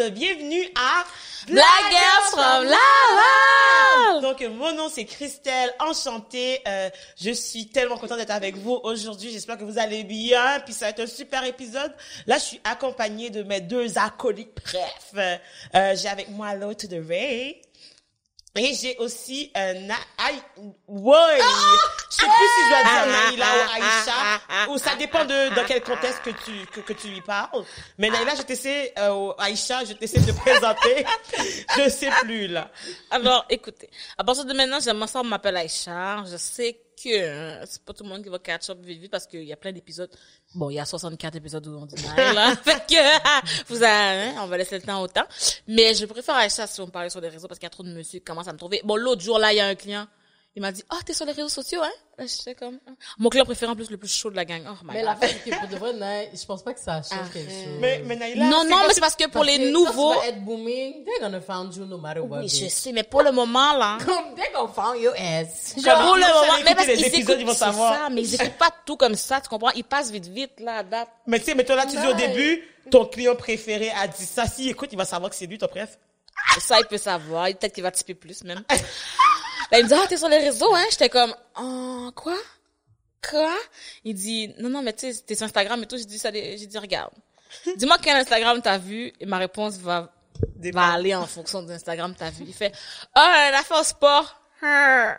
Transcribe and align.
monde, 0.00 0.12
bienvenue 0.12 0.64
à 0.76 1.04
Black 1.46 1.66
Girls 1.90 2.30
from 2.30 2.64
Laval. 2.64 4.22
Donc 4.22 4.40
mon 4.56 4.74
nom 4.74 4.88
c'est 4.88 5.04
Christelle, 5.04 5.72
enchantée. 5.80 6.60
Euh, 6.66 6.88
je 7.20 7.30
suis 7.30 7.66
tellement 7.66 7.96
contente 7.96 8.18
d'être 8.18 8.30
avec 8.30 8.56
vous 8.56 8.80
aujourd'hui. 8.82 9.30
J'espère 9.30 9.58
que 9.58 9.64
vous 9.64 9.78
allez 9.78 10.04
bien, 10.04 10.60
puis 10.64 10.72
ça 10.72 10.86
va 10.86 10.90
être 10.90 11.00
un 11.00 11.06
super 11.06 11.44
épisode. 11.44 11.92
Là, 12.26 12.38
je 12.38 12.44
suis 12.44 12.60
accompagnée 12.64 13.30
de 13.30 13.42
mes 13.42 13.60
deux 13.60 13.98
acolytes. 13.98 14.56
Bref, 14.64 15.38
euh, 15.74 15.94
j'ai 15.96 16.08
avec 16.08 16.28
moi 16.30 16.54
l'autre 16.54 16.86
de 16.86 17.02
Ray. 17.06 17.60
Et 18.56 18.74
j'ai 18.74 18.96
aussi 18.98 19.50
un. 19.54 19.90
Aïe... 20.18 20.42
Ouais! 20.88 21.38
Je 22.10 22.16
sais 22.16 22.26
plus 22.26 22.48
si 22.48 22.64
je 22.64 22.68
dois 22.68 22.82
dire 22.82 23.06
Naïla 23.06 23.46
ou 23.46 23.70
Aïcha, 23.74 24.70
ou 24.70 24.78
ça 24.78 24.96
dépend 24.96 25.24
de 25.24 25.54
dans 25.54 25.64
quel 25.64 25.80
contexte 25.82 26.22
que 26.24 26.30
tu 26.30 26.66
que, 26.66 26.80
que 26.80 26.92
tu 26.92 27.08
lui 27.08 27.20
parles. 27.20 27.64
Mais 27.96 28.10
Naïla, 28.10 28.34
je 28.34 28.42
t'essaie, 28.42 28.92
euh, 28.98 29.32
Aïcha, 29.38 29.84
je 29.84 29.92
t'essaie 29.92 30.20
de 30.20 30.32
présenter. 30.44 31.06
je 31.76 31.88
sais 31.88 32.10
plus, 32.22 32.48
là. 32.48 32.70
Alors, 33.12 33.46
écoutez, 33.48 33.88
à 34.18 34.24
partir 34.24 34.44
de 34.44 34.52
maintenant, 34.52 34.80
j'aime 34.80 35.06
ça, 35.06 35.20
on 35.20 35.24
m'appelle 35.24 35.56
Aïcha. 35.56 36.24
Je 36.28 36.36
sais 36.36 36.76
que 37.04 37.08
euh, 37.08 37.66
c'est 37.66 37.82
pas 37.82 37.92
tout 37.92 38.04
le 38.04 38.08
monde 38.08 38.22
qui 38.22 38.28
va 38.28 38.38
catch 38.38 38.70
up 38.70 38.78
vite 38.82 39.00
vite 39.00 39.10
parce 39.10 39.26
qu'il 39.26 39.44
y 39.44 39.52
a 39.52 39.56
plein 39.56 39.72
d'épisodes. 39.72 40.10
Bon, 40.54 40.70
il 40.70 40.74
y 40.74 40.80
a 40.80 40.84
64 40.84 41.36
épisodes 41.36 41.66
où 41.66 41.78
on 41.78 41.86
dit 41.86 41.94
là. 42.16 42.56
fait 42.64 42.86
que, 42.86 43.64
vous 43.68 43.82
avez, 43.82 44.30
hein, 44.30 44.34
on 44.40 44.46
va 44.46 44.58
laisser 44.58 44.76
le 44.76 44.82
temps 44.82 45.00
au 45.00 45.08
temps. 45.08 45.26
Mais 45.66 45.94
je 45.94 46.06
préfère 46.06 46.34
Aïcha 46.36 46.66
si 46.66 46.80
on 46.80 46.88
parlait 46.88 47.10
sur 47.10 47.20
les 47.20 47.28
réseaux 47.28 47.48
parce 47.48 47.58
qu'il 47.58 47.66
y 47.66 47.68
a 47.68 47.70
trop 47.70 47.82
de 47.82 47.92
monsieur 47.92 48.18
qui 48.18 48.24
commencent 48.24 48.48
à 48.48 48.52
me 48.52 48.58
trouver. 48.58 48.80
Bon, 48.84 48.96
l'autre 48.96 49.22
jour, 49.22 49.38
là, 49.38 49.52
il 49.52 49.56
y 49.56 49.60
a 49.60 49.66
un 49.66 49.74
client. 49.74 50.06
Il 50.56 50.62
m'a 50.62 50.72
dit, 50.72 50.82
ah, 50.90 50.96
oh, 50.98 51.02
t'es 51.06 51.14
sur 51.14 51.24
les 51.26 51.32
réseaux 51.32 51.48
sociaux, 51.48 51.80
hein? 51.80 52.26
J'étais 52.26 52.56
comme, 52.56 52.80
ah. 52.84 52.90
mon 53.18 53.28
client 53.30 53.44
préféré 53.44 53.70
en 53.70 53.76
plus, 53.76 53.88
le 53.88 53.96
plus 53.96 54.12
chaud 54.12 54.30
de 54.30 54.36
la 54.36 54.44
gang. 54.44 54.62
Oh, 54.68 54.72
my 54.84 54.94
Mais 54.94 55.02
God. 55.02 55.16
la 55.20 55.28
c'est 55.28 55.48
que 55.48 55.56
pour 55.58 55.68
de 55.68 55.76
vrai, 55.76 55.92
Naï, 55.92 56.28
je 56.34 56.44
pense 56.44 56.64
pas 56.64 56.74
que 56.74 56.80
ça 56.80 57.00
change 57.02 57.30
quelque 57.32 57.48
chose. 57.50 57.78
Mais, 57.78 58.02
mais 58.04 58.16
Naïla. 58.16 58.46
Non, 58.46 58.62
c'est 58.62 58.68
non, 58.68 58.76
mais 58.86 58.92
c'est 58.94 59.00
parce 59.00 59.14
que 59.14 59.24
pour 59.24 59.44
Parce 59.44 59.46
les 59.46 59.58
que 59.58 59.70
nouveaux, 59.70 60.12
Quand 60.12 60.20
tu 60.20 60.26
vas 60.26 60.28
être 60.28 60.44
booming, 60.44 61.04
they're 61.04 61.20
gonna 61.20 61.40
find 61.40 61.74
you 61.76 61.84
no 61.86 61.98
matter 61.98 62.18
what. 62.20 62.40
oui, 62.40 62.48
je 62.48 62.64
bitch. 62.64 62.72
sais, 62.72 62.90
mais 62.92 63.04
pour 63.04 63.22
le 63.22 63.30
moment, 63.30 63.74
là. 63.74 63.98
Comme, 64.04 64.34
they're 64.34 64.52
gonna 64.52 64.72
find 64.72 65.00
your 65.00 65.14
ass. 65.16 65.74
Comme- 65.76 65.84
pour 66.04 66.16
le 66.16 66.20
moment, 66.22 66.52
mais 66.64 66.74
parce 66.74 66.86
les 66.88 66.96
qu'ils 66.96 67.06
épisodes, 67.06 67.22
écoutent, 67.22 67.40
ils 67.40 67.46
vont 67.46 67.54
savoir. 67.54 67.94
ça, 67.94 68.08
mais 68.10 68.22
ils 68.22 68.34
écoutent 68.34 68.58
pas 68.58 68.70
tout 68.84 68.96
comme 68.96 69.14
ça, 69.14 69.40
tu 69.40 69.48
comprends? 69.48 69.70
Ils 69.76 69.84
passent 69.84 70.10
vite, 70.10 70.26
vite, 70.26 70.58
là, 70.58 70.78
à 70.78 70.82
date. 70.82 71.08
Mais 71.28 71.38
tu 71.38 71.44
sais, 71.44 71.54
mais 71.54 71.64
toi 71.64 71.76
là, 71.76 71.86
tu 71.86 71.96
dis 71.96 72.06
au 72.06 72.14
début, 72.14 72.64
ton 72.90 73.06
client 73.06 73.36
préféré 73.36 73.90
a 73.92 74.08
dit 74.08 74.26
ça. 74.26 74.46
Si 74.46 74.68
écoute, 74.68 74.88
il 74.90 74.98
va 74.98 75.04
savoir 75.04 75.30
que 75.30 75.36
c'est 75.36 75.46
lui 75.46 75.58
ton 75.58 75.68
préf. 75.68 75.96
Ça, 76.58 76.80
il 76.80 76.86
peut 76.86 76.98
savoir. 76.98 77.46
Peut-être 77.46 77.72
qu'il 77.72 77.84
va 77.84 77.92
typer 77.92 78.14
plus, 78.14 78.42
même. 78.42 78.64
Là, 79.70 79.78
il 79.78 79.84
me 79.84 79.88
dit, 79.88 79.94
ah, 79.94 80.06
t'es 80.08 80.16
sur 80.16 80.28
les 80.28 80.38
réseaux, 80.38 80.74
hein? 80.74 80.84
J'étais 80.90 81.08
comme, 81.08 81.34
oh, 81.60 82.10
quoi? 82.14 82.36
Quoi? 83.28 83.54
Il 84.04 84.14
dit, 84.14 84.54
non, 84.58 84.68
non, 84.68 84.82
mais 84.82 84.92
tu 84.92 85.12
sais, 85.12 85.22
t'es 85.22 85.34
sur 85.34 85.44
Instagram 85.44 85.82
et 85.82 85.86
tout. 85.86 85.96
J'ai 85.96 86.04
dit, 86.04 86.18
ça, 86.18 86.32
j'ai 86.32 86.56
dit, 86.56 86.78
regarde. 86.78 87.12
Dis-moi 87.76 87.98
quel 88.02 88.16
Instagram 88.16 88.60
t'as 88.62 88.78
vu 88.78 89.12
et 89.18 89.26
ma 89.26 89.38
réponse 89.38 89.76
va, 89.78 90.12
va 90.72 90.92
aller 90.92 91.14
en 91.14 91.26
fonction 91.26 91.62
de 91.62 91.68
l'Instagram 91.68 92.14
t'as 92.16 92.30
vu. 92.30 92.44
Il 92.46 92.54
fait, 92.54 92.72
ah, 93.14 93.48
la 93.50 93.58
affaire 93.58 93.80
au 93.80 93.84
sport. 93.84 94.40
Hein. 94.62 95.16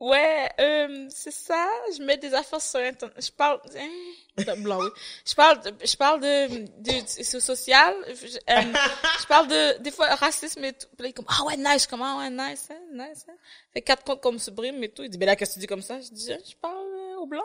Ouais, 0.00 0.50
euh, 0.60 1.06
c'est 1.10 1.32
ça. 1.32 1.66
Je 1.96 2.02
mets 2.02 2.16
des 2.18 2.34
affaires 2.34 2.60
sur 2.60 2.80
Internet. 2.80 3.16
Je 3.18 3.30
parle, 3.30 3.60
hein, 3.76 3.88
blanc, 4.58 4.80
oui. 4.80 4.88
Je 5.24 5.34
parle, 5.34 5.60
de, 5.62 5.72
je 5.86 5.96
parle 5.96 6.20
de, 6.20 6.64
de, 6.80 7.00
de- 7.00 7.40
social. 7.40 7.94
Je, 8.08 8.36
euh, 8.36 8.72
je 9.20 9.26
parle 9.26 9.46
de, 9.48 9.78
des 9.82 9.90
fois, 9.90 10.06
racisme 10.16 10.64
et 10.64 10.72
tout. 10.72 10.88
Puis 10.96 11.02
là, 11.02 11.06
il 11.06 11.10
est 11.10 11.12
comme, 11.12 11.26
ah 11.28 11.44
ouais, 11.44 11.56
nice. 11.56 11.86
Comment, 11.86 12.18
ouais, 12.18 12.30
nice, 12.30 12.68
hein, 12.70 12.80
nice, 12.92 13.26
hein. 13.28 13.34
Fait 13.72 13.82
quatre 13.82 14.02
comptes 14.04 14.20
comme 14.20 14.38
Subrime 14.38 14.82
et 14.82 14.88
tout. 14.88 15.02
Il 15.04 15.10
dit, 15.10 15.18
ben 15.18 15.26
là, 15.26 15.36
qu'est-ce 15.36 15.50
que 15.50 15.54
tu 15.54 15.60
dis 15.60 15.66
comme 15.66 15.82
ça? 15.82 16.00
Je 16.00 16.08
dis, 16.10 16.26
je 16.48 16.56
parle 16.56 16.76
euh, 16.76 17.16
au 17.18 17.26
blanc. 17.26 17.44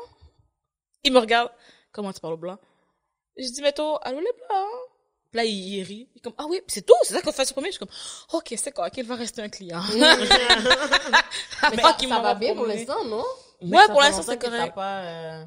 Il 1.03 1.13
me 1.13 1.19
regarde. 1.19 1.51
Comment 1.91 2.11
tu 2.13 2.19
parles 2.19 2.33
au 2.33 2.37
blanc? 2.37 2.57
Je 3.37 3.47
dis, 3.47 3.61
mais 3.61 3.71
toi, 3.71 3.99
allô 4.03 4.19
les 4.19 4.33
blancs? 4.47 4.67
Puis 5.31 5.37
là, 5.37 5.45
il, 5.45 5.51
il 5.75 5.83
rit. 5.83 6.09
Il 6.15 6.17
est 6.17 6.21
comme, 6.21 6.33
ah 6.39 6.45
oui, 6.49 6.59
c'est 6.67 6.83
tout, 6.85 6.93
c'est 7.03 7.13
ça 7.13 7.21
qu'on 7.21 7.31
fait 7.31 7.45
sur 7.45 7.53
premier. 7.53 7.67
Je 7.71 7.73
suis 7.77 7.79
comme, 7.85 7.93
ok, 8.33 8.53
c'est 8.57 8.71
quoi, 8.71 8.89
qu'il 8.89 9.05
va 9.05 9.15
rester 9.15 9.41
un 9.43 9.49
client. 9.49 9.81
Mais 11.71 11.77
Pas 11.77 11.89
ça, 11.89 11.93
qu'il 11.93 12.09
ça 12.09 12.15
m'en 12.15 12.21
va 12.23 12.33
bien 12.33 12.55
pour 12.55 12.65
l'instant, 12.65 13.03
non? 13.05 13.23
Ouais, 13.61 13.85
pour 13.87 14.01
l'instant, 14.01 14.23
c'est 14.23 14.39
correct. 14.41 14.73
pas, 14.73 15.01
euh, 15.03 15.43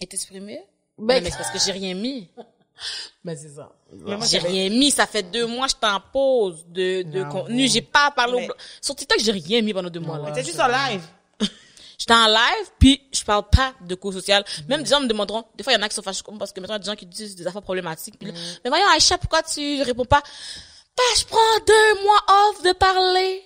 Est 0.00 0.12
exprimé? 0.14 0.64
Ben, 0.98 1.22
mais 1.22 1.30
c'est 1.30 1.36
parce 1.38 1.50
que 1.50 1.58
j'ai 1.58 1.72
rien 1.72 1.94
mis. 1.94 2.28
Mais 3.24 3.36
c'est 3.36 3.48
ça. 3.50 3.70
J'ai 4.28 4.38
rien 4.38 4.68
mis, 4.70 4.90
ça 4.90 5.06
fait 5.06 5.22
deux 5.22 5.46
mois, 5.46 5.66
je 5.68 5.74
t'en 5.74 6.00
pause 6.12 6.64
de, 6.68 7.02
de 7.02 7.22
Ah, 7.22 7.28
contenu. 7.30 7.68
J'ai 7.68 7.82
pas 7.82 8.10
parlé 8.10 8.34
Mais- 8.36 8.44
au 8.44 8.46
blanc. 8.46 8.56
Sur 8.80 8.94
TikTok, 8.96 9.18
j'ai 9.20 9.32
rien 9.32 9.60
mis 9.62 9.72
pendant 9.74 9.90
deux 9.90 10.00
mois, 10.00 10.18
là. 10.18 10.30
T'es 10.32 10.44
juste 10.44 10.60
en 10.60 10.68
live. 10.68 11.02
J'étais 11.98 12.12
en 12.14 12.26
live, 12.26 12.70
puis 12.78 13.00
je 13.12 13.22
parle 13.24 13.44
pas 13.48 13.72
de 13.80 13.94
cours 13.94 14.12
social. 14.12 14.44
Même 14.68 14.82
des 14.82 14.90
gens 14.90 15.00
me 15.00 15.06
demanderont, 15.06 15.44
des 15.54 15.62
fois, 15.64 15.72
il 15.72 15.76
y 15.76 15.78
en 15.78 15.82
a 15.82 15.88
qui 15.88 15.94
sont 15.94 16.02
fâchés 16.02 16.22
comme 16.24 16.38
parce 16.38 16.52
que 16.52 16.60
maintenant, 16.60 16.74
il 16.74 16.78
y 16.78 16.82
a 16.82 16.84
des 16.84 16.90
gens 16.90 16.96
qui 16.96 17.06
disent 17.06 17.36
des 17.36 17.46
affaires 17.46 17.62
problématiques. 17.62 18.18
Puis 18.18 18.28
là, 18.30 18.34
mais 18.64 18.68
voyons, 18.70 18.86
Aïcha, 18.92 19.16
pourquoi 19.18 19.42
tu 19.42 19.80
réponds 19.82 20.04
pas? 20.04 20.20
Bah, 20.96 21.02
je 21.18 21.24
prends 21.24 21.38
deux 21.66 22.02
mois 22.04 22.20
off 22.50 22.62
de 22.62 22.72
parler 22.72 23.42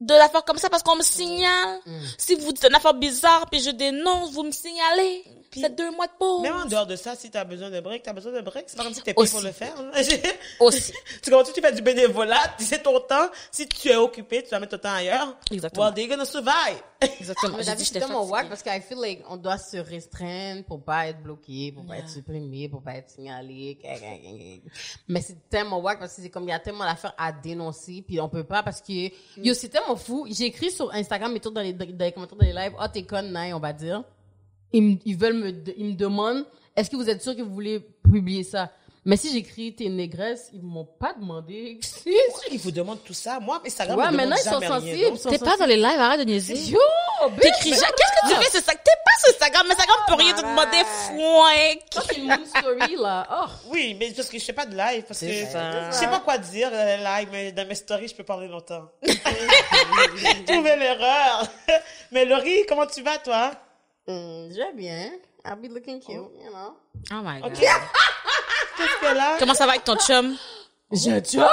de 0.00 0.12
l'affaire 0.14 0.44
comme 0.44 0.58
ça 0.58 0.68
parce 0.68 0.82
qu'on 0.82 0.96
me 0.96 1.02
signale. 1.02 1.80
Si 2.18 2.34
vous 2.34 2.52
dites 2.52 2.64
une 2.68 2.74
affaire 2.74 2.94
bizarre, 2.94 3.46
puis 3.50 3.60
je 3.62 3.70
dénonce, 3.70 4.32
vous 4.32 4.42
me 4.42 4.52
signalez. 4.52 5.24
C'est 5.60 5.74
deux 5.74 5.90
mois 5.90 6.06
de 6.06 6.12
pause. 6.18 6.42
Même 6.42 6.54
en 6.56 6.64
dehors 6.66 6.86
de 6.86 6.96
ça, 6.96 7.14
si 7.16 7.30
t'as 7.30 7.44
besoin 7.44 7.70
de 7.70 7.80
break, 7.80 8.02
t'as 8.02 8.12
besoin 8.12 8.32
de 8.32 8.40
break. 8.40 8.64
C'est 8.68 8.76
pas 8.76 8.84
comme 8.84 8.94
si 8.94 9.02
t'es 9.02 9.14
payé 9.14 9.22
Aussi. 9.22 9.32
pour 9.32 9.42
le 9.42 9.52
faire. 9.52 9.74
hein. 9.78 9.90
Aussi. 10.60 10.92
tu 11.22 11.30
comprends, 11.30 11.50
tu 11.52 11.60
fais 11.60 11.72
du 11.72 11.82
bénévolat, 11.82 12.36
c'est 12.58 12.82
ton 12.82 12.98
temps. 13.00 13.28
Si 13.50 13.66
tu 13.68 13.88
es 13.88 13.96
occupé, 13.96 14.42
tu 14.42 14.50
vas 14.50 14.60
mettre 14.60 14.76
ton 14.76 14.82
temps 14.88 14.94
ailleurs. 14.94 15.36
Exactement. 15.50 15.86
Well, 15.86 15.94
they're 15.94 16.08
gonna 16.08 16.24
survive. 16.24 16.80
Exactement. 17.20 17.56
Mais 17.58 17.62
J'ai 17.64 17.72
dit, 17.74 17.78
c'est 17.84 17.94
j'étais 17.94 18.00
tellement 18.00 18.26
fatiguée. 18.26 18.32
wack 18.32 18.48
parce 18.48 18.62
qu'I 18.62 18.80
feel 18.80 18.98
like 19.00 19.22
on 19.28 19.36
doit 19.36 19.58
se 19.58 19.76
restreindre 19.76 20.64
pour 20.64 20.82
pas 20.82 21.08
être 21.08 21.22
bloqué, 21.22 21.72
pour 21.72 21.84
pas 21.84 21.94
Yeah. 21.94 22.04
être 22.04 22.10
supprimé, 22.10 22.68
pour 22.68 22.82
pas 22.82 22.94
être 22.96 23.10
signalé. 23.10 23.78
Mais 25.08 25.20
c'est 25.20 25.48
tellement 25.48 25.78
wack 25.80 25.98
parce 25.98 26.14
que 26.16 26.22
c'est 26.22 26.30
comme 26.30 26.44
il 26.44 26.48
y 26.50 26.52
a 26.52 26.58
tellement 26.58 26.84
d'affaires 26.84 27.14
à 27.18 27.32
dénoncer 27.32 28.02
puis 28.06 28.20
on 28.20 28.28
peut 28.28 28.44
pas 28.44 28.62
parce 28.62 28.80
que 28.80 29.10
yo 29.40 29.54
c'est 29.54 29.68
tellement 29.68 29.96
fou. 29.96 30.26
J'ai 30.30 30.46
écrit 30.46 30.70
sur 30.70 30.92
Instagram 30.94 31.34
et 31.36 31.40
tout 31.40 31.50
dans 31.50 31.60
les, 31.60 31.72
dans 31.72 31.86
les 32.04 32.12
commentaires 32.12 32.38
des 32.38 32.52
lives, 32.52 32.72
ah 32.78 32.88
t'es 32.88 33.02
conne, 33.04 33.30
Naï, 33.32 33.52
on 33.52 33.60
va 33.60 33.72
dire. 33.72 34.02
Ils, 34.74 34.82
me- 34.82 34.96
ils 35.04 35.16
veulent 35.16 35.34
me, 35.34 35.52
ils 35.76 35.86
me 35.86 35.94
demandent, 35.94 36.44
est-ce 36.76 36.90
que 36.90 36.96
vous 36.96 37.08
êtes 37.08 37.22
sûr 37.22 37.34
que 37.36 37.42
vous 37.42 37.54
voulez 37.54 37.80
publier 38.02 38.42
ça? 38.42 38.70
Mais 39.06 39.18
si 39.18 39.30
j'écris 39.30 39.74
t'es 39.74 39.88
négresse, 39.90 40.48
ils 40.54 40.62
m'ont 40.62 40.86
pas 40.98 41.12
demandé. 41.12 41.78
Pourquoi 42.28 42.44
ils 42.50 42.58
vous 42.58 42.70
demandent 42.70 43.04
tout 43.04 43.12
ça? 43.12 43.38
Moi, 43.38 43.60
Instagram 43.66 43.98
Ouais, 43.98 44.10
me 44.10 44.16
maintenant 44.16 44.36
ils 44.36 44.42
sont 44.50 44.60
sensibles. 44.62 45.02
non? 45.02 45.14
ils 45.14 45.18
sont 45.18 45.28
T'es 45.28 45.38
pas 45.38 45.56
dans 45.58 45.66
les 45.66 45.76
lives, 45.76 46.00
arrête 46.00 46.20
de 46.20 46.24
niaiser. 46.24 46.54
Yo! 46.70 46.78
T'écris 47.38 47.70
jamais. 47.74 47.92
Qu'est-ce 47.96 48.34
que 48.34 48.34
tu 48.40 48.44
fais 48.46 48.50
sur 48.50 48.60
ça? 48.64 48.72
T'es 48.72 48.90
pas 49.04 49.18
sur 49.20 49.28
Instagram, 49.34 49.66
mais 49.68 49.74
Instagram 49.74 49.98
peut 50.08 50.14
rien 50.14 50.32
te 50.34 50.40
demander 50.40 50.84
foin. 51.06 51.74
Ça, 51.92 52.02
c'est 52.08 52.16
une 52.20 52.46
story, 52.46 52.96
là. 52.98 53.26
Oh. 53.30 53.50
Oui, 53.70 53.94
mais 54.00 54.10
parce 54.12 54.28
que 54.30 54.38
je 54.38 54.44
fais 54.44 54.52
pas 54.54 54.64
de 54.66 54.74
live, 54.74 55.04
parce 55.06 55.20
que 55.20 55.26
je 55.28 55.92
sais 55.92 56.06
pas 56.08 56.20
quoi 56.20 56.38
dire 56.38 56.70
euh, 56.72 56.96
live, 56.96 57.28
mais 57.30 57.52
dans 57.52 57.68
mes 57.68 57.74
stories, 57.74 58.08
je 58.08 58.14
peux 58.14 58.24
parler 58.24 58.48
longtemps. 58.48 58.88
Trouver 60.46 60.76
l'erreur. 60.76 61.46
mais 62.10 62.24
Laurie, 62.24 62.64
comment 62.68 62.86
tu 62.86 63.02
vas, 63.02 63.18
toi? 63.18 63.52
Mm, 64.06 64.50
je 64.50 64.56
vais 64.56 64.72
bien. 64.74 65.10
I'll 65.46 65.56
be 65.56 65.68
looking 65.68 66.00
cute, 66.00 66.14
you 66.14 66.50
know. 66.50 66.76
Oh 67.12 67.22
my 67.22 67.40
god. 67.40 67.52
Ok. 67.52 67.58
Qu'est-ce 68.76 69.00
que 69.00 69.14
là? 69.14 69.36
Comment 69.38 69.54
ça 69.54 69.66
va 69.66 69.72
avec 69.72 69.84
ton 69.84 69.96
chum? 69.96 70.36
J'ai 70.92 71.12
un 71.12 71.20
chum! 71.20 71.44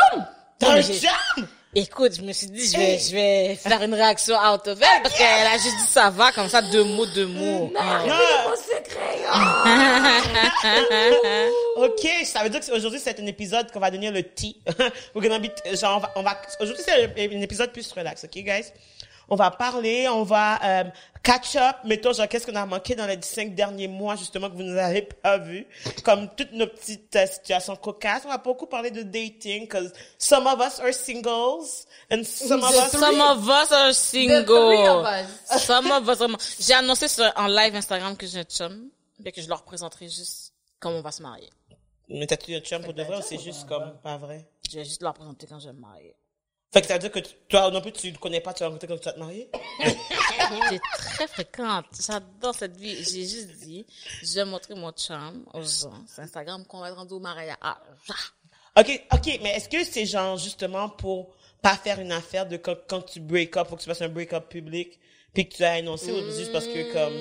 T'as 0.59 0.71
un 0.73 0.81
jam? 0.81 1.47
Écoute, 1.73 2.13
je 2.17 2.21
me 2.21 2.33
suis 2.33 2.47
dit, 2.47 2.67
je 2.67 2.75
vais, 2.77 2.99
je 2.99 3.11
vais 3.15 3.55
faire 3.55 3.81
une 3.81 3.93
réaction 3.93 4.35
out 4.35 4.67
of 4.67 4.77
elle 4.81 5.01
parce 5.03 5.17
qu'elle 5.17 5.47
a 5.47 5.53
juste 5.53 5.77
dit 5.77 5.87
ça 5.87 6.09
va, 6.09 6.33
comme 6.33 6.49
ça, 6.49 6.61
deux 6.61 6.83
mots, 6.83 7.05
deux 7.05 7.27
mots. 7.27 7.71
Ah. 7.79 8.03
Mon 8.49 8.55
secret! 8.57 9.21
oh. 9.33 9.37
Ok, 11.85 12.05
ça 12.25 12.43
veut 12.43 12.49
dire 12.49 12.59
qu'aujourd'hui 12.59 12.99
c'est 12.99 13.17
un 13.19 13.25
épisode 13.25 13.71
qu'on 13.71 13.79
va 13.79 13.89
donner 13.89 14.11
le 14.11 14.21
tea. 14.23 14.61
We're 15.15 15.23
gonna 15.29 15.39
be- 15.39 15.53
genre, 15.79 15.95
on 15.97 16.01
va, 16.01 16.11
on 16.17 16.23
va, 16.23 16.41
aujourd'hui 16.59 16.83
c'est 16.85 17.05
un, 17.05 17.09
un 17.37 17.41
épisode 17.41 17.71
plus 17.71 17.89
relax, 17.93 18.25
ok, 18.25 18.33
guys? 18.43 18.65
On 19.33 19.35
va 19.35 19.49
parler, 19.49 20.09
on 20.09 20.23
va 20.23 20.59
euh, 20.61 20.83
catch 21.23 21.55
up, 21.55 21.77
mettons 21.85 22.11
genre 22.11 22.27
qu'est-ce 22.27 22.45
qu'on 22.45 22.55
a 22.57 22.65
manqué 22.65 22.95
dans 22.95 23.05
les 23.05 23.17
cinq 23.21 23.55
derniers 23.55 23.87
mois 23.87 24.17
justement 24.17 24.49
que 24.49 24.57
vous 24.57 24.63
nous 24.63 24.77
avez 24.77 25.03
pas 25.03 25.37
vu, 25.37 25.65
comme 26.03 26.27
toutes 26.35 26.51
nos 26.51 26.67
petites 26.67 27.15
euh, 27.15 27.25
situations 27.25 27.77
cocasses. 27.77 28.23
On 28.25 28.27
va 28.27 28.39
beaucoup 28.39 28.65
parler 28.65 28.91
de 28.91 29.03
dating, 29.03 29.69
cause 29.69 29.93
some 30.17 30.45
of 30.47 30.59
us 30.59 30.81
are 30.81 30.91
singles 30.91 31.87
and 32.11 32.23
some 32.25 32.61
of 32.61 32.71
us. 32.71 32.91
Some 32.91 33.21
of 33.21 33.47
us 33.47 33.71
are 33.71 33.93
single. 33.93 35.07
Some 35.57 35.89
of 35.89 36.09
us 36.09 36.19
are... 36.19 36.37
J'ai 36.59 36.73
annoncé 36.73 37.07
sur, 37.07 37.23
en 37.37 37.47
live 37.47 37.73
Instagram 37.73 38.17
que 38.17 38.27
j'ai 38.27 38.39
un 38.39 38.43
chum, 38.43 38.89
et 39.23 39.31
que 39.31 39.41
je 39.41 39.47
leur 39.47 39.63
présenterai 39.63 40.09
juste 40.09 40.53
comment 40.77 40.97
on 40.97 41.01
va 41.01 41.13
se 41.13 41.21
marier. 41.21 41.49
Mais 42.09 42.27
t'as-tu 42.27 42.53
un 42.53 42.59
chum 42.59 42.83
pour 42.83 42.93
de 42.93 43.03
vrai 43.03 43.19
ou 43.19 43.21
c'est 43.21 43.39
juste 43.39 43.65
comme 43.69 43.93
pas 44.03 44.17
vrai? 44.17 44.45
Je 44.69 44.79
vais 44.79 44.83
juste 44.83 45.01
leur 45.01 45.13
présenter 45.13 45.47
quand 45.47 45.59
je 45.59 45.67
vais 45.67 45.73
me 45.73 45.79
marier. 45.79 46.17
Fait 46.73 46.81
que 46.81 46.87
ça 46.87 46.93
veut 46.93 46.99
dire 46.99 47.11
que 47.11 47.19
toi 47.49 47.69
non 47.69 47.81
plus 47.81 47.91
tu 47.91 48.11
ne 48.11 48.17
connais 48.17 48.39
pas, 48.39 48.53
tu 48.53 48.61
vas 48.61 48.67
rencontrer 48.67 48.87
quand 48.87 48.97
tu 48.97 49.05
vas 49.05 49.13
te 49.13 49.19
marier? 49.19 49.49
C'est 50.69 50.79
très 51.15 51.27
fréquente. 51.27 51.85
J'adore 51.99 52.55
cette 52.55 52.77
vie. 52.77 52.95
J'ai 53.03 53.27
juste 53.27 53.49
dit, 53.59 53.85
je 54.21 54.35
vais 54.35 54.45
montrer 54.45 54.73
mon 54.75 54.91
chum 54.91 55.45
aux 55.53 55.61
gens 55.61 56.05
sur 56.07 56.19
Instagram 56.19 56.65
qu'on 56.65 56.79
va 56.79 56.89
être 56.89 56.95
rendu 56.95 57.13
au 57.13 57.19
mariage. 57.19 57.57
Ah, 57.61 57.77
ah. 58.09 58.79
Ok, 58.81 59.05
ok, 59.11 59.39
mais 59.43 59.57
est-ce 59.57 59.67
que 59.67 59.83
c'est 59.83 60.05
genre 60.05 60.37
justement 60.37 60.87
pour 60.87 61.35
pas 61.61 61.75
faire 61.75 61.99
une 61.99 62.13
affaire 62.13 62.47
de 62.47 62.55
quand, 62.55 62.77
quand 62.87 63.01
tu 63.01 63.19
break 63.19 63.57
up, 63.57 63.67
faut 63.67 63.75
que 63.75 63.81
tu 63.81 63.89
fasses 63.89 64.01
un 64.01 64.07
break 64.07 64.31
up 64.31 64.47
public, 64.47 64.97
puis 65.33 65.49
que 65.49 65.55
tu 65.55 65.63
as 65.65 65.73
annoncé 65.73 66.09
ou 66.11 66.23
juste 66.31 66.53
parce 66.53 66.67
que 66.67 66.93
comme 66.93 67.13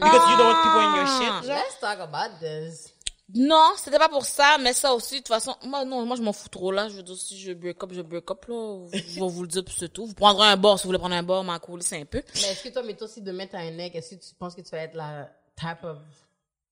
because 0.00 0.30
you 0.30 0.36
don't 0.36 0.46
want 0.46 0.62
people 0.62 0.80
in 0.80 0.96
your 0.96 1.06
shit, 1.06 1.48
genre? 1.48 1.56
Let's 1.56 1.80
talk 1.80 1.98
about 1.98 2.38
this. 2.40 2.92
Non, 3.34 3.72
c'était 3.78 3.98
pas 3.98 4.08
pour 4.10 4.26
ça, 4.26 4.58
mais 4.60 4.72
ça 4.74 4.92
aussi, 4.92 5.14
de 5.14 5.18
toute 5.20 5.28
façon, 5.28 5.54
moi, 5.64 5.84
non, 5.86 6.04
moi, 6.04 6.16
je 6.16 6.22
m'en 6.22 6.32
fous 6.34 6.48
trop, 6.50 6.70
là. 6.70 6.88
Je 6.88 6.96
veux 6.96 7.02
dire, 7.02 7.16
si 7.16 7.40
je 7.40 7.52
break 7.52 7.82
up, 7.82 7.90
je 7.92 8.02
break 8.02 8.30
up, 8.30 8.44
là. 8.48 8.86
Je 8.92 8.98
vais 9.20 9.28
vous 9.28 9.42
le 9.42 9.48
dire, 9.48 9.64
puis 9.64 9.74
c'est 9.78 9.88
tout. 9.92 10.04
Vous 10.06 10.14
prendrez 10.14 10.48
un 10.48 10.56
bord 10.56 10.78
si 10.78 10.82
vous 10.84 10.88
voulez 10.88 10.98
prendre 10.98 11.14
un 11.14 11.22
bord, 11.22 11.42
m'en 11.42 11.58
couler, 11.58 11.82
c'est 11.82 12.00
un 12.00 12.04
peu. 12.04 12.22
Mais 12.34 12.40
est-ce 12.52 12.62
que 12.64 12.68
toi, 12.68 12.82
mettons, 12.82 13.06
si 13.06 13.22
demain 13.22 13.46
t'as 13.46 13.60
un 13.60 13.70
nec, 13.70 13.94
est-ce 13.94 14.16
que 14.16 14.20
tu 14.22 14.34
penses 14.34 14.54
que 14.54 14.60
tu 14.60 14.70
vas 14.70 14.78
être 14.82 14.94
la 14.94 15.30
type 15.56 15.82
of 15.84 15.98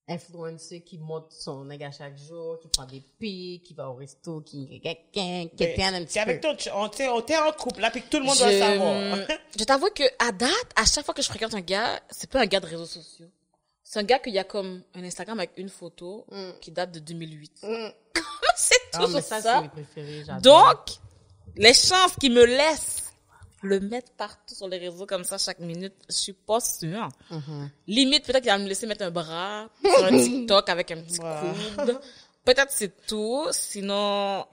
influencer 0.07 0.81
qui 0.81 0.97
monte 0.97 1.31
son 1.31 1.63
nec 1.65 1.81
à 1.81 1.91
chaque 1.91 2.17
jour, 2.17 2.59
qui 2.59 2.67
prend 2.67 2.85
des 2.85 3.01
pics, 3.19 3.63
qui 3.63 3.73
va 3.73 3.89
au 3.89 3.93
resto, 3.95 4.41
qui, 4.41 4.67
qui, 4.67 4.81
qui, 4.81 4.99
qui, 5.11 5.49
qui 5.55 5.63
Mais 5.77 5.83
un 5.85 6.03
petit 6.03 6.13
C'est 6.13 6.19
avec 6.19 6.43
ch- 6.43 6.69
on 6.75 6.89
t'est, 6.89 7.07
en 7.37 7.51
couple, 7.53 7.79
là, 7.81 7.91
puis 7.91 8.01
que 8.01 8.09
tout 8.09 8.17
le 8.17 8.25
monde 8.25 8.37
doit 8.37 8.51
savoir. 8.51 9.17
je 9.57 9.63
t'avoue 9.63 9.89
que, 9.95 10.03
à 10.19 10.31
date, 10.31 10.51
à 10.75 10.85
chaque 10.85 11.05
fois 11.05 11.13
que 11.13 11.21
je 11.21 11.27
fréquente 11.27 11.53
un 11.53 11.61
gars, 11.61 12.01
c'est 12.09 12.29
pas 12.29 12.41
un 12.41 12.45
gars 12.45 12.59
de 12.59 12.65
réseaux 12.65 12.85
sociaux. 12.85 13.27
C'est 13.91 13.99
un 13.99 14.03
gars 14.03 14.19
qu'il 14.19 14.31
y 14.33 14.39
a 14.39 14.45
comme 14.45 14.83
un 14.95 15.03
Instagram 15.03 15.37
avec 15.37 15.51
une 15.57 15.67
photo 15.67 16.25
qui 16.61 16.71
date 16.71 16.93
de 16.93 16.99
2008. 16.99 17.51
c'est 18.55 18.75
Ah, 18.93 18.99
toujours 18.99 19.19
ça, 19.21 19.41
ça. 19.41 19.63
Donc, 20.41 20.77
les 21.57 21.73
chances 21.73 22.15
qu'il 22.17 22.31
me 22.31 22.45
laisse 22.45 23.11
le 23.61 23.81
mettre 23.81 24.13
partout 24.13 24.55
sur 24.55 24.69
les 24.69 24.77
réseaux 24.77 25.05
comme 25.05 25.25
ça 25.25 25.37
chaque 25.37 25.59
minute, 25.59 25.93
je 26.07 26.15
suis 26.15 26.31
pas 26.31 26.61
sûre. 26.61 27.09
Limite, 27.85 28.25
peut-être 28.25 28.43
qu'il 28.43 28.51
va 28.53 28.59
me 28.59 28.65
laisser 28.69 28.87
mettre 28.87 29.03
un 29.03 29.11
bras 29.11 29.67
sur 29.83 30.05
un 30.05 30.17
TikTok 30.17 30.69
avec 30.69 30.89
un 30.91 31.01
petit 31.01 31.19
coude. 31.19 31.99
Peut-être 32.45 32.71
c'est 32.71 33.05
tout. 33.05 33.45
Sinon, 33.51 34.45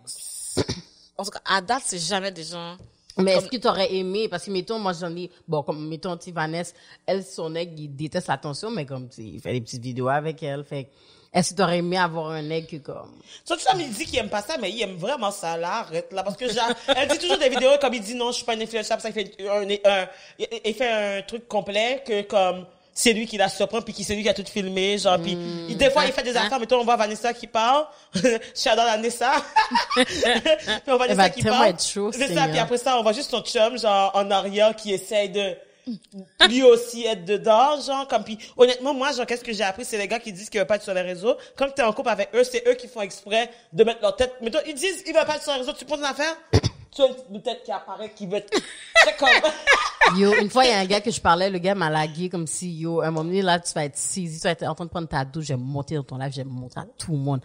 en 1.16 1.24
tout 1.24 1.30
cas, 1.30 1.42
à 1.44 1.60
date, 1.60 1.84
c'est 1.86 2.00
jamais 2.00 2.32
des 2.32 2.42
gens. 2.42 2.76
Mais 3.18 3.32
est-ce 3.32 3.48
que 3.48 3.56
t'aurais 3.56 3.92
aimé, 3.94 4.28
parce 4.28 4.44
que 4.44 4.50
mettons, 4.50 4.78
moi 4.78 4.92
j'en 4.92 5.14
ai, 5.16 5.30
bon, 5.46 5.62
comme 5.62 5.88
mettons, 5.88 6.16
tu 6.16 6.26
sais, 6.26 6.30
Vanessa, 6.30 6.72
elle, 7.06 7.24
son 7.24 7.54
aigle, 7.54 7.80
il 7.80 7.88
déteste 7.88 8.28
l'attention, 8.28 8.70
mais 8.70 8.86
comme, 8.86 9.08
tu 9.08 9.16
sais, 9.16 9.24
il 9.24 9.40
fait 9.40 9.52
des 9.52 9.60
petites 9.60 9.82
vidéos 9.82 10.08
avec 10.08 10.42
elle, 10.42 10.64
fait 10.64 10.84
que, 10.84 10.88
est-ce 11.32 11.50
que 11.50 11.58
t'aurais 11.58 11.78
aimé 11.78 11.98
avoir 11.98 12.30
un 12.30 12.48
aigle 12.48 12.66
que 12.66 12.76
comme, 12.76 13.12
tu 13.46 13.54
sais, 13.58 13.70
il 13.78 13.90
dit 13.90 14.04
qu'il 14.06 14.18
aime 14.18 14.30
pas 14.30 14.40
ça, 14.40 14.56
mais 14.60 14.70
il 14.70 14.80
aime 14.80 14.96
vraiment 14.96 15.30
ça, 15.30 15.56
là. 15.56 15.80
Arrête, 15.80 16.10
là. 16.12 16.22
Parce 16.22 16.36
que, 16.36 16.48
genre, 16.48 16.70
elle 16.96 17.08
dit 17.08 17.18
toujours 17.18 17.38
des 17.38 17.50
vidéos 17.50 17.72
comme 17.80 17.92
il 17.92 18.00
dit 18.00 18.14
non, 18.14 18.30
je 18.30 18.36
suis 18.36 18.44
pas 18.44 18.54
une 18.54 18.62
influencer, 18.62 18.94
pour 18.94 19.02
ça, 19.02 19.10
il 19.10 19.12
fait 19.12 19.36
un, 19.46 19.68
un, 19.90 20.06
il 20.64 20.74
fait 20.74 21.18
un 21.18 21.22
truc 21.22 21.46
complet 21.46 22.02
que, 22.06 22.22
comme, 22.22 22.66
c'est 23.00 23.12
lui 23.12 23.26
qui 23.28 23.36
la 23.36 23.48
surprend, 23.48 23.80
puis 23.80 23.94
qui 23.94 24.02
c'est 24.02 24.16
lui 24.16 24.24
qui 24.24 24.28
a 24.28 24.34
tout 24.34 24.44
filmé, 24.44 24.98
genre, 24.98 25.20
puis, 25.20 25.38
il- 25.68 25.76
des 25.76 25.88
fois, 25.88 26.04
il 26.04 26.12
fait 26.12 26.24
des 26.24 26.36
affaires, 26.36 26.58
mettons, 26.58 26.80
on 26.80 26.84
voit 26.84 26.96
Vanessa 26.96 27.32
qui 27.32 27.46
parle, 27.46 27.86
j'adore 28.60 28.86
Vanessa, 28.86 29.34
puis 29.94 30.04
on 30.88 30.96
voit 30.96 31.06
Vanessa 31.06 31.14
va 31.14 31.30
qui 31.30 31.42
parle. 31.50 31.64
C'est 32.12 32.34
ça, 32.34 32.48
puis 32.48 32.58
après 32.58 32.78
ça, 32.78 32.98
on 32.98 33.04
voit 33.04 33.12
juste 33.12 33.30
son 33.30 33.40
chum, 33.42 33.78
genre, 33.78 34.10
en 34.14 34.28
arrière, 34.32 34.74
qui 34.74 34.92
essaye 34.92 35.28
de, 35.28 35.54
lui 36.48 36.64
aussi 36.64 37.06
être 37.06 37.24
dedans, 37.24 37.80
genre, 37.80 38.08
comme, 38.08 38.24
puis, 38.24 38.36
honnêtement, 38.56 38.92
moi, 38.94 39.12
genre, 39.12 39.26
qu'est-ce 39.26 39.44
que 39.44 39.52
j'ai 39.52 39.62
appris, 39.62 39.84
c'est 39.84 39.96
les 39.96 40.08
gars 40.08 40.18
qui 40.18 40.32
disent 40.32 40.50
qu'ils 40.50 40.58
veulent 40.58 40.66
pas 40.66 40.74
être 40.76 40.82
sur 40.82 40.92
les 40.92 41.02
réseaux. 41.02 41.36
Quand 41.56 41.70
t'es 41.70 41.82
en 41.82 41.92
couple 41.92 42.08
avec 42.08 42.30
eux, 42.34 42.42
c'est 42.42 42.66
eux 42.66 42.74
qui 42.74 42.88
font 42.88 43.00
exprès 43.02 43.48
de 43.72 43.84
mettre 43.84 44.00
leur 44.02 44.16
tête, 44.16 44.34
mais 44.42 44.50
toi, 44.50 44.60
ils 44.66 44.74
disent, 44.74 45.04
ils 45.06 45.14
veulent 45.14 45.24
pas 45.24 45.36
être 45.36 45.44
sur 45.44 45.52
les 45.52 45.60
réseaux, 45.60 45.72
tu 45.72 45.84
prends 45.84 45.98
une 45.98 46.04
affaire, 46.04 46.34
tu 46.90 47.02
as 47.02 47.06
une 47.06 47.14
petite 47.14 47.42
tête 47.44 47.62
qui 47.64 47.72
apparaît, 47.72 48.10
qui 48.10 48.26
veut 48.26 48.36
être, 48.36 48.52
c'est 49.04 49.16
comme, 49.16 49.52
Yo, 50.16 50.34
une 50.40 50.48
fois, 50.48 50.64
il 50.64 50.70
y 50.70 50.72
a 50.72 50.78
un 50.78 50.86
gars 50.86 51.00
que 51.00 51.10
je 51.10 51.20
parlais, 51.20 51.50
le 51.50 51.58
gars 51.58 51.74
m'a 51.74 51.90
lagué 51.90 52.28
comme 52.28 52.46
si, 52.46 52.72
yo, 52.72 53.02
un 53.02 53.10
moment 53.10 53.24
donné, 53.24 53.42
là, 53.42 53.58
tu 53.60 53.72
vas 53.74 53.84
être 53.84 53.96
saisi, 53.96 54.38
tu 54.38 54.44
vas 54.44 54.52
être 54.52 54.62
en 54.64 54.74
train 54.74 54.84
de 54.84 54.90
prendre 54.90 55.08
ta 55.08 55.24
douche, 55.24 55.46
je 55.46 55.54
vais 55.54 55.60
monter 55.60 55.96
dans 55.96 56.02
ton 56.02 56.16
live, 56.16 56.32
je 56.32 56.38
vais 56.38 56.44
montrer 56.44 56.80
à 56.80 56.86
tout 56.96 57.12
le 57.12 57.18
monde. 57.18 57.40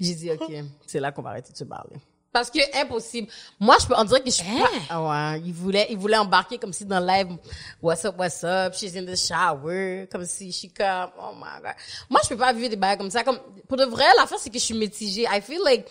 J'ai 0.00 0.14
dit, 0.14 0.30
OK, 0.30 0.52
c'est 0.86 1.00
là 1.00 1.12
qu'on 1.12 1.22
va 1.22 1.30
arrêter 1.30 1.52
de 1.52 1.56
se 1.56 1.64
parler. 1.64 1.96
Parce 2.32 2.50
que, 2.50 2.60
impossible. 2.80 3.28
Moi, 3.58 3.76
je 3.80 3.86
peux, 3.86 3.94
on 3.96 4.04
dirait 4.04 4.20
que 4.20 4.26
je 4.26 4.34
suis 4.34 4.44
pas, 4.44 4.68
ah 4.90 5.02
ouais, 5.02 5.42
il 5.44 5.52
voulait, 5.52 5.86
il 5.90 5.96
voulait 5.96 6.16
embarquer 6.16 6.58
comme 6.58 6.72
si 6.72 6.84
dans 6.84 7.00
le 7.00 7.06
live, 7.06 7.28
what's 7.80 8.04
up, 8.04 8.16
what's 8.18 8.44
up, 8.44 8.74
she's 8.74 8.96
in 8.96 9.04
the 9.04 9.16
shower, 9.16 10.06
comme 10.10 10.24
si 10.24 10.52
suis 10.52 10.70
comme, 10.70 11.10
oh 11.18 11.32
my 11.34 11.62
god. 11.62 11.74
Moi, 12.10 12.20
je 12.24 12.28
peux 12.28 12.36
pas 12.36 12.52
vivre 12.52 12.68
des 12.68 12.76
bails 12.76 12.98
comme 12.98 13.10
ça, 13.10 13.22
comme, 13.24 13.38
pour 13.66 13.76
de 13.76 13.84
vrai, 13.84 14.04
la 14.16 14.26
fin, 14.26 14.36
c'est 14.38 14.50
que 14.50 14.58
je 14.58 14.64
suis 14.64 14.74
mitigée. 14.74 15.22
I 15.22 15.40
feel 15.40 15.60
like, 15.64 15.86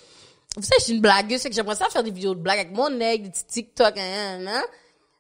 vous 0.58 0.64
savez, 0.64 0.80
je 0.80 0.84
suis 0.86 0.94
une 0.94 1.02
blagueuse, 1.02 1.40
c'est 1.40 1.50
que 1.50 1.56
j'aimerais 1.56 1.76
ça 1.76 1.88
faire 1.90 2.04
des 2.04 2.12
vidéos 2.12 2.34
de 2.34 2.40
blagues 2.40 2.60
avec 2.60 2.72
mon 2.72 2.90
nègre, 2.90 3.26
des 3.26 3.30
petits 3.30 3.46
TikTok, 3.46 3.98
hein, 3.98 4.02
hein, 4.02 4.48
hein. 4.48 4.64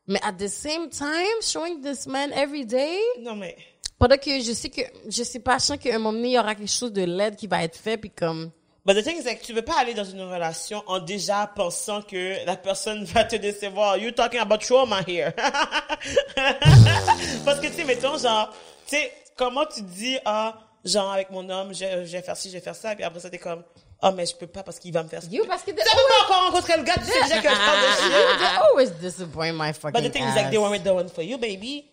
Mais 0.07 0.19
at 0.23 0.33
the 0.33 0.47
same 0.47 0.89
time, 0.89 1.41
showing 1.41 1.81
this 1.81 2.07
man 2.07 2.31
every 2.33 2.65
day, 2.65 2.97
non, 3.19 3.35
mais, 3.35 3.55
pendant 3.99 4.17
que 4.17 4.41
je 4.41 4.53
sais 4.53 4.69
que, 4.69 4.81
je 5.07 5.23
sais 5.23 5.39
pas, 5.39 5.59
je 5.59 5.65
sens 5.65 5.77
qu'à 5.77 5.93
un 5.93 5.99
moment 5.99 6.13
donné, 6.13 6.29
il 6.29 6.33
y 6.33 6.39
aura 6.39 6.55
quelque 6.55 6.71
chose 6.71 6.91
de 6.91 7.03
laid 7.03 7.35
qui 7.35 7.45
va 7.45 7.63
être 7.63 7.77
fait, 7.77 7.97
puis 7.97 8.09
comme, 8.09 8.49
but 8.83 8.95
the 8.95 9.03
thing 9.03 9.19
is, 9.19 9.25
like, 9.25 9.41
tu 9.41 9.53
veux 9.53 9.61
pas 9.61 9.79
aller 9.79 9.93
dans 9.93 10.05
une 10.05 10.21
relation 10.21 10.81
en 10.87 10.99
déjà 10.99 11.51
pensant 11.55 12.01
que 12.01 12.43
la 12.45 12.55
personne 12.55 13.03
va 13.03 13.25
te 13.25 13.35
décevoir. 13.35 13.97
You 13.97 14.11
talking 14.11 14.39
about 14.39 14.59
trauma 14.59 15.01
here. 15.05 15.33
Parce 17.45 17.59
que, 17.59 17.67
tu 17.67 17.73
sais, 17.73 17.83
mettons, 17.83 18.17
genre, 18.17 18.51
tu 18.87 18.95
sais, 18.95 19.11
comment 19.35 19.65
tu 19.65 19.83
dis, 19.83 20.17
ah, 20.25 20.57
genre, 20.83 21.11
avec 21.11 21.29
mon 21.29 21.47
homme, 21.49 21.73
je, 21.73 22.05
je 22.05 22.11
vais 22.11 22.23
faire 22.23 22.37
ci, 22.37 22.49
je 22.49 22.55
vais 22.55 22.61
faire 22.61 22.75
ça, 22.75 22.95
puis 22.95 23.03
après 23.03 23.19
ça, 23.19 23.29
t'es 23.29 23.37
comme, 23.37 23.63
oh, 24.01 24.11
mais 24.11 24.25
je 24.25 24.35
peux 24.35 24.47
pas 24.47 24.63
parce 24.63 24.79
qu'il 24.79 24.93
va 24.93 25.03
me 25.03 25.09
faire 25.09 25.21
you, 25.29 25.45
parce 25.47 25.63
que 25.63 25.71
Tu 25.71 25.77
savais 25.77 26.01
pas 26.07 26.25
encore 26.25 26.45
rencontrer 26.51 26.77
le 26.77 26.83
gars, 26.83 26.95
tu 26.95 27.05
sais 27.05 27.23
déjà 27.23 27.41
que 27.41 27.49
je 27.49 27.55
parle 27.55 27.81
de 27.81 27.87
shit. 28.01 28.39
they 28.39 28.57
always 28.69 28.91
disappoint 28.99 29.53
my 29.53 29.73
fucking 29.73 29.93
But 29.93 30.09
the 30.09 30.11
thing 30.11 30.23
is, 30.23 30.35
like, 30.35 30.49
they 30.49 30.57
weren't 30.57 30.83
the 30.83 30.93
one 30.93 31.09
for 31.09 31.23
you, 31.23 31.37
baby. 31.37 31.85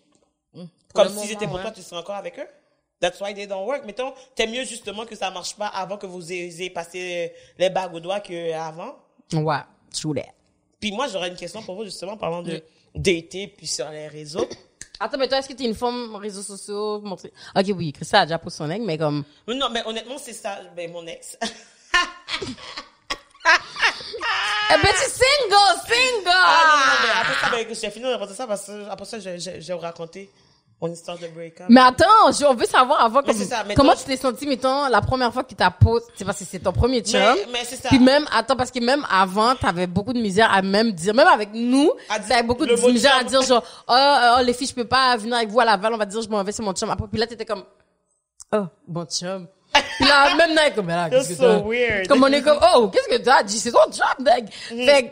Comme 0.93 1.13
le 1.13 1.19
si 1.21 1.27
c'était 1.27 1.45
pour 1.45 1.55
ouais. 1.57 1.61
toi, 1.61 1.71
tu 1.71 1.81
serais 1.81 1.99
encore 1.99 2.15
avec 2.15 2.39
eux. 2.39 2.47
That's 3.01 3.19
why 3.19 3.33
they 3.33 3.45
don't 3.45 3.65
work. 3.65 3.85
Mettons, 3.85 4.13
t'aimes 4.33 4.51
mieux 4.51 4.63
justement 4.63 5.05
que 5.05 5.15
ça 5.15 5.29
marche 5.29 5.55
pas 5.55 5.67
avant 5.67 5.97
que 5.97 6.05
vous 6.05 6.31
ayez 6.31 6.69
passé 6.69 7.33
les 7.57 7.69
bagues 7.69 7.93
au 7.93 7.99
doigt 7.99 8.21
qu'avant. 8.21 8.95
Ouais, 9.33 9.57
true 9.93 10.15
that. 10.15 10.31
Puis 10.79 10.91
moi, 10.91 11.07
j'aurais 11.07 11.27
une 11.27 11.35
question 11.35 11.61
pour 11.61 11.75
vous, 11.75 11.83
justement, 11.83 12.15
parlant 12.15 12.41
de 12.41 12.63
dater, 12.93 13.47
puis 13.47 13.67
sur 13.67 13.89
les 13.89 14.07
réseaux. 14.07 14.47
Attends, 14.99 15.17
mais 15.17 15.27
toi, 15.27 15.39
est-ce 15.39 15.49
que 15.49 15.53
t'es 15.53 15.65
une 15.65 15.75
femme 15.75 16.15
réseaux 16.15 16.41
sociaux, 16.41 17.01
montrer... 17.01 17.33
Ok, 17.53 17.65
oui, 17.75 17.91
Christa 17.91 18.21
a 18.21 18.25
déjà 18.25 18.39
posé 18.39 18.57
son 18.57 18.69
aigle, 18.69 18.85
mais 18.85 18.97
comme, 18.97 19.25
Mais 19.45 19.55
non, 19.55 19.69
mais 19.69 19.83
honnêtement, 19.85 20.17
c'est 20.17 20.33
ça, 20.33 20.59
ben, 20.75 20.89
mon 20.91 21.05
ex. 21.05 21.37
eh 23.47 24.77
ben, 24.81 24.91
tu 24.91 25.09
single, 25.09 25.75
single! 25.87 26.27
Ah, 26.27 26.63
non, 26.65 26.77
non, 26.87 26.97
mais 27.03 27.21
après 27.21 27.35
ça, 27.41 27.49
ben, 27.51 27.75
j'ai 27.81 27.91
fini 27.91 28.05
de 28.05 28.11
raconter 28.11 28.33
ça 28.33 28.47
parce 28.47 28.65
que 28.65 28.89
après 28.89 29.05
ça, 29.05 29.19
je, 29.19 29.73
vous 29.73 29.79
raconter 29.79 30.29
mon 30.81 30.91
histoire 30.91 31.17
de 31.17 31.27
break-up. 31.27 31.67
Mais 31.69 31.79
attends, 31.81 32.31
je- 32.37 32.43
on 32.45 32.53
veut 32.55 32.65
savoir 32.65 32.99
avant 33.01 33.21
comme- 33.21 33.33
ça, 33.37 33.63
comment 33.75 33.93
tu 33.95 34.03
t'es 34.03 34.17
senti, 34.17 34.45
mettons, 34.47 34.87
la 34.87 34.99
première 35.01 35.31
fois 35.31 35.43
que 35.43 35.49
tu 35.49 35.55
t'as 35.55 35.69
posé, 35.71 36.05
c'est 36.15 36.25
parce 36.25 36.39
que 36.39 36.45
c'est 36.45 36.59
ton 36.59 36.73
premier 36.73 37.01
chum. 37.01 37.19
Mais- 37.21 37.45
mais 37.53 37.63
c'est 37.63 37.77
ça. 37.77 37.89
Puis 37.89 37.99
même, 37.99 38.25
attends, 38.33 38.55
parce 38.57 38.71
que 38.71 38.79
même 38.79 39.05
avant, 39.09 39.55
t'avais 39.55 39.87
beaucoup 39.87 40.11
de 40.13 40.19
misère 40.19 40.51
à 40.51 40.61
même 40.61 40.91
dire, 40.91 41.13
même 41.13 41.27
avec 41.27 41.49
nous, 41.53 41.91
À 42.09 42.19
t'avais 42.19 42.43
beaucoup 42.43 42.65
de 42.65 42.75
misère 42.91 43.15
à 43.15 43.19
chum. 43.19 43.27
dire 43.29 43.41
genre, 43.43 43.63
oh, 43.87 44.35
oh, 44.39 44.41
les 44.43 44.53
filles, 44.53 44.67
je 44.67 44.73
peux 44.75 44.85
pas 44.87 45.15
venir 45.15 45.35
avec 45.37 45.49
vous 45.49 45.59
à 45.61 45.65
Laval, 45.65 45.93
on 45.93 45.97
va 45.97 46.05
dire, 46.05 46.21
je 46.21 46.27
m'en 46.29 46.43
vais, 46.43 46.51
c'est 46.51 46.63
mon 46.63 46.73
chum. 46.73 46.89
Après, 46.89 47.07
puis 47.07 47.19
là, 47.19 47.27
t'étais 47.27 47.45
comme, 47.45 47.63
oh, 48.53 48.65
bon 48.87 49.05
chum. 49.05 49.47
Puis 49.97 50.07
là, 50.07 50.35
même 50.35 50.53
là, 50.55 50.71
comme, 50.71 50.87
là, 50.87 51.09
qu'est-ce 51.09 51.29
que 51.29 51.35
so 51.35 51.69
weird. 51.69 52.07
Comme 52.07 52.23
on 52.23 52.31
est 52.31 52.41
comme, 52.41 52.59
oh, 52.75 52.89
qu'est-ce 52.89 53.17
que 53.17 53.21
t'as 53.21 53.43
dit? 53.43 53.59
C'est 53.59 53.71
ton 53.71 53.91
chum, 53.91 54.23
mec. 54.23 54.45
Mm. 54.71 54.85
Fait 54.85 55.03
que, 55.03 55.09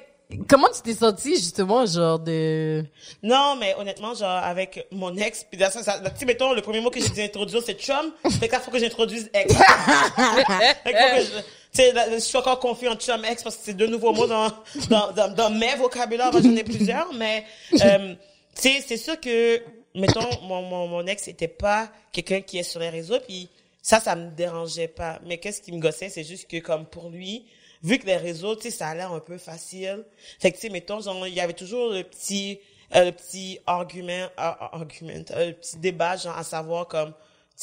comment 0.47 0.67
tu 0.69 0.81
t'es 0.81 0.93
senti, 0.93 1.35
justement, 1.35 1.85
genre 1.85 2.19
de, 2.19 2.83
Non, 3.21 3.55
mais 3.59 3.75
honnêtement, 3.77 4.13
genre, 4.13 4.43
avec 4.43 4.87
mon 4.91 5.15
ex, 5.17 5.45
puis 5.49 5.59
là, 5.59 5.69
ça, 5.69 5.83
ça, 5.83 5.99
là, 6.01 6.09
tu 6.09 6.25
mettons, 6.25 6.53
le 6.53 6.61
premier 6.61 6.79
mot 6.79 6.89
que 6.89 6.99
j'ai 6.99 7.09
dit 7.09 7.21
introduire, 7.21 7.61
c'est 7.65 7.79
chum. 7.79 8.11
Fait 8.39 8.47
qu'il 8.47 8.59
faut 8.59 8.71
que 8.71 8.79
j'introduise 8.79 9.29
ex. 9.33 9.53
Fait 10.83 10.93
que 10.93 11.21
je, 11.21 11.39
tu 11.39 11.81
sais, 11.81 11.91
là, 11.91 12.05
je 12.11 12.19
suis 12.19 12.37
encore 12.37 12.59
confus 12.59 12.87
en 12.87 12.95
chum 12.95 13.23
ex 13.25 13.43
parce 13.43 13.57
que 13.57 13.61
c'est 13.65 13.73
deux 13.73 13.87
nouveaux 13.87 14.13
mots 14.13 14.27
dans, 14.27 14.51
dans, 14.89 15.11
dans, 15.11 15.33
dans 15.33 15.49
mes 15.49 15.75
vocabulaires. 15.75 16.31
J'en 16.31 16.55
ai 16.55 16.63
plusieurs, 16.63 17.11
mais, 17.13 17.45
euh, 17.73 18.13
tu 18.55 18.61
sais, 18.61 18.83
c'est 18.85 18.97
sûr 18.97 19.19
que, 19.19 19.61
mettons, 19.95 20.29
mon, 20.43 20.61
mon, 20.61 20.87
mon 20.87 21.05
ex 21.07 21.27
était 21.27 21.47
pas 21.47 21.89
quelqu'un 22.11 22.41
qui 22.41 22.59
est 22.59 22.63
sur 22.63 22.79
les 22.79 22.89
réseaux, 22.89 23.19
puis 23.27 23.49
ça, 23.83 23.99
ça 23.99 24.15
me 24.15 24.31
dérangeait 24.31 24.87
pas. 24.87 25.19
Mais 25.25 25.37
qu'est-ce 25.37 25.61
qui 25.61 25.73
me 25.73 25.79
gossait, 25.79 26.09
c'est 26.09 26.23
juste 26.23 26.49
que, 26.49 26.57
comme 26.57 26.85
pour 26.85 27.09
lui, 27.09 27.45
vu 27.83 27.99
que 27.99 28.05
les 28.05 28.15
réseaux, 28.15 28.55
tu 28.55 28.63
sais, 28.63 28.71
ça 28.71 28.87
a 28.87 28.95
l'air 28.95 29.11
un 29.11 29.19
peu 29.19 29.37
facile. 29.37 30.05
Fait 30.39 30.51
que, 30.51 30.55
tu 30.55 30.61
sais, 30.61 30.69
mettons, 30.69 31.01
genre, 31.01 31.27
il 31.27 31.33
y 31.33 31.41
avait 31.41 31.53
toujours 31.53 31.91
le 31.91 32.03
petit, 32.03 32.59
euh, 32.95 33.03
le 33.05 33.11
petit 33.11 33.59
argument, 33.67 34.27
ah, 34.37 34.69
argument, 34.73 35.25
euh, 35.31 35.47
le 35.47 35.53
petit 35.53 35.77
débat, 35.77 36.15
genre, 36.15 36.37
à 36.37 36.45
savoir 36.45 36.87
comme, 36.87 37.11
tu 37.11 37.15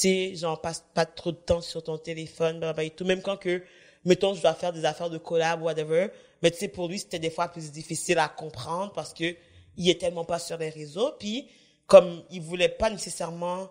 sais, 0.02 0.34
genre, 0.36 0.60
passe 0.60 0.84
pas 0.92 1.06
trop 1.06 1.32
de 1.32 1.38
temps 1.38 1.62
sur 1.62 1.82
ton 1.82 1.96
téléphone, 1.96 2.58
blablabla 2.58 2.84
et 2.84 2.90
tout. 2.90 3.06
Même 3.06 3.22
quand 3.22 3.38
que, 3.38 3.62
mettons, 4.04 4.34
je 4.34 4.42
dois 4.42 4.54
faire 4.54 4.74
des 4.74 4.84
affaires 4.84 5.08
de 5.10 5.18
collab, 5.18 5.62
whatever. 5.62 6.08
Mais 6.42 6.50
tu 6.50 6.58
sais, 6.58 6.68
pour 6.68 6.86
lui, 6.86 6.98
c'était 6.98 7.18
des 7.18 7.30
fois 7.30 7.48
plus 7.48 7.72
difficile 7.72 8.18
à 8.18 8.28
comprendre 8.28 8.92
parce 8.92 9.14
que 9.14 9.34
il 9.78 9.88
est 9.88 9.98
tellement 9.98 10.26
pas 10.26 10.38
sur 10.38 10.58
les 10.58 10.68
réseaux. 10.68 11.12
Puis, 11.18 11.48
comme 11.86 12.22
il 12.30 12.42
voulait 12.42 12.68
pas 12.68 12.90
nécessairement 12.90 13.70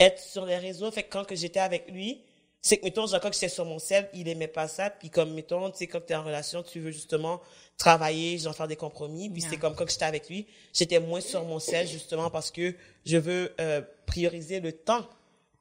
être 0.00 0.20
sur 0.20 0.46
les 0.46 0.56
réseaux, 0.56 0.90
fait 0.90 1.02
que 1.04 1.12
quand 1.12 1.24
que 1.24 1.34
j'étais 1.34 1.60
avec 1.60 1.90
lui, 1.90 2.22
c'est 2.60 2.78
que, 2.78 2.84
mettons, 2.84 3.06
genre, 3.06 3.20
quand 3.20 3.32
j'étais 3.32 3.48
sur 3.48 3.64
mon 3.64 3.78
sel, 3.78 4.08
il 4.14 4.28
aimait 4.28 4.48
pas 4.48 4.68
ça. 4.68 4.90
Puis 4.90 5.10
comme, 5.10 5.32
mettons, 5.34 5.70
tu 5.70 5.78
sais, 5.78 5.86
quand 5.86 6.00
t'es 6.00 6.14
en 6.14 6.24
relation, 6.24 6.62
tu 6.62 6.80
veux 6.80 6.90
justement 6.90 7.40
travailler, 7.76 8.38
genre, 8.38 8.54
faire 8.54 8.68
des 8.68 8.76
compromis. 8.76 9.30
Puis 9.30 9.42
c'est 9.42 9.56
comme 9.56 9.74
quand 9.74 9.88
j'étais 9.88 10.04
avec 10.04 10.28
lui, 10.28 10.46
j'étais 10.72 10.98
moins 10.98 11.20
sur 11.20 11.44
mon 11.44 11.60
sel, 11.60 11.86
justement, 11.86 12.30
parce 12.30 12.50
que 12.50 12.74
je 13.06 13.16
veux 13.16 13.54
euh, 13.60 13.80
prioriser 14.06 14.60
le 14.60 14.72
temps 14.72 15.06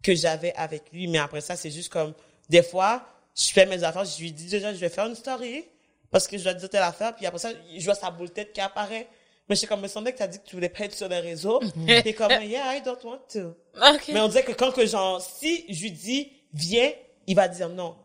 que 0.01 0.15
j'avais 0.15 0.53
avec 0.55 0.91
lui. 0.91 1.07
Mais 1.07 1.19
après 1.19 1.41
ça, 1.41 1.55
c'est 1.55 1.71
juste 1.71 1.89
comme, 1.89 2.13
des 2.49 2.63
fois, 2.63 3.05
je 3.35 3.51
fais 3.51 3.65
mes 3.65 3.83
affaires, 3.83 4.05
je 4.05 4.19
lui 4.19 4.31
dis 4.31 4.47
déjà, 4.47 4.73
je 4.73 4.79
vais 4.79 4.89
faire 4.89 5.05
une 5.05 5.15
story, 5.15 5.65
parce 6.09 6.27
que 6.27 6.37
je 6.37 6.43
dois 6.43 6.53
dire 6.53 6.69
telle 6.69 6.83
affaire, 6.83 7.15
puis 7.15 7.25
après 7.25 7.39
ça, 7.39 7.49
je 7.77 7.85
vois 7.85 7.95
sa 7.95 8.09
boule 8.09 8.31
tête 8.31 8.53
qui 8.53 8.61
apparaît. 8.61 9.07
Mais 9.49 9.55
c'est 9.55 9.67
comme, 9.67 9.81
me 9.81 9.87
semblait 9.87 10.11
que 10.11 10.17
t'as 10.17 10.27
dit 10.27 10.39
que 10.39 10.45
tu 10.45 10.55
voulais 10.55 10.69
pas 10.69 10.85
être 10.85 10.95
sur 10.95 11.07
les 11.07 11.19
réseaux. 11.19 11.61
T'es 11.85 12.13
comme, 12.13 12.31
yeah, 12.31 12.75
I 12.75 12.81
don't 12.81 13.01
want 13.03 13.19
to. 13.33 13.55
Ok. 13.75 14.09
Mais 14.09 14.19
on 14.19 14.27
dirait 14.27 14.43
que 14.43 14.51
quand 14.51 14.71
que 14.71 14.85
genre, 14.85 15.21
si 15.21 15.65
je 15.69 15.83
lui 15.83 15.91
dis, 15.91 16.31
viens, 16.53 16.91
il 17.27 17.35
va 17.35 17.47
dire 17.47 17.69
non. 17.69 17.95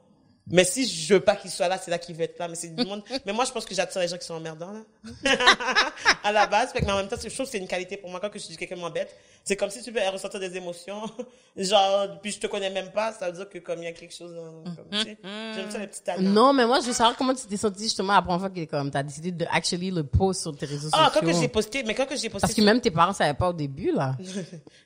Mais 0.48 0.64
si 0.64 0.86
je 0.86 1.14
veux 1.14 1.20
pas 1.20 1.36
qu'il 1.36 1.50
soit 1.50 1.68
là, 1.68 1.78
c'est 1.78 1.90
là 1.90 1.98
qu'il 1.98 2.16
veut 2.16 2.22
être 2.22 2.38
là. 2.38 2.48
Mais 2.48 2.56
c'est 2.56 2.74
du 2.74 2.84
monde. 2.84 3.02
mais 3.26 3.32
moi, 3.32 3.44
je 3.44 3.52
pense 3.52 3.64
que 3.64 3.74
j'attire 3.74 4.00
les 4.00 4.08
gens 4.08 4.18
qui 4.18 4.26
sont 4.26 4.34
emmerdants, 4.34 4.72
là. 4.72 4.82
à 6.24 6.32
la 6.32 6.46
base. 6.46 6.72
Fait 6.72 6.80
que, 6.80 6.84
mais 6.84 6.92
en 6.92 6.96
même 6.96 7.08
temps, 7.08 7.16
je 7.16 7.28
trouve 7.28 7.46
que 7.46 7.52
c'est 7.52 7.58
une 7.58 7.68
qualité 7.68 7.96
pour 7.96 8.10
moi. 8.10 8.20
Quand 8.20 8.30
que 8.30 8.38
je 8.38 8.46
dis 8.46 8.56
quelqu'un 8.56 8.76
m'embête, 8.76 9.16
c'est 9.44 9.56
comme 9.56 9.70
si 9.70 9.82
tu 9.82 9.90
veux 9.90 10.00
ressentir 10.12 10.38
des 10.40 10.56
émotions. 10.56 11.02
genre, 11.56 12.06
puis 12.22 12.30
je 12.32 12.38
te 12.40 12.46
connais 12.46 12.70
même 12.70 12.90
pas, 12.92 13.12
ça 13.12 13.26
veut 13.30 13.36
dire 13.36 13.48
que 13.48 13.58
comme 13.58 13.78
il 13.80 13.84
y 13.84 13.88
a 13.88 13.92
quelque 13.92 14.14
chose 14.14 14.34
dans, 14.34 14.62
comme, 14.74 14.86
tu 14.92 14.98
sais. 15.02 15.18
J'aime 15.54 15.70
ça, 15.70 15.78
les 15.78 15.86
petits 15.86 16.02
talents. 16.02 16.22
Non, 16.22 16.52
mais 16.52 16.66
moi, 16.66 16.80
je 16.80 16.86
veux 16.86 16.92
savoir 16.92 17.16
comment 17.16 17.34
tu 17.34 17.46
t'es 17.46 17.56
senti 17.56 17.84
justement 17.84 18.14
la 18.14 18.22
première 18.22 18.40
fois 18.40 18.50
que 18.50 18.64
comme 18.64 18.90
t'as 18.90 19.02
décidé 19.02 19.32
de 19.32 19.44
actually 19.50 19.90
le 19.90 20.04
post 20.04 20.42
sur 20.42 20.56
tes 20.56 20.66
réseaux 20.66 20.88
Ah, 20.92 21.10
quand 21.12 21.20
sociaux. 21.20 21.34
que 21.34 21.40
j'ai 21.42 21.48
posté, 21.48 21.82
mais 21.82 21.94
quand 21.94 22.06
que 22.06 22.16
j'ai 22.16 22.28
posté. 22.30 22.40
Parce 22.46 22.54
que 22.54 22.62
même 22.62 22.80
tes 22.80 22.90
parents 22.90 23.12
savaient 23.12 23.34
pas 23.34 23.50
au 23.50 23.52
début, 23.52 23.92
là. 23.92 24.16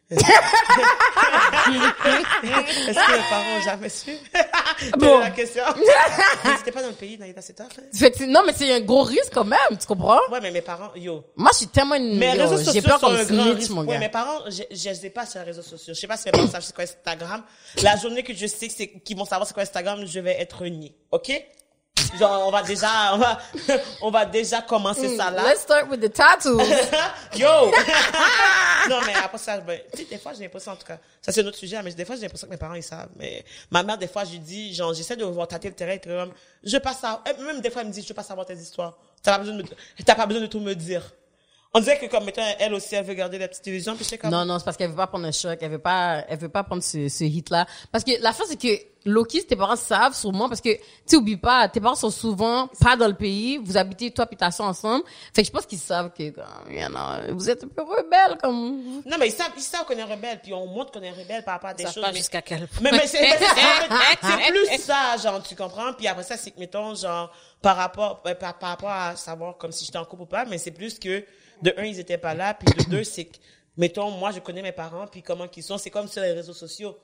Est-ce 0.09 0.21
que 2.95 3.13
mes 3.13 3.29
parents 3.29 3.57
ont 3.59 3.63
jamais 3.65 3.89
su? 3.89 4.11
Bon. 4.99 5.21
la 5.21 5.31
question. 5.31 5.63
mais 6.45 6.51
c'était 6.59 6.71
pas 6.73 6.83
dans 6.83 6.89
le 6.89 6.95
pays, 6.95 7.17
dans 7.17 7.25
les 7.25 7.35
c'est 7.41 7.55
tough. 7.55 7.65
hein. 7.79 7.83
C'est- 7.93 8.27
non, 8.27 8.43
mais 8.47 8.53
c'est 8.55 8.71
un 8.75 8.81
gros 8.81 9.03
risque 9.03 9.33
quand 9.33 9.45
même, 9.45 9.59
tu 9.81 9.87
comprends? 9.87 10.21
Ouais, 10.31 10.39
mais 10.43 10.51
mes 10.51 10.61
parents, 10.61 10.91
yo. 10.95 11.25
Moi, 11.35 11.51
je 11.53 11.59
suis 11.59 11.67
tellement 11.69 11.95
une, 11.95 12.21
j'ai 12.21 12.47
sociaux 12.47 12.83
peur 12.83 13.01
sont 13.01 13.07
comme 13.07 13.17
un 13.17 13.25
grand 13.25 13.43
snitch, 13.45 13.57
risque. 13.57 13.71
mon 13.71 13.81
Ouais, 13.83 13.95
gars. 13.95 13.99
mes 14.01 14.09
parents, 14.11 14.46
je, 14.51 14.63
je 14.71 15.07
ai 15.07 15.11
pas 15.11 15.27
sur 15.27 15.41
les 15.41 15.47
réseaux 15.47 15.63
sociaux. 15.63 15.95
Je 15.95 16.01
sais 16.01 16.07
pas 16.07 16.17
si 16.17 16.27
mes 16.27 16.33
parents 16.33 16.49
savent 16.49 16.63
c'est 16.63 16.75
quoi 16.75 16.85
Instagram. 16.85 17.45
La 17.83 17.97
journée 17.97 18.23
que 18.23 18.35
je 18.35 18.47
sais 18.47 18.69
qu'ils 18.69 19.17
vont 19.17 19.25
savoir 19.25 19.47
c'est 19.47 19.55
quoi 19.55 19.63
Instagram, 19.63 20.05
je 20.07 20.21
vais 20.21 20.41
être 20.41 20.61
renié. 20.63 20.95
OK? 21.11 21.33
Genre, 22.19 22.47
on 22.47 22.51
va 22.51 22.63
déjà, 22.63 23.15
on 23.15 23.19
va, 23.19 23.39
on 24.03 24.11
va 24.11 24.25
déjà 24.27 24.63
commencer 24.63 25.17
ça 25.17 25.31
là. 25.31 25.43
Let's 25.51 25.63
start 25.63 25.89
with 25.91 26.01
the 26.01 26.13
tattoos. 26.13 26.61
Yo! 27.37 27.49
non, 28.89 29.01
mais 29.07 29.15
après 29.15 29.39
ça, 29.39 29.59
ben, 29.61 29.81
tu 29.93 30.03
sais, 30.03 30.05
des 30.05 30.19
fois, 30.19 30.33
j'ai 30.35 30.45
l'impression, 30.45 30.73
en 30.73 30.77
tout 30.77 30.87
cas, 30.87 30.99
ça 31.21 31.33
c'est 31.33 31.43
un 31.43 31.47
autre 31.47 31.57
sujet, 31.57 31.83
mais 31.83 31.93
des 31.93 32.05
fois, 32.05 32.17
j'ai 32.17 32.23
l'impression 32.23 32.47
que 32.47 32.53
mes 32.53 32.59
parents, 32.59 32.75
ils 32.75 32.83
savent. 32.83 33.09
Mais 33.17 33.45
ma 33.71 33.83
mère, 33.83 33.99
des 33.99 34.09
fois, 34.09 34.25
je 34.25 34.33
lui 34.33 34.39
dis, 34.39 34.75
genre, 34.75 34.95
j'essaie 34.95 35.17
de 35.17 35.25
voir 35.25 35.49
tâter 35.49 35.69
le 35.69 35.75
terrain, 35.75 35.93
et 35.93 36.01
comme, 36.01 36.33
je 36.63 36.77
passe 36.77 37.03
à, 37.03 37.23
même 37.41 37.61
des 37.61 37.71
fois, 37.71 37.83
elle 37.83 37.89
me 37.89 37.93
dit, 37.93 38.03
je 38.03 38.09
veux 38.09 38.15
pas 38.15 38.23
savoir 38.23 38.47
tes 38.47 38.55
histoires. 38.55 38.99
T'as 39.23 39.33
pas 39.33 39.39
besoin 39.39 39.57
de 39.57 39.63
me, 39.63 39.69
t'as 40.05 40.15
pas 40.15 40.27
besoin 40.27 40.43
de 40.43 40.47
tout 40.47 40.61
me 40.61 40.75
dire. 40.75 41.03
On 41.75 41.81
dirait 41.81 41.99
que, 41.99 42.07
comme, 42.07 42.25
mettons, 42.25 42.41
elle 42.59 42.73
aussi, 42.73 42.95
elle 42.95 43.05
veut 43.05 43.13
garder 43.15 43.39
la 43.39 43.49
petite 43.49 43.65
télévision, 43.65 43.95
puis 43.97 44.05
j'étais 44.05 44.17
comme, 44.19 44.31
Non, 44.31 44.45
non, 44.47 44.59
c'est 44.59 44.65
parce 44.65 44.77
qu'elle 44.79 44.91
veut 44.91 44.97
pas 44.97 45.07
prendre 45.09 45.27
un 45.27 45.33
choc, 45.33 45.59
elle 45.61 45.71
veut 45.71 45.79
pas, 45.79 46.25
elle 46.29 46.39
veut 46.39 46.49
pas 46.49 46.65
prendre 46.65 46.83
ce, 46.83 47.09
ce 47.09 47.25
hit-là. 47.25 47.67
Parce 47.93 48.03
que 48.03 48.13
la 48.23 48.33
fin, 48.33 48.45
c'est 48.49 48.59
que 48.59 48.69
Loki, 49.05 49.45
tes 49.45 49.55
parents 49.57 49.77
savent 49.77 50.15
sûrement, 50.15 50.49
parce 50.49 50.63
que, 50.63 50.71
tu 51.07 51.17
oublies 51.17 51.37
pas, 51.37 51.69
tes 51.69 51.79
parents 51.81 51.95
sont 51.95 52.11
souvent 52.11 52.69
pas 52.81 52.97
dans 52.97 53.07
le 53.09 53.15
pays, 53.15 53.59
vous 53.63 53.77
habitez, 53.77 54.11
toi 54.11 54.25
puis 54.27 54.37
ta 54.39 54.51
soeur 54.51 54.67
ensemble. 54.69 55.05
Fait 55.35 55.43
que 55.43 55.49
je 55.49 55.53
pense 55.53 55.67
qu'ils 55.67 55.79
savent 55.79 56.11
que, 56.17 56.31
comme, 56.31 56.45
you 56.73 56.89
know, 56.89 57.35
vous 57.35 57.51
êtes 57.51 57.63
un 57.63 57.69
peu 57.69 57.83
rebelle, 57.83 58.39
comme, 58.43 59.03
non, 59.05 59.17
mais 59.21 59.29
ils 59.29 59.33
savent, 59.33 59.53
ils 59.57 59.63
savent 59.63 59.85
qu'on 59.85 59.97
est 59.99 60.03
rebelle, 60.03 60.41
puis 60.43 60.55
on 60.55 60.67
montre 60.67 60.93
qu'on 60.93 61.03
est 61.03 61.11
rebelle 61.13 61.45
par 61.45 61.55
rapport 61.55 61.71
à 61.71 61.75
des 61.75 61.85
Ça 61.85 61.93
choses. 61.93 62.03
pas 62.03 62.11
mais- 62.11 62.19
jusqu'à 62.19 62.41
quel 62.43 62.67
point. 62.69 62.81
Mais, 62.81 62.93
mais 62.93 63.07
c'est, 63.07 63.19
c'est- 63.19 63.39
c'est 63.39 64.51
plus 64.53 64.79
ça, 64.83 65.17
genre, 65.23 65.43
tu 65.43 65.55
comprends? 65.55 65.93
Puis 65.93 66.07
après 66.09 66.25
ça, 66.25 66.37
c'est 66.39 66.53
que, 66.53 66.59
mettons, 66.59 66.95
genre, 66.95 67.31
par 67.61 67.77
rapport, 67.77 68.23
euh, 68.27 68.35
par, 68.35 68.59
par 68.59 68.71
rapport 68.71 68.91
à 68.91 69.15
savoir 69.15 69.59
comme 69.59 69.73
si 69.73 69.85
j'étais 69.85 69.99
en 69.99 70.05
couple 70.07 70.23
ou 70.23 70.27
pas, 70.27 70.47
mais 70.47 70.57
c'est 70.59 70.71
plus 70.73 70.99
que, 70.99 71.23
de 71.63 71.75
un, 71.77 71.85
ils 71.85 71.99
étaient 71.99 72.19
pas 72.19 72.35
là, 72.35 72.55
puis 72.55 72.67
de 72.85 72.91
deux, 72.91 73.05
c'est 73.05 73.27
que, 73.27 73.37
mettons, 73.77 74.11
moi, 74.11 74.31
je 74.31 74.41
connais 74.41 74.63
mes 74.63 74.73
parents, 74.73 75.07
puis 75.07 75.23
comment 75.23 75.49
qu'ils 75.49 75.63
sont, 75.63 75.79
c'est 75.79 75.91
comme 75.91 76.09
sur 76.09 76.23
les 76.23 76.33
réseaux 76.33 76.55
sociaux. 76.55 76.97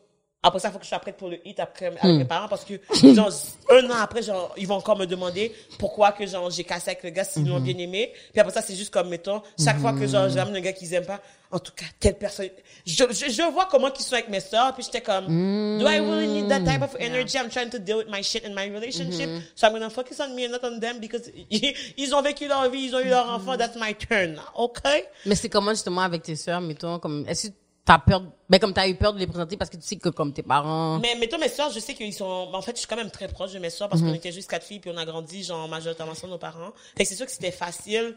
Après 0.45 0.59
ça, 0.59 0.69
il 0.69 0.73
faut 0.73 0.79
que 0.79 0.85
je 0.85 0.89
sois 0.89 0.99
prête 0.99 1.17
pour 1.17 1.29
le 1.29 1.39
hit 1.47 1.61
après, 1.61 1.87
avec 1.87 2.03
mes 2.03 2.25
parents, 2.25 2.49
parce 2.49 2.65
que, 2.65 2.75
genre, 3.15 3.31
un 3.71 3.91
an 3.91 3.97
après, 4.01 4.23
genre, 4.23 4.53
ils 4.57 4.67
vont 4.67 4.75
encore 4.75 4.99
me 4.99 5.07
demander 5.07 5.55
pourquoi 5.79 6.11
que, 6.11 6.27
genre, 6.27 6.51
j'ai 6.51 6.65
cassé 6.65 6.91
avec 6.91 7.05
le 7.05 7.11
gars 7.11 7.23
s'ils 7.23 7.49
l'ont 7.49 7.61
bien 7.61 7.79
aimé. 7.79 8.13
Puis 8.33 8.41
après 8.41 8.53
ça, 8.53 8.61
c'est 8.61 8.75
juste 8.75 8.93
comme, 8.93 9.09
mettons, 9.09 9.41
chaque 9.63 9.79
fois 9.79 9.93
que, 9.93 10.05
genre, 10.05 10.29
j'amène 10.29 10.57
un 10.57 10.61
gars 10.61 10.73
qu'ils 10.73 10.93
aiment 10.95 11.07
pas, 11.07 11.21
en 11.53 11.61
tout 11.61 11.71
cas, 11.77 11.85
telle 12.01 12.17
personne, 12.17 12.49
je, 12.85 13.05
je, 13.11 13.31
je 13.31 13.53
vois 13.53 13.69
comment 13.71 13.91
qu'ils 13.91 14.05
sont 14.05 14.15
avec 14.15 14.31
mes 14.31 14.41
sœurs, 14.41 14.75
puis 14.75 14.83
j'étais 14.83 15.01
comme, 15.03 15.27
do 15.27 15.87
I 15.87 16.01
really 16.01 16.27
need 16.27 16.49
that 16.49 16.61
type 16.65 16.83
of 16.83 16.97
energy? 16.99 17.37
I'm 17.39 17.49
trying 17.51 17.71
to 17.71 17.79
deal 17.79 17.99
with 17.99 18.09
my 18.09 18.23
shit 18.23 18.45
in 18.45 18.53
my 18.55 18.69
relationship. 18.69 19.29
So 19.55 19.69
I'm 19.69 19.75
gonna 19.75 19.91
focus 19.91 20.19
on 20.19 20.35
me 20.35 20.47
and 20.47 20.53
not 20.53 20.65
on 20.65 20.81
them 20.81 20.99
because 20.99 21.31
ils 21.51 22.15
ont 22.15 22.23
vécu 22.23 22.49
leur 22.49 22.69
vie, 22.69 22.87
ils 22.87 22.97
ont 22.97 23.01
eu 23.01 23.11
leur 23.11 23.31
enfant, 23.31 23.57
that's 23.57 23.77
my 23.77 23.95
turn. 23.95 24.41
Okay? 24.57 25.05
mais 25.25 25.37
c'est 25.37 25.49
comment 25.49 25.71
justement 25.71 26.01
avec 26.01 26.23
tes 26.23 26.35
sœurs, 26.35 26.61
mettons, 26.61 26.99
comme, 26.99 27.25
est-ce 27.29 27.49
que 27.49 27.53
t'as 27.85 27.99
peur, 27.99 28.23
ben 28.49 28.59
comme 28.59 28.73
t'as 28.73 28.87
eu 28.89 28.95
peur 28.95 29.13
de 29.13 29.19
les 29.19 29.27
présenter 29.27 29.57
parce 29.57 29.71
que 29.71 29.77
tu 29.77 29.83
sais 29.83 29.97
que 29.97 30.09
comme 30.09 30.33
tes 30.33 30.43
parents, 30.43 30.99
Mais 31.01 31.15
mettons 31.17 31.39
mes 31.39 31.49
soeurs, 31.49 31.71
je 31.71 31.81
sais 31.81 31.95
qu'ils 31.95 32.13
sont. 32.15 32.49
En 32.53 32.63
fait, 32.63 32.73
je 32.73 32.79
suis 32.79 32.87
quand 32.87 32.97
même 32.97 33.11
très 33.11 33.29
proche 33.29 33.53
de 33.53 33.59
mes 33.59 33.71
soeurs 33.71 33.89
parce 33.89 34.01
qu'on 34.03 34.15
était 34.15 34.33
juste 34.33 34.49
quatre 34.51 34.65
filles 34.67 34.81
puis 34.81 34.91
on 34.95 34.97
a 34.97 35.05
grandi 35.05 35.43
genre 35.43 35.67
majoritairement 35.69 36.15
sans 36.15 36.29
nos 36.29 36.39
parents. 36.39 36.73
Fait 36.97 37.05
que 37.05 37.09
c'est 37.09 37.17
sûr 37.17 37.27
que 37.27 37.33
c'était 37.33 37.51
facile. 37.51 38.17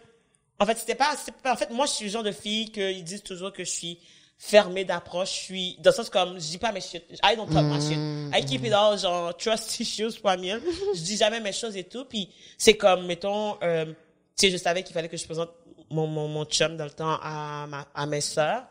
En 0.60 0.66
fait, 0.66 0.78
c'était 0.78 0.96
pas, 0.96 1.16
pas- 1.44 1.54
En 1.54 1.58
fait, 1.58 1.70
moi, 1.72 1.86
je 1.86 1.92
suis 1.92 2.06
le 2.06 2.12
genre 2.12 2.24
de 2.24 2.32
fille 2.32 2.72
qu'ils 2.72 3.04
disent 3.04 3.24
toujours 3.24 3.52
que 3.52 3.64
je 3.66 3.70
suis 3.72 4.00
fermée 4.38 4.86
d'approche. 4.86 5.30
Je 5.30 5.42
suis 5.44 5.76
dans 5.80 5.90
le 5.92 5.96
sens 5.96 6.10
comme 6.10 6.36
je 6.40 6.46
dis 6.46 6.58
pas 6.58 6.72
mes 6.72 6.82
shit. 6.82 7.04
I 7.24 7.36
don't 7.36 7.48
talk 7.52 7.64
my 7.66 7.82
shit. 7.82 7.98
I 8.34 8.46
keep 8.46 8.64
it 8.66 8.74
all 8.74 8.98
genre 8.98 9.36
trust 9.36 9.80
issues 9.80 10.12
for 10.22 10.38
me. 10.38 10.60
je 10.96 11.02
dis 11.02 11.18
jamais 11.18 11.40
mes 11.40 11.52
choses 11.54 11.76
et 11.76 11.84
tout. 11.86 12.06
Puis 12.06 12.30
c'est 12.58 12.76
comme 12.78 13.06
mettons, 13.06 13.58
euh, 13.64 13.86
tu 13.86 13.94
sais, 14.36 14.52
je 14.52 14.58
savais 14.58 14.84
qu'il 14.84 14.94
fallait 14.94 15.10
que 15.10 15.18
je 15.18 15.26
présente 15.26 15.50
mon 15.90 16.08
mon 16.08 16.28
mon 16.28 16.46
chum 16.46 16.78
dans 16.78 16.86
le 16.86 16.92
temps 16.92 17.18
à 17.22 17.66
ma 17.68 17.88
à 17.96 18.06
mes 18.06 18.22
sœurs. 18.22 18.64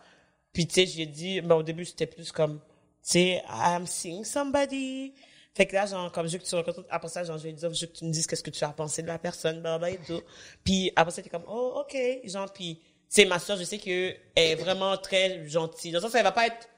Puis, 0.55 0.67
tu 0.67 0.75
sais, 0.75 0.87
j'ai 0.87 1.05
dit, 1.05 1.43
ben, 1.43 1.57
au 1.57 1.63
début, 1.63 1.85
c'était 1.85 2.07
plus 2.07 2.33
comme, 2.33 2.59
tu 2.59 2.63
sais, 3.03 3.43
I'm 3.51 3.87
seeing 3.87 4.25
somebody. 4.25 5.13
Fait 5.55 5.67
que 5.67 5.75
là, 5.75 5.85
genre, 5.85 6.11
comme 6.11 6.27
je 6.27 6.33
veux 6.33 6.39
que 6.39 6.49
tu 6.49 6.55
rencontres, 6.55 6.85
après 6.89 7.09
ça, 7.09 7.23
genre, 7.25 7.37
je 7.37 7.49
dire, 7.49 7.75
je 7.75 7.81
veux 7.83 7.93
que 7.93 7.99
tu 7.99 8.05
me 8.07 8.11
dises 8.11 8.27
qu'est-ce 8.27 8.43
que 8.43 8.51
tu 8.51 8.65
as 8.65 8.71
pensé 8.71 9.03
de 9.03 9.09
la 9.09 9.19
personne, 9.19 9.61
blablabla 9.61 9.91
et 9.91 9.99
tout. 9.99 10.23
Puis, 10.65 10.91
après 10.97 11.13
ça, 11.13 11.21
t'es 11.21 11.29
comme, 11.29 11.45
oh, 11.47 11.83
ok, 11.83 11.97
genre, 12.25 12.51
puis, 12.51 12.81
sais, 13.15 13.25
ma 13.27 13.39
soeur, 13.39 13.57
je 13.57 13.65
sais 13.65 13.79
que 13.79 14.15
elle 14.35 14.51
est 14.51 14.55
vraiment 14.57 14.97
très 14.97 15.47
gentille. 15.47 15.93
Dans 15.93 15.99
le 15.99 16.03
sens, 16.03 16.15
elle 16.15 16.25
va 16.25 16.33
pas 16.33 16.47
être, 16.49 16.69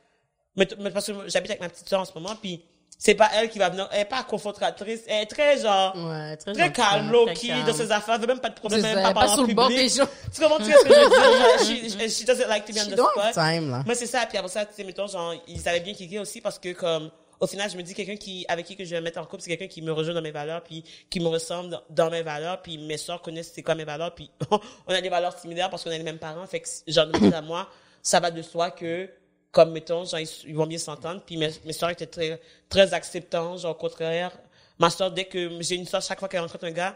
mais, 0.54 0.68
mais 0.78 0.90
parce 0.90 1.06
que 1.06 1.28
j'habite 1.28 1.50
avec 1.50 1.60
ma 1.60 1.68
petite 1.68 1.88
soeur 1.88 2.00
en 2.00 2.04
ce 2.04 2.12
moment, 2.12 2.36
puis 2.36 2.62
c'est 2.98 3.14
pas 3.14 3.28
elle 3.34 3.50
qui 3.50 3.58
va 3.58 3.68
venir, 3.68 3.88
elle 3.92 4.00
est 4.00 4.04
pas 4.06 4.22
confrontatrice, 4.22 5.00
elle 5.06 5.22
est 5.22 5.26
très, 5.26 5.58
genre, 5.58 5.94
ouais, 5.96 6.36
très, 6.36 6.52
très 6.52 6.72
calme, 6.72 7.08
très 7.08 7.12
low-key, 7.12 7.48
calme. 7.48 7.66
dans 7.66 7.74
ses 7.74 7.92
affaires, 7.92 8.14
elle 8.14 8.20
veut 8.22 8.26
même 8.26 8.40
pas 8.40 8.48
de 8.48 8.54
problème, 8.54 8.80
même 8.82 9.02
pas 9.02 9.12
parler 9.12 9.30
en 9.32 9.42
le 9.46 9.54
bord 9.54 9.68
public. 9.68 9.82
des 9.82 9.88
gens. 9.90 10.08
Tu 10.34 10.40
comprends 10.40 10.58
ce 10.64 10.70
que 10.70 10.72
je 10.72 10.88
veux 10.88 10.94
dire? 10.94 11.10
Genre, 11.10 12.08
she, 12.08 12.10
she 12.22 12.24
doesn't 12.24 12.48
like 12.48 12.64
to 12.64 12.72
be 12.72 12.78
on 12.78 12.84
She 12.84 12.90
the 12.90 12.96
spot. 12.96 13.34
time, 13.34 13.70
là. 13.70 13.82
Moi, 13.84 13.94
c'est 13.94 14.06
ça. 14.06 14.24
Puis 14.26 14.38
après 14.38 14.50
ça, 14.50 14.64
tu 14.64 14.72
sais, 14.74 14.84
mettons, 14.84 15.06
genre, 15.06 15.34
ils 15.46 15.68
avaient 15.68 15.80
bien 15.80 15.92
kické 15.92 16.18
aussi 16.18 16.40
parce 16.40 16.58
que, 16.58 16.72
comme, 16.72 17.10
au 17.38 17.46
final, 17.46 17.70
je 17.70 17.76
me 17.76 17.82
dis, 17.82 17.92
quelqu'un 17.92 18.16
qui, 18.16 18.46
avec 18.48 18.64
qui 18.64 18.76
que 18.76 18.84
je 18.84 18.94
vais 18.94 19.00
mettre 19.02 19.18
en 19.20 19.24
couple, 19.26 19.42
c'est 19.42 19.50
quelqu'un 19.50 19.66
qui 19.68 19.82
me 19.82 19.92
rejoint 19.92 20.14
dans 20.14 20.22
mes 20.22 20.30
valeurs, 20.30 20.62
puis 20.62 20.82
qui 21.10 21.20
me 21.20 21.28
ressemble 21.28 21.68
dans, 21.68 21.82
dans 21.90 22.10
mes 22.10 22.22
valeurs, 22.22 22.62
puis 22.62 22.78
mes 22.78 22.96
soeurs 22.96 23.20
connaissent 23.20 23.52
c'est 23.54 23.62
quoi 23.62 23.74
mes 23.74 23.84
valeurs, 23.84 24.14
puis 24.14 24.30
on 24.50 24.94
a 24.94 25.00
des 25.02 25.10
valeurs 25.10 25.38
similaires 25.38 25.68
parce 25.68 25.84
qu'on 25.84 25.90
a 25.90 25.98
les 25.98 26.02
mêmes 26.02 26.18
parents. 26.18 26.46
Fait 26.46 26.60
que, 26.60 26.68
genre, 26.88 27.08
à 27.34 27.42
moi, 27.42 27.68
ça 28.02 28.20
va 28.20 28.30
de 28.30 28.40
soi 28.40 28.70
que, 28.70 29.10
comme, 29.56 29.72
mettons, 29.72 30.04
genre, 30.04 30.20
ils, 30.20 30.54
vont 30.54 30.66
bien 30.66 30.76
s'entendre, 30.76 31.22
puis 31.24 31.38
mes, 31.38 31.48
mes 31.64 31.72
soeurs 31.72 31.88
étaient 31.88 32.04
très, 32.04 32.38
très 32.68 32.92
acceptantes, 32.92 33.60
genre, 33.60 33.70
au 33.70 33.74
contraire. 33.74 34.38
Ma 34.78 34.90
soeur, 34.90 35.10
dès 35.10 35.24
que 35.24 35.62
j'ai 35.62 35.76
une 35.76 35.86
soeur, 35.86 36.02
chaque 36.02 36.18
fois 36.18 36.28
qu'elle 36.28 36.42
rencontre 36.42 36.66
un 36.66 36.72
gars, 36.72 36.94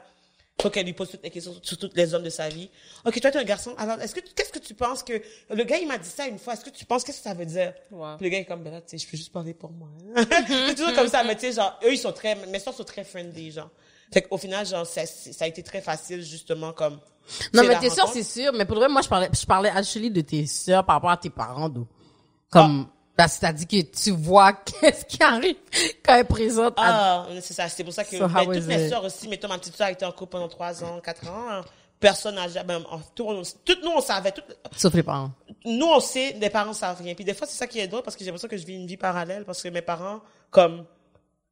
faut 0.61 0.69
qu'elle 0.69 0.85
lui 0.85 0.93
pose 0.93 1.11
toutes 1.11 1.23
les 1.23 1.31
questions 1.31 1.55
sur 1.63 1.79
tous 1.79 1.89
les 1.95 2.13
hommes 2.13 2.23
de 2.23 2.29
sa 2.29 2.51
vie. 2.51 2.69
Ok, 3.07 3.19
toi, 3.19 3.31
t'es 3.31 3.39
un 3.39 3.45
garçon. 3.45 3.75
Alors, 3.79 3.99
est-ce 4.03 4.15
que, 4.15 4.21
qu'est-ce 4.21 4.53
que 4.53 4.59
tu 4.59 4.75
penses 4.75 5.03
que, 5.03 5.23
le 5.49 5.65
gars, 5.65 5.79
il 5.79 5.89
m'a 5.89 5.97
dit 5.97 6.07
ça 6.07 6.27
une 6.27 6.39
fois. 6.39 6.53
Est-ce 6.53 6.67
que 6.67 6.69
tu 6.69 6.85
penses, 6.85 7.03
qu'est-ce 7.03 7.23
que 7.23 7.25
ça 7.25 7.33
veut 7.33 7.47
dire? 7.47 7.73
Wow. 7.91 8.19
Le 8.21 8.29
gars 8.29 8.41
est 8.41 8.45
comme, 8.45 8.63
ben 8.63 8.73
là, 8.75 8.83
tu 8.83 8.89
sais, 8.89 8.99
je 8.99 9.11
peux 9.11 9.17
juste 9.17 9.33
parler 9.33 9.55
pour 9.55 9.71
moi. 9.71 9.89
hein. 10.15 10.27
c'est 10.69 10.75
toujours 10.75 10.93
comme 10.93 11.09
ça, 11.09 11.25
mais 11.25 11.37
tu 11.37 11.47
sais, 11.47 11.53
genre, 11.53 11.81
eux, 11.83 11.95
ils 11.95 11.99
sont 11.99 12.13
très, 12.13 12.35
mes 12.35 12.59
soeurs 12.59 12.75
sont 12.75 12.85
très 12.85 13.05
friendly, 13.05 13.53
genre. 13.53 13.71
Fait 14.13 14.21
qu'au 14.21 14.37
final, 14.37 14.67
genre, 14.67 14.85
ça, 14.85 15.07
ça 15.07 15.47
a 15.47 15.49
été 15.49 15.63
très 15.63 15.81
facile, 15.81 16.23
justement, 16.23 16.75
comme. 16.75 17.01
Non, 17.55 17.63
mais 17.63 17.79
tes 17.79 17.89
rencontre. 17.89 18.13
c'est 18.13 18.23
sûr. 18.23 18.53
Mais 18.53 18.67
pour 18.67 18.75
le 18.75 18.81
vrai, 18.81 18.91
moi, 18.91 19.01
je 19.01 19.09
parlais, 19.09 19.31
je 19.33 19.47
parlais 19.47 19.71
actually 19.71 20.11
de 20.11 20.21
tes 20.21 20.45
sœurs 20.45 20.85
par 20.85 20.97
rapport 20.97 21.11
à 21.11 21.17
tes 21.17 21.31
parents. 21.31 21.71
Comme, 22.51 22.87
Ah. 22.89 22.93
parce 23.17 23.39
que 23.39 23.81
tu 23.83 24.11
vois 24.11 24.53
qu'est-ce 24.81 25.05
qui 25.05 25.23
arrive 25.23 25.57
quand 26.05 26.15
elle 26.17 26.27
présente 26.27 26.75
à... 26.79 27.23
Ah, 27.23 27.27
c'est 27.41 27.55
ça, 27.55 27.69
c'est 27.69 27.85
pour 27.85 27.93
ça 27.93 28.05
que, 28.05 28.17
So 28.17 28.29
ben, 28.29 28.45
toutes 28.45 28.67
mes 28.67 28.89
soeurs 28.89 29.05
aussi, 29.05 29.29
mettons, 29.29 29.49
ma 29.49 29.59
petite 29.59 29.77
soeur 29.77 29.87
a 29.87 29.93
été 29.93 30.05
en 30.05 30.13
couple 30.13 30.33
pendant 30.33 30.49
trois 30.49 30.83
ans, 30.85 31.01
quatre 31.01 31.29
ans. 31.29 31.49
hein. 31.51 31.65
Personne 32.01 32.37
n'a 32.37 32.49
jamais, 32.49 32.75
en 32.77 32.99
tout, 33.15 33.43
toutes 33.63 33.85
nous, 33.85 33.91
on 33.91 34.01
savait, 34.01 34.33
toutes, 34.33 34.57
Sauf 34.75 34.95
les 34.95 35.03
parents. 35.03 35.33
nous 35.67 35.85
on 35.87 36.01
sait, 36.01 36.35
les 36.41 36.49
parents 36.49 36.73
savent 36.73 37.03
rien. 37.03 37.15
Puis 37.15 37.25
des 37.27 37.35
fois 37.35 37.47
c'est 37.47 37.57
ça 37.59 37.67
qui 37.67 37.79
est 37.79 37.89
drôle 37.89 38.03
parce 38.03 38.17
que 38.17 38.21
j'ai 38.25 38.31
l'impression 38.31 38.49
que 38.49 38.57
je 38.57 38.65
vis 38.65 38.75
une 38.75 38.87
vie 38.87 38.97
parallèle 38.97 39.45
parce 39.45 39.63
que 39.63 39.69
mes 39.69 39.83
parents, 39.83 40.21
comme, 40.51 40.87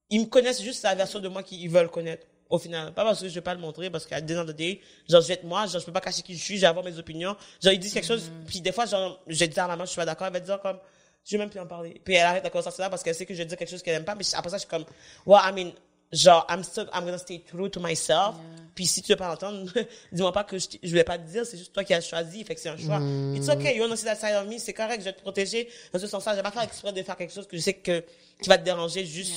ils 0.09 0.21
me 0.23 0.27
connaissent 0.27 0.63
juste 0.63 0.83
la 0.85 0.95
version 0.95 1.21
de 1.21 1.29
moi 1.29 1.43
qu'ils 1.43 1.69
veulent 1.69 1.91
connaître. 1.91 2.27
Au 2.51 2.59
final, 2.59 2.95
pas 2.95 3.05
parce 3.05 3.21
que 3.21 3.29
je 3.29 3.35
vais 3.35 3.41
pas 3.43 3.55
le 3.55 3.61
montrer, 3.61 3.91
parce 3.91 4.07
qu'à 4.07 4.21
des 4.21 4.39
ans 4.39 4.45
de 4.45 4.53
day, 4.53 4.81
genre, 5.09 5.21
je 5.21 5.29
vais 5.29 5.35
être 5.35 5.45
moi, 5.45 5.67
genre, 5.67 5.81
je 5.81 5.87
peux 5.87 5.93
pas 5.93 6.01
cacher 6.01 6.23
qui 6.23 6.35
je 6.35 6.43
suis, 6.43 6.57
je 6.57 6.63
vais 6.63 6.67
avoir 6.67 6.85
mes 6.85 6.99
opinions. 6.99 7.37
Genre, 7.63 7.73
ils 7.73 7.79
disent 7.79 7.93
quelque 7.93 8.07
chose, 8.07 8.31
puis 8.47 8.61
des 8.61 8.73
fois, 8.73 8.87
genre, 8.87 9.21
je 9.27 9.45
dis 9.45 9.61
à 9.61 9.65
ma 9.65 9.69
maman, 9.69 9.85
je 9.85 9.91
suis 9.91 9.97
pas 9.97 10.07
d'accord, 10.07 10.27
elle 10.27 10.33
va 10.33 10.41
dire 10.41 10.61
comme, 10.61 10.79
je 11.25 11.33
vais 11.33 11.39
même 11.39 11.51
plus 11.51 11.61
en 11.61 11.67
parler. 11.67 12.01
Puis 12.03 12.15
elle 12.15 12.25
arrête 12.25 12.45
la 12.45 12.51
conversation 12.51 12.83
là 12.83 12.91
parce 12.91 13.03
qu'elle 13.03 13.15
sait 13.15 13.27
que 13.27 13.35
je 13.35 13.39
vais 13.39 13.45
dire 13.45 13.59
quelque 13.59 13.71
chose 13.71 13.83
qu'elle 13.83 13.97
aime 13.97 14.05
pas, 14.05 14.15
mais 14.15 14.25
après 14.35 14.51
ça, 14.51 14.57
je 14.57 14.61
suis 14.61 14.69
comme, 14.69 14.85
well, 15.27 15.41
I 15.45 15.53
mean, 15.53 15.73
genre, 16.13 16.47
I'm 16.49 16.63
still, 16.63 16.89
I'm 16.93 17.05
gonna 17.05 17.19
stay 17.19 17.41
true 17.41 17.69
to 17.71 17.81
myself. 17.81 18.37
Puis 18.75 18.87
si 18.87 19.03
tu 19.03 19.13
veux 19.13 19.17
pas 19.17 19.29
l'entendre, 19.29 19.69
dis-moi 20.13 20.33
pas 20.33 20.45
que 20.45 20.57
je, 20.59 20.69
je 20.83 20.89
voulais 20.89 21.05
pas 21.05 21.19
te 21.19 21.29
dire, 21.29 21.45
c'est 21.45 21.59
juste 21.59 21.73
toi 21.73 21.83
qui 21.83 21.95
as 21.95 22.01
choisi, 22.01 22.45
fait 22.45 22.55
que 22.55 22.61
c'est 22.61 22.69
un 22.69 22.77
choix. 22.77 23.01
It's 23.35 23.49
okay, 23.49 23.77
you 23.77 23.83
wanna 23.83 23.97
see 23.97 24.05
that 24.05 24.17
side 24.17 24.37
of 24.37 24.47
me, 24.47 24.59
c'est 24.59 24.73
correct, 24.73 25.01
je 25.01 25.07
vais 25.07 25.13
te 25.13 25.21
protéger. 25.21 25.69
Dans 25.93 25.99
ce 25.99 26.07
sens-là, 26.07 26.33
je 26.33 26.37
vais 26.37 26.43
pas 26.43 26.53
faire 26.53 26.63
exprès 26.63 26.93
de 26.93 27.03
faire 27.03 27.17
quelque 27.17 27.35
chose 27.35 27.47
que 27.47 27.57
je 27.57 27.63
sais 27.63 27.75
que, 27.75 28.05
qui 28.41 28.49
va 28.49 28.57
te 28.57 28.65
déranger 28.65 29.05
juste 29.05 29.35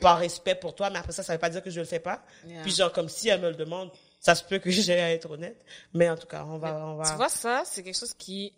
par 0.00 0.18
respect 0.18 0.56
pour 0.56 0.74
toi, 0.74 0.90
mais 0.90 0.98
après 0.98 1.12
ça, 1.12 1.22
ça 1.22 1.32
veut 1.32 1.38
pas 1.38 1.50
dire 1.50 1.62
que 1.62 1.70
je 1.70 1.80
le 1.80 1.86
fais 1.86 2.00
pas. 2.00 2.24
Yeah. 2.46 2.62
Puis 2.62 2.72
genre, 2.72 2.92
comme 2.92 3.08
si 3.08 3.28
elle 3.28 3.40
me 3.40 3.50
le 3.50 3.56
demande, 3.56 3.90
ça 4.20 4.34
se 4.34 4.42
peut 4.42 4.58
que 4.58 4.70
j'ai 4.70 5.00
à 5.00 5.12
être 5.12 5.30
honnête. 5.30 5.64
Mais 5.94 6.10
en 6.10 6.16
tout 6.16 6.26
cas, 6.26 6.44
on 6.44 6.58
va, 6.58 6.74
on 6.86 6.96
va. 6.96 7.08
Tu 7.08 7.16
vois, 7.16 7.28
ça, 7.28 7.62
c'est 7.64 7.82
quelque 7.82 7.98
chose 7.98 8.14
qui 8.14 8.52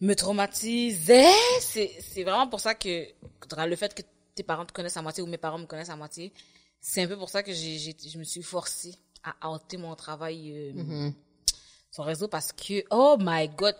me 0.00 0.14
traumatisait. 0.14 1.30
C'est, 1.60 1.90
c'est 2.00 2.24
vraiment 2.24 2.48
pour 2.48 2.60
ça 2.60 2.74
que 2.74 3.06
le 3.66 3.76
fait 3.76 3.94
que 3.94 4.02
tes 4.34 4.42
parents 4.42 4.64
te 4.66 4.72
connaissent 4.72 4.96
à 4.96 5.02
moitié 5.02 5.22
ou 5.22 5.26
mes 5.26 5.38
parents 5.38 5.58
me 5.58 5.66
connaissent 5.66 5.90
à 5.90 5.96
moitié, 5.96 6.32
c'est 6.80 7.02
un 7.02 7.06
peu 7.08 7.16
pour 7.16 7.28
ça 7.30 7.42
que 7.42 7.52
j'ai, 7.52 7.78
j'ai- 7.78 7.96
je 8.08 8.18
me 8.18 8.24
suis 8.24 8.42
forcée 8.42 8.94
à 9.40 9.50
ôter 9.50 9.76
mon 9.76 9.94
travail 9.94 10.52
euh, 10.52 10.72
Mm-hmm. 10.72 11.12
sur 11.90 12.04
réseau 12.04 12.28
parce 12.28 12.52
que, 12.52 12.82
oh 12.90 13.16
my 13.20 13.48
god, 13.48 13.76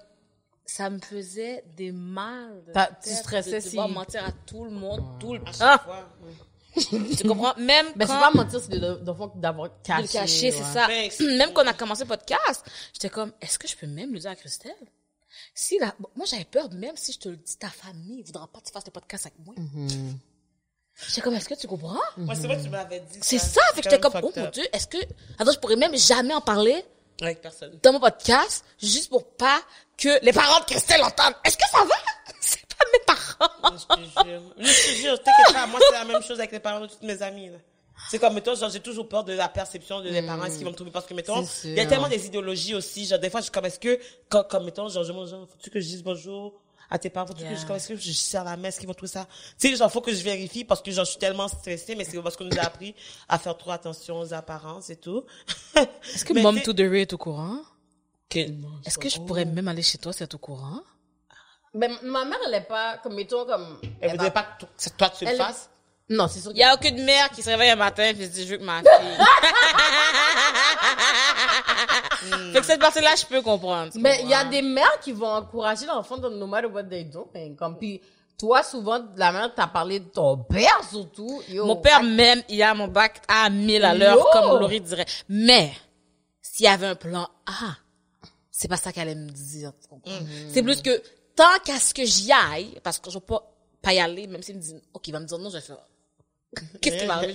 ça 0.65 0.89
me 0.91 0.99
faisait 1.01 1.65
des 1.77 1.91
mal. 1.93 2.63
de 2.67 2.73
tu 3.03 3.15
stressais 3.15 3.61
de 3.61 3.65
devoir 3.67 3.89
si- 3.89 3.95
mentir 3.95 4.25
à 4.25 4.33
tout 4.47 4.65
le 4.65 4.71
monde, 4.71 5.03
tout 5.19 5.35
le 5.35 5.41
temps. 5.41 5.81
oui. 6.23 6.33
Tu 7.19 7.29
comprends? 7.29 7.55
Même 7.59 7.85
Mais 7.97 8.07
c'est 8.07 8.13
quand... 8.13 8.21
pas 8.21 8.31
mentir, 8.31 8.59
c'est 8.61 8.71
de, 8.71 8.79
de, 8.79 8.95
de- 9.05 9.41
d'avoir 9.41 9.69
de 9.69 9.75
caché. 9.85 10.09
cacher, 10.09 10.51
c'est 10.53 10.63
ça. 10.63 10.87
Ouais, 10.89 11.11
c'est- 11.11 11.37
Même 11.37 11.53
quand 11.53 11.63
on 11.65 11.67
a 11.67 11.75
commencé 11.75 12.05
le 12.05 12.09
podcast, 12.09 12.65
j'étais 12.95 13.11
comme, 13.11 13.31
est-ce 13.43 13.59
que 13.59 13.69
je 13.69 13.77
peux 13.77 13.87
même 13.87 14.13
le 14.15 14.19
dire 14.21 14.31
à 14.31 14.37
Christelle? 14.37 14.73
Si 15.55 15.79
la, 15.79 15.95
moi 16.17 16.25
j'avais 16.25 16.45
peur, 16.47 16.71
même 16.73 16.97
si 16.97 17.13
je 17.13 17.19
te 17.19 17.29
le 17.29 17.37
dis, 17.37 17.57
ta 17.59 17.69
famille 17.69 18.23
voudra 18.23 18.47
pas 18.51 18.61
que 18.61 18.67
tu 18.67 18.73
fasses 18.73 18.87
le 18.87 18.91
podcast 18.91 19.27
avec 19.27 19.39
moi. 19.45 19.55
Mm-hmm. 19.57 20.13
J'étais 21.09 21.21
comme, 21.21 21.35
est-ce 21.35 21.49
que 21.49 21.55
tu 21.55 21.67
comprends? 21.67 21.99
Moi, 22.17 22.35
c'est 22.35 22.47
vrai 22.47 22.57
que 22.59 22.63
tu 22.63 22.69
m'avais 22.71 23.01
dit 23.01 23.19
C'est 23.23 23.39
ça. 23.39 23.61
fait 23.75 23.83
que 23.83 23.91
j'étais 23.91 24.01
comme, 24.01 24.13
oh 24.23 24.33
mon 24.37 24.51
dieu, 24.51 24.65
est-ce 24.73 24.87
que, 24.87 24.99
attends, 25.39 25.53
je 25.53 25.59
pourrais 25.59 25.77
même 25.77 25.97
jamais 25.97 26.35
en 26.35 26.41
parler 26.41 26.85
Avec 27.21 27.41
personne. 27.41 27.79
dans 27.83 27.93
mon 27.95 28.01
podcast, 28.01 28.65
juste 28.81 29.09
pour 29.11 29.27
pas 29.37 29.61
que 29.97 30.23
les 30.25 30.33
parents 30.33 30.61
de 30.61 30.65
Christelle 30.67 31.03
entendent. 31.03 31.35
Est-ce 31.45 31.57
que 31.57 31.69
ça 31.71 31.79
va? 31.85 31.95
C'est 32.41 32.61
pas 32.67 32.85
mes 32.93 33.05
parents. 33.07 33.77
Je 33.77 33.95
te 33.97 34.29
jure. 34.29 34.43
Je 34.59 34.65
te 34.93 34.97
jure, 34.97 35.23
t'inquiète 35.23 35.55
pas. 35.55 35.67
Moi, 35.67 35.81
c'est 35.89 35.95
la 35.95 36.05
même 36.05 36.23
chose 36.23 36.39
avec 36.39 36.53
les 36.53 36.61
parents 36.61 36.81
de 36.81 36.87
toutes 36.87 37.03
mes 37.03 37.21
amies, 37.23 37.51
là. 37.51 37.59
C'est 38.11 38.19
comme, 38.19 38.35
mettons, 38.35 38.55
genre, 38.57 38.69
j'ai 38.71 38.81
toujours 38.81 39.09
peur 39.09 39.23
de 39.23 39.33
la 39.33 39.49
perception 39.49 40.01
de 40.01 40.09
les 40.09 40.23
parents, 40.23 40.47
ce 40.51 40.57
qu'ils 40.57 40.65
vont 40.65 40.71
me 40.73 40.77
trouver? 40.77 40.91
Parce 40.91 41.07
que, 41.07 41.15
mettons, 41.15 41.45
il 41.65 41.75
y 41.75 41.81
a 41.81 41.87
tellement 41.87 42.09
des 42.09 42.27
idéologies 42.27 42.75
aussi. 42.75 43.07
Genre, 43.07 43.19
des 43.19 43.31
fois, 43.31 43.41
je 43.41 43.45
suis 43.45 43.53
comme, 43.53 43.65
est-ce 43.65 43.79
que, 43.79 43.99
comme, 44.29 44.45
comme 44.49 44.65
mettons, 44.65 44.89
genre, 44.89 45.05
je 45.05 45.13
mange, 45.13 45.31
faut-tu 45.31 45.71
que 45.71 45.79
je 45.81 45.87
dise 45.87 46.03
bonjour 46.03 46.61
à 46.93 46.99
tes 46.99 47.11
parents? 47.11 47.27
Faut-tu 47.27 47.41
que 47.43 47.49
je, 47.49 47.67
Yeah. 47.67 47.79
que 47.79 47.97
je 47.97 48.13
sers 48.13 48.45
la 48.45 48.57
messe? 48.57 48.79
Qu'ils 48.79 48.87
vont 48.87 48.95
trouver 48.95 49.11
ça? 49.11 49.27
Tu 49.59 49.69
sais, 49.71 49.77
genre, 49.77 49.91
faut 49.91 50.01
que 50.03 50.13
je 50.13 50.23
vérifie 50.23 50.65
parce 50.65 50.83
que, 50.83 50.91
genre, 50.91 51.05
je 51.07 51.11
suis 51.13 51.19
tellement 51.19 51.49
stressée, 51.49 51.95
mais 51.97 52.05
c'est 52.05 52.21
parce 52.23 52.37
qu'on 52.37 52.45
nous 52.45 52.59
a 52.59 52.63
appris 52.63 52.95
à 53.29 53.39
faire 53.39 53.57
trop 53.57 53.71
attention 53.71 54.19
aux 54.21 54.33
apparences 54.35 54.91
et 54.91 54.97
tout. 54.97 55.25
Est-ce 55.75 56.25
que 56.25 56.33
Mais 56.35 56.43
Mom 56.43 56.61
to 56.61 56.73
the 56.73 56.81
Ray 56.81 57.03
est 57.03 57.13
au 57.13 57.19
courant? 57.19 57.59
Est-ce 58.35 58.99
que 58.99 59.09
je 59.09 59.19
pourrais 59.21 59.45
même 59.45 59.69
aller 59.69 59.83
chez 59.83 59.99
toi 59.99 60.13
si 60.13 60.23
elle 60.23 60.29
est 60.29 60.35
au 60.35 60.39
courant? 60.39 60.81
Mais 61.75 61.89
ma 62.03 62.25
mère, 62.27 62.39
elle 62.47 62.55
est 62.55 62.61
pas, 62.69 62.99
comme, 62.99 63.15
mettons, 63.15 63.47
comme. 63.47 63.79
Elle 63.83 63.91
elle 64.03 64.11
voudrait 64.13 64.27
va- 64.27 64.31
pas 64.31 64.43
que 64.59 64.91
toi, 64.97 65.11
tu 65.11 65.25
le 65.25 65.35
fasses? 65.37 65.71
Non, 66.13 66.29
c'est 66.29 66.41
sûr 66.41 66.53
Il 66.55 66.59
y 66.59 66.63
a 66.63 66.75
aucune 66.75 67.03
mère 67.05 67.31
qui 67.31 67.43
se 67.43 67.49
réveille 67.49 67.71
un 67.71 67.77
matin 67.77 68.05
et 68.05 68.15
se 68.15 68.29
dit, 68.29 68.45
je 68.45 68.51
veux 68.53 68.59
que 68.59 68.65
ma 68.65 68.81
fille. 68.81 68.89
fait 72.53 72.61
que 72.61 72.67
cette 72.67 72.81
partie-là, 72.81 73.15
je 73.17 73.25
peux 73.25 73.41
comprendre. 73.41 73.93
Mais 73.97 74.21
il 74.23 74.29
y 74.29 74.35
a 74.35 74.45
des 74.45 74.61
mères 74.61 75.01
qui 75.01 75.13
vont 75.13 75.29
encourager 75.29 75.87
l'enfant 75.87 76.19
dans 76.19 76.31
no 76.31 76.47
matter 76.47 76.67
what 76.67 76.85
they 76.85 77.05
do. 77.05 77.31
Comme, 77.59 77.79
puis, 77.79 78.01
toi, 78.39 78.63
souvent, 78.63 79.01
la 79.17 79.33
mère 79.33 79.55
t'a 79.55 79.67
parlé 79.67 80.01
de 80.01 80.09
ton 80.09 80.37
père, 80.37 80.81
surtout. 80.91 81.43
Yo, 81.49 81.65
Mon 81.65 81.77
père 81.77 82.03
même, 82.03 82.43
il 82.49 82.63
a 82.63 82.75
mon 82.75 82.89
bac 82.89 83.23
à 83.27 83.49
1000 83.49 83.85
à 83.85 83.95
l'heure, 83.95 84.19
comme 84.33 84.61
Laurie 84.61 84.81
dirait. 84.81 85.07
Mais, 85.29 85.73
s'il 86.43 86.67
y 86.67 86.69
avait 86.69 86.89
un 86.89 86.95
plan 86.95 87.27
A, 87.47 87.77
c'est 88.51 88.69
pas 88.69 88.77
ça 88.77 88.93
qu'elle 88.93 89.09
allait 89.09 89.15
me 89.15 89.31
dire. 89.31 89.73
comprends? 89.89 90.11
C'est 90.53 90.63
plus 90.63 90.83
que, 90.83 91.03
tant 91.35 91.59
qu'à 91.65 91.79
ce 91.79 91.95
que 91.95 92.05
j'y 92.05 92.31
aille, 92.33 92.79
parce 92.83 92.99
que 92.99 93.11
je 93.11 93.17
vais 93.17 93.25
pas, 93.25 93.51
pas 93.81 93.95
y 93.95 93.99
aller, 93.99 94.27
même 94.27 94.43
s'il 94.43 94.57
me 94.57 94.61
dit, 94.61 94.75
OK, 94.93 95.09
il 95.09 95.13
va 95.13 95.21
me 95.21 95.27
dire 95.27 95.39
non, 95.39 95.49
je 95.49 95.57
vais 95.57 95.63
faire. 95.63 95.79
Qu'est-ce 96.81 96.99
qui 96.99 97.07
m'arrive? 97.07 97.35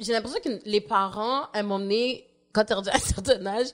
J'ai 0.00 0.12
l'impression 0.12 0.40
que 0.42 0.60
les 0.64 0.80
parents, 0.80 1.42
à 1.52 1.60
un 1.60 1.62
moment 1.62 1.78
donné, 1.78 2.26
quand 2.52 2.64
t'es 2.64 2.74
rendu 2.74 2.88
à 2.88 2.96
un 2.96 2.98
certain 3.00 3.44
âge, 3.46 3.68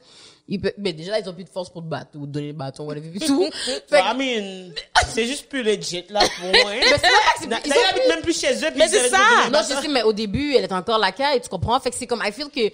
ils 0.49 0.61
peuvent, 0.61 0.75
mais 0.79 0.93
déjà, 0.93 1.19
ils 1.19 1.29
ont 1.29 1.33
plus 1.33 1.45
de 1.45 1.49
force 1.49 1.71
pour 1.71 1.83
te 1.83 1.87
battre 1.87 2.11
ou 2.17 2.27
donner 2.27 2.49
le 2.49 2.53
bâton, 2.55 2.85
whatever, 2.85 3.19
tout. 3.21 3.49
fait 3.87 4.01
I 4.01 4.17
mean, 4.17 4.73
c'est 5.07 5.27
juste 5.27 5.49
plus 5.49 5.63
legit, 5.63 6.05
là, 6.11 6.21
pour 6.21 6.47
moi. 6.47 6.73
Mais 7.41 7.47
D'ailleurs, 7.47 7.63
ils 7.65 7.73
habitent 7.73 8.09
même 8.09 8.23
plus 8.23 8.39
chez 8.39 8.55
eux. 8.55 8.71
puis 8.71 8.79
Mais 8.79 8.89
c'est 8.89 9.09
ça! 9.09 9.49
Non, 9.53 9.61
je 9.61 9.81
sais, 9.81 9.89
mais 9.89 10.03
au 10.03 10.13
début, 10.13 10.55
elle 10.55 10.65
est 10.65 10.73
encore 10.73 10.99
la 10.99 11.13
caille, 11.13 11.41
tu 11.41 11.49
comprends? 11.49 11.79
Fait 11.81 11.91
que 11.91 11.97
c'est 11.97 12.07
comme, 12.07 12.23
I 12.25 12.33
feel 12.33 12.49
que, 12.49 12.73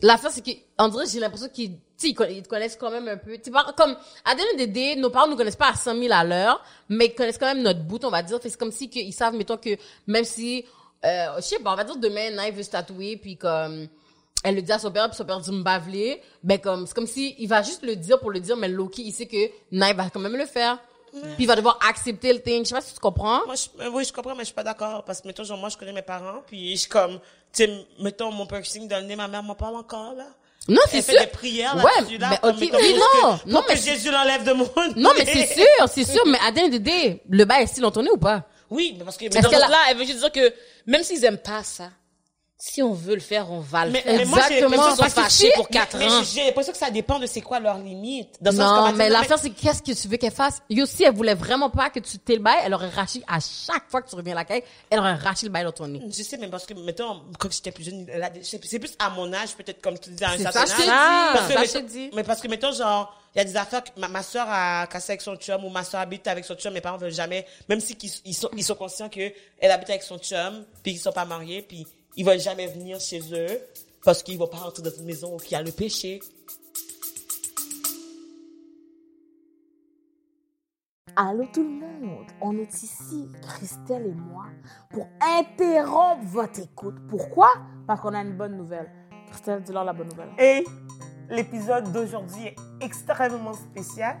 l'affaire, 0.00 0.30
c'est 0.30 0.40
que, 0.40 0.50
dirait, 0.90 1.04
j'ai 1.12 1.20
l'impression 1.20 1.48
qu'ils, 1.52 1.72
tu 1.98 2.08
ils, 2.08 2.16
ils 2.30 2.42
te 2.42 2.48
connaissent 2.48 2.76
quand 2.76 2.90
même 2.90 3.08
un 3.08 3.16
peu. 3.16 3.36
Tu 3.38 3.50
comme, 3.76 3.96
à 4.24 4.34
day, 4.34 4.96
nos 4.96 5.10
parents 5.10 5.28
nous 5.28 5.36
connaissent 5.36 5.56
pas 5.56 5.70
à 5.70 5.74
100 5.74 5.98
000 5.98 6.12
à 6.12 6.24
l'heure, 6.24 6.62
mais 6.88 7.06
ils 7.06 7.14
connaissent 7.14 7.38
quand 7.38 7.52
même 7.52 7.62
notre 7.62 7.80
bout, 7.80 8.04
on 8.04 8.10
va 8.10 8.22
dire. 8.22 8.40
Que 8.40 8.48
c'est 8.48 8.58
comme 8.58 8.72
si 8.72 8.88
qu'ils 8.88 9.12
savent, 9.12 9.34
mettons 9.34 9.56
que, 9.56 9.76
même 10.06 10.24
si, 10.24 10.64
euh, 11.04 11.36
je 11.36 11.42
sais 11.42 11.58
pas, 11.58 11.72
on 11.72 11.76
va 11.76 11.84
dire 11.84 11.96
demain, 11.96 12.30
Naïf 12.30 12.54
veut 12.54 12.62
se 12.62 12.70
tatouer, 12.70 13.16
puis 13.16 13.36
comme, 13.36 13.88
elle 14.42 14.56
le 14.56 14.62
dit 14.62 14.72
à 14.72 14.78
son 14.78 14.90
père, 14.90 15.08
puis 15.08 15.16
son 15.16 15.24
père 15.24 15.40
dit 15.40 15.52
m'bavler, 15.52 16.20
ben 16.42 16.58
comme, 16.58 16.86
c'est 16.86 16.94
comme 16.94 17.06
si, 17.06 17.34
il 17.38 17.48
va 17.48 17.62
juste 17.62 17.82
le 17.82 17.96
dire 17.96 18.18
pour 18.20 18.30
le 18.30 18.40
dire, 18.40 18.56
mais 18.56 18.68
Loki, 18.68 19.02
il 19.02 19.12
sait 19.12 19.26
que 19.26 19.50
Naïf 19.72 19.96
va 19.96 20.10
quand 20.10 20.20
même 20.20 20.36
le 20.36 20.46
faire. 20.46 20.78
Puis 21.12 21.44
il 21.44 21.46
va 21.46 21.54
devoir 21.54 21.78
accepter 21.88 22.32
le 22.32 22.40
thing. 22.40 22.64
Je 22.64 22.70
sais 22.70 22.74
pas 22.74 22.80
si 22.80 22.92
tu 22.92 22.98
comprends. 22.98 23.46
Moi, 23.46 23.54
je, 23.54 23.84
euh, 23.84 23.90
oui, 23.92 24.04
je 24.04 24.12
comprends, 24.12 24.34
mais 24.34 24.40
je 24.40 24.46
suis 24.46 24.54
pas 24.54 24.64
d'accord. 24.64 25.04
Parce 25.04 25.20
que, 25.20 25.28
mettons, 25.28 25.44
genre, 25.44 25.58
moi, 25.58 25.68
je 25.68 25.76
connais 25.76 25.92
mes 25.92 26.02
parents, 26.02 26.42
puis 26.44 26.72
je 26.72 26.80
suis 26.80 26.88
comme, 26.88 27.20
tu 27.52 27.64
sais, 27.64 27.86
mettons, 28.00 28.32
mon 28.32 28.46
piercing 28.46 28.88
dans 28.88 28.98
le 28.98 29.06
nez, 29.06 29.14
ma 29.14 29.28
mère 29.28 29.44
m'en 29.44 29.54
parle 29.54 29.76
encore, 29.76 30.14
là. 30.14 30.26
Non, 30.68 30.80
c'est 30.88 30.96
Elle 30.98 31.02
fait 31.02 31.12
sûr. 31.12 31.20
des 31.20 31.26
prières, 31.26 31.76
Ouais, 31.76 31.82
là-dessus, 31.98 32.18
là. 32.18 32.28
mais 32.30 32.38
comme, 32.38 32.50
ok, 32.54 32.60
mettons, 32.60 32.78
oui, 32.78 32.94
non, 32.94 33.36
que, 33.36 33.50
non, 33.50 33.62
mais 33.68 33.74
que 33.74 33.80
c'est- 33.80 33.90
Jésus 33.92 34.10
l'enlève 34.10 34.44
de 34.44 34.52
mon 34.54 34.64
Non, 34.96 35.10
mais 35.16 35.26
c'est 35.26 35.46
sûr, 35.54 35.64
c'est 35.92 36.04
sûr, 36.04 36.22
mais 36.26 36.38
à 36.46 36.50
day, 36.52 37.22
le 37.28 37.44
bail 37.44 37.64
est 37.64 37.66
still 37.66 37.84
tourné 37.92 38.10
ou 38.10 38.16
pas? 38.16 38.44
Oui, 38.70 38.94
mais 38.98 39.04
parce 39.04 39.16
que, 39.18 39.24
Mais 39.24 39.28
Est-ce 39.30 39.40
dans 39.42 39.50
qu'elle 39.50 39.58
ce 39.60 39.64
a- 39.66 39.68
là 39.68 39.78
elle 39.90 39.98
veut 39.98 40.04
juste 40.06 40.20
dire 40.20 40.32
que, 40.32 40.54
même 40.86 41.02
s'ils 41.02 41.22
aiment 41.24 41.36
pas 41.38 41.62
ça, 41.62 41.90
si 42.66 42.82
on 42.82 42.92
veut 42.94 43.14
le 43.14 43.20
faire, 43.20 43.50
on 43.52 43.60
va 43.60 43.84
le 43.84 43.92
Mais, 43.92 44.00
faire. 44.00 44.16
mais 44.16 44.24
moi, 44.24 44.38
Exactement, 44.48 44.96
parce 44.96 45.14
que 45.14 45.20
fâchés 45.20 45.52
pour 45.54 45.68
4 45.68 45.98
mais 45.98 46.06
ans. 46.10 46.22
j'ai 46.22 46.44
l'impression 46.46 46.72
que 46.72 46.78
ça 46.78 46.90
dépend 46.90 47.18
de 47.18 47.26
c'est 47.26 47.42
quoi 47.42 47.60
leur 47.60 47.76
limite. 47.76 48.38
Dans 48.40 48.52
sens 48.52 48.58
Non, 48.60 48.88
dit, 48.90 48.94
mais 48.96 49.10
l'affaire, 49.10 49.38
c'est 49.38 49.50
qu'est-ce 49.50 49.82
que 49.82 49.92
tu 49.92 50.08
veux 50.08 50.16
qu'elle 50.16 50.32
fasse? 50.32 50.62
Yo, 50.70 50.86
si 50.86 51.04
elle 51.04 51.14
voulait 51.14 51.34
vraiment 51.34 51.68
pas 51.68 51.90
que 51.90 52.00
tu 52.00 52.18
t'aies 52.18 52.36
le 52.36 52.40
bail, 52.42 52.56
elle 52.64 52.72
aurait 52.72 52.88
raché 52.88 53.22
à 53.28 53.38
chaque 53.38 53.84
fois 53.90 54.00
que 54.00 54.08
tu 54.08 54.14
reviens 54.16 54.32
à 54.32 54.36
la 54.36 54.44
caille, 54.46 54.62
elle 54.88 54.98
aurait 54.98 55.14
raché 55.14 55.44
le 55.46 55.52
bail 55.52 55.64
dans 55.64 55.72
ton 55.72 55.86
nez. 55.88 56.00
Je 56.08 56.22
sais, 56.22 56.38
mais 56.38 56.48
parce 56.48 56.64
que, 56.64 56.72
mettons, 56.72 57.20
quand 57.38 57.52
j'étais 57.52 57.70
plus 57.70 57.84
jeune, 57.84 58.06
c'est 58.42 58.78
plus 58.78 58.94
à 58.98 59.10
mon 59.10 59.30
âge, 59.34 59.54
peut-être, 59.56 59.82
comme 59.82 59.98
tu 59.98 60.08
disais, 60.10 60.24
à 60.24 60.30
un 60.30 60.38
certain 60.38 60.60
âge. 60.60 60.68
dit. 60.68 60.86
Parce 60.86 61.46
que, 61.48 61.52
Ça, 61.52 61.60
mettons- 61.80 61.86
dit. 61.92 62.10
Mais 62.14 62.22
parce 62.24 62.40
que, 62.40 62.48
mettons, 62.48 62.72
genre, 62.72 63.14
il 63.34 63.38
y 63.38 63.40
a 63.42 63.44
des 63.44 63.56
affaires 63.58 63.84
que 63.84 63.90
ma, 64.00 64.08
ma 64.08 64.22
soeur 64.22 64.46
a 64.48 64.86
cassé 64.86 65.12
avec 65.12 65.20
son 65.20 65.36
chum 65.36 65.62
ou 65.64 65.68
ma 65.68 65.84
soeur 65.84 66.00
habite 66.00 66.26
avec 66.28 66.44
son 66.46 66.54
chum, 66.54 66.72
mes 66.72 66.80
parents 66.80 66.96
veulent 66.96 67.12
jamais, 67.12 67.44
même 67.68 67.80
si 67.80 67.94
qu'ils- 67.94 68.10
ils 68.24 68.34
sont, 68.34 68.48
ils 68.56 68.64
sont 68.64 68.74
conscients 68.76 69.10
que 69.10 69.32
elle 69.58 69.70
habite 69.70 69.90
avec 69.90 70.02
son 70.02 70.16
chum, 70.18 70.64
puis 70.82 70.92
ils 70.92 70.98
sont 70.98 71.12
pas 71.12 71.24
mariés, 71.26 71.60
puis 71.60 71.86
ils 72.16 72.24
veulent 72.24 72.40
jamais 72.40 72.66
venir 72.66 73.00
chez 73.00 73.20
eux 73.32 73.60
parce 74.04 74.22
qu'ils 74.22 74.38
vont 74.38 74.46
pas 74.46 74.58
rentrer 74.58 74.82
dans 74.82 74.90
une 74.90 75.04
maison 75.04 75.34
où 75.34 75.38
il 75.44 75.50
y 75.50 75.54
a 75.54 75.62
le 75.62 75.72
péché. 75.72 76.20
Allô 81.16 81.44
tout 81.52 81.62
le 81.62 81.70
monde, 81.70 82.26
on 82.40 82.58
est 82.58 82.82
ici, 82.82 83.28
Christelle 83.42 84.06
et 84.06 84.14
moi, 84.14 84.46
pour 84.90 85.06
interrompre 85.20 86.24
votre 86.24 86.60
écoute. 86.60 86.96
Pourquoi? 87.08 87.50
Parce 87.86 88.00
qu'on 88.00 88.14
a 88.14 88.20
une 88.20 88.36
bonne 88.36 88.56
nouvelle. 88.56 88.90
Christelle, 89.30 89.62
dis-leur 89.62 89.84
la 89.84 89.92
bonne 89.92 90.08
nouvelle. 90.08 90.30
Et 90.40 90.64
l'épisode 91.30 91.92
d'aujourd'hui 91.92 92.46
est 92.46 92.56
extrêmement 92.80 93.54
spécial. 93.54 94.20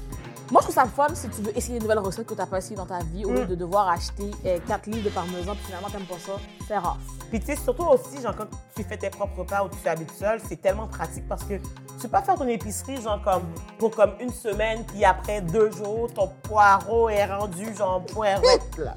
Moi, 0.51 0.59
je 0.61 0.65
trouve 0.65 0.75
ça 0.75 0.83
le 0.83 0.89
fun 0.89 1.07
si 1.15 1.29
tu 1.29 1.41
veux 1.41 1.57
essayer 1.57 1.77
une 1.77 1.81
nouvelle 1.83 1.99
recette 1.99 2.25
que 2.27 2.33
tu 2.33 2.39
n'as 2.39 2.45
pas 2.45 2.57
essayé 2.57 2.75
dans 2.75 2.85
ta 2.85 2.99
vie, 2.99 3.23
Mm. 3.23 3.27
au 3.29 3.31
lieu 3.31 3.45
de 3.45 3.55
devoir 3.55 3.87
acheter 3.87 4.29
4 4.67 4.85
livres 4.87 5.05
de 5.05 5.09
parmesan, 5.09 5.55
puis 5.55 5.65
finalement, 5.67 5.89
t'aimes 5.89 6.03
pas 6.05 6.19
ça, 6.19 6.33
c'est 6.67 6.77
rare. 6.77 6.97
Puis 7.29 7.39
tu 7.39 7.45
sais, 7.45 7.55
surtout 7.55 7.85
aussi, 7.85 8.21
genre, 8.21 8.35
quand 8.35 8.47
tu 8.75 8.83
fais 8.83 8.97
tes 8.97 9.09
propres 9.09 9.39
repas 9.39 9.63
ou 9.63 9.69
tu 9.69 9.87
habites 9.87 10.11
seul, 10.11 10.41
c'est 10.47 10.61
tellement 10.61 10.87
pratique 10.87 11.25
parce 11.29 11.43
que 11.45 11.53
tu 11.55 11.61
peux 12.01 12.09
pas 12.09 12.21
faire 12.21 12.35
ton 12.35 12.47
épicerie, 12.47 13.01
genre, 13.01 13.21
comme, 13.23 13.43
pour 13.79 13.91
comme 13.91 14.11
une 14.19 14.33
semaine, 14.33 14.83
puis 14.85 15.05
après 15.05 15.39
deux 15.39 15.71
jours, 15.71 16.13
ton 16.13 16.27
poireau 16.43 17.07
est 17.07 17.25
rendu, 17.25 17.73
genre, 17.73 18.03
poirette, 18.05 18.43
là. 18.77 18.95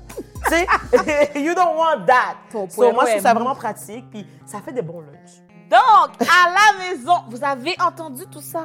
tu 0.48 0.50
sais, 0.50 0.66
you 1.40 1.54
don't 1.54 1.76
want 1.76 2.04
that. 2.06 2.34
Ton 2.50 2.68
So, 2.68 2.90
moi, 2.92 3.04
je 3.06 3.10
trouve 3.12 3.22
ça 3.22 3.32
vraiment 3.34 3.54
pratique, 3.54 4.10
puis 4.10 4.26
ça 4.44 4.60
fait 4.60 4.72
des 4.72 4.82
bons 4.82 5.02
lunchs. 5.02 5.40
Donc, 5.70 6.20
à 6.20 6.50
la 6.50 6.78
maison, 6.90 7.14
vous 7.28 7.42
avez 7.44 7.76
entendu 7.80 8.26
tout 8.26 8.40
ça? 8.42 8.64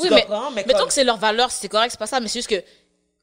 Oui, 0.00 0.08
Tu 0.08 0.14
mais, 0.14 0.22
comprends? 0.22 0.50
Mais 0.50 0.64
mettons 0.66 0.78
comme- 0.80 0.88
que 0.88 0.94
c'est 0.94 1.04
leur 1.04 1.16
valeur, 1.16 1.50
c'est 1.50 1.68
correct, 1.68 1.90
c'est 1.92 1.98
pas 1.98 2.06
ça, 2.06 2.20
mais 2.20 2.28
c'est 2.28 2.38
juste 2.40 2.48
que 2.50 2.62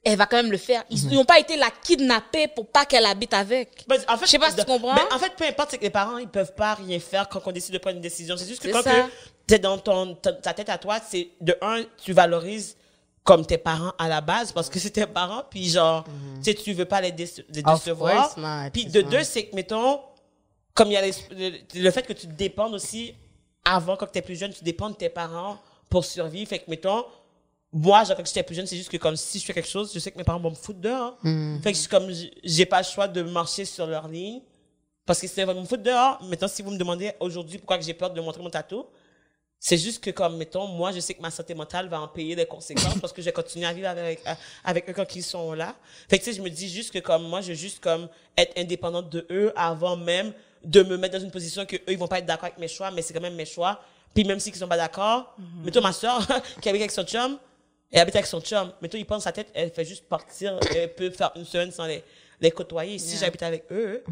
elle 0.04 0.18
va 0.18 0.26
quand 0.26 0.38
même 0.38 0.52
le 0.52 0.58
faire. 0.58 0.84
Ils 0.90 1.10
n'ont 1.10 1.26
pas 1.26 1.38
été 1.40 1.58
la 1.58 1.70
kidnapper 1.70 2.48
pour 2.48 2.68
pas 2.68 2.86
qu'elle 2.86 3.06
habite 3.06 3.34
avec. 3.34 3.84
Ben, 3.88 4.00
en 4.08 4.16
fait, 4.18 4.26
Je 4.26 4.32
sais 4.32 4.40
pas 4.40 4.52
si 4.52 4.56
tu 4.56 4.64
comprends. 4.64 4.96
ben, 4.96 5.02
en 5.12 5.20
fait, 5.20 5.34
peu 5.36 5.44
importe, 5.46 5.72
c'est 5.72 5.78
que 5.80 5.84
les 5.84 5.90
parents, 5.90 6.18
ils 6.18 6.30
peuvent 6.30 6.54
pas 6.56 6.76
rien 6.76 6.98
faire 7.00 7.28
quand 7.28 7.42
on 7.46 7.52
décide 7.52 7.74
de 7.74 7.80
prendre 7.80 7.98
une 7.98 8.02
décision. 8.02 8.38
C'est 8.38 8.48
juste 8.48 8.62
que 8.62 8.70
quand 8.72 8.84
que 8.84 8.90
t'es 9.46 9.60
dans 9.60 9.78
ton, 9.78 10.16
ta, 10.16 10.32
ta 10.34 10.54
tête 10.54 10.70
à 10.70 10.78
toi, 10.78 11.00
c'est 11.06 11.30
de 11.42 11.58
un, 11.62 11.84
tu 12.04 12.14
valorises 12.14 12.78
comme 13.24 13.46
tes 13.46 13.58
parents 13.58 13.92
à 13.98 14.08
la 14.08 14.22
base 14.22 14.54
parce 14.54 14.70
que 14.70 14.80
c'est 14.80 14.92
tes 14.92 15.06
parents, 15.08 15.44
puis 15.50 15.68
genre, 15.70 16.06
tu 16.06 16.44
sais, 16.44 16.54
tu 16.54 16.72
veux 16.72 16.86
pas 16.86 17.02
les, 17.02 17.12
déce- 17.12 17.44
les 17.50 17.62
décevoir. 17.62 18.34
course 18.34 18.70
Puis 18.72 18.86
de 18.86 19.02
deux, 19.02 19.24
c'est 19.24 19.48
que, 19.48 19.56
mettons, 19.56 20.00
comme 20.74 20.88
il 20.90 20.94
y 20.94 20.98
a 20.98 21.02
les- 21.02 21.12
le, 21.32 21.82
le 21.84 21.92
fait 21.92 22.04
que 22.04 22.14
tu 22.14 22.28
dépendes 22.28 22.74
aussi, 22.74 23.14
avant, 23.66 23.98
quand 23.98 24.08
tu 24.10 24.20
es 24.20 24.22
plus 24.22 24.40
jeune, 24.40 24.54
tu 24.54 24.64
dépends 24.64 24.90
de 24.90 24.96
tes 24.96 25.10
parents 25.10 25.58
pour 25.90 26.06
survivre. 26.06 26.50
Fait 26.50 26.60
que, 26.60 26.70
mettons, 26.70 27.06
moi, 27.72 28.04
quand 28.06 28.26
j'étais 28.26 28.44
plus 28.44 28.56
jeune, 28.56 28.68
c'est 28.68 28.78
juste 28.78 28.90
que 28.90 28.98
comme 28.98 29.16
si 29.16 29.40
je 29.40 29.46
fais 29.46 29.54
quelque 29.54 29.70
chose, 29.70 29.92
je 29.94 30.00
sais 30.00 30.12
que 30.12 30.18
mes 30.18 30.24
parents 30.24 30.40
vont 30.40 30.52
me 30.52 30.56
foutre 30.56 30.80
dehors. 30.80 31.18
Fait 31.62 31.72
que 31.72 31.78
suis 31.78 31.90
comme, 31.90 32.10
j'ai 32.44 32.66
pas 32.66 32.80
le 32.80 32.86
choix 32.86 33.08
de 33.08 33.22
marcher 33.22 33.66
sur 33.66 33.86
leur 33.86 34.08
ligne. 34.08 34.42
Parce 35.06 35.22
que 35.22 35.46
vont 35.46 35.62
me 35.62 35.66
foutre 35.66 35.84
dehors, 35.84 36.22
maintenant, 36.24 36.50
si 36.50 36.62
vous 36.62 36.72
me 36.72 36.78
demandez 36.78 37.14
aujourd'hui 37.20 37.58
pourquoi 37.58 37.80
j'ai 37.80 37.94
peur 37.94 38.12
de 38.12 38.20
montrer 38.20 38.44
mon 38.44 38.50
tatou, 38.50 38.86
c'est 39.60 39.78
juste 39.78 40.04
que, 40.04 40.12
comme, 40.12 40.38
mettons, 40.38 40.68
moi, 40.68 40.92
je 40.92 41.00
sais 41.00 41.14
que 41.14 41.22
ma 41.22 41.32
santé 41.32 41.56
mentale 41.56 41.88
va 41.88 42.00
en 42.02 42.08
payer 42.08 42.36
des 42.36 42.46
conséquences 42.46 42.98
parce 43.02 43.12
que 43.14 43.22
je 43.22 43.28
vais 43.28 43.32
continuer 43.32 43.66
à 43.66 43.74
vivre 43.74 43.88
avec, 43.88 44.22
avec 44.64 44.90
eux 44.90 44.94
quand 44.94 45.16
ils 45.16 45.24
sont 45.24 45.54
là. 45.54 45.76
Fait 46.10 46.20
que, 46.20 46.24
tu 46.24 46.32
sais, 46.32 46.38
je 46.38 46.42
me 46.42 46.50
dis 46.50 46.70
juste 46.70 46.92
que, 46.92 47.00
comme, 47.00 47.24
moi, 47.28 47.42
je 47.42 47.50
veux 47.50 47.56
juste, 47.56 47.80
comme, 47.80 48.08
être 48.38 48.58
indépendante 48.58 49.10
de 49.10 49.26
eux 49.32 49.52
avant 49.56 49.96
même 49.96 50.34
de 50.64 50.84
me 50.84 50.98
mettre 50.98 51.18
dans 51.18 51.24
une 51.24 51.32
position 51.32 51.66
que 51.66 51.78
eux, 51.78 51.82
ils 51.92 51.98
vont 51.98 52.08
pas 52.08 52.20
être 52.20 52.26
d'accord 52.26 52.46
avec 52.46 52.60
mes 52.60 52.68
choix, 52.68 52.92
mais 52.92 53.02
c'est 53.02 53.14
quand 53.14 53.22
même 53.22 53.36
mes 53.36 53.46
choix. 53.46 53.82
Puis 54.14 54.24
même 54.24 54.40
s'ils 54.40 54.56
sont 54.56 54.68
pas 54.68 54.78
d'accord, 54.78 55.36
mettons, 55.64 55.82
ma 55.82 55.94
soeur, 55.94 56.26
qui 56.62 56.70
habite 56.70 56.82
avec 56.82 56.92
son 56.92 57.04
chum, 57.04 57.38
elle 57.92 58.00
habite 58.02 58.16
avec 58.16 58.26
son 58.28 58.42
chum. 58.42 58.72
Mettons, 58.82 58.98
il 58.98 59.06
pense 59.06 59.24
sa 59.24 59.32
tête, 59.32 59.50
elle 59.54 59.72
fait 59.72 59.86
juste 59.86 60.06
partir, 60.08 60.60
elle 60.76 60.94
peut 60.94 61.10
faire 61.12 61.32
une 61.36 61.46
semaine 61.46 61.72
sans 61.72 61.86
les, 61.86 62.04
les 62.42 62.52
côtoyer. 62.52 62.98
Si 63.00 63.16
j'habite 63.18 63.44
avec 63.44 63.66
eux, 63.72 64.04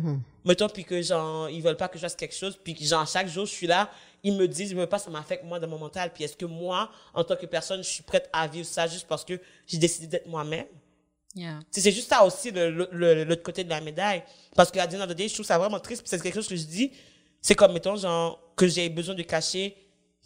mettons, 0.45 0.69
puis 0.69 0.85
que, 0.85 1.01
genre, 1.01 1.49
ils 1.49 1.61
veulent 1.61 1.75
pas 1.77 1.87
que 1.87 1.97
je 1.97 2.01
fasse 2.01 2.15
quelque 2.15 2.35
chose, 2.35 2.57
puis 2.63 2.75
que, 2.75 2.83
genre, 2.83 3.07
chaque 3.07 3.27
jour, 3.27 3.45
je 3.45 3.51
suis 3.51 3.67
là, 3.67 3.89
ils 4.23 4.33
me 4.33 4.47
disent, 4.47 4.73
mais 4.73 4.87
pas, 4.87 4.97
ça 4.99 5.09
m'affecte, 5.09 5.43
moi, 5.43 5.59
dans 5.59 5.67
mon 5.67 5.77
mental. 5.79 6.11
Puis 6.13 6.23
est-ce 6.23 6.35
que 6.37 6.45
moi, 6.45 6.89
en 7.13 7.23
tant 7.23 7.35
que 7.35 7.45
personne, 7.47 7.83
je 7.83 7.89
suis 7.89 8.03
prête 8.03 8.29
à 8.33 8.47
vivre 8.47 8.65
ça 8.67 8.87
juste 8.87 9.07
parce 9.07 9.25
que 9.25 9.39
j'ai 9.67 9.77
décidé 9.77 10.07
d'être 10.07 10.27
moi-même? 10.27 10.65
Yeah. 11.35 11.59
C'est 11.69 11.91
juste 11.91 12.07
ça 12.09 12.23
aussi, 12.23 12.49
le- 12.51 12.69
le- 12.71 12.87
le- 12.91 13.23
l'autre 13.25 13.43
côté 13.43 13.63
de 13.65 13.69
la 13.69 13.81
médaille. 13.81 14.23
Parce 14.55 14.71
que, 14.71 14.79
à 14.79 14.87
the 14.87 14.93
end 14.95 15.01
of 15.01 15.09
the 15.09 15.13
day, 15.13 15.27
je 15.27 15.33
trouve 15.33 15.45
ça 15.45 15.57
vraiment 15.57 15.79
triste. 15.81 16.01
puis 16.01 16.09
C'est 16.09 16.21
quelque 16.21 16.33
chose 16.35 16.47
que 16.47 16.55
je 16.55 16.63
dis. 16.63 16.91
C'est 17.41 17.55
comme, 17.55 17.73
mettons, 17.73 17.97
genre, 17.97 18.39
que 18.55 18.67
j'ai 18.67 18.87
besoin 18.89 19.13
de 19.15 19.21
cacher 19.23 19.75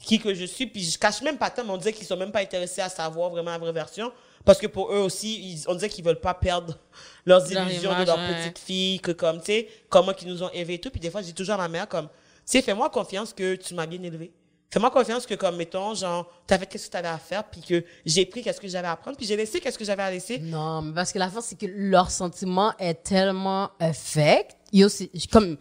qui 0.01 0.19
que 0.19 0.33
je 0.33 0.45
suis. 0.45 0.65
Puis 0.67 0.83
je 0.83 0.97
cache 0.97 1.21
même 1.21 1.37
pas 1.37 1.49
tant, 1.49 1.63
mais 1.63 1.71
on 1.71 1.77
dirait 1.77 1.93
qu'ils 1.93 2.07
sont 2.07 2.17
même 2.17 2.31
pas 2.31 2.39
intéressés 2.41 2.81
à 2.81 2.89
savoir 2.89 3.29
vraiment 3.29 3.51
la 3.51 3.57
vraie 3.57 3.71
version. 3.73 4.11
Parce 4.45 4.57
que 4.59 4.67
pour 4.67 4.91
eux 4.93 4.99
aussi, 4.99 5.35
ils- 5.53 5.63
on 5.67 5.75
dirait 5.75 5.89
qu'ils 5.89 6.03
veulent 6.05 6.19
pas 6.21 6.33
perdre 6.33 6.77
leurs 7.25 7.47
Leur 7.49 7.67
illusions 7.69 7.91
image, 7.91 8.01
de 8.01 8.07
leur 8.07 8.17
ouais. 8.17 8.35
petite 8.43 8.59
fille, 8.59 8.99
que 8.99 9.11
comme, 9.11 9.39
tu 9.39 9.45
sais, 9.47 9.67
comment 9.89 10.13
qu'ils 10.13 10.29
nous 10.29 10.41
ont 10.43 10.49
élevés 10.51 10.75
et 10.75 10.79
tout. 10.79 10.89
Puis 10.89 10.99
des 11.01 11.09
fois, 11.11 11.21
je 11.21 11.27
dis 11.27 11.33
toujours 11.33 11.55
à 11.55 11.57
ma 11.57 11.67
mère, 11.67 11.87
comme, 11.87 12.07
tu 12.07 12.11
sais, 12.45 12.61
fais-moi 12.61 12.89
confiance 12.89 13.33
que 13.33 13.55
tu 13.55 13.73
m'as 13.73 13.85
bien 13.85 14.01
élevé. 14.01 14.31
Fais-moi 14.71 14.91
confiance 14.91 15.25
que, 15.25 15.33
comme, 15.33 15.55
mettons, 15.57 15.95
genre, 15.95 16.31
t'as 16.45 16.59
fait 16.59 16.67
qu'est-ce 16.67 16.85
que 16.87 16.91
t'avais 16.91 17.07
à 17.07 17.17
faire, 17.17 17.43
puis 17.43 17.59
que 17.61 17.83
j'ai 18.05 18.25
pris 18.27 18.43
qu'est-ce 18.43 18.61
que 18.61 18.67
j'avais 18.67 18.87
à 18.87 18.91
apprendre, 18.91 19.17
puis 19.17 19.25
j'ai 19.25 19.35
laissé 19.35 19.59
qu'est-ce 19.59 19.79
que 19.79 19.83
j'avais 19.83 20.03
à 20.03 20.11
laisser. 20.11 20.37
Non, 20.37 20.83
mais 20.83 20.93
parce 20.93 21.11
que 21.11 21.17
l'affaire, 21.17 21.41
c'est 21.41 21.57
que 21.57 21.65
leur 21.67 22.11
sentiment 22.11 22.73
est 22.77 23.03
tellement 23.03 23.71
affect. 23.79 24.55
Yo, 24.71 24.87
c'est 24.87 25.09
comme, 25.31 25.57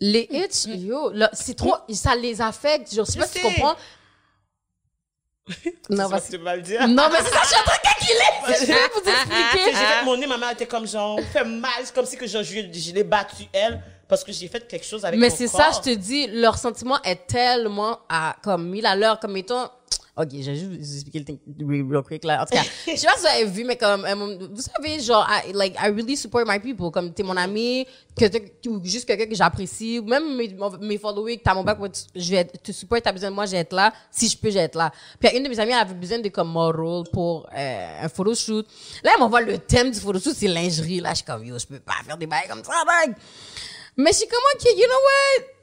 les 0.00 0.28
hits, 0.30 0.68
yo, 0.68 1.10
là, 1.12 1.30
c'est 1.32 1.54
trop, 1.54 1.76
ça 1.92 2.14
les 2.16 2.40
affecte. 2.40 2.94
Genre, 2.94 3.06
je 3.06 3.12
sais 3.12 3.18
pas 3.18 3.26
si 3.26 3.38
tu 3.38 3.44
comprends. 3.44 3.74
Non, 5.90 6.04
C'est 6.04 6.10
parce 6.10 6.26
ce 6.26 6.36
que 6.36 6.60
dire. 6.60 6.88
Non, 6.88 7.08
mais 7.12 7.18
c'est 7.18 7.30
ça, 7.30 7.40
je 7.42 7.48
suis 7.48 7.56
en 7.60 7.64
train 7.64 7.76
de 7.76 7.82
calculer. 7.82 8.30
Je 8.60 8.66
vais 8.66 8.88
vous 8.94 9.10
expliquer. 9.10 9.72
j'ai 9.72 9.86
fait 9.86 10.04
mon 10.04 10.16
nez, 10.16 10.26
ma 10.26 10.38
mère 10.38 10.52
était 10.52 10.66
comme 10.66 10.86
genre, 10.86 11.20
fait 11.32 11.44
mal, 11.44 11.70
c'est 11.84 11.94
comme 11.94 12.06
si 12.06 12.16
que 12.16 12.26
je, 12.26 12.42
je 12.42 12.92
l'ai 12.92 13.04
battue 13.04 13.44
elle, 13.52 13.82
parce 14.08 14.24
que 14.24 14.32
j'ai 14.32 14.48
fait 14.48 14.66
quelque 14.66 14.86
chose 14.86 15.04
avec 15.04 15.20
Mais 15.20 15.28
mon 15.28 15.34
c'est 15.36 15.48
corps. 15.48 15.60
ça, 15.60 15.70
je 15.72 15.90
te 15.90 15.94
dis, 15.94 16.26
leur 16.28 16.56
sentiment 16.56 17.00
est 17.02 17.26
tellement 17.26 18.00
à, 18.08 18.36
comme, 18.42 18.68
mis 18.70 18.84
à 18.86 18.96
l'heure, 18.96 19.20
comme 19.20 19.36
étant, 19.36 19.70
ok, 20.16 20.28
je 20.32 20.50
vais 20.50 20.54
juste 20.56 20.66
vous 20.70 20.94
expliquer 20.94 21.18
le 21.20 21.24
thing 21.24 21.38
real 21.90 22.02
quick, 22.02 22.24
là. 22.24 22.42
En 22.42 22.46
tout 22.46 22.54
cas, 22.56 22.62
je 22.86 22.96
sais 22.96 23.06
pas 23.06 23.14
si 23.16 23.20
vous 23.20 23.26
avez 23.26 23.44
vu, 23.44 23.64
mais 23.64 23.76
comme, 23.76 24.02
moment- 24.02 24.38
vous 24.52 24.62
savez, 24.62 25.00
genre, 25.00 25.26
I, 25.28 25.52
like, 25.52 25.74
I 25.74 25.88
really 25.90 26.16
support 26.16 26.44
my 26.46 26.58
people, 26.60 26.90
comme, 26.90 27.12
t'es 27.12 27.22
mon 27.22 27.36
ami, 27.36 27.86
que 28.16 28.24
ou 28.68 28.80
juste 28.84 29.06
quelqu'un 29.06 29.26
que 29.26 29.34
j'apprécie, 29.34 30.00
même 30.00 30.36
mes, 30.36 30.54
mes 30.80 30.98
followers, 30.98 31.40
t'as 31.44 31.54
mon 31.54 31.64
bac, 31.64 31.80
ouais, 31.80 31.90
tu- 31.90 32.02
je 32.20 32.30
vais 32.30 32.44
te 32.44 32.70
support, 32.72 33.00
t'as 33.02 33.12
besoin 33.12 33.30
de 33.30 33.34
moi, 33.34 33.46
je 33.46 33.52
vais 33.52 33.58
être 33.58 33.72
là. 33.74 33.92
Si 34.10 34.28
je 34.28 34.36
peux, 34.38 34.50
je 34.50 34.54
vais 34.54 34.60
être 34.64 34.76
là. 34.76 34.92
Puis, 35.18 35.36
une 35.36 35.42
de 35.42 35.48
mes 35.48 35.58
amies, 35.58 35.72
avait 35.72 35.94
besoin 35.94 36.18
de, 36.20 36.28
comme, 36.28 36.48
moral 36.50 37.04
pour, 37.12 37.48
euh, 37.56 38.02
un 38.04 38.08
photoshoot. 38.08 38.66
Là, 39.02 39.12
elle 39.14 39.20
m'envoie 39.20 39.40
le 39.40 39.58
thème 39.58 39.90
du 39.90 39.98
photoshoot, 39.98 40.34
c'est 40.36 40.46
lingerie. 40.48 41.00
Là, 41.00 41.10
je 41.10 41.16
suis 41.16 41.24
comme, 41.24 41.44
yo, 41.44 41.58
je 41.58 41.66
peux 41.66 41.80
pas 41.80 41.94
faire 42.06 42.16
des 42.16 42.26
bails 42.26 42.46
comme 42.48 42.62
ça, 42.62 42.84
bag. 42.86 43.16
Mais 43.96 44.10
je 44.12 44.18
suis 44.18 44.28
comme, 44.28 44.42
ok, 44.54 44.64
you 44.64 44.84
know 44.86 44.94
what? 44.94 45.53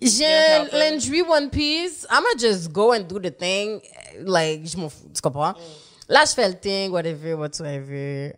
Her. 0.00 0.68
lingerie 0.72 1.22
one 1.22 1.50
piece. 1.50 2.06
I'ma 2.08 2.28
just 2.38 2.72
go 2.72 2.92
and 2.92 3.08
do 3.08 3.18
the 3.18 3.30
thing. 3.30 3.80
Like, 4.20 4.64
je 4.64 4.76
m'en 4.76 4.88
fous. 4.88 5.08
Tu 5.12 5.20
comprends? 5.20 5.54
Là, 6.08 6.24
je 6.24 6.34
fais 6.34 6.48
le 6.48 6.54
thing, 6.54 6.92
whatever, 6.92 7.34
whatsoever. 7.34 8.34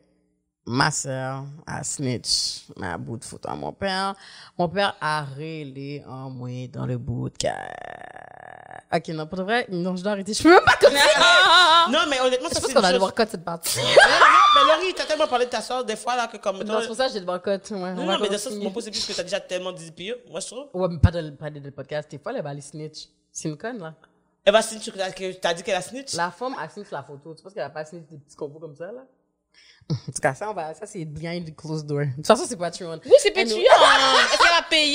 Ma 0.67 0.91
soeur 0.91 1.47
a 1.67 1.83
snitch 1.83 2.65
ma 2.77 2.97
bout 2.97 3.17
de 3.17 3.25
photo 3.25 3.49
à 3.49 3.57
mon 3.57 3.73
père. 3.73 4.15
Mon 4.59 4.69
père 4.69 4.97
a 5.01 5.25
relé 5.25 6.03
en 6.07 6.31
moi 6.31 6.69
dans 6.69 6.87
le 6.87 6.97
bout 6.97 7.29
de. 7.29 7.49
Ok, 8.93 9.09
non, 9.09 9.27
pour 9.27 9.39
de 9.39 9.43
vrai, 9.45 9.67
non, 9.71 9.95
je 9.97 10.03
dois 10.03 10.13
arrêter. 10.13 10.35
Je 10.35 10.43
peux 10.43 10.51
même 10.51 10.65
pas 10.65 10.75
continuer. 10.75 11.01
Non, 11.91 12.01
mais 12.09 12.21
honnêtement, 12.21 12.49
ça 12.49 12.57
c'est 12.61 12.63
qu'on 12.63 12.69
une 12.69 12.75
va 12.75 12.89
chose- 12.89 12.93
devoir 12.95 13.15
cut 13.15 13.23
cette 13.31 13.45
partie. 13.45 13.79
Non, 13.79 13.85
non, 13.85 13.93
mais 14.55 14.73
Laurie, 14.73 14.95
t'as 14.95 15.05
tellement 15.07 15.27
parlé 15.27 15.47
de 15.47 15.51
ta 15.51 15.61
soeur 15.63 15.85
des 15.85 15.97
fois, 15.97 16.15
là, 16.15 16.27
que 16.29 16.37
comme, 16.37 16.63
Non, 16.63 16.81
c'est 16.81 16.87
pour 16.89 16.97
ça 16.97 17.07
que 17.07 17.13
j'ai 17.15 17.21
devoir 17.21 17.41
cut. 17.43 17.51
Ouais, 17.51 17.61
on 17.71 17.95
non, 18.05 18.19
mais 18.21 18.29
de 18.29 18.37
ça, 18.37 18.51
mon 18.51 18.71
point, 18.71 18.83
c'est 18.83 18.91
plus 18.91 19.05
que 19.07 19.13
t'as 19.13 19.23
déjà 19.23 19.41
tellement 19.41 19.73
dit 19.73 19.91
pire, 19.91 20.17
moi, 20.29 20.41
je 20.41 20.47
trouve. 20.47 20.67
Ouais, 20.75 20.89
mais 20.91 20.99
pas 20.99 21.11
de, 21.11 21.31
pas 21.31 21.51
de, 21.51 21.59
de 21.59 21.71
podcast. 21.71 22.11
Des 22.11 22.19
fois, 22.19 22.33
elle 22.37 22.43
va 22.43 22.51
aller 22.51 22.61
snitch. 22.61 23.09
C'est 23.33 23.49
une 23.49 23.57
conne, 23.57 23.79
là. 23.79 23.95
Elle 24.45 24.53
va 24.53 24.63
snitch, 24.63 24.91
que 24.91 25.33
t'as 25.33 25.55
dit 25.55 25.63
qu'elle 25.63 25.75
a 25.77 25.83
snitch? 25.83 26.15
La 26.15 26.31
femme 26.31 26.55
a 26.61 26.69
signé 26.69 26.85
sur 26.87 26.97
la 26.97 27.03
photo. 27.03 27.35
Tu 27.35 27.43
penses 27.43 27.55
qu'elle 27.55 27.63
a 27.63 27.71
pas 27.71 27.85
signé 27.85 28.03
des 28.11 28.19
petits 28.19 28.37
combos 28.37 28.59
comme 28.59 28.75
ça, 28.77 28.87
là? 28.87 29.03
En 29.91 29.95
tout 29.95 30.21
cas, 30.23 30.35
ça, 30.35 30.49
on 30.49 30.55
va, 30.55 30.73
ça, 30.75 30.87
c'est 30.87 31.05
behind 31.05 31.51
the 31.51 31.57
closed 31.57 31.87
door. 31.87 32.01
De 32.03 32.15
toute 32.17 32.27
façon, 32.27 32.45
c'est 32.47 32.57
Patreon. 32.57 33.01
Oui, 33.05 33.13
c'est 33.19 33.33
Patreon. 33.33 33.57
Est-ce 33.61 34.39
qu'elle 34.39 34.59
a 34.59 34.63
payé? 34.69 34.90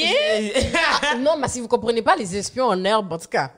Non, 1.25 1.37
mais 1.37 1.47
si 1.47 1.59
vous 1.59 1.67
comprenez 1.67 2.01
pas 2.01 2.15
les 2.15 2.35
espions 2.35 2.65
en 2.67 2.83
herbe, 2.83 3.11
en 3.11 3.17
tout 3.17 3.27
cas. 3.27 3.51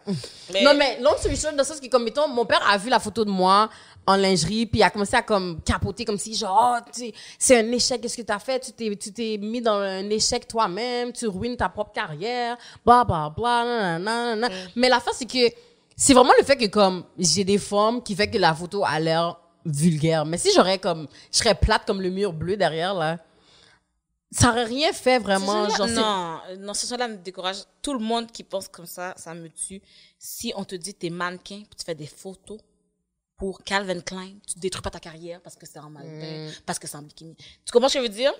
Mais- 0.53 0.63
Non, 0.63 0.73
mais 0.73 0.97
story 1.19 1.35
short, 1.35 1.53
dans 1.55 1.63
le 1.63 1.67
sens 1.67 1.79
que, 1.79 1.87
comme, 1.87 2.03
mettons, 2.03 2.27
mon 2.27 2.45
père 2.45 2.61
a 2.67 2.77
vu 2.77 2.89
la 2.89 2.99
photo 2.99 3.25
de 3.25 3.29
moi 3.29 3.69
en 4.05 4.15
lingerie, 4.15 4.65
puis 4.65 4.79
il 4.79 4.83
a 4.83 4.89
commencé 4.89 5.15
à, 5.15 5.21
comme, 5.21 5.59
capoter, 5.63 6.05
comme 6.05 6.17
si, 6.17 6.33
genre, 6.33 6.77
oh, 6.79 6.89
tu 6.95 7.11
c'est 7.37 7.59
un 7.59 7.71
échec, 7.73 7.99
qu'est-ce 8.01 8.15
que 8.17 8.21
t'as 8.21 8.39
fait? 8.39 8.59
Tu 8.61 8.71
t'es, 8.71 8.95
tu 8.95 9.11
t'es 9.11 9.37
mis 9.37 9.61
dans 9.61 9.73
un 9.79 10.09
échec 10.09 10.47
toi-même, 10.47 11.11
tu 11.11 11.27
ruines 11.27 11.57
ta 11.57 11.67
propre 11.69 11.91
carrière, 11.91 12.55
bla, 12.85 13.03
bla, 13.03 13.29
bla, 13.35 13.63
nanana, 13.65 14.35
nanana. 14.35 14.49
Mais 14.77 14.87
la 14.89 14.99
fin, 15.01 15.11
c'est 15.13 15.25
que, 15.25 15.53
c'est 15.95 16.13
vraiment 16.13 16.31
le 16.39 16.45
fait 16.45 16.55
que, 16.55 16.67
comme, 16.67 17.03
j'ai 17.17 17.43
des 17.43 17.57
formes 17.57 18.01
qui 18.01 18.15
fait 18.15 18.29
que 18.29 18.37
la 18.37 18.53
photo 18.53 18.83
a 18.85 18.97
l'air 18.99 19.35
vulgaire. 19.65 20.25
Mais 20.25 20.37
si 20.37 20.49
j'aurais, 20.55 20.77
comme, 20.79 21.07
je 21.31 21.37
serais 21.39 21.55
plate 21.55 21.81
comme 21.85 22.01
le 22.01 22.09
mur 22.09 22.31
bleu 22.31 22.55
derrière, 22.55 22.93
là, 22.93 23.17
ça 24.31 24.49
aurait 24.49 24.65
rien 24.65 24.91
fait 24.91 25.19
vraiment, 25.19 25.69
genre, 25.69 25.87
non, 25.87 26.41
non, 26.59 26.73
ce 26.73 26.85
soir-là 26.85 27.07
me 27.07 27.17
décourage. 27.17 27.57
Tout 27.81 27.93
le 27.93 27.99
monde 27.99 28.31
qui 28.31 28.43
pense 28.43 28.67
comme 28.67 28.85
ça, 28.85 29.13
ça 29.17 29.33
me 29.33 29.49
tue. 29.49 29.81
Si 30.19 30.51
on 30.55 30.65
te 30.65 30.75
dit 30.75 30.93
t'es 30.93 31.09
mannequin, 31.09 31.63
puis 31.63 31.75
tu 31.77 31.85
fais 31.85 31.95
des 31.95 32.07
photos 32.07 32.59
pour 33.37 33.63
Calvin 33.63 34.01
Klein, 34.01 34.33
tu 34.45 34.59
détruis 34.59 34.81
pas 34.81 34.89
ta 34.89 34.99
carrière 34.99 35.41
parce 35.41 35.55
que 35.55 35.65
c'est 35.65 35.79
en 35.79 35.89
maltais, 35.89 36.49
parce 36.65 36.79
que 36.79 36.87
c'est 36.87 36.97
en 36.97 37.03
bikini. 37.03 37.35
Tu 37.37 37.71
comprends 37.71 37.87
ce 37.87 37.95
que 37.95 38.03
je 38.03 38.07
veux 38.07 38.13
dire? 38.13 38.33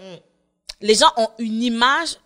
Les 0.81 0.95
gens 0.95 1.11
ont 1.15 1.29
une 1.39 1.63
image, 1.63 2.17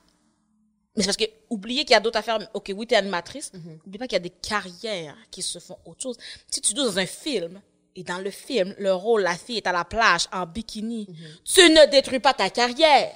mais 0.96 1.04
c'est 1.04 1.08
parce 1.08 1.18
que, 1.18 1.26
oubliez 1.50 1.86
qu'il 1.86 1.94
y 1.94 1.96
a 1.96 2.00
d'autres 2.00 2.20
affaires. 2.20 2.40
Ok, 2.54 2.74
oui, 2.76 2.88
t'es 2.88 2.96
animatrice. 2.96 3.52
Oublie 3.86 3.98
pas 3.98 4.08
qu'il 4.08 4.16
y 4.16 4.18
a 4.18 4.20
des 4.20 4.30
carrières 4.30 5.16
qui 5.30 5.42
se 5.42 5.60
font 5.60 5.78
autre 5.86 6.02
chose. 6.02 6.18
Si 6.50 6.62
tu 6.62 6.74
dois 6.74 6.86
dans 6.86 6.98
un 6.98 7.06
film, 7.06 7.62
et 7.96 8.04
dans 8.04 8.20
le 8.20 8.32
film, 8.32 8.74
le 8.78 8.94
rôle, 8.94 9.22
la 9.22 9.36
fille 9.36 9.58
est 9.58 9.68
à 9.68 9.72
la 9.72 9.86
plage 9.86 10.28
en 10.32 10.46
bikini, 10.46 11.08
tu 11.44 11.62
ne 11.62 11.90
détruis 11.90 12.20
pas 12.20 12.34
ta 12.34 12.50
carrière. 12.50 13.12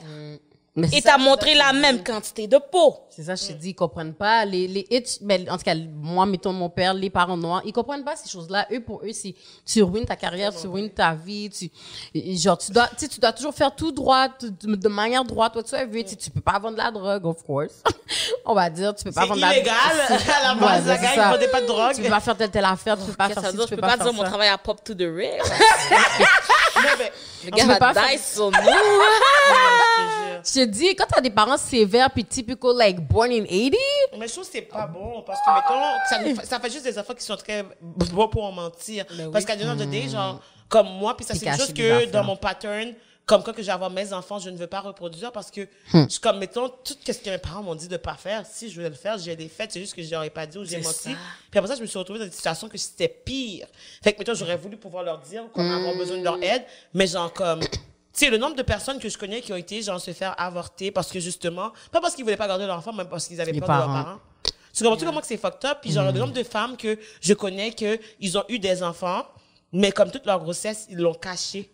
Mais 0.77 0.89
c'est 0.89 0.97
Et 0.97 1.01
t'as 1.01 1.13
c'est 1.17 1.23
montré 1.23 1.51
ça, 1.53 1.57
la 1.59 1.69
c'est- 1.69 1.79
même 1.79 2.03
quantité 2.03 2.47
de 2.47 2.57
peau. 2.57 2.97
C'est 3.09 3.23
ça, 3.23 3.35
je 3.35 3.47
te 3.47 3.53
dis, 3.53 3.69
ils 3.69 3.73
comprennent 3.75 4.13
pas. 4.13 4.43
Les, 4.43 4.67
les 4.67 4.85
hits, 4.89 5.19
ben, 5.21 5.49
en 5.49 5.57
tout 5.57 5.63
cas, 5.63 5.73
moi, 5.73 6.25
mettons 6.25 6.51
mon 6.51 6.69
père, 6.69 6.93
les 6.93 7.09
parents 7.09 7.37
noirs, 7.37 7.61
ils 7.65 7.71
comprennent 7.71 8.03
pas 8.03 8.17
ces 8.17 8.27
choses-là. 8.29 8.67
Eux, 8.73 8.81
pour 8.81 9.01
eux, 9.03 9.13
c'est, 9.13 9.33
tu 9.65 9.81
ruines 9.83 10.03
ta 10.03 10.17
carrière, 10.17 10.53
tu 10.53 10.67
ruines 10.67 10.89
ta 10.89 11.13
vie, 11.15 11.49
tu, 11.49 11.71
genre, 12.35 12.57
tu 12.57 12.73
dois, 12.73 12.87
tu 12.89 12.95
sais, 12.97 13.07
tu 13.07 13.21
dois 13.21 13.31
toujours 13.31 13.53
faire 13.53 13.73
tout 13.73 13.93
droit, 13.93 14.27
de, 14.27 14.75
de 14.75 14.87
manière 14.89 15.23
droite, 15.23 15.55
whatsoever. 15.55 16.03
Tu 16.03 16.09
sais, 16.09 16.15
tu 16.17 16.29
peux 16.29 16.41
pas 16.41 16.59
vendre 16.59 16.73
de 16.77 16.81
la 16.83 16.91
drogue, 16.91 17.25
of 17.25 17.41
course. 17.43 17.81
On 18.45 18.53
va 18.53 18.69
dire, 18.69 18.93
tu 18.93 19.05
peux 19.05 19.11
pas 19.13 19.21
C'est 19.21 19.27
vendre 19.27 19.37
de 19.37 19.41
la 19.45 19.53
illégal. 19.55 19.75
À 20.09 20.53
la 20.53 20.59
base, 20.59 20.85
la 20.87 20.97
c'est 20.97 21.15
gars, 21.15 21.31
vendaient 21.31 21.47
pas 21.47 21.61
de 21.61 21.67
drogue. 21.67 21.95
Tu 21.95 22.01
peux 22.01 22.09
pas 22.09 22.19
faire 22.19 22.35
telle, 22.35 22.51
telle 22.51 22.65
affaire, 22.65 22.97
tu 22.97 23.05
peux 23.05 23.13
pas 23.13 23.29
faire 23.29 23.41
ça 23.41 23.51
tu 23.51 23.57
peux 23.57 23.63
Je 23.63 23.75
peux 23.75 23.77
pas 23.77 23.95
dire 23.95 24.03
faire 24.03 24.13
mon 24.13 24.23
travail 24.23 24.49
à 24.49 24.57
pop 24.57 24.83
to 24.83 24.93
the 24.93 25.03
rib. 25.03 25.41
Le 27.45 27.51
gars 27.51 27.65
va 27.79 28.17
sur 28.17 28.51
nous. 28.51 28.57
Je 30.45 30.51
te 30.59 30.65
dis, 30.65 30.95
quand 30.95 31.05
t'as 31.09 31.21
des 31.21 31.31
parents 31.31 31.57
sévères 31.57 32.11
puis 32.11 32.23
typical, 32.23 32.75
like, 32.77 32.99
born 32.99 33.31
in 33.31 33.45
80, 33.45 33.71
Mais 34.19 34.27
je 34.27 34.33
trouve 34.33 34.45
que 34.45 34.51
c'est 34.51 34.61
pas 34.61 34.85
bon 34.85 35.23
parce 35.25 35.39
que, 35.39 35.49
mettons, 35.55 35.81
ça, 36.07 36.19
fait- 36.41 36.47
ça 36.47 36.59
fait 36.59 36.69
juste 36.69 36.83
des 36.85 36.99
enfants 36.99 37.15
qui 37.15 37.23
sont 37.23 37.35
très 37.35 37.65
bons 37.81 38.27
pour 38.27 38.43
en 38.43 38.51
mentir. 38.51 39.05
parce 39.31 39.43
qu'à 39.43 39.55
the 39.55 39.63
end 39.63 39.71
of 39.71 39.79
the 39.79 39.89
day, 39.89 40.07
genre, 40.07 40.39
comme 40.69 40.87
moi, 40.87 41.17
puis 41.17 41.25
ça, 41.25 41.33
c'est 41.33 41.73
des 41.73 41.73
que 41.73 42.05
dans 42.11 42.23
mon 42.23 42.35
pattern, 42.35 42.93
comme 43.25 43.41
quand 43.43 43.53
que 43.53 43.61
je 43.61 43.67
vais 43.67 43.71
avoir 43.73 43.89
mes 43.89 44.13
enfants, 44.13 44.37
je 44.39 44.49
ne 44.51 44.57
veux 44.57 44.67
pas 44.67 44.81
reproduire 44.81 45.31
parce 45.31 45.49
que, 45.49 45.67
Hmm. 45.93 46.05
je, 46.09 46.19
comme, 46.19 46.37
mettons, 46.37 46.69
tout 46.69 46.93
ce 47.05 47.11
que 47.13 47.29
mes 47.29 47.37
parents 47.39 47.63
m'ont 47.63 47.73
dit 47.75 47.87
de 47.87 47.97
pas 47.97 48.13
faire, 48.15 48.45
si 48.45 48.69
je 48.69 48.75
voulais 48.75 48.89
le 48.89 48.95
faire, 48.95 49.17
j'ai 49.17 49.35
les 49.35 49.47
fait, 49.49 49.71
c'est 49.71 49.79
juste 49.79 49.95
que 49.95 50.03
je 50.03 50.13
n'aurais 50.13 50.29
pas 50.29 50.45
dit 50.45 50.57
ou 50.59 50.63
j'ai 50.65 50.77
menti. 50.81 51.15
Puis 51.49 51.57
après 51.57 51.67
ça, 51.67 51.75
je 51.75 51.81
me 51.81 51.87
suis 51.87 51.97
retrouvée 51.97 52.19
dans 52.19 52.25
une 52.25 52.31
situation 52.31 52.69
que 52.69 52.77
c'était 52.77 53.07
pire. 53.07 53.67
Fait 54.03 54.13
que, 54.13 54.19
mettons, 54.19 54.33
j'aurais 54.35 54.57
voulu 54.57 54.77
pouvoir 54.77 55.03
leur 55.03 55.17
dire, 55.19 55.43
comme 55.53 55.69
avoir 55.71 55.95
besoin 55.95 56.17
de 56.19 56.23
leur 56.23 56.41
aide, 56.43 56.63
mais 56.93 57.07
genre, 57.07 57.33
comme, 57.33 57.61
tu 57.61 57.69
sais, 58.13 58.29
le 58.29 58.37
nombre 58.37 58.55
de 58.55 58.61
personnes 58.61 58.99
que 58.99 59.09
je 59.09 59.17
connais 59.17 59.41
qui 59.41 59.51
ont 59.53 59.57
été, 59.57 59.81
genre, 59.81 59.99
se 59.99 60.11
faire 60.13 60.35
avorter 60.39 60.91
parce 60.91 61.11
que 61.11 61.19
justement, 61.19 61.71
pas 61.91 62.01
parce 62.01 62.13
qu'ils 62.15 62.23
voulaient 62.23 62.37
pas 62.37 62.47
garder 62.47 62.65
leur 62.67 62.77
enfant, 62.77 62.93
mais 62.93 63.05
parce 63.05 63.27
qu'ils 63.27 63.41
avaient 63.41 63.51
Les 63.53 63.59
peur 63.59 63.69
de 63.69 63.73
leurs 63.73 63.85
parents. 63.87 64.03
parents. 64.03 64.19
Tu 64.73 64.83
comprends-tu 64.83 65.05
comment 65.05 65.21
que 65.21 65.27
c'est 65.27 65.37
fucked 65.37 65.65
up? 65.65 65.77
Puis 65.81 65.91
genre, 65.93 66.05
le 66.11 66.19
nombre 66.19 66.33
de 66.33 66.43
femmes 66.43 66.75
que 66.77 66.99
je 67.21 67.33
connais 67.33 67.71
que 67.71 67.97
ils 68.19 68.37
ont 68.37 68.43
eu 68.49 68.59
des 68.59 68.83
enfants, 68.83 69.25
mais 69.71 69.91
comme 69.91 70.11
toute 70.11 70.25
leur 70.25 70.39
grossesse, 70.39 70.85
ils 70.89 70.97
l'ont 70.97 71.13
caché. 71.13 71.71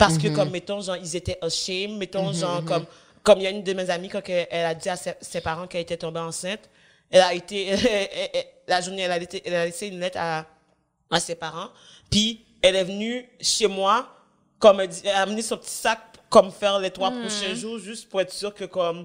Parce 0.00 0.18
que 0.18 0.28
comme, 0.34 0.50
mettons, 0.50 0.80
genre, 0.80 0.96
ils 0.96 1.14
étaient 1.16 1.38
ashamed, 1.42 1.96
mettons, 1.98 2.32
genre, 2.32 2.64
comme, 2.64 2.86
comme 3.22 3.38
il 3.38 3.44
y 3.44 3.46
a 3.46 3.50
une 3.50 3.62
de 3.62 3.72
mes 3.72 3.88
amies, 3.90 4.08
quand 4.08 4.22
elle, 4.28 4.64
a 4.66 4.74
dit 4.74 4.88
à 4.88 4.96
ses, 4.96 5.12
ses 5.20 5.40
parents 5.40 5.66
qu'elle 5.66 5.82
était 5.82 5.96
tombée 5.96 6.20
enceinte, 6.20 6.68
elle 7.10 7.20
a 7.22 7.34
été, 7.34 7.66
elle- 7.68 8.08
elle- 8.34 8.44
la 8.66 8.80
journée, 8.80 9.02
elle 9.02 9.12
a, 9.12 9.18
été- 9.18 9.42
elle 9.44 9.54
a 9.54 9.64
laissé 9.66 9.86
une 9.88 10.00
lettre 10.00 10.18
à, 10.18 10.46
à 11.10 11.20
ses 11.20 11.34
parents. 11.34 11.68
Puis, 12.10 12.44
elle 12.62 12.76
est 12.76 12.84
venue 12.84 13.28
chez 13.40 13.66
moi, 13.66 14.08
comme, 14.58 14.80
elle 14.80 14.90
a 15.08 15.22
amené 15.22 15.42
son 15.42 15.56
petit 15.56 15.70
sac, 15.70 15.98
comme 16.28 16.50
faire 16.52 16.78
les 16.78 16.90
trois 16.90 17.10
prochains 17.10 17.54
jours, 17.54 17.78
juste 17.78 18.08
pour 18.08 18.20
être 18.20 18.32
sûr 18.32 18.54
que, 18.54 18.64
comme, 18.64 19.04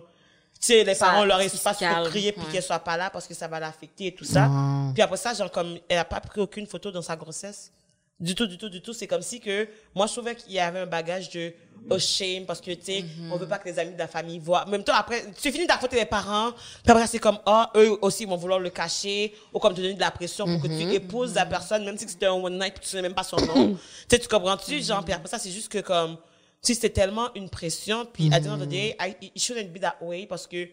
tu 0.61 0.67
sais, 0.67 0.83
les 0.83 0.93
parents 0.95 1.25
leur 1.25 1.39
espace 1.55 1.77
pour 1.95 2.09
crier 2.09 2.31
puis 2.31 2.43
qu'elle 2.51 2.63
soit 2.63 2.79
pas 2.79 2.95
là 2.97 3.09
parce 3.09 3.27
que 3.27 3.33
ça 3.33 3.47
va 3.47 3.59
l'affecter 3.59 4.07
et 4.07 4.15
tout 4.15 4.23
ça. 4.25 4.45
Puis 4.93 5.01
après 5.01 5.17
ça, 5.17 5.33
genre, 5.33 5.51
comme, 5.51 5.77
elle 5.89 5.97
a 5.97 6.05
pas 6.05 6.19
pris 6.21 6.39
aucune 6.39 6.67
photo 6.67 6.91
dans 6.91 7.01
sa 7.01 7.15
grossesse. 7.15 7.71
Du 8.19 8.33
tout, 8.33 8.47
du 8.47 8.57
tout, 8.57 8.69
du 8.69 8.81
tout. 8.81 8.93
C'est 8.93 9.07
comme 9.07 9.21
si 9.21 9.39
que, 9.41 9.67
moi, 9.93 10.07
je 10.07 10.13
trouvais 10.13 10.35
qu'il 10.35 10.53
y 10.53 10.59
avait 10.59 10.79
un 10.79 10.85
bagage 10.85 11.29
de, 11.31 11.51
oh, 11.89 11.99
shame 11.99 12.45
parce 12.45 12.61
que, 12.61 12.71
tu 12.71 12.81
sais, 12.83 13.05
on 13.31 13.35
veut 13.37 13.47
pas 13.47 13.57
que 13.57 13.67
les 13.67 13.77
amis 13.77 13.91
de 13.93 13.99
la 13.99 14.07
famille 14.07 14.39
voient. 14.39 14.65
En 14.65 14.69
même 14.69 14.83
temps, 14.85 14.93
après, 14.95 15.25
tu 15.41 15.51
finis 15.51 15.67
d'affronter 15.67 15.97
les 15.97 16.05
parents, 16.05 16.51
puis 16.53 16.91
après, 16.91 17.07
c'est 17.07 17.19
comme, 17.19 17.39
ah, 17.45 17.71
eux 17.75 17.97
aussi 18.01 18.23
ils 18.23 18.29
vont 18.29 18.37
vouloir 18.37 18.59
le 18.59 18.69
cacher, 18.69 19.33
ou 19.53 19.59
comme 19.59 19.73
te 19.73 19.81
donner 19.81 19.95
de 19.95 19.99
la 19.99 20.11
pression 20.11 20.45
pour 20.45 20.61
que 20.61 20.67
tu 20.67 20.93
épouses 20.93 21.33
la 21.33 21.45
personne, 21.45 21.83
même 21.83 21.97
si 21.97 22.07
c'était 22.07 22.27
un 22.27 22.31
one 22.33 22.57
night 22.57 22.75
tu 22.79 22.87
sais 22.87 23.01
même 23.01 23.13
pas 23.13 23.23
son 23.23 23.35
nom. 23.37 23.75
tu 24.09 24.15
sais, 24.15 24.19
tu 24.19 24.27
comprends-tu, 24.29 24.81
genre, 24.81 25.03
puis 25.03 25.13
après 25.13 25.27
ça, 25.27 25.37
c'est 25.37 25.51
juste 25.51 25.67
que, 25.69 25.79
comme, 25.79 26.15
tu 26.15 26.21
sais, 26.61 26.73
c'était 26.75 26.89
tellement 27.01 27.33
une 27.35 27.49
pression, 27.49 28.05
puis 28.05 28.29
à 28.33 28.39
the 28.39 28.47
end 28.47 28.53
of 28.55 28.61
the 28.61 28.69
day, 28.69 28.95
I- 28.99 29.15
it 29.35 29.41
shouldn't 29.43 29.73
be 29.73 29.79
that 29.81 29.97
way 30.01 30.25
parce 30.25 30.47
que, 30.47 30.69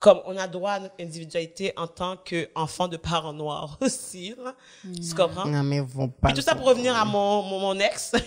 comme 0.00 0.20
on 0.24 0.36
a 0.38 0.48
droit 0.48 0.72
à 0.72 0.80
notre 0.80 0.94
individualité 0.98 1.72
en 1.76 1.86
tant 1.86 2.16
qu'enfant 2.16 2.88
de 2.88 2.96
parents 2.96 3.34
noirs 3.34 3.76
aussi, 3.82 4.34
là. 4.42 4.54
Tu 4.82 5.14
comprends? 5.14 5.44
non, 5.46 5.62
mais 5.62 5.76
ils 5.76 5.82
vont 5.82 6.08
pas. 6.08 6.28
Puis 6.28 6.36
tout 6.36 6.42
ça 6.42 6.54
pour 6.54 6.66
revenir 6.66 6.96
à 6.96 7.04
mon, 7.04 7.42
mon, 7.42 7.60
mon 7.60 7.78
ex. 7.78 8.12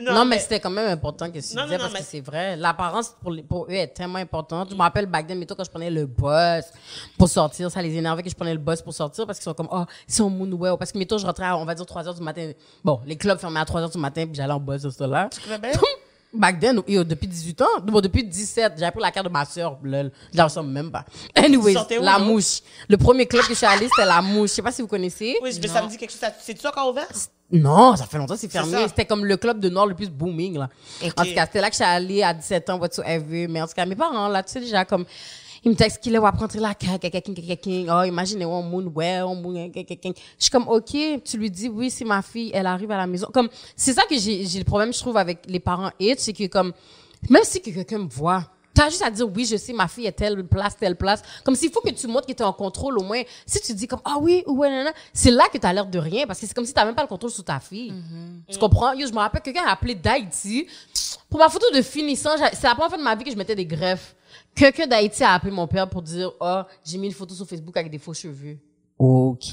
Non, 0.00 0.24
mais, 0.24 0.38
c'était 0.38 0.60
quand 0.60 0.70
même 0.70 0.88
important 0.90 1.30
que 1.30 1.38
tu 1.38 1.54
Non, 1.56 1.62
non, 1.62 1.64
disais 1.64 1.76
non, 1.78 1.82
parce 1.84 1.92
mais- 1.94 1.98
que 2.00 2.04
c'est 2.04 2.20
vrai. 2.20 2.56
L'apparence 2.56 3.14
pour, 3.22 3.34
pour 3.48 3.64
eux 3.66 3.72
est 3.72 3.88
tellement 3.88 4.18
importante. 4.18 4.68
Je 4.70 4.74
me 4.74 4.80
rappelle 4.80 5.06
back 5.06 5.26
then, 5.26 5.38
mettons, 5.38 5.54
quand 5.54 5.64
je 5.64 5.70
prenais 5.70 5.90
le 5.90 6.06
bus 6.06 6.64
pour 7.18 7.28
sortir, 7.28 7.70
ça 7.70 7.80
les 7.82 7.94
énervait 7.96 8.22
que 8.22 8.30
je 8.30 8.34
prenais 8.34 8.52
le 8.52 8.58
bus 8.58 8.82
pour 8.82 8.92
sortir 8.94 9.26
parce 9.26 9.38
qu'ils 9.38 9.44
sont 9.44 9.54
comme, 9.54 9.68
oh, 9.70 9.84
ils 10.08 10.14
sont 10.14 10.28
moonwell. 10.30 10.76
Parce 10.78 10.92
que, 10.92 10.98
mettons, 10.98 11.18
je 11.18 11.26
rentrais 11.26 11.46
à, 11.46 11.56
on 11.56 11.64
va 11.64 11.74
dire, 11.74 11.86
3 11.86 12.06
heures 12.08 12.14
du 12.14 12.22
matin. 12.22 12.52
Bon, 12.84 13.00
les 13.06 13.16
clubs 13.16 13.38
fermaient 13.38 13.60
à 13.60 13.64
3 13.64 13.80
heures 13.82 13.90
du 13.90 13.98
matin 13.98 14.26
puis 14.26 14.34
j'allais 14.34 14.52
en 14.52 14.60
bus 14.60 14.82
de 14.82 14.90
cela. 14.90 15.28
vas 15.48 15.58
bien? 15.58 15.72
Back 16.34 16.60
then, 16.60 16.80
yo, 16.88 17.04
depuis 17.04 17.26
18 17.28 17.60
ans, 17.60 17.66
bon, 17.84 18.00
depuis 18.00 18.24
17, 18.24 18.72
j'avais 18.78 18.90
pris 18.90 19.02
la 19.02 19.10
carte 19.10 19.26
de 19.26 19.32
ma 19.32 19.44
sœur, 19.44 19.78
lol. 19.82 20.10
Je 20.32 20.38
la 20.38 20.44
ressemble 20.44 20.70
même 20.70 20.90
pas. 20.90 21.04
Anyways, 21.34 21.76
où, 21.76 22.02
la 22.02 22.18
mouche. 22.18 22.60
Le 22.88 22.96
premier 22.96 23.26
club 23.26 23.42
que 23.42 23.50
je 23.50 23.54
suis 23.54 23.66
allée, 23.66 23.86
c'était 23.88 24.06
la 24.08 24.22
mouche. 24.22 24.48
Je 24.50 24.54
sais 24.54 24.62
pas 24.62 24.72
si 24.72 24.80
vous 24.80 24.88
connaissez. 24.88 25.36
Oui, 25.42 25.50
mais 25.60 25.68
ça 25.68 25.82
me 25.82 25.88
dit 25.88 25.98
quelque 25.98 26.10
chose. 26.10 26.20
ça- 26.20 26.32
C'est-tu 26.40 26.66
encore 26.66 26.88
ouvert? 26.90 27.06
Non, 27.50 27.94
ça 27.96 28.06
fait 28.06 28.16
longtemps 28.16 28.32
que 28.32 28.40
c'est 28.40 28.50
ça. 28.50 28.62
fermé. 28.62 28.88
C'était 28.88 29.04
comme 29.04 29.26
le 29.26 29.36
club 29.36 29.60
de 29.60 29.68
Nord 29.68 29.86
le 29.86 29.94
plus 29.94 30.08
booming, 30.08 30.56
là. 30.56 30.70
En 31.18 31.22
tout 31.22 31.34
cas, 31.34 31.44
c'était 31.44 31.60
là 31.60 31.68
que 31.68 31.74
je 31.74 31.82
suis 31.82 31.84
allée 31.84 32.22
à 32.22 32.32
17 32.32 32.70
ans, 32.70 32.78
whatsoever. 32.78 33.46
Mais 33.46 33.60
en 33.60 33.66
tout 33.66 33.74
cas, 33.74 33.84
mes 33.84 33.94
parents, 33.94 34.28
là, 34.28 34.42
tu 34.42 34.52
sais, 34.52 34.60
déjà, 34.60 34.86
comme, 34.86 35.04
ils 35.64 35.70
me 35.70 35.76
textent 35.76 36.02
qu'il 36.02 36.14
est, 36.14 36.18
va 36.18 36.32
prendre 36.32 36.56
la 36.58 36.74
oh, 36.74 38.02
imaginez, 38.04 38.44
on 38.44 38.62
moon, 38.62 38.86
ouais, 38.94 39.20
on 39.22 39.34
moon, 39.34 39.70
Je 39.74 40.12
suis 40.38 40.50
comme, 40.50 40.68
OK, 40.68 40.96
tu 41.24 41.38
lui 41.38 41.50
dis, 41.50 41.68
oui, 41.68 41.90
c'est 41.90 42.04
ma 42.04 42.22
fille, 42.22 42.50
elle 42.52 42.66
arrive 42.66 42.90
à 42.90 42.96
la 42.96 43.06
maison. 43.06 43.28
Comme, 43.32 43.48
c'est 43.76 43.92
ça 43.92 44.02
que 44.02 44.18
j'ai, 44.18 44.44
j'ai 44.44 44.58
le 44.58 44.64
problème, 44.64 44.92
je 44.92 44.98
trouve, 44.98 45.16
avec 45.16 45.40
les 45.46 45.60
parents 45.60 45.90
hits, 46.00 46.14
c'est 46.18 46.32
que, 46.32 46.46
comme, 46.46 46.72
même 47.30 47.44
si 47.44 47.60
que 47.60 47.70
quelqu'un 47.70 47.98
me 47.98 48.08
voit, 48.08 48.44
T'as 48.74 48.88
juste 48.88 49.02
à 49.02 49.10
dire 49.10 49.28
oui, 49.28 49.44
je 49.44 49.56
sais, 49.56 49.72
ma 49.72 49.86
fille 49.86 50.06
est 50.06 50.12
telle 50.12 50.44
place, 50.44 50.76
telle 50.76 50.96
place. 50.96 51.22
Comme 51.44 51.54
s'il 51.54 51.70
faut 51.70 51.80
que 51.80 51.90
tu 51.90 52.06
montres 52.06 52.26
que 52.26 52.32
t'es 52.32 52.42
en 52.42 52.52
contrôle 52.52 52.98
au 52.98 53.02
moins. 53.02 53.20
Si 53.44 53.60
tu 53.60 53.74
dis 53.74 53.86
comme 53.86 54.00
ah 54.04 54.16
oui 54.18 54.42
ou 54.46 54.58
ouais, 54.58 54.70
nanana, 54.70 54.92
c'est 55.12 55.30
là 55.30 55.44
que 55.52 55.58
t'as 55.58 55.72
l'air 55.72 55.86
de 55.86 55.98
rien 55.98 56.26
parce 56.26 56.40
que 56.40 56.46
c'est 56.46 56.54
comme 56.54 56.64
si 56.64 56.72
t'as 56.72 56.84
même 56.84 56.94
pas 56.94 57.02
le 57.02 57.08
contrôle 57.08 57.30
sur 57.30 57.44
ta 57.44 57.60
fille. 57.60 57.92
Tu 58.50 58.58
comprends? 58.58 58.94
Yo, 58.94 59.06
je 59.06 59.12
me 59.12 59.18
rappelle 59.18 59.42
quelqu'un 59.42 59.64
a 59.66 59.72
appelé 59.72 59.94
d'Haïti 59.94 60.66
pour 61.28 61.38
ma 61.38 61.50
photo 61.50 61.66
de 61.74 61.82
finissant. 61.82 62.30
C'est 62.54 62.62
la 62.62 62.74
première 62.74 62.88
fois 62.88 62.98
de 62.98 63.02
ma 63.02 63.14
vie 63.14 63.24
que 63.24 63.30
je 63.30 63.36
mettais 63.36 63.54
des 63.54 63.66
greffes. 63.66 64.14
Quelqu'un 64.54 64.86
d'Haïti 64.86 65.24
a 65.24 65.34
appelé 65.34 65.50
mon 65.50 65.66
père 65.66 65.88
pour 65.88 66.02
dire 66.02 66.32
oh 66.40 66.62
j'ai 66.84 66.98
mis 66.98 67.06
une 67.06 67.12
photo 67.12 67.34
sur 67.34 67.46
Facebook 67.46 67.76
avec 67.76 67.90
des 67.90 67.98
faux 67.98 68.14
cheveux. 68.14 68.58
Ok. 68.98 69.52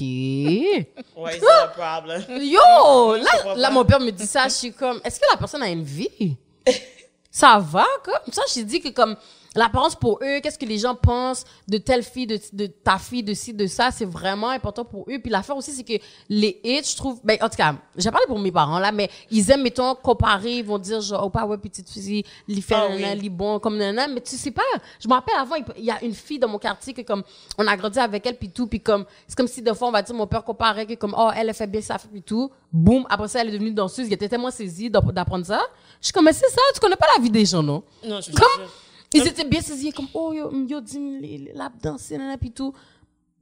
Ouais, 1.16 1.38
c'est 1.38 1.50
un 1.50 1.66
problème. 1.66 2.22
Yo, 2.40 3.16
là, 3.22 3.54
là, 3.56 3.70
mon 3.70 3.84
père 3.84 4.00
me 4.00 4.10
dit 4.10 4.26
ça, 4.26 4.44
je 4.44 4.54
suis 4.54 4.72
comme, 4.72 5.00
est-ce 5.04 5.20
que 5.20 5.26
la 5.30 5.36
personne 5.36 5.62
a 5.62 5.68
une 5.68 5.82
vie? 5.82 6.36
ça 7.30 7.58
va, 7.58 7.84
comme? 8.02 8.32
Ça, 8.32 8.42
je 8.54 8.62
dit 8.62 8.80
que 8.80 8.88
comme, 8.88 9.16
l'apparence 9.56 9.96
pour 9.96 10.20
eux, 10.22 10.40
qu'est-ce 10.40 10.58
que 10.58 10.64
les 10.64 10.78
gens 10.78 10.94
pensent 10.94 11.44
de 11.66 11.78
telle 11.78 12.02
fille, 12.02 12.26
de, 12.26 12.38
de 12.52 12.66
ta 12.66 12.98
fille, 12.98 13.22
de 13.22 13.34
ci, 13.34 13.52
de 13.52 13.66
ça, 13.66 13.90
c'est 13.90 14.04
vraiment 14.04 14.50
important 14.50 14.84
pour 14.84 15.02
eux. 15.10 15.18
Puis 15.18 15.30
l'affaire 15.30 15.56
aussi, 15.56 15.72
c'est 15.72 15.82
que 15.82 16.02
les 16.28 16.60
hits, 16.62 16.82
je 16.84 16.96
trouve, 16.96 17.20
ben, 17.24 17.36
en 17.40 17.48
tout 17.48 17.56
cas, 17.56 17.74
j'ai 17.96 18.10
parlé 18.10 18.26
pour 18.28 18.38
mes 18.38 18.52
parents, 18.52 18.78
là, 18.78 18.92
mais 18.92 19.10
ils 19.30 19.50
aiment, 19.50 19.62
mettons, 19.62 19.94
comparer, 19.96 20.58
ils 20.58 20.64
vont 20.64 20.78
dire, 20.78 21.00
genre, 21.00 21.24
oh, 21.26 21.30
pas, 21.30 21.44
ouais, 21.46 21.58
petite 21.58 21.88
fille, 21.90 22.22
li 22.46 22.62
fait, 22.62 22.74
Ah 22.76 22.86
oui. 22.94 23.04
li 23.18 23.28
bon, 23.28 23.58
comme 23.58 23.76
nanana, 23.76 24.06
mais 24.06 24.20
tu 24.20 24.36
sais 24.36 24.50
pas, 24.52 24.62
je 25.00 25.08
me 25.08 25.14
rappelle 25.14 25.34
avant, 25.36 25.56
il 25.76 25.84
y 25.84 25.90
a 25.90 26.02
une 26.04 26.14
fille 26.14 26.38
dans 26.38 26.48
mon 26.48 26.58
quartier 26.58 26.92
que, 26.94 27.02
comme, 27.02 27.22
on 27.58 27.66
a 27.66 27.76
grandi 27.76 27.98
avec 27.98 28.24
elle, 28.26 28.36
puis 28.36 28.50
tout, 28.50 28.66
puis 28.68 28.80
comme, 28.80 29.04
c'est 29.26 29.36
comme 29.36 29.48
si, 29.48 29.60
des 29.62 29.74
fois, 29.74 29.88
on 29.88 29.92
va 29.92 30.02
dire, 30.02 30.14
mon 30.14 30.26
père 30.26 30.44
comparait 30.44 30.86
que, 30.86 30.94
comme, 30.94 31.14
oh, 31.18 31.30
elle, 31.36 31.48
elle 31.48 31.54
fait 31.54 31.66
bien 31.66 31.80
ça, 31.80 31.96
puis 31.98 32.22
tout, 32.22 32.50
boum, 32.72 33.04
après 33.10 33.28
ça, 33.28 33.40
elle 33.40 33.48
est 33.48 33.52
devenue 33.52 33.72
danseuse, 33.72 34.06
il 34.06 34.12
était 34.12 34.28
tellement 34.28 34.50
saisi 34.50 34.88
d'app- 34.88 35.12
d'apprendre 35.12 35.44
ça. 35.44 35.60
Je 36.00 36.06
suis 36.06 36.12
comme, 36.12 36.24
mais 36.24 36.32
c'est 36.32 36.48
ça, 36.48 36.60
tu 36.72 36.80
connais 36.80 36.96
pas 36.96 37.06
la 37.16 37.22
vie 37.22 37.30
des 37.30 37.44
gens, 37.44 37.62
non? 37.62 37.82
Non, 38.04 38.20
je 38.20 38.30
Comme. 38.30 38.66
Ils 39.12 39.26
étaient 39.26 39.44
bien 39.44 39.60
saisis, 39.60 39.92
comme, 39.92 40.08
oh, 40.14 40.32
yo, 40.32 40.50
yo, 40.66 40.80
les 41.20 41.52
lap 41.54 41.72
danser, 41.82 42.16
nanana, 42.18 42.38
puis 42.38 42.50
tout. 42.52 42.74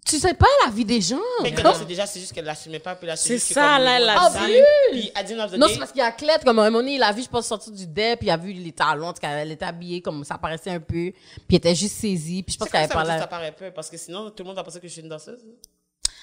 Tu 0.06 0.18
sais 0.18 0.32
pas 0.32 0.46
la 0.64 0.70
vie 0.70 0.86
des 0.86 1.02
gens. 1.02 1.18
Mais 1.42 1.52
que 1.52 1.60
Comme- 1.60 1.74
c'est 1.78 1.84
déjà, 1.84 2.06
c'est 2.06 2.18
juste 2.20 2.32
qu'elle 2.32 2.46
l'assumait 2.46 2.78
pas, 2.78 2.94
puis 2.94 3.06
là, 3.06 3.14
C'est 3.14 3.38
ça, 3.38 3.78
là, 3.78 3.98
le 3.98 4.04
elle 4.04 4.08
a 4.08 4.30
dit. 4.30 4.62
Puis, 4.90 5.58
Non, 5.58 5.68
c'est 5.68 5.78
parce 5.78 5.90
qu'il 5.92 5.98
y 6.00 6.02
a 6.02 6.10
Clette, 6.12 6.44
comme 6.44 6.58
à 6.60 6.62
un 6.62 6.70
moment 6.70 6.78
donné, 6.78 6.94
il 6.94 7.02
a 7.02 7.12
vu, 7.12 7.22
je 7.22 7.28
pense, 7.28 7.46
sortir 7.46 7.74
du 7.74 7.86
dé, 7.86 8.16
puis 8.16 8.28
il 8.28 8.30
a 8.30 8.38
vu 8.38 8.52
les 8.54 8.72
talons, 8.72 9.08
en 9.08 9.12
tout 9.12 9.20
cas, 9.20 9.28
elle 9.32 9.52
était 9.52 9.66
habillée 9.66 10.00
comme 10.00 10.24
ça 10.24 10.38
paraissait 10.38 10.70
un 10.70 10.80
peu, 10.80 11.12
puis 11.12 11.12
elle 11.50 11.56
était 11.56 11.74
juste 11.74 11.96
saisie, 11.96 12.42
puis 12.42 12.54
je 12.54 12.58
pense 12.58 12.70
qu'elle 12.70 12.80
avait 12.84 12.88
ça, 12.88 12.94
parlé. 12.94 13.18
ça 13.18 13.26
paraît 13.26 13.52
peu, 13.52 13.70
parce 13.70 13.90
que 13.90 13.98
sinon, 13.98 14.30
tout 14.30 14.42
le 14.42 14.44
monde 14.44 14.56
va 14.56 14.64
penser 14.64 14.80
que 14.80 14.88
je 14.88 14.92
suis 14.94 15.02
une 15.02 15.10
danseuse. 15.10 15.44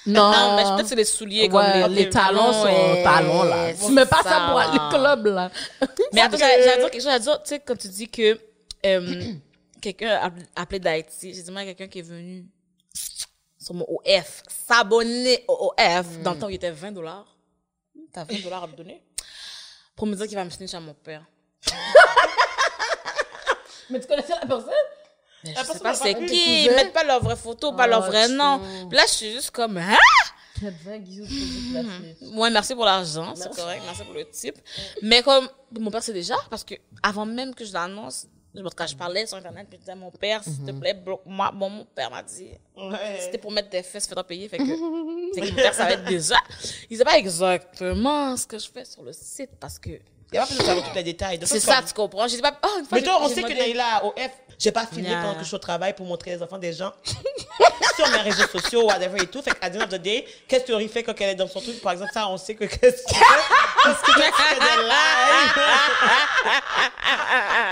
Non, 0.07 0.31
Non, 0.31 0.55
mais 0.55 0.63
peut-être 0.63 0.81
que 0.81 0.87
c'est 0.89 0.95
les 0.95 1.03
souliers 1.05 1.47
comme 1.49 1.59
Ouais, 1.61 1.87
les, 1.87 1.95
les 2.05 2.09
talons 2.09 2.53
sont 2.53 2.63
ouais, 2.65 3.03
talons, 3.03 3.43
là. 3.43 3.71
Tu 3.73 3.91
mets 3.91 4.05
pas 4.07 4.23
ça 4.23 4.29
ça. 4.29 4.47
pour 4.49 4.59
aller 4.59 4.77
au 4.79 4.89
club, 4.89 5.25
là. 5.27 5.51
Mais 6.11 6.21
attends, 6.21 6.37
j'allais 6.37 6.63
j'allais 6.63 6.77
dire 6.79 6.89
quelque 6.91 7.01
chose 7.03 7.11
à 7.11 7.19
dire, 7.19 7.41
tu 7.43 7.49
sais, 7.49 7.59
quand 7.59 7.77
tu 7.77 7.87
dis 7.87 8.07
que 8.07 8.39
euh, 8.85 9.33
quelqu'un 9.81 10.09
a 10.11 10.31
appelé 10.61 10.79
d'Haïti, 10.79 11.33
j'ai 11.33 11.41
dit, 11.43 11.51
moi, 11.51 11.63
quelqu'un 11.63 11.87
qui 11.87 11.99
est 11.99 12.03
venu 12.03 12.45
sur 13.59 13.73
mon 13.73 13.85
OF, 14.05 14.43
s'abonner 14.47 15.43
au 15.47 15.73
OF, 15.77 16.19
dans 16.21 16.33
le 16.33 16.39
temps 16.39 16.47
où 16.47 16.51
il 16.51 16.55
était 16.55 16.71
20 16.71 16.91
dollars. 16.91 17.35
T'as 18.13 18.23
20 18.23 18.43
dollars 18.43 18.63
à 18.63 18.67
me 18.67 18.75
donner? 18.75 19.03
Pour 19.95 20.07
me 20.07 20.15
dire 20.15 20.27
qu'il 20.27 20.35
va 20.35 20.43
me 20.45 20.49
finir 20.49 20.69
chez 20.69 20.79
mon 20.79 20.93
père. 20.93 21.25
Mais 23.89 23.99
tu 23.99 24.07
connaissais 24.07 24.33
la 24.39 24.45
personne? 24.47 24.71
Mais 25.43 25.51
je 25.51 25.55
La 25.55 25.61
sais 25.63 25.67
personne 25.79 25.81
pas 25.83 25.93
c'est 25.95 26.13
qui, 26.25 26.63
ils 26.63 26.67
cousins? 26.67 26.75
mettent 26.83 26.93
pas 26.93 27.03
leur 27.03 27.23
vraie 27.23 27.35
photo, 27.35 27.71
pas 27.73 27.85
leur 27.87 28.03
Oh, 28.03 28.07
vrai 28.07 28.27
nom. 28.29 28.59
Puis 28.89 28.97
là, 28.97 29.03
je 29.07 29.11
suis 29.13 29.31
juste 29.31 29.51
comme, 29.51 29.77
hein? 29.77 29.97
Ouais, 32.33 32.49
merci 32.49 32.73
pour 32.73 32.85
l'argent, 32.85 33.35
c'est 33.35 33.53
correct, 33.53 33.81
merci 33.85 34.03
pour 34.03 34.13
le 34.13 34.27
type. 34.29 34.55
Mais 35.01 35.21
comme 35.21 35.47
mon 35.77 35.91
père 35.91 36.01
sait 36.01 36.13
déjà, 36.13 36.35
parce 36.49 36.63
que 36.63 36.75
avant 37.03 37.25
même 37.25 37.53
que 37.53 37.63
je 37.65 37.73
l'annonce, 37.73 38.25
je- 38.55 38.75
cas, 38.75 38.87
je 38.87 38.95
parlais 38.95 39.25
sur 39.25 39.37
internet, 39.37 39.67
puis 39.69 39.77
je 39.77 39.81
disais 39.81 39.91
à 39.91 39.95
mon 39.95 40.11
père, 40.11 40.43
s'il 40.43 40.63
te 40.63 40.71
plaît, 40.71 40.93
bloque-moi. 40.93 41.51
Bon, 41.53 41.69
mon 41.69 41.85
père 41.85 42.09
m'a 42.11 42.23
dit, 42.23 42.49
Ouais. 42.77 43.19
c'était 43.21 43.37
pour 43.37 43.51
mettre 43.51 43.69
des 43.69 43.83
fesses, 43.83 44.07
fais-toi 44.07 44.23
payer, 44.23 44.47
fait 44.49 44.57
que, 44.57 44.63
fait 45.35 45.41
que 45.41 45.49
mon 45.49 45.55
père 45.55 45.73
savait 45.73 45.97
déjà. 45.97 46.35
Il 46.89 46.97
sait 46.97 47.03
pas 47.03 47.17
exactement 47.17 48.35
ce 48.37 48.45
que 48.47 48.57
je 48.59 48.69
fais 48.69 48.85
sur 48.85 49.03
le 49.03 49.13
site, 49.13 49.51
parce 49.59 49.79
que 49.79 49.89
Il 50.31 50.33
n'y 50.33 50.37
a 50.39 50.41
pas 50.41 50.47
besoin 50.49 50.63
de 50.63 50.67
savoir 50.67 50.89
tous 50.89 50.95
les 50.95 51.03
détails. 51.03 51.39
C'est 51.43 51.63
comme- 51.63 51.75
ça, 51.75 51.81
tu 51.87 51.93
comprends? 51.93 52.27
J'ai 52.27 52.37
dit 52.37 52.41
pas, 52.41 52.57
oh, 52.63 52.67
une 52.79 52.85
fois, 52.85 52.97
Mais 52.97 53.03
toi, 53.03 53.19
on 53.21 53.29
sait 53.29 53.43
que 53.43 53.53
Naïla, 53.53 54.03
au 54.05 54.11
F, 54.11 54.31
j'ai 54.57 54.71
pas 54.71 54.85
filmé 54.87 55.09
Yeah. 55.09 55.21
pendant 55.21 55.33
que 55.35 55.41
je 55.41 55.45
suis 55.45 55.55
au 55.55 55.59
travail 55.59 55.93
pour 55.93 56.05
montrer 56.07 56.31
les 56.31 56.41
enfants 56.41 56.57
des 56.57 56.73
gens. 56.73 56.91
sur 57.95 58.07
mes 58.09 58.17
réseaux 58.17 58.47
sociaux, 58.47 58.85
whatever 58.85 59.21
et 59.21 59.27
tout. 59.27 59.41
Fait 59.41 59.51
qu'à 59.51 59.69
the 59.69 59.89
the 59.89 59.95
day, 59.95 60.25
qu'est-ce 60.47 60.65
que 60.65 60.81
tu 60.81 60.87
fait 60.89 61.03
quand 61.03 61.13
elle 61.19 61.29
est 61.29 61.35
dans 61.35 61.47
son 61.47 61.61
truc? 61.61 61.81
Par 61.81 61.93
exemple, 61.93 62.11
ça, 62.13 62.27
on 62.27 62.37
sait 62.37 62.55
que 62.55 62.65
qu'est-ce 62.65 63.03
que? 63.03 63.19
Parce 63.83 64.01
que 64.01 64.11
tu 64.11 64.21
fais 64.21 64.59
des 64.59 64.83
lives? 64.83 65.61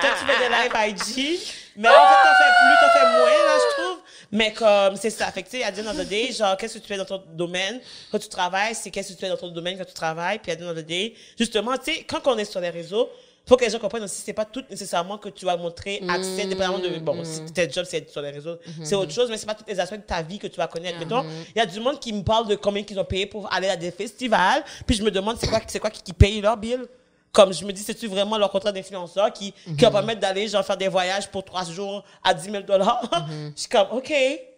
tu 0.01 0.25
fais 0.25 0.39
des 0.39 0.49
lives 0.49 0.97
IG. 0.99 1.39
Mais 1.75 1.89
en 1.89 1.91
fait, 1.91 1.97
t'en 1.97 2.35
fais 2.37 2.51
plus, 2.61 2.75
t'en 2.81 2.93
fais 2.93 3.05
moins, 3.17 3.45
là, 3.45 3.57
je 3.57 3.81
trouve. 3.81 3.97
Mais 4.31 4.53
comme, 4.53 4.95
c'est 4.95 5.09
ça. 5.09 5.31
Fait 5.31 5.43
que, 5.43 5.49
tu 5.49 5.57
sais, 5.57 5.63
à 5.63 5.71
the 5.71 6.07
day, 6.07 6.31
genre, 6.31 6.55
qu'est-ce 6.57 6.75
que 6.75 6.79
tu 6.79 6.87
fais 6.87 6.97
dans 6.97 7.05
ton 7.05 7.23
domaine 7.33 7.81
quand 8.11 8.19
tu 8.19 8.29
travailles? 8.29 8.75
C'est 8.75 8.91
qu'est-ce 8.91 9.09
que 9.09 9.13
tu 9.13 9.19
fais 9.19 9.29
dans 9.29 9.37
ton 9.37 9.49
domaine 9.49 9.77
quand 9.77 9.85
tu 9.85 9.93
travailles? 9.93 10.39
Puis 10.39 10.51
à 10.51 10.55
the 10.55 10.85
day, 10.85 11.13
justement, 11.37 11.77
tu 11.77 11.93
sais, 11.93 12.03
quand 12.03 12.25
on 12.27 12.37
est 12.37 12.45
sur 12.45 12.59
les 12.59 12.69
réseaux, 12.69 13.09
faut 13.45 13.57
que 13.57 13.65
les 13.65 13.69
gens 13.71 13.79
comprennent 13.79 14.03
aussi, 14.03 14.21
c'est 14.23 14.33
pas 14.33 14.45
tout 14.45 14.63
nécessairement 14.69 15.17
que 15.17 15.27
tu 15.29 15.45
vas 15.45 15.57
montrer 15.57 16.01
accès, 16.07 16.45
dépendamment 16.45 16.79
de, 16.79 16.99
bon, 16.99 17.23
si 17.23 17.41
tes 17.53 17.69
job, 17.69 17.85
c'est 17.87 18.09
sur 18.09 18.21
les 18.21 18.31
réseaux, 18.31 18.57
c'est 18.83 18.95
autre 18.95 19.11
chose, 19.11 19.29
mais 19.29 19.37
c'est 19.37 19.45
pas 19.45 19.55
tous 19.55 19.65
les 19.67 19.79
aspects 19.79 19.95
de 19.95 20.01
ta 20.01 20.21
vie 20.21 20.39
que 20.39 20.47
tu 20.47 20.55
vas 20.57 20.67
connaître. 20.67 20.97
Mettons, 20.99 21.23
il 21.55 21.59
y 21.59 21.61
a 21.61 21.65
du 21.65 21.79
monde 21.79 21.99
qui 21.99 22.13
me 22.13 22.23
parle 22.23 22.47
de 22.47 22.55
combien 22.55 22.83
qu'ils 22.83 22.99
ont 22.99 23.05
payé 23.05 23.25
pour 23.25 23.51
aller 23.53 23.67
à 23.67 23.75
des 23.75 23.91
festivals, 23.91 24.63
puis 24.87 24.95
je 24.95 25.03
me 25.03 25.11
demande 25.11 25.37
c'est 25.39 25.47
quoi, 25.47 25.59
c'est 25.67 25.79
quoi 25.79 25.89
qui, 25.89 26.01
qui 26.01 26.13
paye 26.13 26.39
leur 26.41 26.55
bill. 26.57 26.85
Comme 27.33 27.51
je 27.51 27.65
me 27.65 27.73
dis, 27.73 27.81
c'est-tu 27.81 28.05
vraiment 28.07 28.37
leur 28.37 28.51
contrat 28.51 28.71
d'influenceur 28.71 29.33
qui, 29.33 29.51
qui 29.65 29.83
va 29.83 29.89
permettre 29.89 30.19
d'aller, 30.21 30.47
genre, 30.47 30.63
faire 30.63 30.77
des 30.77 30.87
voyages 30.87 31.27
pour 31.31 31.43
trois 31.43 31.65
jours 31.65 32.03
à 32.23 32.31
10 32.31 32.51
000 32.51 32.63
dollars? 32.63 33.01
Je 33.55 33.59
suis 33.61 33.69
comme, 33.69 33.87
OK. 33.91 34.09
Mais 34.09 34.49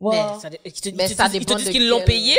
Wow. 0.00 0.40
ça, 0.40 0.50
dé- 0.50 0.60
ils 0.64 0.72
te, 0.72 0.88
Mais 0.90 1.04
ils 1.06 1.10
te 1.12 1.14
ça 1.16 1.28
ils 1.32 1.46
te 1.46 1.54
disent 1.54 1.68
qu'ils 1.70 1.88
l'ont 1.88 2.02
payé? 2.04 2.36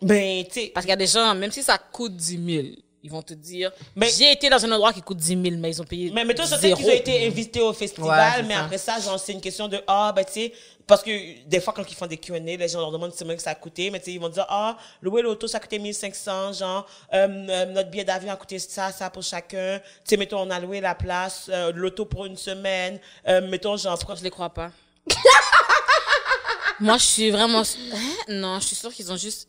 Ben, 0.00 0.44
tu 0.44 0.52
sais, 0.52 0.70
Parce 0.72 0.84
qu'il 0.86 0.90
y 0.90 0.92
a 0.92 0.96
des 0.96 1.08
gens, 1.08 1.34
même 1.34 1.50
si 1.50 1.62
ça 1.62 1.76
coûte 1.76 2.14
10 2.14 2.52
000, 2.62 2.66
ils 3.04 3.10
vont 3.10 3.22
te 3.22 3.34
dire, 3.34 3.72
Mais- 3.96 4.10
j'ai 4.10 4.30
été 4.32 4.48
dans 4.48 4.64
un 4.64 4.70
endroit 4.72 4.92
qui 4.92 5.02
coûte 5.02 5.16
10 5.18 5.28
000, 5.42 5.56
mais 5.58 5.70
ils 5.70 5.82
ont 5.82 5.84
payé 5.84 6.10
Mais 6.14 6.24
mettons, 6.24 6.44
je 6.44 6.54
sais 6.54 6.72
qu'ils 6.72 6.86
ont 6.86 6.90
été 6.92 7.26
invités 7.26 7.60
au 7.60 7.72
festival, 7.72 8.40
Ouais, 8.40 8.42
mais 8.46 8.54
ça. 8.54 8.64
après 8.64 8.78
ça, 8.78 9.00
genre, 9.00 9.18
c'est 9.18 9.32
une 9.32 9.40
question 9.40 9.66
de, 9.68 9.82
ah, 9.86 10.12
ben, 10.14 10.24
tu 10.24 10.32
sais, 10.32 10.52
parce 10.86 11.02
que 11.02 11.44
des 11.46 11.60
fois, 11.60 11.72
quand 11.72 11.84
ils 11.90 11.94
font 11.96 12.06
des 12.06 12.16
Q&A, 12.16 12.38
les 12.38 12.68
gens 12.68 12.78
leur 12.80 12.92
demandent 12.92 13.12
combien 13.18 13.34
que 13.36 13.42
ça 13.42 13.50
a 13.50 13.54
coûté, 13.56 13.90
mais 13.90 13.98
tu 13.98 14.06
sais, 14.06 14.12
ils 14.12 14.20
vont 14.20 14.28
dire, 14.28 14.46
ah, 14.48 14.76
louer 15.00 15.22
l'auto, 15.22 15.46
ça 15.48 15.56
a 15.56 15.60
coûté 15.60 15.78
1500, 15.80 16.52
genre, 16.52 16.86
euh, 17.12 17.26
euh, 17.48 17.64
notre 17.66 17.90
billet 17.90 18.04
d'avion 18.04 18.32
a 18.32 18.36
coûté 18.36 18.58
ça, 18.60 18.92
ça 18.92 19.10
pour 19.10 19.22
chacun. 19.24 19.78
Tu 19.80 19.84
sais, 20.04 20.16
mettons, 20.16 20.40
on 20.40 20.50
a 20.50 20.60
loué 20.60 20.80
la 20.80 20.94
place, 20.94 21.46
euh, 21.48 21.72
l'auto 21.74 22.04
pour 22.04 22.26
une 22.26 22.36
semaine, 22.36 23.00
euh, 23.26 23.40
mettons, 23.48 23.76
genre, 23.76 23.98
Je 24.16 24.22
les 24.22 24.30
crois 24.30 24.50
pas? 24.50 24.70
Moi, 26.80 26.98
je 26.98 27.04
suis 27.04 27.30
vraiment... 27.30 27.62
Hein? 27.62 28.14
Non, 28.28 28.58
je 28.60 28.66
suis 28.66 28.76
sûre 28.76 28.92
qu'ils 28.92 29.10
ont 29.12 29.16
juste 29.16 29.48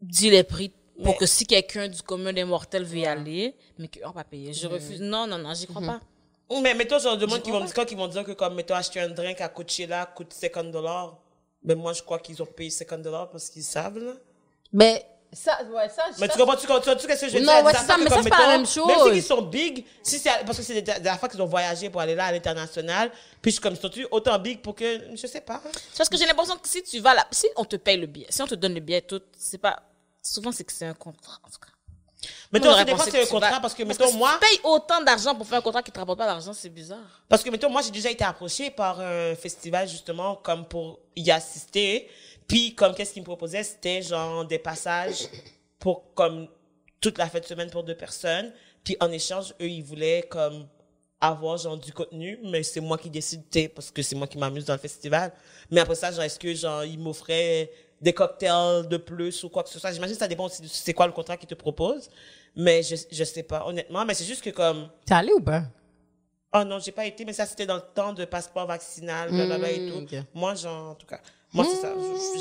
dit 0.00 0.30
les 0.30 0.42
prix 0.42 0.72
pour 0.96 1.06
Mais- 1.12 1.16
que 1.16 1.26
si 1.26 1.46
quelqu'un 1.46 1.88
du 1.88 2.02
commun 2.02 2.32
des 2.32 2.44
mortels 2.44 2.84
veut 2.84 2.98
y 2.98 3.06
aller, 3.06 3.54
mais 3.78 3.88
qu'on 3.88 4.10
va 4.10 4.24
payer. 4.24 4.52
Je 4.52 4.66
refuse. 4.66 5.00
Non, 5.00 5.26
non, 5.26 5.38
non, 5.38 5.52
j'y 5.54 5.66
crois 5.66 5.82
pas. 5.82 6.00
Ou 6.48 6.60
mais 6.60 6.74
mettons, 6.74 6.98
genre, 6.98 7.16
de 7.16 7.26
monde 7.26 7.38
Je 7.38 7.42
qui 7.42 7.50
vont 7.50 7.64
ils 7.90 7.96
vont 7.96 8.06
dire 8.08 8.24
que, 8.24 8.32
comme, 8.32 8.54
mettons, 8.54 8.74
acheter 8.74 9.00
un 9.00 9.08
drink 9.08 9.40
à 9.40 9.48
Coachella 9.48 10.06
coûte 10.06 10.32
50 10.32 10.70
dollars. 10.70 11.16
Ben, 11.62 11.76
moi, 11.76 11.92
je 11.92 12.02
crois 12.02 12.20
qu'ils 12.20 12.40
ont 12.40 12.46
payé 12.46 12.70
50 12.70 13.02
dollars 13.02 13.28
parce 13.30 13.50
qu'ils 13.50 13.64
savent, 13.64 13.98
là. 13.98 14.12
Mais, 14.72 15.04
ça, 15.32 15.58
ouais, 15.64 15.88
ça, 15.88 16.04
Mais 16.18 16.28
ça- 16.28 16.32
tu 16.32 16.38
comprends, 16.38 16.54
tu 16.56 16.66
comprends, 16.68 16.80
tu 16.82 16.88
comprends 16.90 17.06
qu'est-ce 17.08 17.20
que 17.22 17.28
je 17.32 17.38
veux 17.38 17.44
Non, 17.44 17.52
dire? 17.56 17.64
ouais, 17.64 17.72
c'est 17.74 17.84
ça, 17.86 17.96
mais 17.98 18.08
ça, 18.08 18.22
c'est 18.22 18.30
pas 18.30 18.46
la 18.46 18.56
même 18.58 18.66
chose. 18.66 18.86
Même 18.86 19.12
s'ils 19.14 19.22
sont 19.24 19.42
big, 19.42 19.84
si 20.04 20.20
c'est, 20.20 20.30
parce 20.46 20.56
que 20.58 20.62
c'est 20.62 20.80
des, 20.80 21.00
des 21.00 21.08
affaires 21.08 21.28
qu'ils 21.28 21.42
ont 21.42 21.46
voyagé 21.46 21.90
pour 21.90 22.00
aller 22.00 22.14
là 22.14 22.26
à 22.26 22.32
l'international, 22.32 23.10
puis 23.42 23.50
je 23.50 23.54
suis 23.56 23.60
comme, 23.60 23.74
sont-tu 23.74 24.06
autant 24.12 24.38
big 24.38 24.60
pour 24.62 24.76
que, 24.76 25.00
je 25.16 25.26
sais 25.26 25.40
pas. 25.40 25.60
C'est 25.90 25.98
parce 25.98 26.08
que 26.08 26.16
j'ai 26.16 26.26
l'impression 26.26 26.56
que 26.56 26.68
si 26.68 26.80
tu 26.84 27.00
vas 27.00 27.14
là, 27.14 27.26
si 27.32 27.48
on 27.56 27.64
te 27.64 27.74
paye 27.74 27.96
le 27.96 28.06
billet, 28.06 28.26
si 28.30 28.40
on 28.40 28.46
te 28.46 28.54
donne 28.54 28.74
le 28.74 28.80
billet 28.80 29.00
tout, 29.02 29.20
c'est 29.36 29.58
pas, 29.58 29.82
souvent 30.26 30.52
c'est 30.52 30.64
que 30.64 30.72
c'est 30.72 30.86
un 30.86 30.94
contrat, 30.94 31.38
en 31.44 31.48
tout 31.50 31.58
cas. 31.58 31.72
Mettons, 32.52 32.68
On 32.68 32.72
aurait 32.72 32.80
c'est 32.80 32.84
des 32.86 32.90
fois, 32.94 32.98
pensé 33.04 33.10
c'est 33.10 33.18
que 33.18 33.24
un 33.24 33.30
contrat 33.30 33.50
vas- 33.50 33.60
parce 33.60 33.74
que, 33.74 33.82
Parce 33.84 33.98
mettons, 33.98 34.10
si 34.10 34.16
moi, 34.18 34.38
tu 34.40 34.48
payes 34.48 34.60
autant 34.64 35.00
d'argent 35.02 35.34
pour 35.34 35.46
faire 35.46 35.58
un 35.58 35.62
contrat 35.62 35.82
qui 35.82 35.92
te 35.92 35.98
rapporte 35.98 36.18
pas 36.18 36.26
d'argent, 36.26 36.52
c'est 36.52 36.68
bizarre. 36.70 37.22
parce 37.28 37.42
que, 37.42 37.50
mettons, 37.50 37.68
moi, 37.70 37.82
j'ai 37.82 37.90
déjà 37.90 38.10
été 38.10 38.24
approché 38.24 38.70
par 38.70 39.00
un 39.00 39.34
festival, 39.34 39.88
justement, 39.88 40.36
comme 40.36 40.66
pour 40.66 40.98
y 41.14 41.30
assister. 41.30 42.08
Puis, 42.48 42.74
comme, 42.74 42.94
qu'est-ce 42.94 43.12
qu'ils 43.12 43.22
me 43.22 43.26
proposaient? 43.26 43.62
C'était, 43.64 44.02
genre, 44.02 44.44
des 44.44 44.58
passages 44.58 45.28
pour, 45.78 46.14
comme, 46.14 46.48
toute 47.00 47.18
la 47.18 47.28
fête 47.28 47.42
de 47.44 47.48
semaine 47.48 47.70
pour 47.70 47.84
deux 47.84 47.96
personnes. 47.96 48.52
Puis, 48.82 48.96
en 49.00 49.10
échange, 49.12 49.50
eux, 49.60 49.68
ils 49.68 49.82
voulaient, 49.84 50.26
comme, 50.30 50.66
avoir, 51.20 51.58
genre, 51.58 51.76
du 51.76 51.92
contenu, 51.92 52.38
mais 52.44 52.62
c'est 52.62 52.80
moi 52.80 52.96
qui 52.98 53.10
décide, 53.10 53.42
parce 53.74 53.90
que 53.90 54.02
c'est 54.02 54.16
moi 54.16 54.26
qui 54.26 54.38
m'amuse 54.38 54.64
dans 54.64 54.74
le 54.74 54.78
festival. 54.80 55.32
Mais 55.70 55.80
après 55.80 55.94
ça, 55.96 56.10
genre, 56.12 56.22
est-ce 56.22 56.38
que, 56.38 56.54
genre, 56.54 56.84
ils 56.84 56.98
m'offraient 56.98 57.70
des 58.00 58.12
cocktails 58.12 58.86
de 58.88 58.96
plus 58.96 59.42
ou 59.44 59.48
quoi 59.48 59.62
que 59.62 59.68
ce 59.70 59.78
soit? 59.78 59.92
J'imagine 59.92 60.14
que 60.14 60.20
ça 60.20 60.28
dépend 60.28 60.44
aussi 60.46 60.62
de 60.62 60.66
c'est 60.68 60.92
quoi 60.94 61.06
le 61.06 61.12
contrat 61.12 61.36
qu'ils 61.36 61.48
te 61.48 61.54
proposent. 61.54 62.10
Mais 62.54 62.82
je, 62.82 62.96
je 63.10 63.24
sais 63.24 63.42
pas, 63.42 63.66
honnêtement. 63.66 64.04
Mais 64.04 64.14
c'est 64.14 64.24
juste 64.24 64.42
que, 64.42 64.50
comme, 64.50 64.88
T'es 65.04 65.14
allé 65.14 65.32
ou 65.32 65.40
pas? 65.40 65.62
Oh 66.54 66.64
non, 66.64 66.78
j'ai 66.78 66.92
pas 66.92 67.04
été, 67.04 67.24
mais 67.24 67.32
ça 67.32 67.44
c'était 67.44 67.66
dans 67.66 67.74
le 67.76 67.82
temps 67.94 68.12
de 68.12 68.24
passeport 68.24 68.66
vaccinal, 68.66 69.30
blablabla 69.32 69.70
et 69.72 69.86
tout. 69.86 70.00
Mm, 70.00 70.04
ok. 70.04 70.14
Moi, 70.34 70.54
genre, 70.54 70.90
en 70.90 70.94
tout 70.94 71.06
cas, 71.06 71.20
moi 71.52 71.64
c'est 71.64 71.76
ça. 71.76 71.94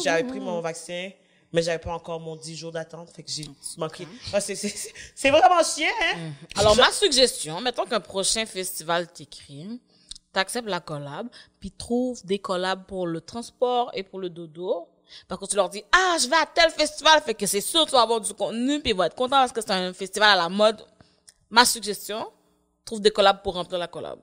J'avais 0.04 0.24
pris 0.24 0.40
mon 0.40 0.62
vaccin, 0.62 1.10
mais 1.52 1.62
j'avais 1.62 1.80
pas 1.80 1.92
encore 1.92 2.20
mon 2.22 2.36
10 2.38 2.56
jours 2.56 2.72
d'attente, 2.72 3.10
fait 3.12 3.24
que 3.24 3.32
j'ai 3.32 3.46
manqué. 3.78 4.08
Ah, 4.32 4.40
c'est- 4.40 4.56
c'est 4.56 4.70
c'est- 4.70 4.94
c'est 5.16 5.32
vraiment 5.32 5.62
chiant, 5.64 5.88
hein? 6.14 6.32
Alors, 6.56 6.76
ma 6.78 6.92
suggestion, 6.92 7.60
mettons 7.62 7.86
qu'un 7.86 8.00
prochain 8.00 8.46
festival 8.46 9.12
t'écrit, 9.12 9.82
t'acceptes 10.32 10.70
la 10.70 10.80
collab, 10.80 11.28
puis 11.60 11.72
trouve 11.72 12.24
des 12.26 12.40
collabs 12.40 12.86
pour 12.86 13.08
le 13.08 13.20
transport 13.20 13.92
et 13.94 14.04
pour 14.04 14.20
le 14.20 14.30
dodo. 14.30 14.88
Parce 15.28 15.40
que 15.42 15.46
tu 15.48 15.56
leur 15.56 15.70
dis, 15.70 15.84
ah, 15.92 16.18
je 16.22 16.28
vais 16.28 16.36
à 16.36 16.46
tel 16.46 16.70
festival, 16.72 17.22
fait 17.22 17.34
que 17.34 17.46
c'est 17.46 17.62
sûr 17.62 17.82
que 17.86 17.90
tu 17.90 17.96
vas 17.96 18.02
avoir 18.02 18.22
du 18.22 18.34
contenu, 18.34 18.80
puis 18.82 18.92
ils 18.92 18.96
vont 18.96 19.04
être 19.04 19.16
contents 19.16 19.38
parce 19.38 19.52
que 19.52 19.62
c'est 19.62 19.72
un 19.72 19.94
festival 19.94 20.38
à 20.38 20.44
la 20.44 20.50
mode. 20.50 20.86
Ma 21.50 21.66
suggestion, 21.66 22.28
trouve 22.84 23.02
des 23.02 23.12
collabs 23.12 23.42
pour 23.44 23.54
remplir 23.56 23.78
la 23.80 23.88
collab. 23.88 24.20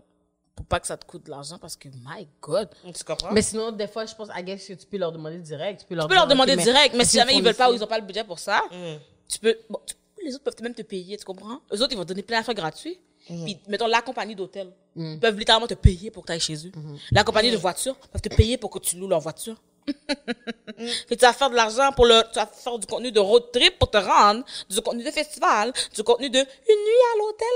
Pour 0.54 0.66
pas 0.66 0.80
que 0.80 0.86
ça 0.86 0.96
te 0.96 1.06
coûte 1.06 1.24
de 1.24 1.30
l'argent, 1.30 1.58
parce 1.58 1.76
que, 1.76 1.88
my 1.88 2.28
God. 2.40 2.68
Tu 2.94 3.04
comprends? 3.04 3.32
Mais 3.32 3.40
sinon, 3.42 3.72
des 3.72 3.88
fois, 3.88 4.04
je 4.04 4.14
pense, 4.14 4.28
I 4.36 4.42
guess 4.44 4.66
que 4.66 4.74
tu 4.74 4.86
peux 4.86 4.98
leur 4.98 5.10
demander 5.12 5.38
direct. 5.38 5.80
Tu 5.80 5.86
peux 5.86 5.94
leur, 5.94 6.04
Tu 6.04 6.08
peux 6.10 6.14
leur 6.14 6.26
demander 6.26 6.56
mais 6.56 6.62
direct, 6.62 6.94
mais 6.94 7.04
si 7.04 7.16
jamais 7.16 7.34
ils 7.34 7.42
veulent 7.42 7.54
pas 7.54 7.70
ou 7.70 7.74
ils 7.74 7.78
fournissez- 7.78 7.84
ont 7.84 7.86
pas 7.88 7.98
le 7.98 8.04
budget 8.06 8.24
pour 8.24 8.38
ça, 8.38 8.62
Mm. 8.70 8.96
tu 9.28 9.38
peux, 9.38 9.56
bon, 9.70 9.80
tu- 9.86 9.94
les 10.24 10.34
autres 10.34 10.44
peuvent 10.44 10.62
même 10.62 10.74
te 10.74 10.82
payer, 10.82 11.16
tu 11.16 11.24
comprends? 11.24 11.60
Eux 11.72 11.80
autres, 11.82 11.92
ils 11.92 11.96
vont 11.96 12.02
te 12.04 12.08
donner 12.08 12.22
plein 12.22 12.38
d'affaires 12.38 12.54
gratuits. 12.54 12.98
Puis, 13.26 13.56
mettons, 13.68 13.86
la 13.86 14.02
compagnie 14.02 14.34
d'hôtel. 14.34 14.72
Ils 14.96 15.18
peuvent 15.18 15.38
littéralement 15.38 15.66
te 15.68 15.74
payer 15.74 16.10
pour 16.10 16.22
que 16.22 16.26
tu 16.26 16.32
ailles 16.32 16.40
chez 16.40 16.66
eux. 16.66 16.72
La 17.12 17.24
compagnie 17.24 17.50
de 17.50 17.56
voiture 17.56 17.96
peuvent 17.96 18.20
te 18.20 18.28
payer 18.28 18.56
pour 18.58 18.68
que 18.70 18.78
tu 18.78 18.96
loues 18.96 19.08
leur 19.08 19.20
voiture. 19.20 19.56
Et 21.10 21.16
tu 21.16 21.24
vas 21.24 21.32
faire 21.32 21.50
de 21.50 21.56
l'argent 21.56 21.92
pour 21.92 22.06
le, 22.06 22.22
tu 22.32 22.38
vas 22.38 22.46
faire 22.46 22.78
du 22.78 22.86
contenu 22.86 23.12
de 23.12 23.20
road 23.20 23.50
trip 23.52 23.78
pour 23.78 23.90
te 23.90 23.98
rendre, 23.98 24.44
du 24.68 24.80
contenu 24.80 25.04
de 25.04 25.10
festival, 25.10 25.72
du 25.94 26.02
contenu 26.02 26.30
de 26.30 26.38
une 26.38 26.44
nuit 26.44 27.02
à 27.14 27.18
l'hôtel. 27.18 27.48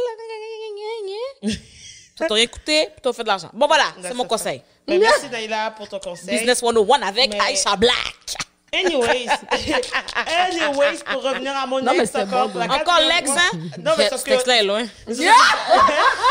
Ça 2.19 2.27
t'a 2.27 2.35
rien 2.35 2.47
coûté, 2.47 2.87
puis 2.87 3.01
t'as 3.03 3.13
fait 3.13 3.23
de 3.23 3.29
l'argent. 3.29 3.51
Bon, 3.53 3.67
voilà, 3.67 3.93
c'est 4.03 4.15
mon 4.15 4.25
conseil. 4.25 4.63
Ben, 4.87 4.99
merci 5.01 5.29
Naïla 5.29 5.73
pour 5.73 5.89
ton 5.89 5.99
conseil. 5.99 6.31
Business 6.39 6.61
101 6.61 7.03
avec 7.03 7.31
Mais- 7.31 7.53
Aisha 7.53 7.77
Black. 7.77 8.37
Anyways, 8.85 9.27
anyways, 10.27 10.99
pour 11.11 11.23
revenir 11.23 11.57
à 11.57 11.67
mon 11.67 11.81
Non, 11.81 11.93
ex 11.93 12.11
c'est 12.11 12.23
encore. 12.23 12.49
bon, 12.49 12.61
Encore 12.61 13.01
l'ex, 13.09 13.31
hein? 13.31 13.59
Non, 13.79 13.93
mais 13.97 14.09
parce 14.09 14.21
Ce 14.21 14.25
que. 14.27 14.31
texte-là 14.31 14.57
est 14.61 14.65
loin. 14.65 14.85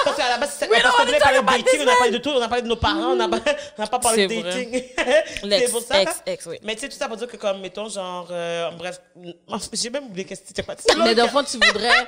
Parce 0.06 0.18
qu'à 0.18 0.30
la 0.30 0.38
base, 0.38 0.56
c'est- 0.60 0.68
parce 0.68 0.96
qu'on 0.96 1.06
voulait 1.06 1.18
parler 1.20 1.40
de 1.40 1.46
dating, 1.46 1.80
on 1.84 1.88
a 1.88 1.96
parlé 1.96 2.12
de 2.12 2.18
tout, 2.20 2.30
on 2.30 2.42
a 2.42 2.48
parlé 2.48 2.62
de 2.62 2.68
nos 2.68 2.76
parents, 2.76 3.12
on 3.12 3.16
n'a 3.16 3.28
pas, 3.28 3.40
on 3.78 3.82
n'a 3.82 3.88
pas 3.88 4.00
parlé 4.00 4.28
de 4.28 4.42
dating. 4.42 4.84
c'est 4.98 5.46
L'ex, 5.46 5.72
pour 5.72 5.82
ça. 5.82 6.02
ex, 6.02 6.12
là. 6.12 6.34
ex, 6.34 6.46
oui. 6.46 6.58
Mais 6.64 6.76
tu 6.76 6.82
sais, 6.82 6.90
tout 6.90 6.98
ça 6.98 7.08
pour 7.08 7.18
dire 7.18 7.28
que, 7.28 7.38
comme, 7.38 7.60
mettons, 7.62 7.90
genre, 7.90 8.28
euh, 8.32 8.70
bref, 8.72 9.02
j'ai 9.74 9.90
même 9.90 10.06
oublié 10.06 10.26
qu'est-ce 10.26 10.42
que 10.42 10.48
c'était 10.50 10.64
pas. 10.64 10.76
Mais 11.04 11.16
de 11.16 11.24
fond, 11.24 11.44
tu 11.44 11.58
voudrais. 11.58 12.08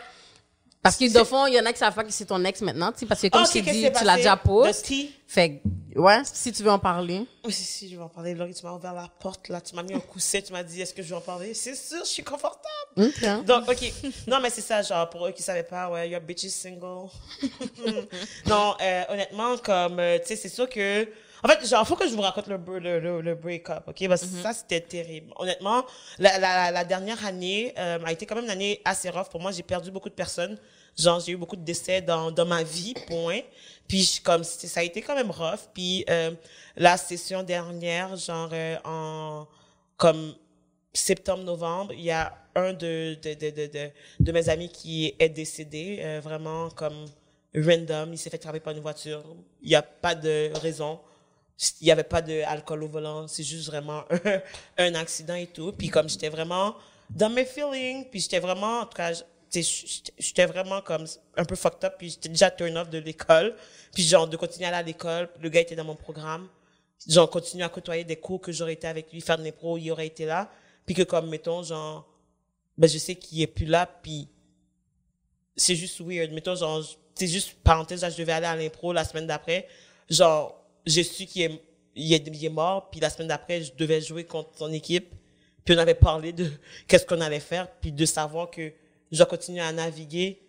Parce 0.83 0.95
que 0.95 1.11
de 1.11 1.23
fond, 1.23 1.47
il 1.47 1.55
y 1.55 1.59
en 1.59 1.65
a 1.65 1.73
qui 1.73 1.79
savent 1.79 1.93
pas 1.95 2.03
que 2.03 2.11
c'est 2.11 2.25
ton 2.25 2.43
ex 2.45 2.61
maintenant, 2.61 2.91
tu 2.91 2.99
sais, 2.99 3.05
parce 3.07 3.21
que 3.21 3.27
comme 3.27 3.41
Ah, 3.43 3.47
je 3.47 3.53
t'ai 3.53 3.61
dit, 3.61 3.91
tu 3.91 4.03
l'as 4.03 4.15
déjà 4.17 4.39
tea. 4.83 5.11
Fait 5.27 5.61
ouais, 5.97 6.21
si 6.23 6.51
tu 6.51 6.63
veux 6.63 6.71
en 6.71 6.79
parler. 6.79 7.25
Oui, 7.43 7.51
si, 7.51 7.63
si, 7.63 7.89
je 7.89 7.95
vais 7.97 8.03
en 8.03 8.09
parler. 8.09 8.33
Laurie, 8.33 8.53
tu 8.53 8.65
m'as 8.65 8.73
ouvert 8.73 8.93
la 8.93 9.09
porte, 9.19 9.49
là. 9.49 9.59
Tu 9.61 9.75
m'as 9.75 9.83
mis 9.83 9.93
un 9.93 9.99
coussin, 9.99 10.39
tu 10.41 10.53
m'as 10.53 10.63
dit, 10.63 10.81
est-ce 10.81 10.93
que 10.93 11.01
je 11.03 11.09
vais 11.09 11.15
en 11.15 11.21
parler? 11.21 11.53
C'est 11.53 11.75
sûr, 11.75 11.99
je 11.99 12.09
suis 12.09 12.23
confortable. 12.23 12.67
Ok. 12.97 13.45
Donc, 13.45 13.69
OK. 13.69 13.93
Non, 14.27 14.39
mais 14.41 14.49
c'est 14.49 14.61
ça, 14.61 14.81
genre, 14.81 15.09
pour 15.09 15.27
eux 15.27 15.31
qui 15.31 15.43
savaient 15.43 15.63
pas, 15.63 15.89
ouais, 15.89 16.09
your 16.09 16.21
bitch 16.21 16.43
is 16.43 16.49
single. 16.51 17.09
non, 18.45 18.75
euh, 18.81 19.03
honnêtement, 19.09 19.57
comme, 19.57 19.99
euh, 19.99 20.17
tu 20.19 20.27
sais, 20.27 20.35
c'est 20.35 20.49
sûr 20.49 20.67
que, 20.69 21.07
en 21.43 21.47
fait, 21.47 21.65
genre, 21.67 21.87
faut 21.87 21.95
que 21.95 22.07
je 22.07 22.13
vous 22.15 22.21
raconte 22.21 22.47
le, 22.47 22.57
le, 22.79 23.21
le 23.21 23.35
break-up, 23.35 23.83
OK? 23.87 24.07
Parce 24.07 24.21
que 24.21 24.27
ça, 24.41 24.53
c'était 24.53 24.81
terrible. 24.81 25.31
Honnêtement, 25.37 25.85
la, 26.17 26.39
la, 26.39 26.71
la 26.71 26.83
dernière 26.83 27.23
année 27.25 27.73
euh, 27.77 27.99
a 28.03 28.11
été 28.11 28.25
quand 28.25 28.35
même 28.35 28.45
une 28.45 28.49
année 28.51 28.81
assez 28.85 29.09
rough 29.09 29.29
pour 29.29 29.39
moi. 29.39 29.51
J'ai 29.51 29.63
perdu 29.63 29.91
beaucoup 29.91 30.09
de 30.09 30.15
personnes. 30.15 30.57
Genre, 30.97 31.19
j'ai 31.19 31.33
eu 31.33 31.37
beaucoup 31.37 31.55
de 31.55 31.61
décès 31.61 32.01
dans, 32.01 32.31
dans 32.31 32.45
ma 32.45 32.63
vie, 32.63 32.95
point. 33.07 33.41
Puis, 33.87 34.19
comme, 34.23 34.43
ça 34.43 34.81
a 34.81 34.83
été 34.83 35.01
quand 35.01 35.15
même 35.15 35.31
rough. 35.31 35.69
Puis, 35.73 36.05
euh, 36.09 36.31
la 36.75 36.97
session 36.97 37.43
dernière, 37.43 38.15
genre, 38.15 38.49
euh, 38.51 38.77
en, 38.83 39.47
comme, 39.95 40.35
septembre-novembre, 40.93 41.93
il 41.93 42.01
y 42.01 42.11
a 42.11 42.33
un 42.55 42.73
de, 42.73 43.17
de, 43.21 43.33
de, 43.33 43.67
de, 43.67 43.91
de, 44.19 44.31
mes 44.31 44.49
amis 44.49 44.69
qui 44.69 45.13
est 45.19 45.29
décédé, 45.29 45.99
euh, 46.01 46.19
vraiment 46.23 46.69
comme 46.71 47.05
random. 47.55 48.13
Il 48.13 48.17
s'est 48.17 48.29
fait 48.29 48.37
travailler 48.37 48.63
par 48.63 48.73
une 48.73 48.81
voiture. 48.81 49.23
Il 49.61 49.69
n'y 49.69 49.75
a 49.75 49.81
pas 49.81 50.15
de 50.15 50.51
raison. 50.59 50.99
Il 51.81 51.85
n'y 51.85 51.91
avait 51.91 52.03
pas 52.03 52.21
d'alcool 52.21 52.83
au 52.83 52.87
volant. 52.87 53.27
C'est 53.27 53.43
juste 53.43 53.67
vraiment 53.67 54.03
un, 54.09 54.41
un 54.77 54.95
accident 54.95 55.35
et 55.35 55.47
tout. 55.47 55.71
Puis 55.71 55.89
comme 55.89 56.09
j'étais 56.09 56.29
vraiment 56.29 56.75
dans 57.09 57.29
mes 57.29 57.45
feelings, 57.45 58.09
puis 58.09 58.19
j'étais 58.19 58.39
vraiment, 58.39 58.81
en 58.81 58.85
tout 58.85 58.97
cas, 58.97 59.11
j'étais- 59.51 60.45
vraiment 60.45 60.81
comme 60.81 61.05
un 61.35 61.45
peu 61.45 61.55
fucked 61.55 61.83
up, 61.85 61.95
puis 61.97 62.09
j'étais 62.09 62.29
déjà 62.29 62.51
turn 62.51 62.77
off 62.77 62.89
de 62.89 62.97
l'école. 62.97 63.55
Puis 63.93 64.03
genre, 64.03 64.27
de 64.27 64.37
continuer 64.37 64.65
à 64.65 64.69
aller 64.69 64.77
à 64.77 64.83
l'école. 64.83 65.29
Le 65.41 65.49
gars 65.49 65.61
était 65.61 65.75
dans 65.75 65.85
mon 65.85 65.95
programme 65.95 66.47
genre 67.05 67.29
continuer 67.29 67.63
à 67.63 67.69
côtoyer 67.69 68.03
des 68.03 68.15
cours 68.15 68.41
que 68.41 68.51
j'aurais 68.51 68.73
été 68.73 68.87
avec 68.87 69.11
lui 69.11 69.21
faire 69.21 69.37
des 69.37 69.51
pros 69.51 69.77
il 69.77 69.91
aurait 69.91 70.07
été 70.07 70.25
là 70.25 70.49
puis 70.85 70.95
que 70.95 71.03
comme 71.03 71.29
mettons 71.29 71.61
genre 71.63 72.07
ben 72.77 72.89
je 72.89 72.97
sais 72.97 73.15
qu'il 73.15 73.41
est 73.41 73.47
plus 73.47 73.65
là 73.65 73.85
puis 73.85 74.27
c'est 75.55 75.75
juste 75.75 76.01
weird 76.01 76.31
mettons 76.31 76.55
genre 76.55 76.83
c'est 77.15 77.27
juste 77.27 77.53
parenthèse 77.63 78.01
là, 78.01 78.09
je 78.09 78.17
devais 78.17 78.31
aller 78.31 78.45
à 78.45 78.55
l'impro 78.55 78.93
la 78.93 79.03
semaine 79.03 79.27
d'après 79.27 79.67
genre 80.09 80.63
j'ai 80.85 81.03
su 81.03 81.25
qu'il 81.25 81.43
est 81.43 81.61
il 81.95 82.13
est, 82.13 82.27
il 82.27 82.45
est 82.45 82.49
mort 82.49 82.89
puis 82.89 82.99
la 82.99 83.09
semaine 83.09 83.27
d'après 83.27 83.61
je 83.63 83.73
devais 83.75 84.01
jouer 84.01 84.23
contre 84.23 84.57
son 84.57 84.71
équipe 84.71 85.13
puis 85.63 85.75
on 85.75 85.79
avait 85.79 85.95
parlé 85.95 86.33
de 86.33 86.51
qu'est-ce 86.87 87.05
qu'on 87.05 87.21
allait 87.21 87.39
faire 87.39 87.69
puis 87.79 87.91
de 87.91 88.05
savoir 88.05 88.49
que 88.49 88.71
je 89.11 89.17
dois 89.17 89.25
continuer 89.25 89.61
à 89.61 89.71
naviguer. 89.71 90.41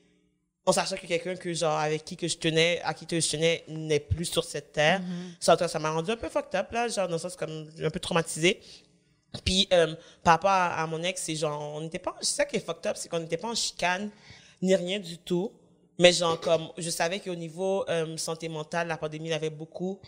En 0.67 0.73
sachant 0.73 0.97
que 0.97 1.07
quelqu'un 1.07 1.35
que 1.35 1.53
genre 1.55 1.79
avec 1.79 2.05
qui 2.05 2.15
que 2.17 2.29
je 2.29 2.37
tenais 2.37 2.81
à 2.85 2.93
qui 2.93 3.07
que 3.07 3.19
je 3.19 3.31
tenais 3.31 3.65
n'est 3.69 4.01
plus 4.01 4.27
sur 4.27 4.45
cette 4.45 4.73
terre. 4.73 5.01
Ça 5.41 5.57
tout 5.57 5.61
cas, 5.61 5.69
ça 5.69 5.79
m'a 5.79 5.91
rendu 5.91 6.11
un 6.11 6.17
peu 6.17 6.29
fucked 6.29 6.55
up 6.55 6.71
là 6.73 6.89
genre 6.89 7.09
dans 7.09 7.15
le 7.15 7.19
sens 7.19 7.37
comme 7.37 7.71
un 7.83 7.91
peu 7.91 8.01
traumatisé. 8.01 8.61
Puis 9.45 9.67
euh, 9.73 9.95
par 10.23 10.35
rapport 10.35 10.51
à, 10.51 10.83
à 10.83 10.87
mon 10.87 11.03
ex 11.03 11.23
c'est 11.23 11.37
genre 11.37 11.75
on 11.75 11.81
n'était 11.81 11.99
pas 11.99 12.15
c'est 12.21 12.35
ça 12.35 12.45
qui 12.45 12.57
est 12.57 12.61
fucked 12.61 12.87
up 12.87 12.97
c'est 12.99 13.09
qu'on 13.09 13.21
n'était 13.21 13.39
pas 13.39 13.49
en 13.49 13.55
chicane 13.55 14.11
ni 14.61 14.75
rien 14.77 14.99
du 14.99 15.17
tout. 15.17 15.53
Mais 15.99 16.13
genre 16.13 16.39
comme 16.39 16.69
je 16.77 16.91
savais 16.91 17.19
qu'au 17.21 17.35
niveau 17.35 17.89
euh, 17.89 18.17
santé 18.19 18.51
mentale 18.51 18.89
la 18.89 18.99
pandémie 18.99 19.31
l'avait 19.31 19.51
beaucoup 19.51 19.99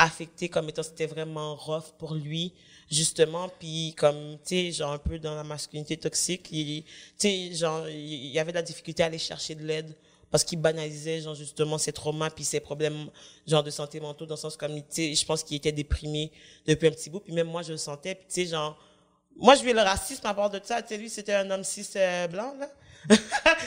affecté 0.00 0.48
comme 0.48 0.68
étant 0.70 0.82
c'était 0.82 1.06
vraiment 1.06 1.54
rough 1.54 1.92
pour 1.98 2.14
lui 2.14 2.54
justement. 2.90 3.48
Puis 3.58 3.94
comme 3.96 4.38
tu 4.44 4.56
sais 4.56 4.72
genre 4.72 4.92
un 4.92 4.98
peu 4.98 5.18
dans 5.18 5.34
la 5.34 5.44
masculinité 5.44 5.96
toxique 5.96 6.48
il 6.50 6.82
tu 6.82 6.88
sais 7.18 7.52
genre 7.52 7.86
il 7.88 8.30
y 8.30 8.38
avait 8.38 8.50
de 8.52 8.56
la 8.56 8.62
difficulté 8.62 9.02
à 9.02 9.06
aller 9.06 9.18
chercher 9.18 9.54
de 9.54 9.62
l'aide 9.62 9.94
parce 10.30 10.42
qu'il 10.42 10.58
banalisait 10.58 11.20
genre 11.20 11.34
justement 11.34 11.76
ses 11.76 11.92
traumas 11.92 12.30
puis 12.30 12.44
ses 12.44 12.60
problèmes 12.60 13.10
genre 13.46 13.62
de 13.62 13.70
santé 13.70 14.00
mentale 14.00 14.26
dans 14.26 14.36
le 14.36 14.40
sens 14.40 14.56
comme 14.56 14.74
tu 14.74 14.84
sais 14.88 15.14
je 15.14 15.26
pense 15.26 15.44
qu'il 15.44 15.58
était 15.58 15.72
déprimé 15.72 16.32
depuis 16.66 16.88
un 16.88 16.92
petit 16.92 17.10
bout. 17.10 17.20
Puis 17.20 17.34
même 17.34 17.48
moi 17.48 17.62
je 17.62 17.72
le 17.72 17.78
sentais. 17.78 18.14
Puis 18.14 18.26
tu 18.26 18.34
sais 18.34 18.46
genre 18.46 18.78
moi 19.36 19.54
je 19.54 19.62
vis 19.62 19.74
le 19.74 19.82
racisme 19.82 20.26
à 20.26 20.32
part 20.32 20.48
de 20.48 20.60
ça. 20.64 20.80
Tu 20.80 20.88
sais 20.88 20.96
lui 20.96 21.10
c'était 21.10 21.34
un 21.34 21.50
homme 21.50 21.62
cis 21.64 21.86
euh, 21.96 22.26
blanc 22.26 22.54
là. 22.58 22.70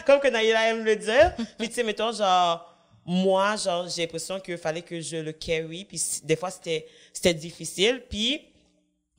Comme 0.06 0.20
que 0.20 0.28
Naïla 0.28 0.70
aime 0.70 0.84
le 0.84 0.96
dire. 0.96 1.36
Puis 1.60 1.70
tu 1.70 1.76
sais 1.76 1.84
mettons 1.84 2.12
genre 2.12 2.73
moi 3.06 3.56
genre 3.56 3.88
j'ai 3.88 4.04
l'impression 4.04 4.40
qu'il 4.40 4.58
fallait 4.58 4.82
que 4.82 5.02
je 5.02 5.18
le 5.18 5.32
carry 5.34 5.86
puis 5.86 6.02
des 6.24 6.36
fois 6.36 6.52
c'était 6.52 6.88
c'était 7.12 7.34
difficile 7.34 8.04
puis 8.10 8.42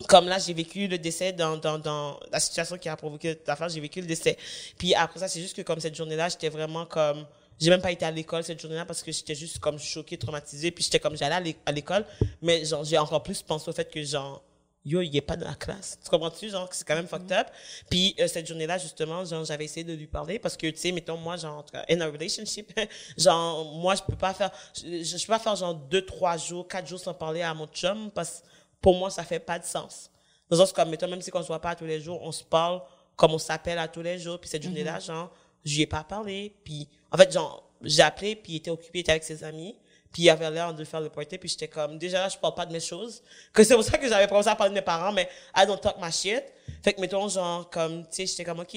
comme 0.09 0.27
là, 0.27 0.39
j'ai 0.39 0.53
vécu 0.53 0.87
le 0.89 0.99
décès 0.99 1.33
dans, 1.33 1.57
dans, 1.57 1.79
dans 1.79 2.19
la 2.31 2.41
situation 2.41 2.77
qui 2.77 2.89
a 2.89 2.97
provoqué 2.97 3.39
l'affaire, 3.47 3.69
j'ai 3.69 3.81
vécu 3.81 4.01
le 4.01 4.07
décès. 4.07 4.37
Puis 4.77 4.95
après 4.95 5.21
ça, 5.21 5.29
c'est 5.29 5.41
juste 5.41 5.57
que 5.57 5.63
comme 5.63 5.81
cette 5.81 5.95
journée-là, 5.95 6.29
j'étais 6.29 6.49
vraiment 6.49 6.85
comme, 6.85 7.25
j'ai 7.61 7.71
même 7.71 7.81
pas 7.81 7.93
été 7.93 8.05
à 8.05 8.11
l'école 8.11 8.43
cette 8.43 8.61
journée-là 8.61 8.85
parce 8.85 9.03
que 9.03 9.13
j'étais 9.13 9.35
juste 9.35 9.61
comme 9.61 9.79
choquée, 9.79 10.19
traumatisée. 10.19 10.71
Puis 10.73 10.85
j'étais 10.85 10.99
comme, 10.99 11.17
j'allais 11.17 11.57
à 11.65 11.73
l'école, 11.73 12.05
mais 12.43 12.65
genre, 12.65 12.85
j'ai 12.85 12.99
encore 12.99 13.23
plus 13.23 13.41
pensé 13.43 13.71
au 13.71 13.73
fait 13.73 13.91
que 13.91 14.03
genre, 14.03 14.43
yo, 14.85 15.01
il 15.01 15.17
est 15.17 15.21
pas 15.21 15.37
dans 15.37 15.49
la 15.49 15.55
classe. 15.55 15.99
Tu 16.03 16.11
comprends-tu? 16.11 16.49
Genre, 16.51 16.69
que 16.69 16.77
c'est 16.77 16.87
quand 16.87 16.95
même 16.95 17.07
fucked 17.07 17.33
up. 17.33 17.47
Puis 17.89 18.15
euh, 18.21 18.27
cette 18.27 18.47
journée-là, 18.47 18.79
justement, 18.79 19.25
genre, 19.25 19.45
j'avais 19.45 19.65
essayé 19.65 19.85
de 19.85 19.95
lui 19.95 20.07
parler 20.07 20.39
parce 20.39 20.57
que, 20.57 20.67
tu 20.69 20.77
sais, 20.77 20.93
mettons, 20.93 21.17
moi, 21.17 21.37
genre, 21.37 21.65
in 21.89 22.01
a 22.01 22.07
relationship, 22.07 22.79
genre, 23.19 23.65
moi, 23.77 23.95
je 23.95 24.03
peux 24.03 24.17
pas 24.17 24.35
faire, 24.35 24.51
je, 24.77 25.03
je 25.03 25.27
peux 25.27 25.33
pas 25.33 25.39
faire 25.39 25.57
genre 25.57 25.75
deux, 25.75 26.05
trois 26.05 26.37
jours, 26.37 26.69
quatre 26.69 26.87
jours 26.87 27.01
sans 27.01 27.15
parler 27.15 27.43
à 27.43 27.55
mon 27.55 27.67
chum 27.67 28.11
parce 28.11 28.41
que 28.41 28.47
pour 28.81 28.97
moi, 28.97 29.11
ça 29.11 29.25
fait 29.25 29.41
pas 29.41 29.59
de 29.59 29.65
sens. 29.65 30.11
Dans 30.51 30.57
le 30.57 30.61
sens 30.63 30.73
comme, 30.73 30.91
mettons, 30.91 31.09
même 31.09 31.23
si 31.23 31.31
on 31.33 31.43
se 31.43 31.47
voit 31.47 31.61
pas 31.61 31.75
tous 31.75 31.87
les 31.87 32.01
jours, 32.01 32.21
on 32.23 32.33
se 32.33 32.45
parle 32.45 32.83
comme 33.17 33.33
on 33.33 33.39
s'appelle 33.39 33.79
à 33.79 33.89
tous 33.89 34.03
les 34.03 34.19
jours. 34.19 34.39
Puis 34.39 34.51
cette 34.51 34.63
journée-là, 34.63 35.01
genre, 35.01 35.33
je 35.65 35.75
lui 35.75 35.83
ai 35.83 35.87
pas 35.87 36.05
parlé. 36.05 36.55
Puis, 36.65 36.89
en 37.11 37.17
fait, 37.17 37.33
genre, 37.33 37.71
j'ai 37.81 38.03
appelé, 38.03 38.37
puis 38.37 38.53
il 38.53 38.57
était 38.57 38.71
occupé, 38.71 38.99
il 38.99 39.01
était 39.01 39.13
avec 39.13 39.25
ses 39.25 39.43
amis. 39.45 39.77
Puis 40.15 40.23
il 40.23 40.31
avait 40.31 40.49
l'air 40.49 40.73
de 40.73 40.85
faire 40.85 41.01
le 41.01 41.09
party, 41.09 41.39
puis 41.39 41.49
j'étais 41.49 41.67
comme, 41.67 41.99
déjà 41.99 42.21
là, 42.21 42.29
je 42.29 42.39
parle 42.39 42.55
pas 42.55 42.65
de 42.65 42.73
mes 42.73 42.79
choses. 42.79 43.21
Que 43.53 43.65
c'est 43.65 43.75
pour 43.75 43.83
ça 43.83 43.99
que 43.99 44.09
j'avais 44.09 44.29
commencé 44.29 44.49
à 44.49 44.55
parler 44.55 44.71
de 44.71 44.77
mes 44.77 44.85
parents, 44.85 45.11
mais 45.11 45.29
I 45.57 45.67
don't 45.67 45.81
talk 45.81 45.97
my 46.01 46.13
shit. 46.13 46.45
Fait 46.85 46.93
que, 46.93 47.01
mettons, 47.01 47.29
genre, 47.29 47.69
comme, 47.69 48.05
tu 48.05 48.09
sais, 48.13 48.27
j'étais 48.27 48.45
comme, 48.45 48.61
OK, 48.61 48.77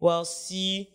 well, 0.00 0.24
si, 0.24 0.88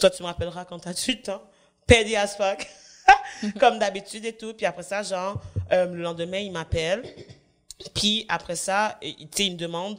toi, 0.00 0.10
tu 0.10 0.20
me 0.24 0.26
rappelleras 0.26 0.64
quand 0.64 0.80
t'as 0.80 0.92
du 1.06 1.22
temps. 1.22 1.42
Petty 1.86 2.16
as 2.16 2.36
fuck. 2.36 2.66
comme 3.60 3.78
d'habitude 3.78 4.24
et 4.24 4.36
tout. 4.36 4.52
Puis 4.52 4.66
après 4.66 4.82
ça, 4.82 5.04
genre, 5.04 5.40
euh, 5.70 5.86
le 5.86 6.02
lendemain, 6.02 6.38
il 6.38 6.50
m'appelle. 6.50 7.04
Puis 7.94 8.26
après 8.28 8.56
ça, 8.56 8.98
tu 9.00 9.08
sais, 9.30 9.46
il 9.46 9.52
me 9.52 9.58
demande 9.58 9.96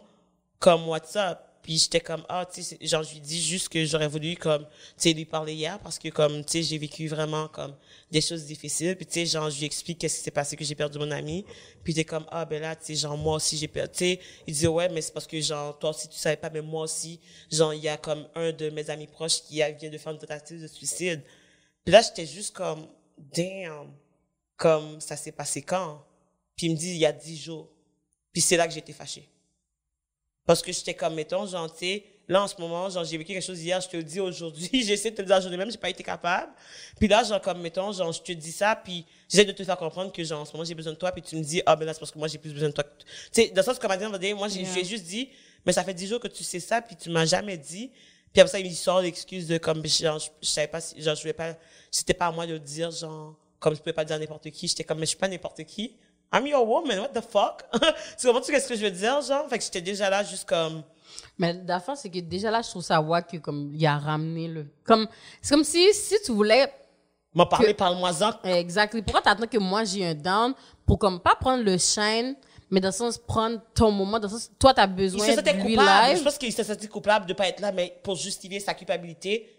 comme 0.60 0.90
WhatsApp. 0.90 1.51
Puis 1.72 1.78
j'étais 1.78 2.02
comme, 2.02 2.26
ah, 2.28 2.46
tu 2.46 2.64
sais, 2.64 2.78
genre, 2.82 3.02
je 3.02 3.14
lui 3.14 3.22
dis 3.22 3.42
juste 3.42 3.70
que 3.70 3.86
j'aurais 3.86 4.10
voulu, 4.10 4.36
comme, 4.36 4.66
tu 4.66 4.68
sais, 4.98 5.14
lui 5.14 5.24
parler 5.24 5.54
hier 5.54 5.80
parce 5.80 5.98
que, 5.98 6.10
comme, 6.10 6.44
tu 6.44 6.52
sais, 6.52 6.64
j'ai 6.64 6.78
vécu 6.78 7.08
vraiment, 7.08 7.48
comme, 7.48 7.74
des 8.12 8.20
choses 8.20 8.44
difficiles. 8.44 8.98
Puis, 8.98 9.06
tu 9.06 9.14
sais, 9.14 9.26
genre, 9.26 9.50
je 9.50 9.58
lui 9.58 9.68
explique 9.68 9.98
qu'est-ce 9.98 10.18
qui 10.18 10.24
s'est 10.26 10.32
passé, 10.32 10.58
que 10.58 10.66
j'ai 10.66 10.76
perdu 10.76 11.00
mon 11.00 11.10
ami. 11.12 11.46
Puis, 11.82 11.94
t'es 11.94 12.04
comme, 12.04 12.26
ah, 12.30 12.44
ben 12.44 12.62
là, 12.62 12.76
tu 12.76 12.88
sais, 12.88 12.96
genre, 12.96 13.16
moi 13.18 13.38
aussi, 13.38 13.56
j'ai 13.56 13.70
perdu, 13.70 13.94
tu 13.94 14.00
sais, 14.00 14.20
il 14.48 14.54
dit, 14.54 14.68
ouais, 14.68 14.90
mais 14.90 15.02
c'est 15.02 15.14
parce 15.14 15.26
que, 15.26 15.40
genre, 15.40 15.80
toi 15.80 15.92
aussi, 15.92 16.10
tu 16.10 16.18
savais 16.18 16.36
pas, 16.36 16.50
mais 16.50 16.60
moi 16.60 16.84
aussi, 16.84 17.22
genre, 17.50 17.74
il 17.74 17.82
y 17.82 17.88
a 17.88 17.96
comme 17.96 18.28
un 18.36 18.52
de 18.52 18.70
mes 18.70 18.90
amis 18.90 19.08
proches 19.08 19.42
qui 19.42 19.56
vient 19.56 19.90
de 19.90 19.98
faire 19.98 20.12
une 20.12 20.20
tentative 20.20 20.62
de 20.62 20.68
suicide. 20.68 21.22
Puis 21.86 21.94
là, 21.94 22.02
j'étais 22.02 22.26
juste 22.26 22.54
comme, 22.54 22.86
damn, 23.18 23.94
comme, 24.58 25.00
ça 25.00 25.16
s'est 25.16 25.32
passé 25.32 25.62
quand? 25.62 26.04
Puis 26.58 26.68
il 26.68 26.74
me 26.74 26.78
dit, 26.78 26.90
il 26.90 26.98
y 26.98 27.06
a 27.06 27.14
dix 27.14 27.42
jours. 27.42 27.70
Puis 28.34 28.42
c'est 28.42 28.58
là 28.58 28.68
que 28.68 28.74
j'étais 28.74 28.92
fâchée. 28.92 29.30
Parce 30.46 30.62
que 30.62 30.72
j'étais 30.72 30.94
comme, 30.94 31.14
mettons, 31.16 31.46
genre, 31.46 31.72
tu 31.72 31.80
sais, 31.80 32.04
là, 32.28 32.44
en 32.44 32.48
ce 32.48 32.56
moment, 32.60 32.90
genre, 32.90 33.04
j'ai 33.04 33.18
vécu 33.18 33.34
quelque 33.34 33.44
chose 33.46 33.62
hier, 33.62 33.80
je 33.80 33.88
te 33.88 33.98
le 33.98 34.04
dis 34.04 34.20
aujourd'hui, 34.20 34.70
j'essaie 34.86 35.12
de 35.12 35.16
te 35.18 35.22
le 35.22 35.28
dire 35.28 35.38
aujourd'hui 35.38 35.58
même, 35.58 35.70
j'ai 35.72 35.78
pas 35.78 35.90
été 35.90 36.04
capable. 36.04 36.52
Puis 37.00 37.08
là, 37.08 37.24
genre, 37.24 37.42
comme, 37.42 37.62
mettons, 37.62 37.92
genre, 37.92 38.12
je 38.12 38.22
te 38.22 38.32
dis 38.32 38.52
ça, 38.52 38.76
puis 38.76 39.06
j'essaie 39.30 39.46
de 39.46 39.52
te 39.52 39.64
faire 39.64 39.78
comprendre 39.78 40.12
que, 40.12 40.24
genre, 40.24 40.42
en 40.42 40.46
ce 40.46 40.52
moment, 40.54 40.64
j'ai 40.66 40.76
besoin 40.76 40.94
de 40.94 40.98
toi, 40.98 41.12
puis 41.12 41.22
tu 41.22 41.36
me 41.36 41.44
dis, 41.44 41.62
ah, 41.66 41.76
ben 41.76 41.86
là, 41.86 41.94
c'est 41.94 42.00
parce 42.00 42.12
que 42.12 42.18
moi, 42.20 42.28
j'ai 42.28 42.38
plus 42.38 42.52
besoin 42.54 42.70
de 42.70 42.74
toi. 42.74 42.84
que- 42.84 42.90
Tu 42.90 43.06
sais, 43.32 43.48
dans 43.50 43.62
le 43.62 43.66
sens, 43.66 43.78
comme, 43.80 43.92
à 43.92 43.98
dire, 43.98 44.36
moi, 44.36 44.48
j'ai, 44.48 44.66
juste 44.84 45.04
dit, 45.06 45.30
mais 45.66 45.74
ça 45.74 45.84
fait 45.84 45.94
dix 45.94 46.08
jours 46.08 46.20
que 46.20 46.28
tu 46.28 46.44
sais 46.44 46.60
ça, 46.60 46.82
puis 46.82 46.96
tu 46.96 47.10
m'as 47.10 47.26
jamais 47.26 47.58
dit. 47.58 47.92
Puis 48.34 48.40
après 48.42 48.52
ça, 48.52 48.60
il 48.60 48.76
sort 48.76 49.02
l'excuse 49.02 49.48
de 49.48 49.58
comme, 49.58 49.86
genre, 49.86 50.18
je, 50.18 50.30
je 50.42 50.48
savais 50.48 50.68
pas 50.68 50.82
si, 50.82 51.00
genre, 51.02 51.16
je 51.16 51.22
voulais 51.22 51.34
pas, 51.34 51.56
c'était 51.92 52.14
pas 52.14 52.28
à 52.28 52.32
moi 52.32 52.48
de 52.48 52.54
le 52.54 52.60
dire, 52.60 52.90
genre, 52.90 53.36
comme 53.60 53.76
je 53.76 53.80
pouvais 53.80 53.94
pas 53.94 54.06
dire 54.06 54.16
à 54.16 54.20
n'importe 54.20 54.50
qui. 54.52 54.68
J'étais 54.68 54.84
comme, 54.86 54.98
mais 55.00 55.06
je 55.06 55.10
suis 55.10 55.18
pas 55.18 55.28
n'importe 55.28 55.64
qui. 55.66 55.96
I'm 56.34 56.48
your 56.48 56.66
woman, 56.66 57.00
what 57.00 57.10
the 57.10 57.22
fuck? 57.22 57.64
tu 58.18 58.28
comprends 58.28 58.42
tu 58.42 58.54
ce 58.54 58.68
que 58.68 58.76
je 58.76 58.84
veux 58.84 58.92
dire, 58.92 59.22
genre? 59.22 59.48
Fait 59.50 59.58
que 59.58 59.64
j'étais 59.64 59.82
déjà 59.82 60.10
là 60.10 60.24
juste 60.24 60.48
comme, 60.48 60.82
Mais 61.38 61.54
la 61.68 61.80
fin, 61.80 61.96
c'est 61.96 62.10
que 62.10 62.20
déjà 62.20 62.50
là, 62.50 62.62
je 62.62 62.70
trouve 62.70 62.84
ça 62.84 63.02
wack 63.02 63.32
que 63.32 63.38
comme 63.38 63.72
il 63.74 63.86
a 63.86 63.98
ramené 63.98 64.48
le. 64.48 64.68
Comme 64.86 65.08
c'est 65.42 65.54
comme 65.54 65.64
si 65.64 65.94
si 65.94 66.16
tu 66.24 66.32
voulais 66.32 66.72
m'en 67.34 67.46
parler, 67.46 67.74
parle-moi-en. 67.74 68.48
exactement. 68.48 69.04
Pourquoi 69.04 69.22
t'attends 69.22 69.48
que 69.48 69.58
moi 69.58 69.84
j'ai 69.84 70.06
un 70.06 70.16
down 70.16 70.54
pour 70.86 71.00
comme 71.00 71.20
pas 71.20 71.36
prendre 71.36 71.64
le 71.64 71.78
shine, 71.78 72.36
mais 72.70 72.80
dans 72.80 72.90
le 72.90 72.94
sens 72.94 73.18
prendre 73.18 73.60
ton 73.74 73.92
moment, 73.92 74.20
dans 74.20 74.28
le 74.28 74.34
sens 74.34 74.52
toi 74.58 74.74
t'as 74.74 74.88
Il 74.88 74.96
besoin 74.96 75.26
se 75.26 75.34
sentait 75.36 75.54
de 75.54 75.62
lui 75.64 75.76
coupable. 75.76 76.18
Je 76.18 76.24
pense 76.24 76.38
qu'il 76.38 76.54
se 76.54 76.64
sentait 76.64 76.88
coupable 76.88 77.26
de 77.26 77.34
pas 77.34 77.48
être 77.48 77.60
là, 77.60 77.72
mais 77.74 78.00
pour 78.04 78.16
justifier 78.16 78.60
sa 78.62 78.74
culpabilité, 78.74 79.50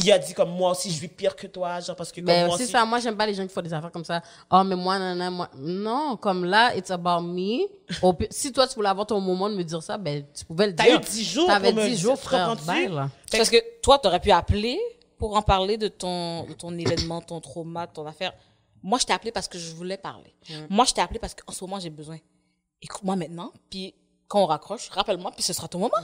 il 0.00 0.12
a 0.12 0.18
dit 0.18 0.32
comme 0.34 0.50
moi 0.50 0.70
aussi, 0.72 0.90
je 0.90 1.00
vis 1.00 1.08
pire 1.08 1.34
que 1.36 1.46
toi, 1.46 1.80
genre, 1.80 1.96
parce 1.96 2.10
que 2.10 2.16
comme 2.20 2.26
Ben 2.26 2.46
moi 2.46 2.56
c'est 2.56 2.64
aussi. 2.64 2.72
ça. 2.72 2.84
Moi 2.84 2.98
j'aime 3.00 3.16
pas 3.16 3.26
les 3.26 3.34
gens 3.34 3.46
qui 3.46 3.52
font 3.52 3.60
des 3.62 3.72
affaires 3.72 3.90
comme 3.92 4.04
ça. 4.04 4.22
Oh 4.50 4.62
mais 4.64 4.76
moi 4.76 4.98
non 4.98 5.14
non 5.14 5.30
moi 5.30 5.50
non 5.56 6.16
comme 6.16 6.44
là 6.44 6.74
it's 6.76 6.90
about 6.90 7.20
me. 7.22 7.66
Si 8.30 8.52
toi 8.52 8.66
tu 8.68 8.74
voulais 8.76 8.88
avoir 8.88 9.06
ton 9.06 9.20
moment 9.20 9.48
de 9.50 9.54
me 9.56 9.62
dire 9.64 9.82
ça, 9.82 9.98
ben 9.98 10.24
tu 10.34 10.44
pouvais 10.44 10.68
le 10.68 10.74
T'as 10.76 10.84
dire. 10.84 10.96
eu 11.00 11.04
10 11.04 11.24
jours 11.24 11.46
T'avais 11.48 11.72
pour 11.72 11.82
me 11.82 11.88
10 11.88 11.90
dire, 11.90 11.98
jours 12.00 12.18
frère. 12.18 12.54
là. 12.64 13.10
Parce 13.30 13.50
que 13.50 13.56
toi, 13.82 13.98
t'aurais 13.98 14.20
pu 14.20 14.30
appeler 14.30 14.78
pour 15.18 15.36
en 15.36 15.42
parler 15.42 15.76
de 15.76 15.88
ton, 15.88 16.44
de 16.44 16.52
ton 16.54 16.76
événement, 16.78 17.20
ton 17.20 17.40
trauma, 17.40 17.86
ton 17.86 18.06
affaire. 18.06 18.32
Moi, 18.82 18.98
je 19.00 19.04
t'ai 19.06 19.12
appelé 19.12 19.32
parce 19.32 19.48
que 19.48 19.58
je 19.58 19.74
voulais 19.74 19.96
parler. 19.96 20.32
Moi, 20.70 20.84
je 20.84 20.94
t'ai 20.94 21.00
appelé 21.00 21.18
parce 21.18 21.34
qu'en 21.34 21.52
ce 21.52 21.64
moment, 21.64 21.80
j'ai 21.80 21.90
besoin. 21.90 22.18
Écoute-moi 22.80 23.16
maintenant, 23.16 23.52
puis 23.68 23.94
quand 24.28 24.42
on 24.42 24.46
raccroche, 24.46 24.88
rappelle-moi, 24.90 25.32
puis 25.32 25.42
ce 25.42 25.52
sera 25.52 25.66
ton 25.66 25.80
moment. 25.80 25.96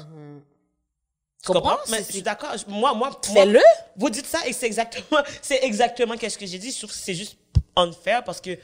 Tu 1.45 1.53
comprends? 1.53 1.77
Mais 1.91 1.99
je 1.99 2.13
suis 2.13 2.23
d'accord. 2.23 2.55
Moi, 2.69 2.95
moi, 2.95 3.11
Fais-le. 3.23 3.61
Vous 3.97 4.11
dites 4.11 4.27
ça 4.27 4.47
et 4.47 4.53
c'est 4.53 4.67
exactement, 4.67 5.21
c'est 5.43 5.63
exactement 5.63 6.17
qu'est-ce 6.17 6.39
que 6.39 6.47
j'ai 6.47 6.59
dit. 6.59 6.71
Je 6.71 6.79
trouve 6.79 6.91
que 6.91 6.97
c'est 6.97 7.15
juste 7.15 7.37
unfair 7.77 8.25
parce 8.25 8.41
que, 8.41 8.51
tu 8.55 8.61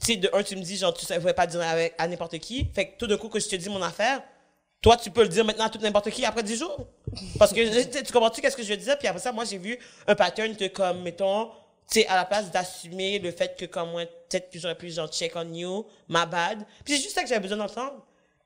sais, 0.00 0.16
de 0.16 0.28
un, 0.32 0.42
tu 0.42 0.56
me 0.56 0.62
dis, 0.62 0.76
genre, 0.76 0.92
tu 0.92 1.04
savais 1.06 1.32
pas 1.32 1.46
dire 1.46 1.60
avec, 1.62 1.94
à 1.96 2.08
n'importe 2.08 2.38
qui. 2.38 2.66
Fait 2.74 2.88
que 2.88 2.98
tout 2.98 3.06
d'un 3.06 3.16
coup, 3.16 3.28
que 3.28 3.38
je 3.38 3.48
te 3.48 3.56
dis 3.56 3.68
mon 3.68 3.82
affaire, 3.82 4.22
toi, 4.82 4.96
tu 4.96 5.10
peux 5.10 5.22
le 5.22 5.28
dire 5.28 5.44
maintenant 5.44 5.64
à 5.64 5.70
tout 5.70 5.78
n'importe 5.78 6.10
qui 6.10 6.24
après 6.24 6.42
10 6.42 6.58
jours. 6.58 6.86
Parce 7.38 7.52
que, 7.52 8.02
tu 8.02 8.12
comprends-tu 8.12 8.40
qu'est-ce 8.40 8.56
que 8.56 8.62
je 8.62 8.74
dire? 8.74 8.98
Puis 8.98 9.08
après 9.08 9.20
ça, 9.22 9.32
moi, 9.32 9.44
j'ai 9.44 9.58
vu 9.58 9.78
un 10.06 10.14
pattern 10.14 10.56
que, 10.56 10.66
comme, 10.66 11.02
mettons, 11.02 11.46
tu 11.90 12.00
sais, 12.00 12.06
à 12.06 12.16
la 12.16 12.24
place 12.24 12.50
d'assumer 12.50 13.18
le 13.18 13.30
fait 13.30 13.56
que, 13.56 13.66
comme, 13.66 13.92
moi, 13.92 14.04
peut-être 14.28 14.50
que 14.50 14.58
j'aurais 14.58 14.74
pu, 14.74 14.90
genre, 14.90 15.08
check 15.08 15.32
on 15.36 15.52
you, 15.54 15.86
my 16.08 16.26
bad. 16.26 16.66
Puis 16.84 16.96
c'est 16.96 17.02
juste 17.02 17.14
ça 17.14 17.22
que 17.22 17.28
j'avais 17.28 17.40
besoin 17.40 17.58
d'entendre. 17.58 18.04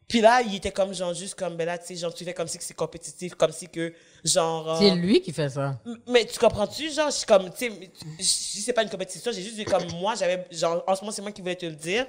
Puis 0.09 0.23
là, 0.23 0.41
il 0.41 0.55
était 0.55 0.73
comme, 0.73 0.95
genre, 0.95 1.13
juste 1.13 1.35
comme, 1.35 1.55
ben 1.55 1.67
là, 1.67 1.77
tu 1.77 1.87
sais, 1.87 1.97
genre, 1.97 2.15
tu 2.15 2.25
fais 2.25 2.33
comme 2.33 2.49
si 2.49 2.57
que 2.57 2.65
c'est 2.65 2.73
compétitif, 2.73 3.35
comme 3.35 3.53
si 3.53 3.69
que, 3.69 3.93
genre... 4.25 4.79
C'est 4.79 4.91
euh, 4.91 4.95
lui 4.95 5.21
qui 5.21 5.33
fait 5.33 5.51
ça. 5.51 5.79
mais 6.07 6.25
tu 6.25 6.39
comprends-tu, 6.39 6.91
genre, 6.91 7.11
je 7.11 7.17
suis 7.17 7.27
comme, 7.27 7.51
tu 7.51 7.71
sais, 8.19 8.63
c'est 8.63 8.73
pas 8.73 8.83
une 8.83 8.89
compétition, 8.89 9.31
j'ai 9.31 9.43
juste 9.43 9.57
dit 9.57 9.67
comme 9.67 9.87
moi, 10.01 10.15
j'avais, 10.15 10.47
genre, 10.51 10.83
en 10.87 10.95
ce 10.95 11.03
moment, 11.03 11.13
c'est 11.13 11.21
moi 11.21 11.31
qui 11.31 11.43
voulais 11.43 11.57
te 11.57 11.67
le 11.67 11.77
dire. 11.77 12.07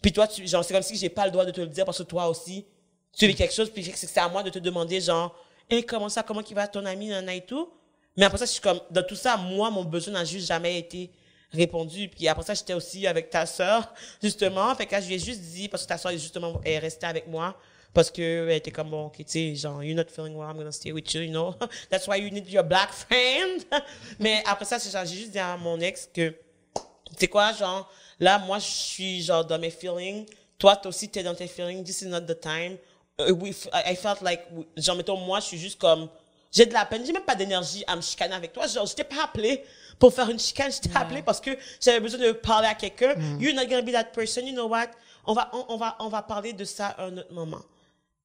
Puis 0.00 0.12
toi, 0.12 0.28
tu, 0.28 0.46
genre, 0.46 0.64
c'est 0.64 0.72
comme 0.72 0.82
si 0.84 0.96
j'ai 0.96 1.08
pas 1.08 1.24
le 1.24 1.32
droit 1.32 1.44
de 1.44 1.50
te 1.50 1.60
le 1.60 1.66
dire 1.66 1.84
parce 1.84 1.98
que 1.98 2.04
toi 2.04 2.28
aussi, 2.28 2.64
tu 3.12 3.26
vis 3.26 3.34
quelque 3.34 3.54
chose, 3.54 3.68
puis 3.68 3.82
c'est 3.82 4.06
c'est 4.06 4.20
à 4.20 4.28
moi 4.28 4.44
de 4.44 4.50
te 4.50 4.60
demander, 4.60 5.00
genre, 5.00 5.36
hey, 5.68 5.84
comment 5.84 6.08
ça, 6.08 6.22
comment 6.22 6.42
qui 6.42 6.54
va 6.54 6.68
ton 6.68 6.86
ami, 6.86 7.08
nana 7.08 7.34
et 7.34 7.40
tout. 7.40 7.68
Mais 8.16 8.26
après 8.26 8.38
ça, 8.38 8.44
je 8.44 8.52
suis 8.52 8.60
comme, 8.60 8.78
dans 8.92 9.02
tout 9.02 9.16
ça, 9.16 9.36
moi, 9.36 9.70
mon 9.70 9.82
besoin 9.82 10.14
n'a 10.14 10.24
juste 10.24 10.46
jamais 10.46 10.78
été 10.78 11.10
répondu. 11.54 12.08
Puis 12.08 12.28
après 12.28 12.44
ça, 12.44 12.54
j'étais 12.54 12.74
aussi 12.74 13.06
avec 13.06 13.30
ta 13.30 13.46
sœur, 13.46 13.92
justement. 14.22 14.74
Fait 14.74 14.86
que 14.86 14.92
là, 14.92 15.00
je 15.00 15.06
lui 15.06 15.14
ai 15.14 15.18
juste 15.18 15.40
dit, 15.40 15.68
parce 15.68 15.84
que 15.84 15.88
ta 15.88 15.98
sœur, 15.98 16.12
justement, 16.12 16.60
est 16.64 16.78
restée 16.78 17.06
avec 17.06 17.26
moi. 17.26 17.56
Parce 17.94 18.10
que 18.10 18.48
elle 18.48 18.56
était 18.56 18.72
comme, 18.72 18.90
bon, 18.90 19.06
ok, 19.06 19.18
tu 19.18 19.24
sais, 19.26 19.54
genre, 19.54 19.82
you're 19.82 19.96
not 19.96 20.10
feeling 20.10 20.34
well, 20.34 20.48
I'm 20.50 20.56
gonna 20.56 20.72
stay 20.72 20.90
with 20.90 21.14
you, 21.14 21.22
you 21.22 21.30
know. 21.30 21.54
That's 21.90 22.08
why 22.08 22.16
you 22.16 22.28
need 22.28 22.48
your 22.50 22.64
black 22.64 22.92
friend. 22.92 23.64
Mais 24.18 24.42
après 24.46 24.64
ça, 24.64 24.78
j'ai 24.78 25.14
juste 25.14 25.30
dit 25.30 25.38
à 25.38 25.56
mon 25.56 25.78
ex 25.78 26.10
que, 26.12 26.30
tu 26.30 27.16
sais 27.16 27.28
quoi, 27.28 27.52
genre, 27.52 27.88
là, 28.18 28.40
moi, 28.40 28.58
je 28.58 28.66
suis, 28.66 29.22
genre, 29.22 29.44
dans 29.44 29.60
mes 29.60 29.70
feelings. 29.70 30.26
Toi, 30.58 30.74
toi 30.74 30.88
aussi, 30.88 31.08
t'es 31.08 31.22
dans 31.22 31.36
tes 31.36 31.46
feelings. 31.46 31.84
This 31.84 32.02
is 32.02 32.06
not 32.06 32.22
the 32.22 32.38
time. 32.38 32.78
Uh, 33.16 33.32
we, 33.32 33.54
I 33.72 33.94
felt 33.94 34.22
like, 34.22 34.42
genre, 34.76 34.96
mettons, 34.96 35.16
moi, 35.16 35.38
je 35.38 35.46
suis 35.46 35.58
juste 35.58 35.80
comme, 35.80 36.08
j'ai 36.50 36.66
de 36.66 36.72
la 36.72 36.84
peine, 36.84 37.06
j'ai 37.06 37.12
même 37.12 37.24
pas 37.24 37.36
d'énergie 37.36 37.84
à 37.86 37.94
me 37.94 38.02
chicaner 38.02 38.34
avec 38.34 38.52
toi. 38.52 38.66
Genre, 38.66 38.86
je 38.86 38.94
t'ai 38.94 39.04
pas 39.04 39.24
appelé 39.24 39.64
pour 39.98 40.12
faire 40.12 40.28
une 40.30 40.38
chicane, 40.38 40.70
je 40.72 40.80
t'ai 40.80 40.90
appelé 40.94 41.22
parce 41.22 41.40
que 41.40 41.50
j'avais 41.80 42.00
besoin 42.00 42.20
de 42.20 42.32
parler 42.32 42.68
à 42.68 42.74
quelqu'un. 42.74 43.14
You're 43.38 43.54
not 43.54 43.66
gonna 43.66 43.82
be 43.82 43.92
that 43.92 44.12
person, 44.12 44.46
you 44.46 44.52
know 44.52 44.68
what? 44.68 44.88
On 45.26 45.32
va, 45.34 45.50
on, 45.52 45.64
on 45.68 45.76
va, 45.76 45.96
on 46.00 46.08
va 46.08 46.22
parler 46.22 46.52
de 46.52 46.64
ça 46.64 46.88
à 46.88 47.04
un 47.04 47.16
autre 47.18 47.32
moment. 47.32 47.62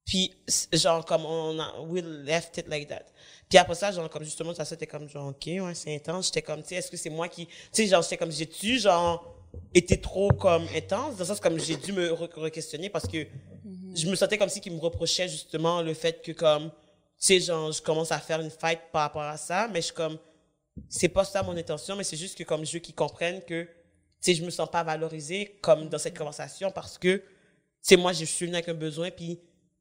Puis, 0.06 0.34
genre, 0.72 1.04
comme 1.04 1.24
on 1.24 1.58
a, 1.60 1.80
we 1.82 2.02
left 2.02 2.56
it 2.58 2.66
like 2.68 2.88
that. 2.88 3.04
Puis 3.48 3.58
après 3.58 3.74
ça, 3.74 3.92
genre, 3.92 4.08
comme 4.10 4.24
justement, 4.24 4.52
ça, 4.54 4.64
c'était 4.64 4.86
comme, 4.86 5.08
genre, 5.08 5.28
ok, 5.28 5.46
ouais, 5.46 5.74
c'est 5.74 5.94
intense. 5.94 6.26
J'étais 6.26 6.42
comme, 6.42 6.62
tu 6.62 6.68
sais, 6.70 6.74
est-ce 6.76 6.90
que 6.90 6.96
c'est 6.96 7.10
moi 7.10 7.28
qui, 7.28 7.46
tu 7.46 7.52
sais, 7.72 7.86
genre, 7.86 8.02
j'étais 8.02 8.16
comme, 8.16 8.32
j'ai-tu, 8.32 8.78
genre, 8.80 9.34
été 9.72 10.00
trop, 10.00 10.28
comme, 10.32 10.66
intense? 10.74 11.12
Dans 11.14 11.18
le 11.20 11.24
sens, 11.26 11.38
comme, 11.40 11.58
j'ai 11.60 11.76
dû 11.76 11.92
me 11.92 12.08
re- 12.10 12.32
re-questionner 12.34 12.88
parce 12.90 13.06
que 13.06 13.26
je 13.94 14.08
me 14.08 14.16
sentais 14.16 14.38
comme 14.38 14.48
si 14.48 14.60
qu'il 14.60 14.72
me 14.74 14.80
reprochait, 14.80 15.28
justement, 15.28 15.80
le 15.82 15.94
fait 15.94 16.20
que, 16.22 16.32
comme, 16.32 16.70
tu 16.70 16.74
sais, 17.18 17.40
genre, 17.40 17.70
je 17.70 17.80
commence 17.80 18.10
à 18.10 18.18
faire 18.18 18.40
une 18.40 18.50
fight 18.50 18.80
par 18.92 19.02
rapport 19.02 19.22
à 19.22 19.36
ça, 19.36 19.68
mais 19.68 19.80
je 19.80 19.86
suis 19.86 19.94
comme, 19.94 20.18
c'est 20.88 21.08
pas 21.08 21.24
ça 21.24 21.42
mon 21.42 21.56
intention, 21.56 21.96
mais 21.96 22.04
c'est 22.04 22.16
juste 22.16 22.36
que, 22.36 22.44
comme, 22.44 22.64
je 22.64 22.72
veux 22.72 22.78
qu'ils 22.78 22.94
comprennent 22.94 23.42
que, 23.42 23.64
tu 23.64 23.70
sais, 24.20 24.34
je 24.34 24.44
me 24.44 24.50
sens 24.50 24.70
pas 24.70 24.82
valorisée, 24.82 25.58
comme, 25.62 25.88
dans 25.88 25.98
cette 25.98 26.16
conversation 26.16 26.70
parce 26.70 26.98
que, 26.98 27.22
c'est 27.80 27.96
moi, 27.96 28.12
je 28.12 28.24
suis 28.24 28.46
venue 28.46 28.56
avec 28.56 28.68
un 28.68 28.74
besoin, 28.74 29.10
puis, 29.10 29.40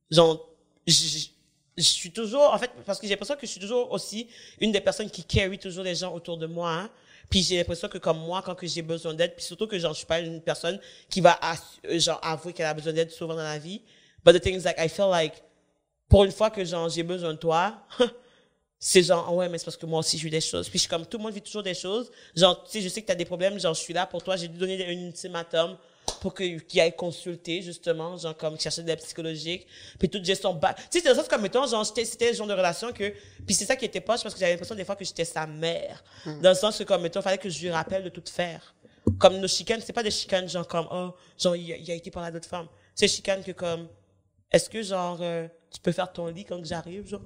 genre, 0.10 0.50
je, 0.88 1.30
suis 1.78 2.12
toujours, 2.12 2.54
en 2.54 2.58
fait, 2.58 2.72
parce 2.86 3.00
que 3.00 3.08
j'ai 3.08 3.14
l'impression 3.14 3.36
que 3.36 3.46
je 3.46 3.52
suis 3.52 3.60
toujours 3.60 3.92
aussi 3.92 4.30
une 4.60 4.72
des 4.72 4.82
personnes 4.82 5.10
qui 5.10 5.24
carry 5.24 5.58
toujours 5.60 5.84
les 5.84 5.96
gens 5.96 6.14
autour 6.14 6.38
de 6.38 6.46
moi, 6.46 6.72
hein. 6.72 6.90
Puis 7.30 7.44
j'ai 7.44 7.58
l'impression 7.58 7.88
que 7.88 8.00
comme 8.00 8.20
moi, 8.20 8.42
quand 8.44 8.56
que 8.56 8.66
j'ai 8.66 8.82
besoin 8.82 9.14
d'aide, 9.14 9.36
puis 9.36 9.46
surtout 9.46 9.68
que 9.68 9.78
genre, 9.78 9.94
je 9.94 10.00
suis 10.00 10.08
pas 10.08 10.20
une 10.20 10.42
personne 10.42 10.80
qui 11.10 11.22
va 11.22 11.40
euh, 11.86 12.00
genre 12.00 12.20
avouer 12.24 12.54
qu'elle 12.54 12.66
a 12.66 12.74
besoin 12.74 12.94
d'aide 12.94 13.12
souvent 13.12 13.36
dans 13.36 13.44
la 13.44 13.60
vie. 13.60 13.82
But 14.26 14.34
the 14.34 14.42
thing 14.42 14.56
is 14.56 14.64
like, 14.64 14.78
I 14.80 14.90
feel 14.90 15.10
like, 15.10 15.44
pour 16.08 16.24
une 16.24 16.32
fois 16.32 16.50
que 16.50 16.66
genre, 16.66 16.90
j'ai 16.90 17.04
besoin 17.04 17.34
de 17.34 17.38
toi, 17.38 17.86
c'est 18.82 19.04
genre, 19.04 19.26
ah 19.28 19.34
ouais, 19.34 19.50
mais 19.50 19.58
c'est 19.58 19.66
parce 19.66 19.76
que 19.76 19.86
moi 19.86 20.00
aussi, 20.00 20.18
je 20.18 20.24
vis 20.24 20.30
des 20.30 20.40
choses. 20.40 20.70
Puis 20.70 20.80
je 20.80 20.84
suis 20.84 20.90
comme, 20.90 21.06
tout 21.06 21.18
le 21.18 21.24
monde 21.24 21.34
vit 21.34 21.42
toujours 21.42 21.64
des 21.64 21.74
choses. 21.74 22.10
Genre, 22.34 22.64
tu 22.64 22.72
sais, 22.72 22.82
je 22.82 22.88
sais 22.88 23.02
que 23.02 23.08
tu 23.08 23.12
as 23.12 23.16
des 23.16 23.26
problèmes, 23.26 23.60
genre, 23.60 23.74
je 23.74 23.82
suis 23.82 23.94
là 23.94 24.06
pour 24.06 24.24
toi. 24.24 24.38
J'ai 24.38 24.48
dû 24.48 24.58
donner 24.58 24.86
un 24.88 25.08
ultimatum 25.08 25.78
pour 26.22 26.34
que, 26.34 26.60
qu'il 26.60 26.80
aille 26.80 26.96
consulter, 26.96 27.62
justement, 27.62 28.16
genre, 28.16 28.38
comme 28.38 28.58
chercher 28.58 28.82
de 28.84 28.88
l'aide 28.88 29.00
psychologique. 29.00 29.68
Puis 30.00 30.08
toute 30.08 30.24
gestion 30.24 30.54
bas. 30.54 30.74
Tu 30.90 31.02
sais, 31.02 31.14
c'est 31.14 31.28
comme, 31.28 31.42
mettons, 31.42 31.68
genre, 31.68 31.86
c'était 31.86 32.30
le 32.32 32.38
genre 32.38 32.48
de 32.48 32.54
relation 32.54 32.94
que, 32.94 33.14
puis 33.46 33.54
c'est 33.54 33.66
ça 33.66 33.76
qui 33.76 33.84
était 33.84 34.00
poche 34.00 34.24
parce 34.24 34.34
que 34.34 34.40
j'avais 34.40 34.54
l'impression 34.54 34.76
des 34.76 34.86
fois 34.86 34.96
que 34.96 35.04
j'étais 35.04 35.26
sa 35.26 35.46
mère. 35.46 36.02
Dans 36.26 36.50
le 36.50 36.56
sens 36.56 36.78
que, 36.78 36.86
comme, 36.86 37.02
mettons, 37.02 37.22
fallait 37.22 37.38
que 37.38 37.50
je 37.50 37.60
lui 37.60 37.72
rappelle 37.72 38.06
de 38.06 38.10
tout 38.10 38.24
faire. 38.32 38.74
Comme 39.18 39.40
nos 39.40 39.48
chicanes, 39.50 39.82
c'est 39.86 39.92
pas 39.92 40.04
des 40.04 40.12
chicanes, 40.12 40.48
genre, 40.48 40.66
comme, 40.66 40.88
oh, 40.90 41.12
genre, 41.38 41.58
il 41.58 41.74
a, 41.74 41.76
il 41.76 41.92
a 41.92 41.96
été 41.96 42.12
par 42.12 42.24
à 42.24 42.32
d'autres 42.32 42.48
femmes. 42.48 42.68
C'est 42.96 43.10
chicanes 43.10 43.44
que, 43.44 43.52
comme, 43.52 43.90
est-ce 44.50 44.70
que, 44.70 44.82
genre, 44.82 45.18
euh, 45.20 45.50
tu 45.70 45.82
peux 45.82 45.92
faire 45.92 46.12
ton 46.14 46.28
lit 46.28 46.46
quand 46.46 46.64
j'arrive, 46.64 47.06
genre? 47.08 47.22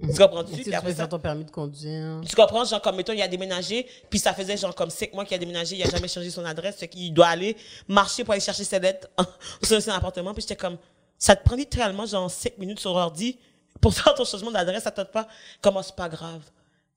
Tu 0.00 0.08
comprends-tu? 0.18 0.54
Si 0.54 0.62
Puis 0.64 0.74
après 0.74 0.94
ça- 0.94 1.06
ton 1.06 1.18
permis 1.18 1.44
de 1.44 1.50
conduire? 1.50 2.20
tu 2.28 2.36
comprends, 2.36 2.64
genre, 2.64 2.82
comme, 2.82 2.96
mettons, 2.96 3.12
il 3.12 3.22
a 3.22 3.28
déménagé, 3.28 3.86
puis 4.10 4.18
ça 4.18 4.34
faisait, 4.34 4.56
genre, 4.56 4.74
comme 4.74 4.90
cinq 4.90 5.12
mois 5.14 5.24
qu'il 5.24 5.34
a 5.34 5.38
déménagé, 5.38 5.76
il 5.76 5.82
a 5.82 5.88
jamais 5.88 6.08
changé 6.08 6.30
son 6.30 6.44
adresse, 6.44 6.76
fait 6.76 6.88
qu'il 6.88 7.12
doit 7.14 7.28
aller 7.28 7.56
marcher 7.88 8.22
pour 8.24 8.32
aller 8.32 8.40
chercher 8.40 8.64
ses 8.64 8.78
lettres 8.78 9.08
au 9.18 9.64
sein 9.64 9.76
de 9.76 9.80
son 9.80 9.92
appartement, 9.92 10.32
puis 10.34 10.42
j'étais 10.42 10.56
comme, 10.56 10.76
ça 11.18 11.34
te 11.34 11.42
prend 11.44 11.56
littéralement, 11.56 12.04
genre, 12.04 12.30
cinq 12.30 12.58
minutes 12.58 12.80
sur 12.80 12.92
l'ordi 12.94 13.38
pour 13.80 13.94
faire 13.94 14.14
ton 14.14 14.24
changement 14.24 14.50
d'adresse, 14.50 14.82
ça 14.84 14.90
te 14.90 15.00
pas, 15.02 15.26
comment 15.62 15.82
c'est 15.82 15.96
pas 15.96 16.08
grave? 16.08 16.42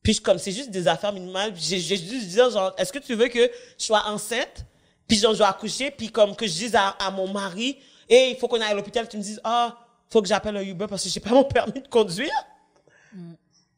Puis 0.03 0.13
je- 0.13 0.21
comme, 0.21 0.37
c'est 0.37 0.51
juste 0.51 0.71
des 0.71 0.87
affaires 0.87 1.13
minimales, 1.13 1.53
j'ai 1.57 1.79
dû 1.97 2.25
dire, 2.25 2.49
genre, 2.49 2.73
est-ce 2.77 2.91
que 2.91 2.99
tu 2.99 3.15
veux 3.15 3.27
que 3.29 3.49
je 3.77 3.83
sois 3.85 4.03
enceinte, 4.07 4.65
puis 5.07 5.17
genre, 5.17 5.31
je 5.33 5.37
dois 5.39 5.47
accoucher, 5.49 5.89
puis 5.91 6.09
comme, 6.11 6.35
que 6.35 6.45
je 6.47 6.53
dise 6.53 6.75
à, 6.75 6.89
à 6.99 7.11
mon 7.11 7.31
mari, 7.31 7.77
et 8.09 8.31
il 8.31 8.35
faut 8.37 8.47
qu'on 8.47 8.59
aille 8.59 8.71
à 8.71 8.73
l'hôpital, 8.73 9.07
tu 9.07 9.15
me 9.17 9.21
dises, 9.21 9.39
ah, 9.43 9.77
faut 10.09 10.21
que 10.21 10.27
j'appelle 10.27 10.57
un 10.57 10.61
Uber 10.61 10.87
parce 10.89 11.03
que 11.03 11.09
j'ai 11.09 11.19
pas 11.19 11.29
mon 11.29 11.43
permis 11.43 11.81
de 11.81 11.87
conduire. 11.87 12.31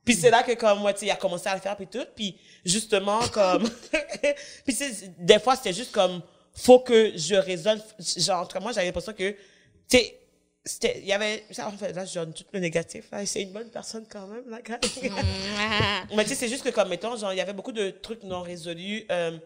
Puis 0.04 0.16
c'est 0.16 0.32
là 0.32 0.44
que 0.44 0.54
comme 0.54 0.80
moi, 0.80 0.94
tu 0.94 1.02
sais, 1.02 1.06
il 1.08 1.12
a 1.12 1.16
commencé 1.16 1.48
à 1.48 1.56
le 1.56 1.62
faire 1.62 1.76
puis 1.76 1.88
tout, 1.88 2.06
puis 2.16 2.38
justement 2.66 3.20
comme 3.30 3.70
puis 4.66 4.74
c'est 4.74 5.14
des 5.24 5.40
fois 5.40 5.56
c'était 5.56 5.74
juste 5.74 5.92
comme 5.92 6.22
faut 6.54 6.80
que 6.80 7.16
je 7.16 7.36
raisonne 7.36 7.82
genre 8.18 8.42
en 8.42 8.46
tout 8.46 8.54
cas 8.54 8.60
moi 8.60 8.72
j'avais 8.72 8.88
l'impression 8.88 9.14
que 9.14 9.32
tu 9.32 9.38
sais 9.98 10.18
c'était 10.64 11.00
il 11.00 11.06
y 11.06 11.14
avait 11.14 11.44
ça 11.52 11.68
en 11.68 11.72
fait 11.72 11.94
là 11.94 12.06
je 12.06 12.16
donne 12.16 12.34
tout 12.34 12.44
le 12.52 12.60
négatif 12.60 13.06
là 13.12 13.26
c'est 13.26 13.42
une 13.42 13.52
bonne 13.52 13.70
personne 13.70 14.06
quand 14.10 14.28
même 14.28 14.50
là 14.50 14.60
quand 14.66 14.78
même. 15.02 15.14
mais 16.16 16.24
tu 16.24 16.30
sais 16.30 16.36
c'est 16.36 16.50
juste 16.50 16.64
que 16.64 16.70
comme 16.70 16.90
mettons 16.90 17.16
genre 17.16 17.34
il 17.34 17.38
y 17.38 17.42
avait 17.42 17.54
beaucoup 17.54 17.72
de 17.72 17.90
trucs 17.90 18.24
non 18.24 18.42
résolus 18.42 19.06
euh, 19.12 19.38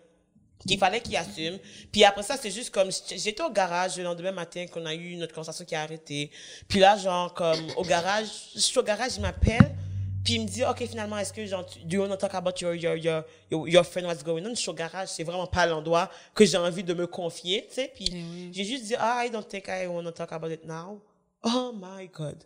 qu'il 0.68 0.78
fallait 0.80 1.01
qu'il 1.01 1.16
assume. 1.16 1.59
Puis 1.91 2.03
après 2.03 2.24
ça, 2.24 2.38
c'est 2.38 2.51
juste 2.51 2.72
comme, 2.72 2.89
j'étais 2.91 3.43
au 3.43 3.51
garage 3.51 3.97
le 3.97 4.03
lendemain 4.03 4.32
matin 4.32 4.66
qu'on 4.68 4.86
a 4.86 4.93
eu 4.93 5.16
notre 5.16 5.34
conversation 5.34 5.66
qui 5.66 5.76
a 5.76 5.82
arrêté. 5.82 6.32
Puis 6.68 6.80
là, 6.80 6.97
genre, 6.97 7.34
comme, 7.34 7.68
au 7.78 7.84
garage, 7.84 8.28
je 8.55 8.59
suis 8.59 8.78
au 8.80 8.84
garage, 8.84 9.13
il 9.18 9.22
m'appelle. 9.22 9.76
Puis 10.24 10.34
il 10.36 10.41
me 10.41 10.47
dit, 10.47 10.63
OK, 10.66 10.84
finalement, 10.88 11.20
est-ce 11.20 11.32
que, 11.32 11.45
genre, 11.45 11.63
tu- 11.68 11.80
do 11.84 11.97
you 11.97 12.01
want 12.01 12.09
to 12.09 12.16
talk 12.18 12.34
about 12.34 12.53
your, 12.59 12.74
your, 12.74 12.95
your, 12.95 13.24
your, 13.51 13.86
friend, 13.86 14.07
what's 14.07 14.24
going 14.24 14.43
on? 14.43 14.49
Je 14.49 14.55
suis 14.55 14.70
au 14.72 14.74
garage, 14.74 15.09
c'est 15.09 15.24
vraiment 15.24 15.45
pas 15.45 15.68
l'endroit 15.68 16.09
que 16.34 16.43
j'ai 16.43 16.57
envie 16.57 16.84
de 16.84 16.95
me 16.95 17.05
confier, 17.05 17.68
tu 17.68 17.76
sais. 17.76 17.91
Puis 17.93 18.49
j'ai 18.51 18.63
juste 18.63 18.86
dit, 18.86 18.95
ah, 18.97 19.24
I 19.24 19.30
don't 19.30 19.47
think 19.47 19.66
I 19.68 19.86
want 19.86 20.03
to 20.05 20.11
talk 20.11 20.32
about 20.32 20.49
it 20.49 20.66
now. 20.66 20.99
Oh 21.43 21.72
my 21.76 22.07
God. 22.07 22.43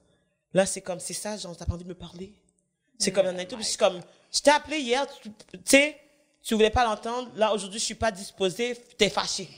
Là, 0.54 0.66
c'est 0.66 0.82
comme, 0.82 1.00
c'est 1.00 1.14
ça, 1.14 1.38
genre, 1.38 1.56
t'as 1.56 1.66
pas 1.66 1.76
envie 1.76 1.86
de 1.86 1.90
me 1.90 1.96
parler? 1.96 2.34
C'est 2.98 3.14
comme, 3.14 3.28
et 3.40 3.48
tout, 3.48 3.56
je 3.58 3.64
suis 3.64 3.78
comme, 3.78 4.02
je 4.30 4.42
t'ai 4.42 4.52
appelé 4.52 4.80
hier, 4.80 5.08
tu 5.22 5.32
sais, 5.64 5.96
tu 6.44 6.54
voulais 6.56 6.70
pas 6.70 6.86
l'entendre, 6.86 7.30
là, 7.36 7.54
aujourd'hui, 7.54 7.80
je 7.80 7.86
suis 7.86 7.96
pas 7.96 8.12
disposée, 8.12 8.76
t'es 8.98 9.10
fâché. 9.10 9.50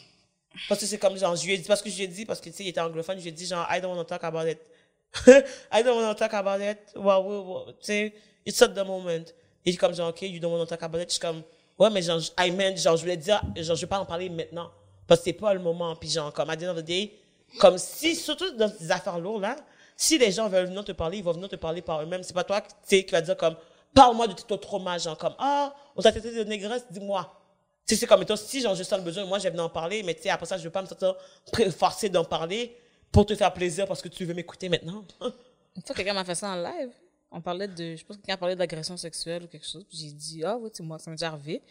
Parce 0.67 0.81
que 0.81 0.87
c'est 0.87 0.97
comme, 0.97 1.17
genre, 1.17 1.35
je 1.35 1.45
lui 1.45 1.53
ai 1.53 1.57
dit, 1.57 1.67
parce 1.67 1.81
que 1.81 1.89
je 1.89 1.95
lui 1.95 2.03
ai 2.03 2.07
dit, 2.07 2.25
parce 2.25 2.41
que, 2.41 2.49
tu 2.49 2.55
sais, 2.55 2.63
il 2.63 2.69
était 2.69 2.81
anglophone, 2.81 3.17
je 3.17 3.23
lui 3.23 3.29
ai 3.29 3.33
dit, 3.33 3.45
genre, 3.45 3.65
I 3.69 3.79
don't 3.79 3.95
want 3.95 4.03
to 4.03 4.09
talk 4.09 4.23
about 4.23 4.47
it. 4.47 4.59
I 5.71 5.83
don't 5.83 5.97
want 5.97 6.13
to 6.13 6.19
talk 6.19 6.33
about 6.33 6.61
it. 6.61 6.77
Well, 6.95 7.23
well, 7.23 7.43
well, 7.45 7.65
tu 7.79 7.85
sais, 7.85 8.13
it's 8.45 8.61
at 8.61 8.69
the 8.69 8.85
moment. 8.85 9.25
Et 9.65 9.75
comme, 9.75 9.93
genre, 9.93 10.09
OK, 10.09 10.23
you 10.23 10.39
don't 10.39 10.51
want 10.51 10.65
to 10.65 10.65
talk 10.65 10.83
about 10.83 10.99
it. 10.99 11.09
Je 11.09 11.13
suis 11.13 11.21
comme, 11.21 11.43
ouais, 11.79 11.89
mais 11.89 12.01
genre, 12.01 12.19
I 12.37 12.51
meant, 12.51 12.75
genre, 12.75 12.97
je 12.97 13.01
voulais 13.03 13.17
dire, 13.17 13.41
genre, 13.55 13.75
je 13.75 13.81
vais 13.81 13.87
pas 13.87 13.99
en 13.99 14.05
parler 14.05 14.29
maintenant. 14.29 14.71
Parce 15.07 15.21
que 15.21 15.25
c'est 15.25 15.33
pas 15.33 15.53
le 15.53 15.59
moment. 15.59 15.95
Puis 15.95 16.09
genre, 16.09 16.33
comme, 16.33 16.49
à 16.49 16.57
the 16.57 16.63
end 16.63 16.71
of 16.71 16.77
the 16.77 16.85
day, 16.85 17.13
comme 17.59 17.77
si, 17.77 18.15
surtout 18.15 18.51
dans 18.51 18.71
ces 18.71 18.91
affaires 18.91 19.19
lourdes, 19.19 19.41
là, 19.41 19.55
si 19.95 20.17
les 20.17 20.31
gens 20.31 20.49
veulent 20.49 20.65
venir 20.65 20.83
te 20.83 20.93
parler, 20.93 21.19
ils 21.19 21.23
vont 21.23 21.33
venir 21.33 21.49
te 21.49 21.55
parler 21.55 21.81
par 21.81 22.01
eux-mêmes. 22.01 22.23
C'est 22.23 22.33
pas 22.33 22.43
toi, 22.43 22.61
tu 22.61 22.67
sais, 22.83 23.03
qui 23.03 23.11
va 23.11 23.21
dire 23.21 23.37
comme, 23.37 23.55
parle-moi 23.93 24.27
de 24.27 24.33
ton 24.33 24.57
trauma, 24.57 24.97
genre, 24.97 25.17
comme, 25.17 25.35
ah, 25.39 25.73
on 25.95 26.01
t'a 26.01 26.11
traité 26.11 26.33
de 26.33 26.43
négresse, 26.43 26.85
dis-moi. 26.89 27.37
Tu 27.85 27.95
sais, 27.95 28.01
c'est 28.01 28.07
comme, 28.07 28.21
étant, 28.21 28.35
si 28.35 28.61
genre, 28.61 28.75
je 28.75 28.83
sens 28.83 28.99
le 28.99 29.05
besoin, 29.05 29.25
moi, 29.25 29.39
je 29.39 29.47
vais 29.47 29.59
en 29.59 29.69
parler, 29.69 30.03
mais 30.03 30.13
tu 30.13 30.23
sais, 30.23 30.29
après 30.29 30.45
ça, 30.45 30.57
je 30.57 30.63
veux 30.63 30.69
pas 30.69 30.81
me 30.81 30.87
sentir 30.87 31.15
forcé 31.77 32.09
d'en 32.09 32.23
parler 32.23 32.75
pour 33.11 33.25
te 33.25 33.35
faire 33.35 33.53
plaisir 33.53 33.87
parce 33.87 34.01
que 34.01 34.07
tu 34.07 34.25
veux 34.25 34.33
m'écouter 34.33 34.69
maintenant. 34.69 35.03
Une 35.75 35.81
fois, 35.81 35.95
quelqu'un 35.95 36.13
m'a 36.13 36.25
fait 36.25 36.35
ça 36.35 36.49
en 36.49 36.55
live. 36.55 36.91
On 37.31 37.41
parlait 37.41 37.67
de, 37.67 37.95
je 37.95 38.05
pense 38.05 38.17
que 38.17 38.21
quelqu'un 38.21 38.37
parlait 38.37 38.55
d'agression 38.55 38.97
sexuelle 38.97 39.43
ou 39.43 39.47
quelque 39.47 39.67
chose. 39.67 39.85
J'ai 39.89 40.11
dit, 40.11 40.43
ah 40.43 40.57
oui, 40.57 40.69
c'est 40.73 40.83
moi, 40.83 40.99
ça 40.99 41.09
m'est 41.09 41.15
déjà 41.15 41.29
arrivé. 41.29 41.61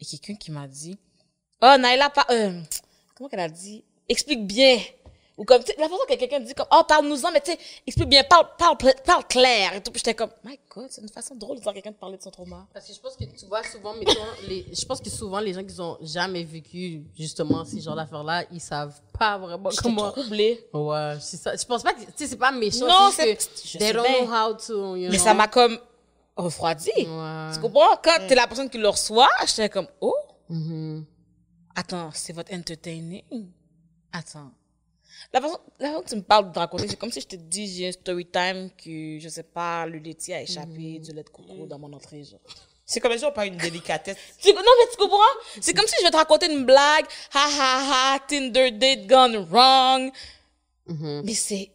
Et 0.00 0.04
quelqu'un 0.04 0.34
qui 0.34 0.50
m'a 0.50 0.66
dit, 0.66 0.98
oh, 1.62 1.76
Naila, 1.78 2.10
pas, 2.10 2.26
euh, 2.30 2.60
comment 3.14 3.28
qu'elle 3.28 3.40
a 3.40 3.48
dit? 3.48 3.84
Explique 4.08 4.46
bien. 4.46 4.78
Ou 5.38 5.44
comme, 5.44 5.62
tu 5.62 5.66
sais, 5.66 5.76
la 5.78 5.86
façon 5.88 6.00
que 6.08 6.14
quelqu'un 6.14 6.40
dit 6.40 6.54
comme, 6.54 6.66
oh, 6.72 6.80
parle-nous-en, 6.88 7.30
mais 7.30 7.42
tu 7.42 7.52
sais, 7.52 7.58
explique 7.86 8.08
bien, 8.08 8.24
parle, 8.24 8.46
parle, 8.56 8.76
parle 9.04 9.24
clair 9.28 9.74
et 9.74 9.82
tout. 9.82 9.90
Puis 9.90 9.98
j'étais 9.98 10.14
comme, 10.14 10.30
my 10.44 10.58
god, 10.74 10.86
c'est 10.88 11.02
une 11.02 11.10
façon 11.10 11.34
drôle 11.34 11.56
de 11.56 11.60
dire 11.60 11.68
à 11.70 11.74
quelqu'un 11.74 11.90
de 11.90 11.96
parler 11.96 12.16
de 12.16 12.22
son 12.22 12.30
trauma. 12.30 12.66
Parce 12.72 12.86
que 12.86 12.94
je 12.94 12.98
pense 13.00 13.16
que 13.16 13.24
tu 13.24 13.44
vois 13.44 13.62
souvent, 13.64 13.92
mettons, 13.94 14.14
les, 14.48 14.64
je 14.72 14.84
pense 14.86 14.98
que 14.98 15.10
souvent 15.10 15.38
les 15.40 15.52
gens 15.52 15.62
qui 15.62 15.78
ont 15.78 15.98
jamais 16.00 16.42
vécu 16.42 17.02
justement 17.14 17.66
ces 17.66 17.82
genres 17.82 17.96
d'affaires-là, 17.96 18.44
ils 18.50 18.60
savent 18.62 18.98
pas 19.18 19.36
vraiment 19.36 19.68
J'étais 19.68 19.82
comment. 19.82 20.10
troublée. 20.10 20.66
Ouais, 20.72 21.16
c'est 21.20 21.36
ça. 21.36 21.54
Je 21.54 21.64
pense 21.66 21.82
pas 21.82 21.92
que, 21.92 22.00
tu 22.00 22.06
sais, 22.16 22.28
c'est 22.28 22.36
pas 22.38 22.50
méchant. 22.52 22.86
Non, 22.86 23.10
c'est 23.12 23.38
c'est- 23.38 23.74
que 23.74 23.78
they 23.84 23.92
don't 23.92 24.02
bien. 24.04 24.24
know 24.24 24.32
how 24.32 24.54
to, 24.54 24.96
you 24.96 25.10
Mais 25.10 25.16
know. 25.18 25.24
ça 25.24 25.34
m'a 25.34 25.48
comme 25.48 25.78
refroidi. 26.34 26.90
Ouais. 26.96 27.50
Tu 27.54 27.60
comprends? 27.60 27.96
Quand 28.02 28.26
t'es 28.26 28.34
la 28.34 28.46
personne 28.46 28.70
qui 28.70 28.78
le 28.78 28.88
reçoit, 28.88 29.28
j'étais 29.46 29.68
comme, 29.68 29.88
oh, 30.00 30.16
Mhm. 30.48 31.04
attends, 31.74 32.08
c'est 32.14 32.32
votre 32.32 32.54
entertaining? 32.54 33.22
Attends. 34.12 34.50
La 35.36 35.42
façon, 35.42 35.58
la 35.80 35.88
façon 35.90 36.00
que 36.00 36.08
tu 36.08 36.16
me 36.16 36.22
parles 36.22 36.50
de 36.50 36.58
raconter, 36.58 36.88
c'est 36.88 36.96
comme 36.96 37.12
si 37.12 37.20
je 37.20 37.26
te 37.26 37.36
dis, 37.36 37.66
j'ai 37.66 37.88
un 37.88 37.92
story 37.92 38.24
time 38.24 38.70
que, 38.82 39.18
je 39.20 39.28
sais 39.28 39.42
pas, 39.42 39.84
le 39.84 39.98
laitier 39.98 40.34
a 40.34 40.40
échappé 40.40 40.98
du 40.98 41.12
lait 41.12 41.24
de 41.24 41.28
coco 41.28 41.66
dans 41.66 41.78
mon 41.78 41.92
entrée, 41.92 42.24
genre. 42.24 42.40
C'est 42.86 43.00
comme 43.00 43.14
gens 43.18 43.28
ont 43.28 43.32
pas 43.32 43.44
une 43.44 43.58
délicatesse. 43.58 44.16
Non, 44.46 44.54
mais 44.54 44.90
tu 44.90 44.96
comprends? 44.96 45.18
C'est 45.60 45.74
comme 45.74 45.86
si 45.86 45.94
je 45.98 46.04
vais 46.04 46.10
te 46.10 46.16
raconter 46.16 46.50
une 46.50 46.64
blague, 46.64 47.04
ha 47.34 47.48
ha 47.50 48.14
ha, 48.14 48.18
Tinder 48.26 48.70
date 48.70 49.06
gone 49.06 49.46
wrong. 49.50 50.10
Mais 50.86 51.34
c'est, 51.34 51.70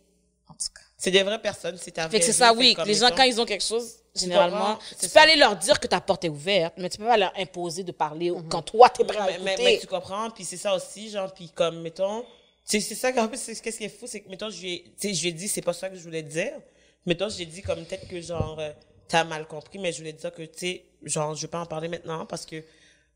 en 0.49 0.53
tout 0.53 0.73
cas. 0.73 0.81
C'est 0.97 1.11
des 1.11 1.21
vraies 1.21 1.39
personnes, 1.39 1.77
c'est 1.79 1.91
ta 1.91 2.09
Fait 2.09 2.17
que 2.17 2.23
vraie 2.23 2.31
c'est 2.31 2.39
ça, 2.39 2.53
oui. 2.53 2.75
Les 2.87 2.95
gens, 2.95 3.09
quand 3.15 3.23
ils 3.25 3.39
ont 3.39 3.45
quelque 3.45 3.63
chose, 3.63 3.97
généralement, 4.15 4.79
tu 4.89 4.95
peux 5.01 5.07
ça. 5.07 5.21
aller 5.21 5.35
leur 5.35 5.55
dire 5.55 5.79
que 5.79 5.85
ta 5.85 6.01
porte 6.01 6.23
est 6.23 6.29
ouverte, 6.29 6.73
mais 6.77 6.89
tu 6.89 6.97
peux 6.97 7.05
pas 7.05 7.17
leur 7.17 7.33
imposer 7.37 7.83
de 7.83 7.91
parler 7.91 8.33
quand 8.49 8.63
toi, 8.63 8.89
t'es 8.89 9.03
prêt 9.03 9.19
à 9.19 9.25
mais, 9.27 9.37
mais, 9.37 9.55
mais 9.59 9.77
tu 9.79 9.85
comprends, 9.85 10.31
puis 10.31 10.45
c'est 10.45 10.57
ça 10.57 10.73
aussi, 10.73 11.11
genre, 11.11 11.31
puis 11.31 11.51
comme, 11.53 11.81
mettons, 11.81 12.25
c'est 12.63 12.79
ça 12.81 13.11
qu'en 13.11 13.27
plus, 13.27 13.39
qu'est-ce 13.61 13.77
qui 13.77 13.83
est 13.83 13.89
fou, 13.89 14.07
c'est 14.07 14.21
que, 14.21 14.29
mettons, 14.29 14.49
je 14.49 14.61
lui 14.61 14.73
ai, 14.73 14.83
tu 14.99 15.13
je 15.13 15.21
lui 15.21 15.29
ai 15.29 15.33
dit, 15.33 15.47
c'est 15.47 15.61
pas 15.61 15.73
ça 15.73 15.89
que 15.89 15.95
je 15.95 16.01
voulais 16.03 16.23
dire. 16.23 16.53
Mettons, 17.05 17.29
j'ai 17.29 17.45
dit 17.45 17.61
comme 17.61 17.83
peut-être 17.85 18.07
que, 18.07 18.21
genre, 18.21 18.57
euh, 18.59 18.71
t'as 19.07 19.23
mal 19.23 19.47
compris, 19.47 19.79
mais 19.79 19.91
je 19.91 19.97
voulais 19.99 20.13
dire 20.13 20.31
que, 20.33 20.43
tu 20.43 20.57
sais, 20.59 20.85
genre, 21.03 21.35
je 21.35 21.41
vais 21.41 21.47
pas 21.47 21.59
en 21.61 21.65
parler 21.65 21.87
maintenant 21.87 22.25
parce 22.25 22.45
que 22.45 22.63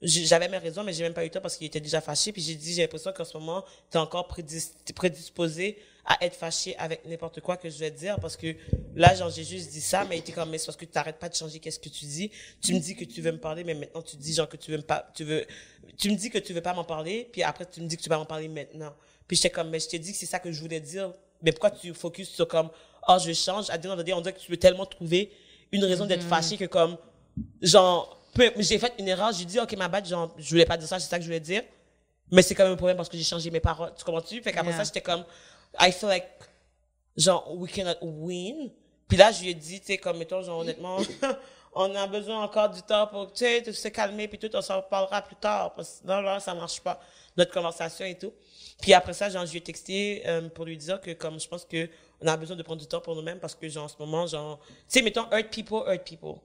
j'avais 0.02 0.50
mes 0.50 0.58
raisons, 0.58 0.84
mais 0.84 0.92
j'ai 0.94 1.04
même 1.04 1.14
pas 1.14 1.24
eu 1.24 1.28
le 1.28 1.32
temps 1.32 1.42
parce 1.42 1.56
qu'il 1.58 1.68
était 1.68 1.80
déjà 1.80 2.02
fâché, 2.02 2.32
puis 2.32 2.42
j'ai 2.42 2.56
dit, 2.56 2.74
j'ai 2.74 2.82
l'impression 2.82 3.14
qu'en 3.14 3.24
ce 3.24 3.38
moment, 3.38 3.64
t'es 3.90 3.98
encore 3.98 4.28
prédis- 4.28 4.74
prédisposé 4.94 5.78
à 6.06 6.24
être 6.24 6.36
fâché 6.36 6.76
avec 6.78 7.06
n'importe 7.06 7.40
quoi 7.42 7.58
que 7.58 7.70
je 7.70 7.78
vais 7.80 7.90
dire 7.90 8.20
parce 8.20 8.38
que 8.38 8.56
là, 8.96 9.16
genre, 9.16 9.30
j'ai 9.30 9.44
juste 9.44 9.72
dit 9.72 9.82
ça, 9.82 10.06
mais 10.06 10.18
il 10.18 10.20
était 10.20 10.34
comme, 10.34 10.50
mais 10.50 10.58
c'est 10.58 10.68
parce 10.68 10.78
que 10.78 10.86
t'arrêtes 10.86 11.18
pas 11.18 11.30
de 11.30 11.36
changer 11.36 11.60
qu'est-ce 11.60 11.80
que 11.80 11.90
tu 11.90 12.06
dis. 12.06 12.30
Tu 12.62 12.74
me 12.74 12.80
dis 12.80 12.96
que 12.96 13.06
tu 13.06 13.22
veux 13.22 13.32
me 13.32 13.40
parler, 13.40 13.64
mais 13.64 13.74
maintenant 13.74 14.02
tu 14.02 14.16
dis, 14.18 14.34
genre, 14.34 14.50
que 14.50 14.58
tu 14.58 14.72
veux 14.72 14.82
pas, 14.82 15.10
tu 15.16 15.24
veux, 15.24 15.46
tu 15.98 16.12
me 16.12 16.16
dis 16.16 16.30
que 16.30 16.38
tu 16.38 16.54
veux 16.54 16.62
pas 16.62 16.74
m'en 16.74 16.84
parler, 16.84 17.28
puis 17.32 17.42
après 17.42 17.66
tu 17.66 17.82
me 17.82 17.88
dis 17.88 17.98
que 17.98 18.04
tu 18.04 18.10
vas 18.10 18.18
m'en 18.18 18.26
parler 18.26 18.48
maintenant. 18.50 18.94
Puis 19.28 19.38
j'étais 19.38 19.50
comme, 19.50 19.70
mais 19.70 19.80
je 19.80 19.90
t'ai 19.90 20.00
dit 20.00 20.12
que 20.12 20.18
c'est 20.18 20.26
ça 20.26 20.40
que 20.40 20.52
je 20.52 20.62
voulais 20.62 20.80
dire, 20.80 21.12
mais 21.42 21.52
pourquoi 21.52 21.72
tu 21.72 21.94
focus 21.94 22.30
sur 22.30 22.48
comme, 22.48 22.70
oh, 23.08 23.18
je 23.24 23.34
change, 23.34 23.70
à 23.70 23.78
dire, 23.78 23.92
on 23.92 24.22
dirait 24.22 24.34
que 24.34 24.40
tu 24.40 24.52
veux 24.52 24.58
tellement 24.58 24.86
trouver 24.86 25.32
une 25.72 25.84
raison 25.84 26.06
d'être 26.06 26.24
fâché 26.24 26.58
que 26.58 26.66
comme, 26.66 26.98
genre, 27.62 28.22
j'ai 28.58 28.78
fait 28.80 28.94
une 29.00 29.08
erreur, 29.08 29.32
j'ai 29.32 29.46
dit, 29.46 29.60
ok, 29.60 29.76
ma 29.78 29.88
bad, 29.88 30.06
genre, 30.08 30.34
je 30.38 30.50
voulais 30.50 30.66
pas 30.66 30.78
dire 30.78 30.88
ça, 30.88 31.00
c'est 31.00 31.10
ça 31.10 31.18
que 31.18 31.24
je 31.24 31.28
voulais 31.28 31.40
dire. 31.40 31.64
Mais 32.32 32.42
c'est 32.42 32.56
quand 32.56 32.64
même 32.64 32.74
un 32.74 32.78
problème 32.78 32.98
parce 32.98 33.10
que 33.10 33.18
j'ai 33.18 33.24
changé 33.24 33.52
mes 33.52 33.60
paroles. 33.60 33.94
Tu 33.98 34.04
comprends-tu? 34.04 34.42
Fait 34.42 34.52
qu'après 34.52 34.72
Yeah. 34.72 34.78
ça, 34.78 34.84
j'étais 34.84 35.02
comme, 35.02 35.24
I 35.80 35.92
feel 35.92 36.10
like, 36.10 36.28
genre, 37.16 37.56
we 37.56 37.72
cannot 37.72 37.98
win. 38.02 38.72
Puis 39.08 39.18
là, 39.18 39.32
je 39.32 39.42
lui 39.42 39.50
ai 39.50 39.54
dit, 39.54 39.80
tu 39.80 39.88
sais, 39.88 39.98
comme, 39.98 40.18
mettons, 40.18 40.42
genre, 40.42 40.60
honnêtement, 40.60 40.98
on 41.74 41.94
a 41.94 42.08
besoin 42.08 42.42
encore 42.44 42.70
du 42.70 42.82
temps 42.82 43.08
pour, 43.08 43.32
tu 43.32 43.46
sais, 43.46 43.72
se 43.72 43.88
calmer, 43.90 44.28
puis 44.28 44.40
tout, 44.40 44.50
on 44.56 44.62
s'en 44.62 44.78
reparlera 44.78 45.22
plus 45.22 45.36
tard. 45.36 45.76
Parce 45.76 46.02
que 46.02 46.08
non, 46.08 46.22
là, 46.22 46.40
ça 46.40 46.56
marche 46.56 46.82
pas, 46.82 47.00
notre 47.38 47.52
conversation 47.54 48.06
et 48.06 48.18
tout. 48.18 48.34
Puis 48.82 48.94
après 48.94 49.14
ça, 49.14 49.30
genre, 49.30 49.46
je 49.46 49.52
lui 49.52 49.60
ai 49.60 49.62
texté 49.62 50.24
euh, 50.28 50.50
pour 50.50 50.66
lui 50.66 50.78
dire 50.78 51.00
que, 51.02 51.12
comme, 51.12 51.40
je 51.40 51.48
pense 51.48 51.66
que 51.66 51.90
on 52.22 52.28
a 52.28 52.38
besoin 52.38 52.56
de 52.56 52.64
prendre 52.64 52.82
du 52.82 52.88
temps 52.88 53.02
pour 53.02 53.16
nous-mêmes 53.16 53.40
parce 53.40 53.56
que, 53.56 53.68
genre, 53.68 53.86
en 53.86 53.88
ce 53.88 53.96
moment, 54.00 54.28
genre, 54.28 54.60
tu 54.60 54.76
sais, 54.88 55.02
mettons, 55.02 55.28
hurt 55.32 55.50
people, 55.50 55.84
hurt 55.88 56.04
people. 56.04 56.36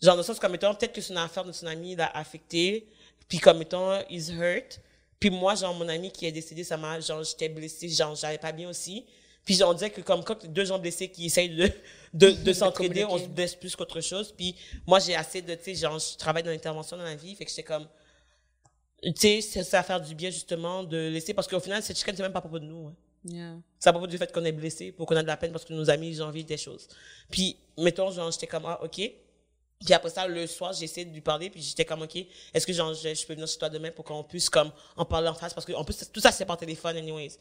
Genre, 0.00 0.14
dans 0.14 0.16
le 0.16 0.22
sens 0.22 0.38
comme, 0.38 0.52
mettons, 0.52 0.74
peut-être 0.74 0.92
que 0.92 1.00
son 1.00 1.16
affaire 1.16 1.44
de 1.44 1.52
son 1.52 1.66
ami 1.66 1.94
l'a 1.94 2.10
affecté, 2.16 2.86
puis 3.28 3.38
comme, 3.38 3.58
mettons, 3.58 4.00
he's 4.08 4.30
hurt. 4.30 4.80
Puis 5.18 5.30
moi, 5.30 5.54
genre, 5.54 5.74
mon 5.74 5.88
ami 5.88 6.10
qui 6.10 6.26
est 6.26 6.32
décédé, 6.32 6.64
ça 6.64 6.76
m'a, 6.76 6.98
genre, 7.00 7.22
j'étais 7.22 7.48
blessée, 7.48 7.88
genre, 7.88 8.14
j'allais 8.14 8.38
pas 8.38 8.52
bien 8.52 8.68
aussi. 8.68 9.04
Puis 9.44 9.56
genre, 9.56 9.70
on 9.70 9.74
dirait 9.74 9.90
que 9.90 10.00
comme 10.00 10.22
quand 10.22 10.46
deux 10.46 10.64
gens 10.64 10.78
blessés 10.78 11.08
qui 11.08 11.26
essayent 11.26 11.54
de, 11.54 11.70
de, 12.14 12.30
de 12.44 12.52
s'entraider, 12.52 13.04
on 13.04 13.18
se 13.18 13.26
blesse 13.26 13.54
plus 13.54 13.74
qu'autre 13.76 14.00
chose. 14.00 14.32
Puis 14.36 14.54
moi, 14.86 14.98
j'ai 14.98 15.14
assez 15.14 15.42
de, 15.42 15.54
tu 15.54 15.64
sais, 15.64 15.74
genre, 15.74 15.98
je 15.98 16.16
travaille 16.16 16.42
dans 16.42 16.50
l'intervention 16.50 16.96
dans 16.96 17.04
la 17.04 17.16
vie, 17.16 17.34
fait 17.34 17.44
que 17.44 17.50
j'étais 17.50 17.62
comme, 17.62 17.86
tu 19.02 19.42
sais, 19.42 19.62
ça 19.62 19.78
va 19.78 19.82
faire 19.82 20.00
du 20.00 20.14
bien, 20.14 20.30
justement, 20.30 20.84
de 20.84 21.08
laisser, 21.08 21.34
parce 21.34 21.48
qu'au 21.48 21.60
final, 21.60 21.82
cette 21.82 21.98
chicane, 21.98 22.16
c'est 22.16 22.22
même 22.22 22.32
pas 22.32 22.38
à 22.38 22.42
propos 22.42 22.58
de 22.58 22.64
nous, 22.64 22.86
hein. 22.88 22.94
Yeah. 23.24 23.54
C'est 23.78 23.88
à 23.88 23.92
propos 23.92 24.06
du 24.06 24.18
fait 24.18 24.32
qu'on 24.32 24.44
est 24.44 24.52
blessé, 24.52 24.92
pour 24.92 25.06
qu'on 25.06 25.16
a 25.16 25.22
de 25.22 25.26
la 25.26 25.36
peine 25.36 25.52
parce 25.52 25.64
que 25.64 25.72
nos 25.72 25.88
amis, 25.90 26.08
ils 26.08 26.22
ont 26.22 26.26
envie 26.26 26.44
des 26.44 26.56
choses. 26.56 26.88
Puis, 27.30 27.56
mettons, 27.78 28.10
genre, 28.10 28.30
j'étais 28.30 28.46
comme, 28.46 28.66
ah, 28.66 28.80
OK. 28.82 28.96
Puis 29.84 29.94
après 29.94 30.10
ça, 30.10 30.26
le 30.26 30.46
soir, 30.46 30.72
essayé 30.80 31.04
de 31.04 31.12
lui 31.12 31.20
parler, 31.20 31.50
puis 31.50 31.60
j'étais 31.60 31.84
comme, 31.84 32.02
OK, 32.02 32.16
est-ce 32.54 32.66
que 32.66 32.72
genre, 32.72 32.94
je, 32.94 33.14
je 33.14 33.26
peux 33.26 33.34
venir 33.34 33.48
chez 33.48 33.58
toi 33.58 33.68
demain 33.68 33.90
pour 33.90 34.04
qu'on 34.04 34.22
puisse, 34.24 34.48
comme, 34.48 34.70
en 34.96 35.04
parler 35.04 35.28
en 35.28 35.34
face? 35.34 35.54
Parce 35.54 35.66
que, 35.66 35.72
en 35.72 35.84
plus, 35.84 36.10
tout 36.12 36.20
ça, 36.20 36.32
c'est 36.32 36.44
par 36.44 36.56
téléphone, 36.56 36.96
anyways. 36.96 37.38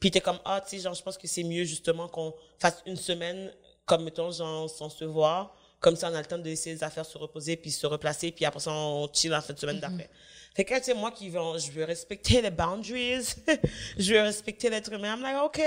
Puis 0.00 0.08
était 0.08 0.20
comme, 0.20 0.38
ah, 0.44 0.60
tu 0.60 0.76
sais, 0.76 0.82
genre, 0.82 0.94
je 0.94 1.02
pense 1.02 1.18
que 1.18 1.26
c'est 1.26 1.44
mieux, 1.44 1.64
justement, 1.64 2.08
qu'on 2.08 2.34
fasse 2.58 2.82
une 2.86 2.96
semaine, 2.96 3.52
comme, 3.86 4.04
mettons, 4.04 4.30
genre, 4.30 4.68
sans 4.70 4.88
se 4.88 5.04
voir. 5.04 5.56
Comme 5.84 5.96
ça, 5.96 6.08
on 6.10 6.14
a 6.14 6.18
le 6.20 6.24
temps 6.26 6.38
de 6.38 6.44
laisser 6.44 6.70
les 6.72 6.82
affaires 6.82 7.04
se 7.04 7.18
reposer, 7.18 7.56
puis 7.56 7.70
se 7.70 7.86
replacer, 7.86 8.32
puis 8.32 8.46
après 8.46 8.60
ça, 8.60 8.70
on 8.72 9.06
chill 9.12 9.34
en 9.34 9.42
fin 9.42 9.52
de 9.52 9.58
semaine 9.58 9.80
d'après. 9.80 10.08
Fait 10.56 10.64
que, 10.64 10.74
tu 10.78 10.84
sais, 10.84 10.94
moi 10.94 11.10
qui 11.10 11.28
veux, 11.28 11.38
je 11.58 11.70
veux 11.72 11.84
respecter 11.84 12.40
les 12.40 12.50
boundaries, 12.50 13.34
je 13.98 14.14
veux 14.14 14.22
respecter 14.22 14.70
l'être 14.70 14.90
humain, 14.90 15.14
I'm 15.14 15.20
like, 15.22 15.36
OK, 15.42 15.60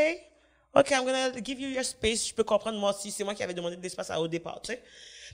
OK, 0.74 0.90
I'm 0.92 1.06
gonna 1.06 1.32
give 1.44 1.60
you 1.60 1.70
your 1.70 1.84
space. 1.86 2.28
Je 2.30 2.34
peux 2.34 2.44
comprendre 2.44 2.80
moi 2.80 2.96
aussi, 2.96 3.12
c'est 3.12 3.24
moi 3.24 3.36
qui 3.36 3.44
avais 3.44 3.54
demandé 3.54 3.76
de 3.76 3.82
l'espace 3.84 4.10
à- 4.10 4.20
au 4.20 4.28
départ, 4.28 4.60
tu 4.64 4.72
sais. 4.74 4.82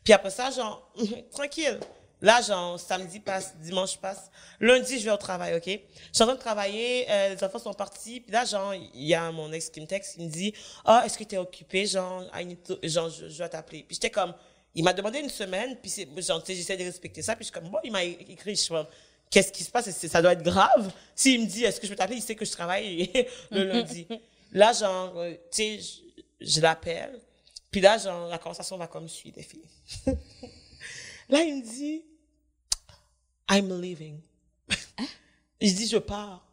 Puis 0.04 0.12
après 0.12 0.32
ça, 0.32 0.52
genre, 0.52 0.92
tranquille. 1.32 1.80
Là, 2.22 2.42
genre, 2.42 2.80
samedi 2.80 3.20
passe, 3.20 3.54
dimanche 3.58 3.98
passe. 3.98 4.32
Lundi, 4.60 4.98
je 5.00 5.06
vais 5.06 5.12
au 5.12 5.18
travail, 5.18 5.56
OK? 5.56 5.66
Je 5.66 5.72
suis 6.14 6.24
en 6.24 6.26
train 6.28 6.36
de 6.36 6.40
travailler, 6.40 7.06
euh, 7.10 7.36
les 7.36 7.44
enfants 7.44 7.60
sont 7.60 7.74
partis. 7.74 8.20
Puis 8.22 8.32
là, 8.32 8.44
genre, 8.46 8.74
il 8.74 9.04
y 9.06 9.14
a 9.14 9.30
mon 9.32 9.52
ex 9.52 9.70
qui 9.70 9.80
me 9.82 9.86
texte, 9.88 10.16
il 10.18 10.26
me 10.28 10.30
dit, 10.32 10.54
ah, 10.86 11.04
est-ce 11.06 11.18
que 11.18 11.24
t'es 11.26 11.38
occupé? 11.38 11.86
Genre, 11.86 12.24
I 12.34 12.46
need 12.46 12.64
to- 12.64 12.80
genre, 12.84 13.10
je, 13.10 13.28
je 13.28 13.38
dois 13.38 13.50
t'appeler. 13.50 13.84
Puis 13.84 13.96
j'étais 13.96 14.10
comme, 14.10 14.34
il 14.76 14.84
m'a 14.84 14.94
demandé 14.94 15.20
une 15.20 15.30
semaine, 15.30 15.78
puis 15.78 15.92
j'essaie 16.48 16.78
de 16.78 16.84
respecter 16.84 17.22
ça. 17.22 17.36
Puis 17.36 17.46
je 17.46 17.52
suis 17.52 17.54
comme, 17.54 17.70
bon, 17.70 17.80
il 17.84 17.92
m'a 17.92 18.04
écrit, 18.04 18.56
je 18.56 18.62
suis 18.62 18.70
comme, 18.70 18.88
qu'est-ce 19.30 19.52
qui 19.52 19.64
se 19.64 19.70
passe? 19.70 19.90
Ça 19.90 20.22
doit 20.22 20.34
être 20.34 20.44
grave? 20.44 20.92
S'il 21.16 21.42
me 21.42 21.46
dit, 21.46 21.64
est-ce 21.64 21.80
que 21.80 21.88
je 21.88 21.92
peux 21.92 21.98
t'appeler? 21.98 22.18
Il 22.18 22.24
sait 22.24 22.36
que 22.36 22.46
je 22.46 22.52
travaille 22.52 23.12
le 23.52 23.64
lundi. 23.64 24.08
Là, 24.52 24.74
genre, 24.74 25.18
euh, 25.18 25.34
tu 25.52 25.80
sais, 25.80 25.80
je, 25.80 26.22
je 26.42 26.62
l'appelle. 26.62 27.20
Puis 27.70 27.82
là, 27.82 27.98
genre, 27.98 28.28
la 28.28 28.38
conversation 28.38 28.78
va 28.78 28.88
comme 28.88 29.08
suit, 29.08 29.34
les 29.36 29.44
filles. 29.44 29.68
là, 31.30 31.42
il 31.42 31.58
me 31.58 31.62
dit, 31.62 32.04
I'm 33.50 33.82
leaving. 33.82 34.20
Il 35.60 35.74
dit, 35.74 35.88
je 35.88 35.98
pars. 35.98 36.46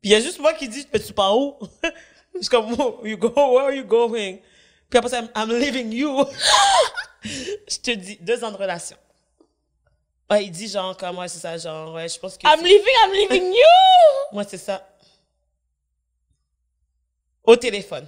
Puis 0.00 0.10
il 0.10 0.12
y 0.12 0.14
a 0.14 0.20
juste 0.20 0.38
moi 0.38 0.52
qui 0.54 0.68
dis, 0.68 0.86
mais 0.92 1.00
tu 1.00 1.12
pars 1.12 1.36
où? 1.36 1.56
je 2.34 2.40
suis 2.40 2.48
comme, 2.48 2.74
oh, 2.78 3.00
you 3.04 3.16
go, 3.16 3.28
where 3.28 3.66
are 3.66 3.72
you 3.72 3.84
going? 3.84 4.38
Puis 4.92 4.98
après 4.98 5.08
ça, 5.08 5.22
I'm 5.34 5.48
leaving 5.48 5.90
you. 5.90 6.22
je 7.24 7.78
te 7.78 7.92
dis, 7.92 8.18
deux 8.20 8.44
ans 8.44 8.50
de 8.50 8.58
relation. 8.58 8.94
Ouais, 10.30 10.44
il 10.44 10.50
dit 10.50 10.68
genre, 10.68 10.94
comme, 10.94 11.16
ouais, 11.16 11.28
c'est 11.28 11.38
ça, 11.38 11.56
genre, 11.56 11.94
ouais, 11.94 12.10
je 12.10 12.18
pense 12.18 12.36
que... 12.36 12.46
I'm 12.46 12.62
leaving, 12.62 12.94
I'm 13.02 13.12
leaving 13.12 13.52
you! 13.54 14.32
Moi, 14.32 14.44
c'est 14.44 14.58
ça. 14.58 14.86
Au 17.42 17.56
téléphone. 17.56 18.06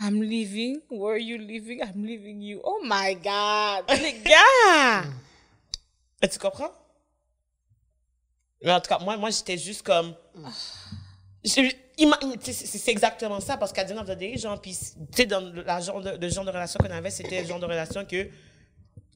I'm 0.00 0.20
leaving. 0.20 0.80
Where 0.90 1.12
are 1.12 1.18
you 1.18 1.38
leaving? 1.38 1.80
I'm 1.80 2.04
leaving 2.04 2.42
you. 2.42 2.60
Oh 2.64 2.80
my 2.82 3.14
God. 3.14 3.88
Les 3.88 4.14
gars! 4.14 5.04
Mais 6.20 6.28
tu 6.28 6.40
comprends? 6.40 6.72
Mais 8.64 8.72
en 8.72 8.80
tout 8.80 8.88
cas, 8.88 8.98
moi, 8.98 9.16
moi 9.16 9.30
j'étais 9.30 9.56
juste 9.56 9.82
comme. 9.86 10.16
C'est 12.52 12.90
exactement 12.90 13.40
ça, 13.40 13.56
parce 13.56 13.72
qu'à 13.72 13.84
the 13.84 13.92
end 13.92 13.98
of 13.98 14.06
the 14.08 14.18
day, 14.18 14.36
genre, 14.38 14.60
puis, 14.60 14.72
tu 14.76 14.86
sais, 15.16 15.26
dans 15.26 15.40
le, 15.40 15.62
la 15.62 15.80
genre 15.80 16.00
de, 16.00 16.10
le 16.10 16.28
genre 16.28 16.44
de 16.44 16.50
relation 16.50 16.78
qu'on 16.78 16.90
avait, 16.90 17.10
c'était 17.10 17.42
le 17.42 17.46
genre 17.48 17.60
de 17.60 17.66
relation 17.66 18.04
que. 18.04 18.24
Tu 18.24 18.30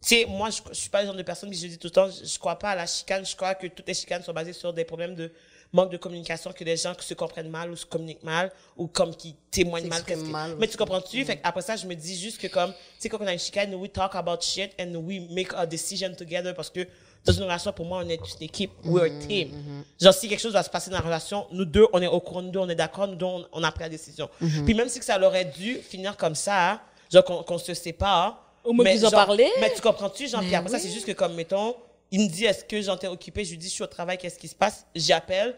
sais, 0.03 0.27
moi, 0.27 0.51
je, 0.51 0.61
je 0.69 0.75
suis 0.75 0.91
pas 0.91 1.01
le 1.01 1.07
genre 1.07 1.17
de 1.17 1.23
personne 1.23 1.51
qui 1.51 1.59
je 1.59 1.67
dis 1.67 1.79
tout 1.79 1.87
le 1.87 1.91
temps, 1.93 2.09
je, 2.11 2.27
je 2.27 2.39
crois 2.39 2.59
pas 2.59 2.71
à 2.73 2.75
la 2.75 2.87
chicane, 2.87 3.25
je 3.25 3.35
crois 3.35 3.55
que 3.55 3.67
toutes 3.69 3.89
les 3.89 3.95
chicanes 3.95 4.23
sont 4.23 4.35
basées 4.35 4.53
sur 4.53 4.73
des 4.75 4.85
problèmes 4.85 5.15
de 5.15 5.33
manque 5.73 5.91
de 5.91 5.97
communication, 5.97 6.53
que 6.53 6.63
des 6.63 6.77
gens 6.77 6.95
qui 6.95 7.07
se 7.07 7.15
comprennent 7.15 7.49
mal 7.49 7.71
ou 7.71 7.77
se 7.77 7.87
communiquent 7.87 8.23
mal, 8.23 8.53
ou 8.77 8.87
comme 8.87 9.17
qui 9.17 9.35
témoignent 9.51 9.89
mal. 9.89 10.05
Que- 10.05 10.13
Mais 10.61 10.69
tu 10.69 10.77
comprends-tu? 10.77 11.25
Fait 11.25 11.41
après 11.43 11.63
ça, 11.63 11.77
je 11.77 11.87
me 11.87 11.95
dis 11.95 12.19
juste 12.21 12.39
que 12.39 12.49
comme, 12.49 12.71
tu 12.73 12.79
sais, 12.99 13.09
quand 13.09 13.17
on 13.21 13.27
a 13.27 13.33
une 13.33 13.39
chicane, 13.39 13.75
we 13.75 13.91
talk 13.91 14.15
about 14.15 14.43
shit 14.43 14.73
and 14.79 14.95
we 14.95 15.21
make 15.31 15.53
a 15.55 15.65
decision 15.65 16.15
together 16.15 16.55
parce 16.55 16.69
que 16.69 16.87
dans 17.25 17.33
une 17.33 17.43
relation, 17.45 17.73
pour 17.73 17.87
moi, 17.87 18.03
on 18.05 18.09
est 18.09 18.15
une 18.17 18.43
équipe, 18.43 18.71
we're 18.85 19.05
a 19.05 19.27
team. 19.27 19.85
Genre, 20.01 20.13
si 20.13 20.29
quelque 20.29 20.41
chose 20.41 20.53
va 20.53 20.63
se 20.63 20.69
passer 20.71 20.91
dans 20.91 20.99
la 20.99 21.03
relation, 21.05 21.47
nous 21.53 21.65
deux, 21.65 21.87
on 21.93 22.03
est 22.03 22.07
au 22.07 22.21
courant, 22.21 22.43
nous 22.43 22.51
deux, 22.51 22.59
on 22.59 22.69
est 22.69 22.75
d'accord, 22.75 23.09
nous 23.09 23.17
deux, 23.17 23.25
on, 23.25 23.47
on 23.53 23.63
a 23.63 23.73
pris 23.73 23.83
la 23.85 23.89
décision. 23.89 24.29
Puis 24.39 24.75
même 24.75 24.89
si 24.89 24.99
que 24.99 25.05
ça 25.05 25.19
aurait 25.21 25.47
dû 25.47 25.77
finir 25.79 26.17
comme 26.17 26.35
ça, 26.35 26.81
genre 27.11 27.25
qu'on 27.25 27.43
qu'on 27.43 27.59
se 27.59 27.73
sépare. 27.75 28.41
Au 28.63 28.73
moins 28.73 28.85
mais 28.85 28.93
qu'ils 28.93 29.01
genre- 29.03 29.11
parlaient. 29.11 29.51
Mais 29.61 29.73
tu 29.75 29.81
comprends-tu? 29.81 30.27
Genre, 30.29 30.41
Mais 30.41 30.47
puis 30.49 30.57
après 30.57 30.71
ça, 30.71 30.77
oui. 30.77 30.83
c'est 30.83 30.91
juste 30.91 31.07
que 31.07 31.13
comme, 31.13 31.35
mettons, 31.35 31.77
il 32.11 32.21
me 32.21 32.29
dit, 32.29 32.45
est-ce 32.45 32.65
que 32.65 32.81
j'en 32.83 32.97
t'ai 32.97 33.09
occupé? 33.09 33.45
Je 33.45 33.51
lui 33.53 33.59
dis, 33.59 33.69
je 33.69 33.73
suis 33.75 33.83
au 33.85 33.87
travail, 33.89 34.17
qu'est-ce 34.19 34.39
qui 34.39 34.49
se 34.49 34.55
passe? 34.55 34.87
J'appelle. 34.95 35.55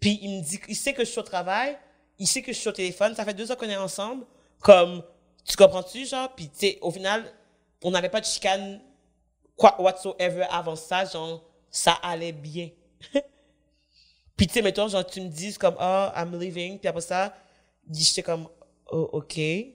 Puis 0.00 0.18
il 0.22 0.38
me 0.38 0.42
dit, 0.42 0.60
il 0.68 0.76
sait 0.76 0.92
que 0.92 1.04
je 1.04 1.10
suis 1.10 1.18
au 1.20 1.22
travail, 1.22 1.76
il 2.18 2.26
sait 2.26 2.40
que 2.42 2.52
je 2.52 2.58
suis 2.58 2.68
au 2.68 2.72
téléphone, 2.72 3.14
ça 3.14 3.24
fait 3.24 3.34
deux 3.34 3.50
ans 3.50 3.56
qu'on 3.56 3.68
est 3.68 3.76
ensemble, 3.76 4.24
comme, 4.60 5.02
tu 5.44 5.56
comprends-tu, 5.56 6.06
genre, 6.06 6.28
puis 6.36 6.48
tu 6.48 6.58
sais, 6.58 6.78
au 6.82 6.90
final, 6.90 7.24
on 7.82 7.90
n'avait 7.90 8.08
pas 8.08 8.20
de 8.20 8.26
chicane, 8.26 8.80
quoi, 9.58 9.78
whatsoever 9.78 10.46
avant 10.50 10.76
ça, 10.76 11.04
genre, 11.04 11.44
ça 11.70 11.92
allait 12.02 12.32
bien. 12.32 12.70
puis 14.36 14.46
tu 14.46 14.54
sais, 14.54 14.62
mettons, 14.62 14.88
genre, 14.88 15.04
tu 15.04 15.20
me 15.20 15.28
dis 15.28 15.54
comme, 15.54 15.76
oh, 15.78 16.08
I'm 16.16 16.38
leaving, 16.38 16.78
puis 16.78 16.88
après 16.88 17.02
ça, 17.02 17.34
j'étais 17.90 18.22
comme, 18.22 18.48
oh, 18.90 19.10
ok. 19.12 19.34
Tu 19.34 19.74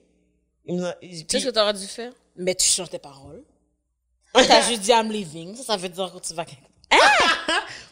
sais 0.66 1.40
ce 1.40 1.44
que 1.46 1.50
t'aurais 1.50 1.74
dû 1.74 1.86
faire? 1.86 2.12
Mais 2.36 2.54
tu 2.54 2.66
changes 2.66 2.90
tes 2.90 2.98
paroles. 2.98 3.44
T'as 4.32 4.62
juste 4.62 4.80
dit 4.80 4.90
I'm 4.90 5.12
leaving. 5.12 5.54
Ça, 5.54 5.62
ça 5.62 5.76
veut 5.76 5.88
dire 5.88 6.12
que 6.12 6.18
tu 6.18 6.34
vas 6.34 6.44
quelque 6.44 6.64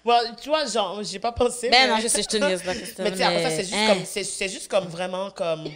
Bon, 0.05 0.18
tu 0.43 0.49
vois, 0.49 0.66
genre, 0.66 1.03
j'ai 1.03 1.18
pas 1.18 1.32
pensé. 1.32 1.68
Ben 1.70 1.88
non, 1.88 1.99
je 2.01 2.09
sais, 2.09 2.22
je 2.22 2.28
te 2.28 2.36
niaise 2.36 2.64
là, 2.64 2.74
Christelle, 2.74 3.05
Mais 3.05 3.12
tu 3.12 3.18
sais, 3.18 3.24
après 3.24 3.43
ça, 3.43 3.49
mais- 3.49 3.57
c'est 3.57 3.62
juste 3.62 3.74
hein. 3.74 3.95
comme, 3.95 4.05
c'est, 4.05 4.24
c'est 4.24 4.49
juste 4.49 4.68
comme 4.68 4.86
vraiment 4.86 5.30
comme, 5.30 5.68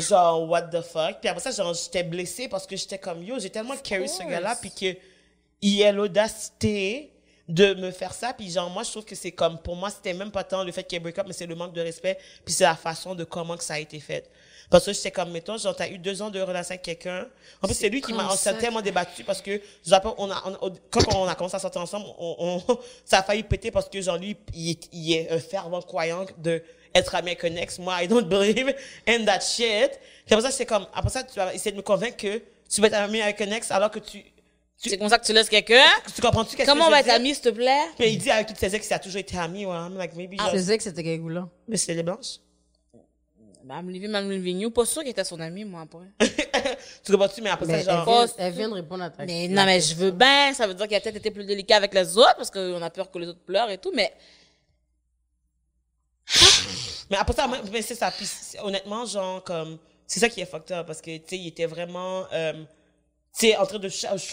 genre, 0.00 0.48
what 0.48 0.62
the 0.62 0.80
fuck? 0.82 1.20
Puis 1.20 1.28
après 1.28 1.40
ça, 1.42 1.50
genre, 1.50 1.74
j'étais 1.74 2.02
blessée 2.02 2.48
parce 2.48 2.66
que 2.66 2.76
j'étais 2.76 2.98
comme, 2.98 3.22
yo, 3.22 3.38
j'ai 3.38 3.50
tellement 3.50 3.76
carry 3.76 4.08
ce 4.08 4.22
gars-là, 4.30 4.56
puis 4.60 4.70
que, 4.70 4.98
il 5.60 5.82
a 5.84 5.92
l'audacité 5.92 7.10
de 7.48 7.72
me 7.74 7.90
faire 7.90 8.12
ça, 8.12 8.34
puis 8.34 8.50
genre, 8.50 8.68
moi, 8.68 8.82
je 8.82 8.90
trouve 8.90 9.04
que 9.06 9.14
c'est 9.14 9.32
comme, 9.32 9.58
pour 9.58 9.74
moi, 9.74 9.88
c'était 9.90 10.12
même 10.12 10.30
pas 10.30 10.44
tant 10.44 10.62
le 10.64 10.70
fait 10.70 10.84
qu'il 10.84 10.96
y 10.96 10.98
ait 10.98 11.00
break 11.00 11.18
up, 11.18 11.24
mais 11.26 11.32
c'est 11.32 11.46
le 11.46 11.54
manque 11.54 11.72
de 11.72 11.80
respect, 11.80 12.18
puis 12.44 12.52
c'est 12.52 12.64
la 12.64 12.76
façon 12.76 13.14
de 13.14 13.24
comment 13.24 13.56
que 13.56 13.64
ça 13.64 13.74
a 13.74 13.78
été 13.78 13.98
fait. 14.00 14.30
Parce 14.68 14.84
que 14.84 14.92
j'étais 14.92 15.10
comme, 15.10 15.30
mettons, 15.30 15.56
genre, 15.56 15.74
t'as 15.74 15.88
eu 15.88 15.96
deux 15.96 16.20
ans 16.20 16.28
de 16.28 16.38
relation 16.42 16.72
avec 16.72 16.82
quelqu'un. 16.82 17.26
En 17.62 17.66
plus, 17.66 17.74
c'est 17.74 17.88
lui 17.88 18.02
qui 18.02 18.12
m'a, 18.12 18.26
on 18.26 18.36
s'est 18.36 18.50
tellement 18.60 18.82
débattu 18.82 19.24
parce 19.24 19.40
que, 19.40 19.62
rappelle, 19.88 20.10
on 20.18 20.30
a, 20.30 20.42
on- 20.60 20.72
quand 20.90 21.14
on 21.16 21.26
a 21.26 21.34
commencé 21.34 21.56
à 21.56 21.58
sortir 21.58 21.80
ensemble, 21.80 22.04
on, 22.18 22.60
on- 22.68 22.78
ça 23.06 23.20
a 23.20 23.22
failli 23.22 23.42
péter 23.44 23.70
parce 23.70 23.88
que, 23.88 23.98
genre, 24.02 24.18
lui, 24.18 24.36
il 24.52 25.12
est 25.14 25.30
un 25.30 25.38
fervent 25.38 25.80
croyant 25.80 26.26
de 26.36 26.62
être 26.94 27.14
ami 27.14 27.28
avec 27.30 27.44
un 27.44 27.56
ex. 27.56 27.78
Moi, 27.78 28.02
I 28.02 28.08
don't 28.08 28.26
believe 28.28 28.74
in 29.06 29.24
that 29.24 29.40
shit. 29.40 29.98
Puis 30.26 30.34
après 30.34 30.42
ça, 30.42 30.50
c'est 30.50 30.66
comme, 30.66 30.86
après 30.94 31.10
ça, 31.10 31.22
tu 31.22 31.34
vas 31.36 31.52
essayer 31.54 31.72
de 31.72 31.76
me 31.76 31.82
convaincre 31.82 32.16
que 32.16 32.42
tu 32.70 32.80
vas 32.80 32.88
être 32.88 32.94
ami 32.94 33.20
avec 33.20 33.40
un 33.40 33.50
ex 33.50 33.70
alors 33.70 33.90
que 33.90 33.98
tu, 33.98 34.22
tu, 34.80 34.88
C'est 34.90 34.98
comme 34.98 35.08
ça 35.08 35.18
que 35.18 35.24
tu 35.26 35.32
laisses 35.32 35.48
quelqu'un? 35.48 35.84
tu 36.14 36.20
comprends-tu 36.20 36.56
qu'est-ce 36.56 36.68
Comment 36.68 36.84
que 36.84 36.88
on 36.88 36.90
va 36.90 37.02
veux 37.02 37.08
être 37.08 37.14
amis, 37.14 37.34
s'il 37.34 37.44
te 37.44 37.48
plaît? 37.50 37.84
Puis 37.98 38.08
il 38.10 38.18
dit 38.18 38.30
avec 38.30 38.46
toutes 38.48 38.58
ses 38.58 38.74
ex, 38.74 38.86
il 38.88 38.94
a 38.94 38.98
toujours 38.98 39.20
été 39.20 39.36
ami, 39.38 39.66
ouais. 39.66 39.72
I'm 39.72 39.96
like, 39.96 40.14
maybe, 40.14 40.36
Je 40.38 40.76
que 40.76 40.82
c'était 40.82 41.02
quelque 41.02 41.28
là. 41.28 41.48
mais 41.66 41.76
c'est 41.76 41.94
les 41.94 42.02
blanches. 42.02 42.38
Ben, 43.68 43.80
I'm 43.80 43.90
leaving, 43.90 44.10
I'm 44.14 44.30
leaving 44.30 44.60
you. 44.60 44.70
Pas 44.70 44.86
sûr 44.86 45.02
qu'il 45.02 45.10
était 45.10 45.24
son 45.24 45.38
ami, 45.40 45.62
moi, 45.64 45.82
après. 45.82 46.06
Tu 47.04 47.12
comprends-tu? 47.12 47.42
Mais 47.42 47.50
après 47.50 47.66
Mais 47.66 47.72
ça, 47.74 47.78
elle 47.80 47.84
genre, 47.84 48.04
vient, 48.06 48.20
Poste. 48.22 48.34
elle 48.38 48.52
vient 48.54 48.68
de 48.70 48.74
répondre 48.74 49.04
à 49.04 49.10
ta 49.10 49.26
Mais 49.26 49.46
non, 49.48 49.64
mais 49.66 49.80
je 49.80 49.94
veux 49.94 50.10
bien. 50.10 50.54
Ça 50.54 50.66
veut 50.66 50.72
dire 50.72 50.86
qu'il 50.88 50.96
a 50.96 51.00
peut-être 51.00 51.16
été 51.16 51.30
plus 51.30 51.44
délicat 51.44 51.76
avec 51.76 51.92
les 51.92 52.16
autres 52.16 52.34
parce 52.36 52.50
qu'on 52.50 52.80
a 52.80 52.88
peur 52.88 53.10
que 53.10 53.18
les 53.18 53.26
autres 53.28 53.40
pleurent 53.44 53.70
et 53.70 53.76
tout, 53.76 53.92
mais 53.94 54.10
Mais 57.10 57.16
après 57.16 57.34
ça, 57.34 57.48
mais 57.72 57.82
c'est 57.82 57.94
ça. 57.94 58.10
Puis 58.10 58.28
honnêtement, 58.62 59.06
genre, 59.06 59.42
comme, 59.42 59.78
c'est 60.06 60.20
ça 60.20 60.28
qui 60.28 60.40
est 60.40 60.46
fucked 60.46 60.72
up 60.72 60.86
parce 60.86 61.00
que, 61.00 61.16
tu 61.16 61.22
sais, 61.26 61.38
il 61.38 61.46
était 61.48 61.66
vraiment, 61.66 62.24
euh, 62.32 62.52
tu 62.52 63.48
sais, 63.48 63.56
en 63.56 63.66
train 63.66 63.78
de, 63.78 63.90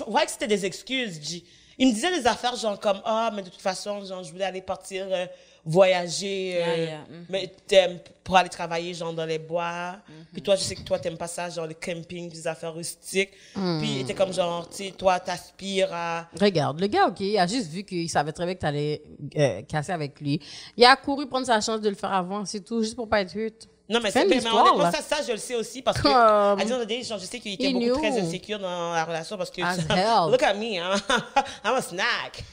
voyais 0.08 0.26
que 0.26 0.32
c'était 0.32 0.48
des 0.48 0.66
excuses, 0.66 1.22
G. 1.22 1.44
Il 1.78 1.90
me 1.90 1.94
disait 1.94 2.18
des 2.18 2.26
affaires, 2.26 2.56
genre, 2.56 2.80
comme, 2.80 3.02
ah, 3.04 3.32
mais 3.34 3.42
de 3.42 3.50
toute 3.50 3.62
façon, 3.62 4.04
genre, 4.06 4.24
je 4.24 4.32
voulais 4.32 4.46
aller 4.46 4.62
partir, 4.62 5.08
euh, 5.10 5.26
voyager, 5.66 6.54
euh, 6.56 6.60
Yeah, 6.60 6.78
yeah, 6.78 6.98
mhm. 7.10 7.26
mais 7.30 7.52
t'aimes- 7.68 8.00
pour 8.24 8.38
aller 8.38 8.50
travailler, 8.50 8.94
genre, 8.94 9.14
dans 9.14 9.26
les 9.26 9.40
bois. 9.40 9.94
Mhm. 10.08 10.26
Puis 10.34 10.42
toi, 10.42 10.56
je 10.56 10.62
sais 10.62 10.76
que 10.76 10.82
toi, 10.82 10.98
t'aimes 11.00 11.18
pas 11.18 11.28
ça, 11.28 11.50
genre, 11.50 11.68
le 11.68 11.74
camping, 11.74 12.30
des 12.30 12.48
affaires 12.48 12.74
rustiques. 12.74 13.32
Mhm. 13.56 13.80
Puis 13.82 14.00
était 14.02 14.14
comme, 14.14 14.34
genre, 14.34 14.68
tu 14.70 14.86
sais, 14.86 14.92
toi, 14.92 15.20
t'aspires 15.20 15.90
à, 15.94 16.28
Regarde, 16.40 16.80
le 16.80 16.88
gars, 16.88 17.08
OK, 17.08 17.20
il 17.20 17.38
a 17.38 17.48
juste 17.48 17.70
vu 17.70 17.84
qu'il 17.84 18.10
savait 18.10 18.32
très 18.32 18.46
bien 18.46 18.56
que 18.56 18.60
t'allais 18.62 19.02
euh, 19.38 19.62
casser 19.64 19.92
avec 19.92 20.20
lui. 20.22 20.40
Il 20.78 20.86
a 20.86 20.96
couru 20.96 21.28
prendre 21.28 21.46
sa 21.46 21.60
chance 21.62 21.82
de 21.82 21.90
le 21.90 21.96
faire 21.96 22.14
avant, 22.14 22.46
c'est 22.46 22.62
tout, 22.62 22.82
juste 22.82 22.96
pour 22.96 23.10
pas 23.10 23.22
être 23.22 23.36
hurt. 23.36 23.68
Non, 23.88 24.00
mais 24.02 24.10
c'est 24.10 24.24
de 24.24 24.30
mais 24.30 24.36
l'histoire, 24.36 24.74
honnêtement, 24.76 24.92
ça, 24.92 25.02
ça, 25.02 25.18
je 25.28 25.32
le 25.34 25.38
sais 25.38 25.54
aussi 25.56 25.84
parce 25.84 26.02
que, 26.02 26.08
à 26.08 26.56
the 26.58 26.88
day, 26.88 27.04
genre, 27.04 27.20
je 27.20 27.26
sais 27.26 27.40
qu'il 27.40 27.54
était 27.54 27.72
très 27.94 28.20
insécure 28.20 28.58
dans 28.58 28.94
la 28.94 29.06
relation 29.06 29.38
parce 29.38 29.52
que, 29.52 29.62
As 29.62 29.78
hell. 29.78 30.32
look 30.32 30.42
at 30.42 30.56
me, 30.56 30.80
hein. 30.80 30.96
I'm 31.64 31.76
a 31.76 31.82
snack. 31.82 32.44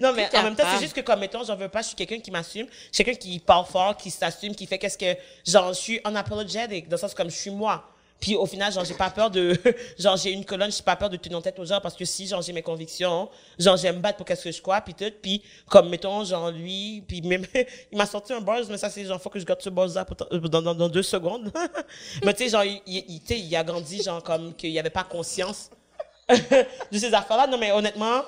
Non, 0.00 0.12
mais 0.12 0.28
en 0.36 0.42
même 0.42 0.56
temps, 0.56 0.64
c'est 0.76 0.82
juste 0.82 0.94
que, 0.94 1.00
comme, 1.00 1.20
mettons, 1.20 1.44
j'en 1.44 1.56
veux 1.56 1.68
pas, 1.68 1.80
je 1.82 1.88
suis 1.88 1.96
quelqu'un 1.96 2.18
qui 2.18 2.30
m'assume, 2.30 2.66
je 2.90 2.94
suis 2.96 3.04
quelqu'un 3.04 3.20
qui 3.20 3.38
parle 3.38 3.64
fort, 3.66 3.96
qui 3.96 4.10
s'assume, 4.10 4.54
qui 4.54 4.66
fait 4.66 4.78
qu'est-ce 4.78 4.98
que, 4.98 5.16
genre, 5.46 5.72
je 5.72 5.78
suis 5.78 6.00
unapologetic, 6.04 6.88
dans 6.88 6.96
le 6.96 7.00
sens 7.00 7.14
comme 7.14 7.30
je 7.30 7.36
suis 7.36 7.50
moi. 7.50 7.84
Puis 8.20 8.36
au 8.36 8.44
final, 8.44 8.70
genre, 8.70 8.84
j'ai 8.84 8.92
pas 8.94 9.08
peur 9.08 9.30
de, 9.30 9.56
genre, 9.98 10.16
j'ai 10.18 10.32
une 10.32 10.44
colonne, 10.44 10.70
j'ai 10.70 10.82
pas 10.82 10.96
peur 10.96 11.08
de 11.08 11.16
tenir 11.16 11.38
en 11.38 11.40
tête 11.40 11.58
aux 11.58 11.64
gens 11.64 11.80
parce 11.80 11.94
que 11.96 12.04
si, 12.04 12.26
genre, 12.26 12.42
j'ai 12.42 12.52
mes 12.52 12.60
convictions, 12.62 13.30
genre, 13.58 13.76
j'aime 13.78 13.96
me 13.96 14.00
battre 14.02 14.18
pour 14.18 14.26
qu'est-ce 14.26 14.44
que 14.44 14.52
je 14.52 14.60
crois, 14.60 14.80
puis 14.82 14.92
tout, 14.92 15.10
puis 15.22 15.42
comme, 15.70 15.88
mettons, 15.88 16.22
genre, 16.24 16.50
lui, 16.50 17.02
puis 17.08 17.22
même, 17.22 17.46
il 17.92 17.96
m'a 17.96 18.04
sorti 18.04 18.34
un 18.34 18.40
buzz, 18.42 18.68
mais 18.68 18.76
ça, 18.76 18.90
c'est 18.90 19.04
genre, 19.06 19.22
faut 19.22 19.30
que 19.30 19.38
je 19.38 19.44
garde 19.46 19.62
ce 19.62 19.70
buzz-là 19.70 20.04
dans, 20.32 20.60
dans, 20.60 20.74
dans 20.74 20.88
deux 20.90 21.02
secondes. 21.02 21.50
mais 22.24 22.34
tu 22.34 22.44
sais, 22.44 22.50
genre, 22.50 22.64
il, 22.64 22.82
il, 22.86 23.04
il- 23.08 23.20
tu 23.20 23.28
sais, 23.28 23.40
il 23.40 23.56
a 23.56 23.64
grandi, 23.64 24.02
genre, 24.02 24.22
comme, 24.22 24.52
qu'il 24.54 24.78
avait 24.78 24.90
pas 24.90 25.04
conscience 25.04 25.70
de 26.28 26.98
ces 26.98 27.14
affaires-là. 27.14 27.46
Non, 27.46 27.56
mais 27.56 27.72
honnêtement, 27.72 28.22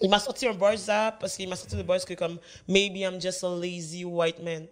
il 0.00 0.10
m'a 0.10 0.18
sorti 0.18 0.46
un 0.46 0.54
buzz 0.54 0.86
là 0.88 1.12
parce 1.12 1.36
qu'il 1.36 1.48
m'a 1.48 1.56
sorti 1.56 1.76
le 1.76 1.82
buzz 1.82 2.04
que 2.04 2.14
comme 2.14 2.38
maybe 2.68 2.96
I'm 2.98 3.20
just 3.20 3.42
a 3.44 3.48
lazy 3.56 4.04
white 4.04 4.40
man. 4.42 4.66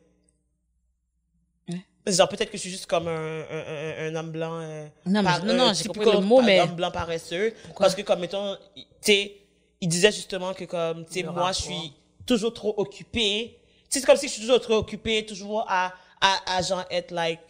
Genre 2.05 2.29
peut-être 2.29 2.51
que 2.51 2.57
je 2.57 2.63
suis 2.63 2.71
juste 2.71 2.87
comme 2.87 3.07
un, 3.07 3.13
un, 3.43 3.45
un, 3.47 4.09
un 4.09 4.15
homme 4.17 4.33
blanc. 4.33 4.59
euh, 4.61 4.89
Non, 5.07 5.23
mais- 5.23 5.29
par- 5.31 5.45
non, 5.45 5.55
non, 5.55 5.65
un 5.69 5.73
j'ai 5.73 5.85
compris 5.85 6.11
le 6.11 6.19
mot, 6.19 6.43
mais- 6.43 6.61
homme 6.61 6.75
blanc 6.75 6.91
paresseux. 6.91 7.55
Parce 7.79 7.95
que 7.95 8.03
comme 8.03 8.19
mettons, 8.19 8.57
tu 8.75 8.83
sais, 9.01 9.37
il 9.81 9.89
disait 9.89 10.11
justement 10.11 10.53
que 10.53 10.65
comme 10.65 11.07
tu 11.07 11.13
sais 11.13 11.23
moi 11.23 11.33
rapport. 11.35 11.53
je 11.53 11.63
suis 11.63 11.93
toujours 12.27 12.53
trop 12.53 12.75
occupé. 12.77 13.57
Tu 13.85 13.87
sais 13.89 14.01
c'est 14.01 14.07
comme 14.07 14.17
si 14.17 14.27
je 14.27 14.33
suis 14.33 14.41
toujours 14.43 14.61
trop 14.61 14.75
occupé, 14.79 15.25
toujours 15.25 15.65
à 15.69 15.93
à, 16.21 16.57
à 16.57 16.63
genre 16.63 16.85
être 16.91 17.13
like 17.13 17.41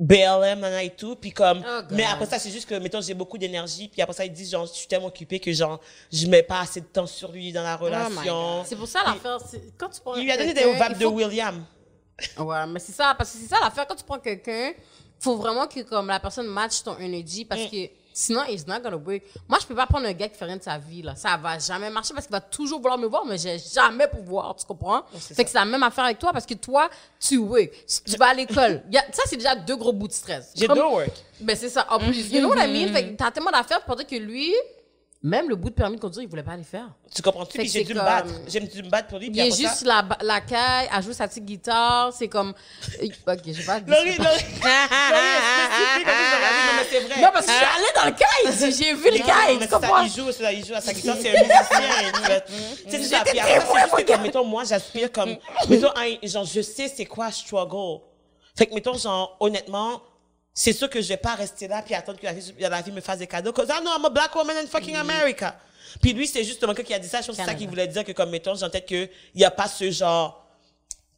BLM 0.00 0.60
nana 0.60 0.82
et 0.82 0.90
tout 0.96 1.14
puis 1.14 1.30
comme 1.30 1.62
Oh, 1.64 1.80
mais 1.90 2.04
après 2.04 2.24
ça 2.26 2.38
c'est 2.38 2.50
juste 2.50 2.66
que 2.68 2.74
mettons 2.76 3.02
j'ai 3.02 3.12
beaucoup 3.14 3.36
d'énergie 3.36 3.86
puis 3.88 4.00
après 4.00 4.14
ça 4.14 4.24
ils 4.24 4.32
disent 4.32 4.50
genre 4.50 4.64
je 4.66 4.72
suis 4.72 4.88
tellement 4.88 5.08
occupé 5.08 5.38
que 5.38 5.52
genre 5.52 5.78
je 6.10 6.26
mets 6.26 6.42
pas 6.42 6.60
assez 6.60 6.80
de 6.80 6.86
temps 6.86 7.06
sur 7.06 7.30
lui 7.30 7.52
dans 7.52 7.62
la 7.62 7.76
my 7.76 7.84
relation. 7.84 8.64
C'est 8.64 8.76
pour 8.76 8.88
ça 8.88 9.00
l'affaire, 9.04 9.38
quand 9.76 9.90
tu 9.90 10.00
prends 10.00 10.14
il 10.16 10.24
lui 10.24 10.32
a 10.32 10.38
donné 10.38 10.54
des 10.54 10.62
il 10.62 10.98
de 10.98 11.04
faut- 11.04 11.10
William. 11.10 11.64
Ouais, 12.38 12.66
mais 12.66 12.80
c'est 12.80 12.92
ça, 12.92 13.14
parce 13.16 13.30
que 13.32 13.38
c'est 13.38 13.46
ça 13.48 13.56
l'affaire. 13.62 13.86
Quand 13.86 13.94
tu 13.94 14.04
prends 14.04 14.18
quelqu'un, 14.18 14.72
faut 15.18 15.36
vraiment 15.36 15.66
que 15.66 15.80
comme 15.80 16.06
la 16.08 16.20
personne 16.20 16.46
match 16.46 16.82
ton 16.82 16.92
energy 16.96 17.44
parce 17.44 17.62
Mm. 17.62 17.70
que 17.70 17.90
sinon, 18.12 18.44
it's 18.48 18.66
not 18.66 18.80
gonna 18.80 18.96
work. 18.96 19.22
Moi, 19.48 19.58
je 19.60 19.66
peux 19.66 19.74
pas 19.74 19.86
prendre 19.86 20.06
un 20.06 20.12
gars 20.12 20.28
qui 20.28 20.36
fait 20.36 20.44
rien 20.44 20.56
de 20.56 20.62
sa 20.62 20.78
vie, 20.78 21.02
là. 21.02 21.14
Ça 21.16 21.36
va 21.36 21.58
jamais 21.58 21.90
marcher 21.90 22.14
parce 22.14 22.26
qu'il 22.26 22.32
va 22.32 22.40
toujours 22.40 22.80
vouloir 22.80 22.98
me 22.98 23.06
voir, 23.06 23.24
mais 23.26 23.38
j'ai 23.38 23.58
jamais 23.58 24.06
pouvoir, 24.08 24.54
tu 24.56 24.64
comprends? 24.66 25.02
c'est 25.18 25.34
fait 25.34 25.44
que 25.44 25.50
c'est 25.50 25.58
la 25.58 25.64
même 25.64 25.82
affaire 25.82 26.04
avec 26.04 26.18
toi 26.18 26.32
parce 26.32 26.46
que 26.46 26.54
toi, 26.54 26.88
tu 27.18 27.38
work. 27.38 27.70
Tu 28.04 28.16
vas 28.16 28.28
à 28.28 28.34
l'école. 28.34 28.82
Ça, 29.12 29.22
c'est 29.26 29.36
déjà 29.36 29.54
deux 29.54 29.76
gros 29.76 29.92
bouts 29.92 30.08
de 30.08 30.12
stress. 30.12 30.52
J'ai 30.54 30.68
deux 30.68 30.82
work. 30.82 31.12
Ben, 31.40 31.56
c'est 31.56 31.68
ça. 31.70 31.86
En 31.90 31.98
plus, 31.98 32.30
you 32.30 32.40
know 32.40 32.50
what 32.50 32.64
I 32.64 32.70
mean? 32.70 32.92
Fait 32.92 33.10
que 33.10 33.16
t'as 33.16 33.30
tellement 33.30 33.50
d'affaires 33.50 33.82
pour 33.84 33.96
dire 33.96 34.06
que 34.06 34.16
lui, 34.16 34.54
même 35.22 35.50
le 35.50 35.56
bout 35.56 35.68
de 35.68 35.74
permis 35.74 35.96
de 35.96 36.00
conduire, 36.00 36.22
il 36.22 36.28
voulait 36.30 36.42
pas 36.42 36.52
aller 36.52 36.64
faire. 36.64 36.88
Tu 37.14 37.20
comprends-tu? 37.20 37.58
Puis 37.58 37.68
j'ai 37.68 37.84
dû 37.84 37.92
me 37.92 37.98
battre. 38.00 38.30
J'ai 38.48 38.60
dû 38.60 38.82
me 38.82 38.88
battre 38.88 39.08
pour 39.08 39.18
lui. 39.18 39.28
Il 39.28 39.38
est 39.38 39.54
juste 39.54 39.84
ça... 39.84 39.86
la, 39.86 40.08
la 40.22 40.40
caille, 40.40 40.88
à 40.90 41.02
jouer 41.02 41.12
sa 41.12 41.28
petite 41.28 41.44
guitare, 41.44 42.10
c'est 42.14 42.28
comme, 42.28 42.50
ok, 42.50 42.98
j'ai 43.02 43.12
pas 43.22 43.36
dit 43.36 43.52
Laurie. 43.52 43.84
Laurie. 43.90 44.16
Laurie, 44.16 44.18
non, 44.18 44.30
c'est 46.88 47.00
vrai. 47.00 47.20
Non, 47.20 47.28
parce 47.34 47.46
que 47.46 47.52
je 47.52 47.56
suis 47.56 47.66
allée 47.66 47.92
dans 47.94 48.04
le 48.06 48.12
caille, 48.12 48.72
j'ai 48.72 48.94
vu 48.94 49.10
le 49.10 49.26
caille, 49.26 49.58
tu 49.58 49.68
comprends? 49.68 50.00
il 50.00 50.10
joue, 50.10 50.30
il 50.52 50.64
joue 50.64 50.74
à 50.74 50.80
sa 50.80 50.94
guitare, 50.94 51.16
c'est 51.20 51.36
un 51.36 51.42
musicien. 51.42 52.40
Tu 52.88 53.04
sais. 53.04 53.16
Puis 53.26 53.38
après, 53.40 53.60
ça, 53.60 53.66
c'est 53.66 53.80
juste 53.80 53.96
que, 54.06 54.12
comme, 54.12 54.22
mettons, 54.22 54.44
moi, 54.44 54.64
j'aspire 54.64 55.12
comme, 55.12 55.36
mettons, 55.68 55.92
genre, 56.22 56.44
je 56.46 56.62
sais 56.62 56.88
c'est 56.88 57.04
quoi 57.04 57.30
struggle. 57.30 58.00
Fait 58.56 58.66
que, 58.66 58.74
mettons, 58.74 58.96
genre, 58.96 59.36
honnêtement, 59.38 60.00
c'est 60.52 60.72
sûr 60.72 60.90
que 60.90 61.00
je 61.00 61.08
vais 61.08 61.16
pas 61.16 61.34
rester 61.34 61.68
là 61.68 61.82
puis 61.82 61.94
attendre 61.94 62.18
que 62.18 62.26
la 62.26 62.32
vie, 62.32 62.54
la 62.58 62.80
vie 62.82 62.92
me 62.92 63.00
fasse 63.00 63.18
des 63.18 63.26
cadeaux. 63.26 63.52
Cause 63.52 63.68
I 63.68 63.80
know 63.80 63.90
I'm 63.96 64.04
a 64.04 64.10
black 64.10 64.34
woman 64.34 64.56
in 64.56 64.66
fucking 64.66 64.96
Mm. 64.96 65.00
America. 65.10 65.54
Puis 66.00 66.12
lui, 66.12 66.26
c'est 66.26 66.44
justement 66.44 66.72
quelqu'un 66.74 66.88
qui 66.88 66.94
a 66.94 66.98
dit 66.98 67.08
ça. 67.08 67.20
Je 67.20 67.26
pense 67.26 67.36
que 67.36 67.42
c'est 67.42 67.48
ça 67.48 67.54
qu'il 67.54 67.68
voulait 67.68 67.86
dire 67.88 68.04
que, 68.04 68.12
comme, 68.12 68.30
mettons, 68.30 68.54
j'ai 68.54 68.64
en 68.64 68.70
tête 68.70 68.86
que 68.86 69.08
il 69.34 69.40
y 69.40 69.44
a 69.44 69.50
pas 69.50 69.66
ce 69.66 69.90
genre, 69.90 70.44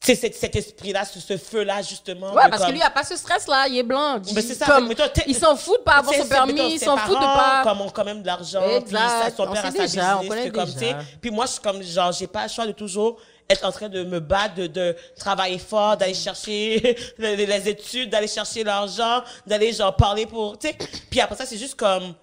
tu 0.01 0.15
sais, 0.17 0.33
cet, 0.33 0.57
esprit-là, 0.57 1.05
ce, 1.05 1.21
ce 1.21 1.37
feu-là, 1.37 1.81
justement. 1.83 2.33
Ouais, 2.33 2.43
parce 2.49 2.53
que 2.63 2.67
comme- 2.67 2.71
lui, 2.73 2.79
il 2.79 2.83
a 2.83 2.91
pas 2.91 3.05
ce 3.05 3.17
stress-là, 3.17 3.69
il 3.69 3.79
est 3.79 3.83
blanc. 3.83 4.21
Mais 4.35 4.41
c'est 4.43 4.55
ça, 4.55 4.67
Comme, 4.67 4.85
que, 4.85 4.89
mettons, 4.89 5.23
il 5.27 5.35
s'en 5.37 5.57
fout 5.57 5.79
de 5.79 5.85
pas 5.85 5.97
avoir 5.97 6.15
son 6.15 6.27
permis, 6.27 6.75
il 6.75 6.81
s'en 6.81 6.97
fout 6.97 7.15
de 7.15 7.21
pas. 7.21 7.61
Comme 7.65 7.81
ont 7.83 7.91
quand 7.91 8.05
même 8.05 8.23
de 8.23 8.27
l'argent, 8.27 8.63
puis 8.85 8.95
ça, 8.97 9.29
son 9.37 9.45
On 9.49 9.53
père 9.53 9.67
a 9.67 9.71
sa 9.71 9.79
déjà, 9.87 10.17
on 10.17 10.21
business, 10.21 10.29
connaît 10.29 10.51
que 10.51 10.55
comme, 10.55 10.67
tu 10.67 10.73
sais. 10.73 10.79
déjà. 10.95 10.99
Puis 11.21 11.31
moi, 11.31 11.47
je 11.47 11.53
suis 11.53 11.61
comme, 11.61 11.83
genre, 11.83 12.13
j'ai 12.13 12.27
pas 12.27 12.45
le 12.45 12.49
choix 12.49 12.67
de 12.67 12.73
toujours 12.73 13.21
être 13.49 13.65
en 13.65 13.73
train 13.73 13.89
de 13.89 14.05
me 14.05 14.21
battre, 14.21 14.55
de, 14.55 14.67
de 14.67 14.97
travailler 15.17 15.59
fort, 15.59 15.97
d'aller 15.97 16.15
chercher 16.15 16.97
les, 17.19 17.69
études, 17.69 18.11
d'aller 18.11 18.29
chercher 18.29 18.65
l'argent, 18.65 19.23
d'aller, 19.47 19.73
genre, 19.73 19.95
parler 19.95 20.27
pour, 20.27 20.59
tu 20.59 20.69
sais. 20.69 20.77
Puis 21.11 21.21
après 21.21 21.37
ça, 21.37 21.47
c'est 21.47 21.59
juste 21.59 21.75
comme, 21.75 22.15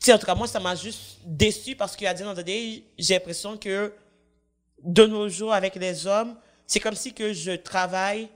tu 0.00 0.06
sais, 0.06 0.12
en 0.12 0.18
tout 0.18 0.26
cas, 0.26 0.34
moi, 0.34 0.46
ça 0.46 0.60
m'a 0.60 0.74
juste 0.74 1.18
déçu 1.24 1.74
parce 1.74 1.96
qu'à 1.96 2.14
day, 2.14 2.84
j'ai 2.98 3.14
l'impression 3.14 3.56
que 3.56 3.92
de 4.82 5.06
nos 5.06 5.28
jours, 5.28 5.52
avec 5.52 5.74
les 5.74 6.06
hommes, 6.06 6.36
c'est 6.66 6.80
comme 6.80 6.94
si 6.94 7.12
que 7.12 7.32
je 7.32 7.52
travaille 7.52 8.28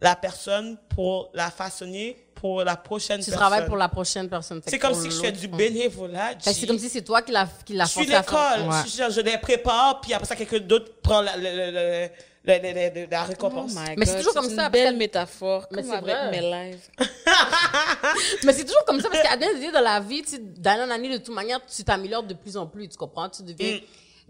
la 0.00 0.14
personne 0.14 0.76
pour 0.90 1.30
la 1.32 1.50
façonner 1.50 2.25
pour 2.36 2.62
la 2.62 2.76
prochaine 2.76 3.18
Tu 3.20 3.24
personne. 3.30 3.38
travailles 3.40 3.66
pour 3.66 3.76
la 3.76 3.88
prochaine 3.88 4.28
personne. 4.28 4.60
C'est 4.66 4.78
comme 4.78 4.94
si 4.94 5.10
je 5.10 5.20
fais 5.20 5.32
du 5.32 5.48
bénévolat. 5.48 6.32
G. 6.38 6.52
c'est 6.52 6.66
comme 6.66 6.78
si 6.78 6.88
c'est 6.88 7.02
toi 7.02 7.22
qui 7.22 7.32
l'a 7.32 7.48
qui 7.64 7.72
l'a 7.74 7.84
je 7.84 7.90
suis 7.90 8.06
l'école, 8.06 8.60
Ouais. 8.68 9.10
je, 9.10 9.20
les 9.22 9.38
prépare, 9.38 10.00
puis 10.00 10.12
après 10.14 10.26
ça, 10.26 10.36
quelqu'un 10.36 10.58
d'autre 10.60 10.92
prend 11.02 11.20
la, 11.22 11.36
la, 11.36 11.54
la, 11.54 11.70
la, 11.72 11.82
la- 11.88 12.58
la- 12.58 12.72
la- 12.90 13.06
la 13.10 13.22
récompense. 13.24 13.72
Oh 13.76 13.80
Mais 13.96 14.06
c'est 14.06 14.18
toujours 14.18 14.34
comme 14.34 14.44
une 14.44 14.50
ça, 14.50 14.56
parce 14.70 14.72
belle 14.72 14.92
que- 14.94 14.98
métaphore. 14.98 15.66
Mais 15.72 15.82
c'est 15.82 16.00
vrai. 16.00 16.30
mes 16.30 16.40
lives. 16.42 16.80
Mais 18.44 18.52
c'est 18.52 18.64
toujours 18.64 18.84
comme 18.86 19.00
ça 19.00 19.08
parce 19.10 19.22
qu'à 19.22 19.36
l'année 19.36 19.72
dans 19.72 19.80
la 19.80 20.00
vie, 20.00 20.22
tu 20.22 20.38
d'année 20.38 20.82
en 20.84 20.90
année, 20.90 21.08
de 21.10 21.16
toute 21.18 21.34
manière, 21.34 21.60
tu 21.66 21.82
t'améliores 21.84 22.22
de 22.22 22.34
plus 22.34 22.56
en 22.56 22.66
plus, 22.66 22.88
tu 22.88 22.96
comprends? 22.96 23.28
Tu 23.28 23.42
deviens. 23.42 23.78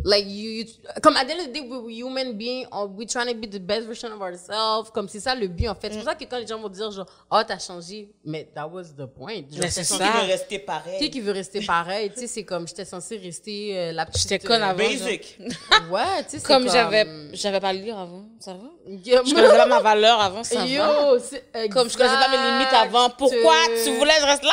Like, 0.05 0.27
you, 0.27 0.51
you- 0.51 0.67
comme 1.03 1.17
à 1.17 1.25
the 1.25 1.31
end 1.31 1.41
of 1.41 1.47
the 1.49 1.53
day, 1.53 1.61
we're 1.63 1.89
human 1.91 2.35
beings, 2.35 2.69
or 2.71 2.87
we're 2.87 3.07
trying 3.09 3.29
to 3.29 3.35
be 3.35 3.47
the 3.49 3.59
best 3.59 3.87
version 3.87 4.13
of 4.13 4.21
ourselves. 4.21 4.91
Comme 4.93 5.09
c'est 5.09 5.21
ça 5.21 5.35
le 5.35 5.49
but, 5.49 5.69
en 5.69 5.75
fait. 5.75 5.89
C'est 5.91 5.97
pour 5.97 6.05
ça 6.05 6.15
que 6.15 6.25
quand 6.27 6.39
les 6.39 6.47
gens 6.47 6.59
vont 6.61 6.69
dire, 6.69 6.91
genre, 6.91 7.07
oh, 7.31 7.41
t'as 7.47 7.59
changé, 7.59 8.11
mais 8.25 8.47
that 8.55 8.67
was 8.69 8.93
the 8.97 9.07
point. 9.07 9.37
Genre, 9.51 9.61
Mais 9.63 9.71
c'est 9.71 9.83
censé- 9.85 10.05
Qui 10.05 10.11
ça. 10.11 10.21
veut 10.21 10.27
rester 10.27 10.59
pareil. 10.59 10.99
Qui 11.01 11.11
qui 11.11 11.21
veut 11.21 11.33
rester 11.33 11.61
pareil? 11.65 12.11
Tu 12.11 12.21
sais, 12.21 12.27
c'est 12.27 12.45
comme, 12.45 12.69
j'étais 12.69 12.85
censée 12.85 13.17
rester 13.17 13.77
euh, 13.79 13.93
la 13.93 14.05
petite. 14.07 14.29
J'étais 14.29 14.47
conne 14.47 14.63
euh, 14.63 14.67
avant. 14.67 14.79
Basic. 14.79 15.39
Ouais, 15.91 16.03
tu 16.25 16.31
sais, 16.31 16.39
c'est 16.39 16.43
Comme 16.47 16.65
comme 16.65 16.73
j'avais, 16.73 17.07
j'avais 17.33 17.61
pas 17.61 17.69
à 17.69 17.73
lire 17.73 17.99
avant, 17.99 18.25
ça 18.39 18.53
va? 18.55 18.69
Yo, 18.87 19.19
Je 19.25 19.35
connaissais 19.35 19.57
pas 19.57 19.67
ma 19.67 19.81
valeur 19.91 20.21
avant, 20.21 20.45
ça 20.45 20.59
va? 20.61 20.67
Yo, 20.67 21.19
c'est 21.19 21.69
Comme 21.71 21.89
je 21.89 21.97
connaissais 21.97 22.17
pas 22.17 22.29
mes 22.29 22.37
limites 22.37 22.73
avant, 22.75 23.09
pourquoi 23.11 23.55
tu 23.85 23.91
voulais 23.97 24.15
que 24.15 24.21
je 24.21 24.27
reste 24.27 24.45
là? 24.45 24.51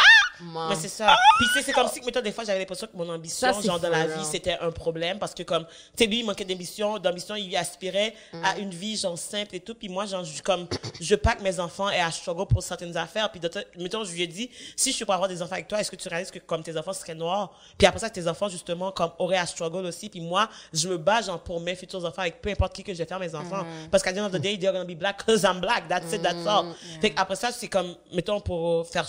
Mais 0.69 0.75
c'est 0.75 0.87
ça. 0.89 1.15
Puis 1.37 1.47
tu 1.47 1.53
sais, 1.53 1.65
c'est 1.65 1.71
comme 1.73 1.87
si, 1.87 2.01
mettons, 2.01 2.21
des 2.21 2.31
fois, 2.31 2.43
j'avais 2.43 2.59
l'impression 2.59 2.87
que 2.87 2.97
mon 2.97 3.09
ambition, 3.09 3.53
Ça, 3.53 3.61
genre, 3.61 3.79
dans 3.79 3.89
la 3.89 4.07
vie, 4.07 4.25
c'était 4.25 4.57
un 4.59 4.71
problème. 4.71 5.19
Parce 5.19 5.33
que 5.33 5.43
comme, 5.43 5.65
tu 5.65 5.71
sais, 6.03 6.05
lui, 6.05 6.19
il 6.19 6.25
manquait 6.25 6.45
d'ambition. 6.45 6.99
D'ambition, 6.99 7.35
il 7.35 7.55
aspirait 7.55 8.13
à 8.43 8.57
une 8.57 8.71
vie, 8.71 8.97
genre, 8.97 9.17
simple 9.17 9.55
et 9.55 9.59
tout. 9.59 9.75
Puis 9.75 9.89
moi, 9.89 10.05
genre, 10.05 10.23
je, 10.23 10.41
comme, 10.41 10.67
je 10.99 11.15
que 11.15 11.43
mes 11.43 11.59
enfants 11.59 11.89
aient 11.89 12.01
à 12.01 12.11
struggle 12.11 12.47
pour 12.47 12.61
certaines 12.61 12.95
affaires. 12.97 13.31
Puis, 13.31 13.41
mettons, 13.77 14.03
je 14.03 14.11
lui 14.11 14.23
ai 14.23 14.27
dit, 14.27 14.49
si 14.75 14.91
je 14.91 14.95
suis 14.97 15.05
pour 15.05 15.13
avoir 15.13 15.29
des 15.29 15.41
enfants 15.41 15.53
avec 15.53 15.67
toi, 15.67 15.79
est-ce 15.79 15.89
que 15.89 15.95
tu 15.95 16.07
réalises 16.07 16.31
que, 16.31 16.39
comme, 16.39 16.63
tes 16.63 16.77
enfants 16.77 16.93
seraient 16.93 17.15
noirs? 17.15 17.51
Puis 17.77 17.87
après 17.87 17.99
ça, 17.99 18.09
tes 18.09 18.27
enfants, 18.27 18.49
justement, 18.49 18.91
comme, 18.91 19.11
auraient 19.19 19.37
à 19.37 19.45
struggle 19.45 19.85
aussi. 19.85 20.09
Puis 20.09 20.21
moi, 20.21 20.49
je 20.73 20.87
me 20.87 20.97
bats, 20.97 21.21
genre, 21.21 21.39
pour 21.39 21.59
mes 21.59 21.75
futurs 21.75 22.03
enfants 22.05 22.21
avec 22.21 22.41
peu 22.41 22.49
importe 22.49 22.73
qui 22.73 22.83
que 22.83 22.93
je 22.93 22.99
vais 22.99 23.05
faire 23.05 23.19
mes 23.19 23.33
enfants. 23.35 23.65
Parce 23.91 24.03
qu'à 24.03 24.13
the 24.13 24.17
end 24.17 24.25
of 24.25 24.31
the 24.31 24.41
day, 24.41 24.57
they're 24.57 24.71
gonna 24.71 24.85
be 24.85 24.97
black 24.97 25.17
because 25.25 25.43
I'm 25.43 25.59
black. 25.59 25.87
That's 25.87 26.11
it, 26.13 26.21
that's 26.21 26.45
all. 26.45 26.73
Fait 27.01 27.11
que 27.11 27.19
après 27.19 27.35
ça, 27.35 27.51
c'est 27.51 27.67
comme, 27.67 27.95
mettons, 28.11 28.39
pour 28.39 28.87
faire, 28.87 29.07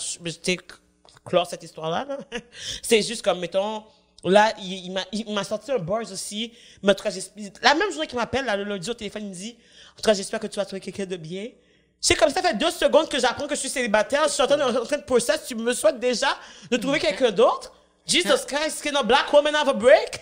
clore 1.25 1.47
cette 1.47 1.63
histoire-là. 1.63 2.05
là. 2.07 2.17
C'est 2.83 3.01
juste 3.01 3.21
comme, 3.23 3.39
mettons, 3.39 3.83
là, 4.23 4.53
il, 4.61 4.85
il 4.85 4.91
m'a- 4.91 5.05
il 5.11 5.33
m'a 5.33 5.43
sorti 5.43 5.71
un 5.71 5.79
buzz 5.79 6.11
aussi. 6.11 6.53
Mais 6.83 6.91
en 6.91 6.95
tout 6.95 7.03
cas, 7.03 7.09
j'espère- 7.09 7.51
la 7.61 7.75
même 7.75 7.91
journée 7.91 8.07
qu'il 8.07 8.17
m'appelle, 8.17 8.45
là, 8.45 8.55
le 8.55 8.63
lundi 8.63 8.89
au 8.89 8.93
téléphone, 8.93 9.23
il 9.23 9.29
me 9.29 9.33
dit, 9.35 9.57
en 9.93 9.95
tout 9.97 10.03
cas, 10.03 10.13
j'espère 10.13 10.39
que 10.39 10.47
tu 10.47 10.55
vas 10.57 10.65
trouver 10.65 10.79
quelqu'un 10.81 11.05
de 11.05 11.15
bien. 11.17 11.47
C'est 11.99 12.15
comme 12.15 12.29
ça 12.29 12.41
fait 12.41 12.53
deux 12.55 12.69
secondes 12.71 13.09
que 13.09 13.19
j'apprends 13.19 13.47
que 13.47 13.55
je 13.55 13.59
suis 13.61 13.69
célibataire. 13.69 14.23
Je 14.27 14.33
suis 14.33 14.43
en 14.43 14.47
train 14.47 14.57
de, 14.57 14.77
en 14.79 14.85
train 14.85 14.97
de 14.97 15.03
process. 15.03 15.45
Tu 15.47 15.55
me 15.55 15.73
souhaites 15.73 15.99
déjà 15.99 16.27
de 16.69 16.77
trouver 16.77 16.99
quelqu'un 16.99 17.31
d'autre? 17.31 17.73
Jesus 18.07 18.45
Christ, 18.45 18.83
can 18.83 18.95
a 18.95 19.03
black 19.03 19.33
woman 19.33 19.55
have 19.55 19.67
a 19.67 19.73
break? 19.73 20.19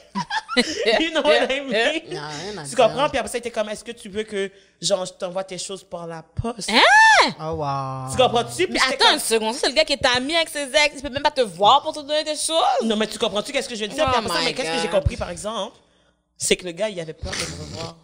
you 1.01 1.11
know 1.11 1.21
what 1.21 1.51
I 1.51 1.59
mean? 1.59 2.65
Tu 2.69 2.75
comprends? 2.77 3.09
Puis 3.09 3.17
après 3.17 3.27
ça, 3.29 3.37
il 3.37 3.39
était 3.39 3.51
comme, 3.51 3.67
est-ce 3.69 3.83
que 3.83 3.91
tu 3.91 4.07
veux 4.07 4.23
que, 4.23 4.49
genre, 4.81 5.05
je 5.05 5.11
t'envoie 5.13 5.43
tes 5.43 5.57
choses 5.57 5.83
par 5.83 6.07
la 6.07 6.23
poste? 6.23 6.71
Oh, 7.41 7.43
wow. 7.55 8.09
Tu 8.11 8.17
comprends-tu? 8.17 8.67
Mais 8.69 8.79
attends 8.79 8.97
comme- 9.05 9.13
une 9.15 9.19
seconde, 9.19 9.53
ça 9.55 9.61
c'est 9.63 9.69
le 9.69 9.73
gars 9.75 9.83
qui 9.83 9.93
est 9.93 10.05
ami 10.15 10.35
avec 10.35 10.49
ses 10.49 10.63
ex, 10.73 10.95
il 10.95 11.01
peut 11.01 11.09
même 11.09 11.23
pas 11.23 11.31
te 11.31 11.41
voir 11.41 11.81
pour 11.81 11.93
te 11.93 11.99
donner 11.99 12.23
des 12.23 12.35
choses? 12.35 12.85
Non, 12.85 12.95
mais 12.95 13.07
tu 13.07 13.17
comprends-tu 13.19 13.51
qu'est-ce 13.51 13.67
que 13.67 13.75
je 13.75 13.81
veux 13.81 13.87
dire? 13.89 14.05
Oh 14.07 14.11
Puis 14.11 14.19
après 14.25 14.37
ça, 14.39 14.45
mais 14.45 14.53
qu'est-ce 14.53 14.71
que 14.77 14.81
j'ai 14.81 14.89
compris, 14.89 15.17
par 15.17 15.29
exemple? 15.29 15.75
C'est 16.37 16.55
que 16.55 16.65
le 16.65 16.71
gars, 16.71 16.89
il 16.89 16.99
avait 16.99 17.13
peur 17.13 17.31
de 17.31 17.37
me 17.37 17.61
revoir. 17.63 17.95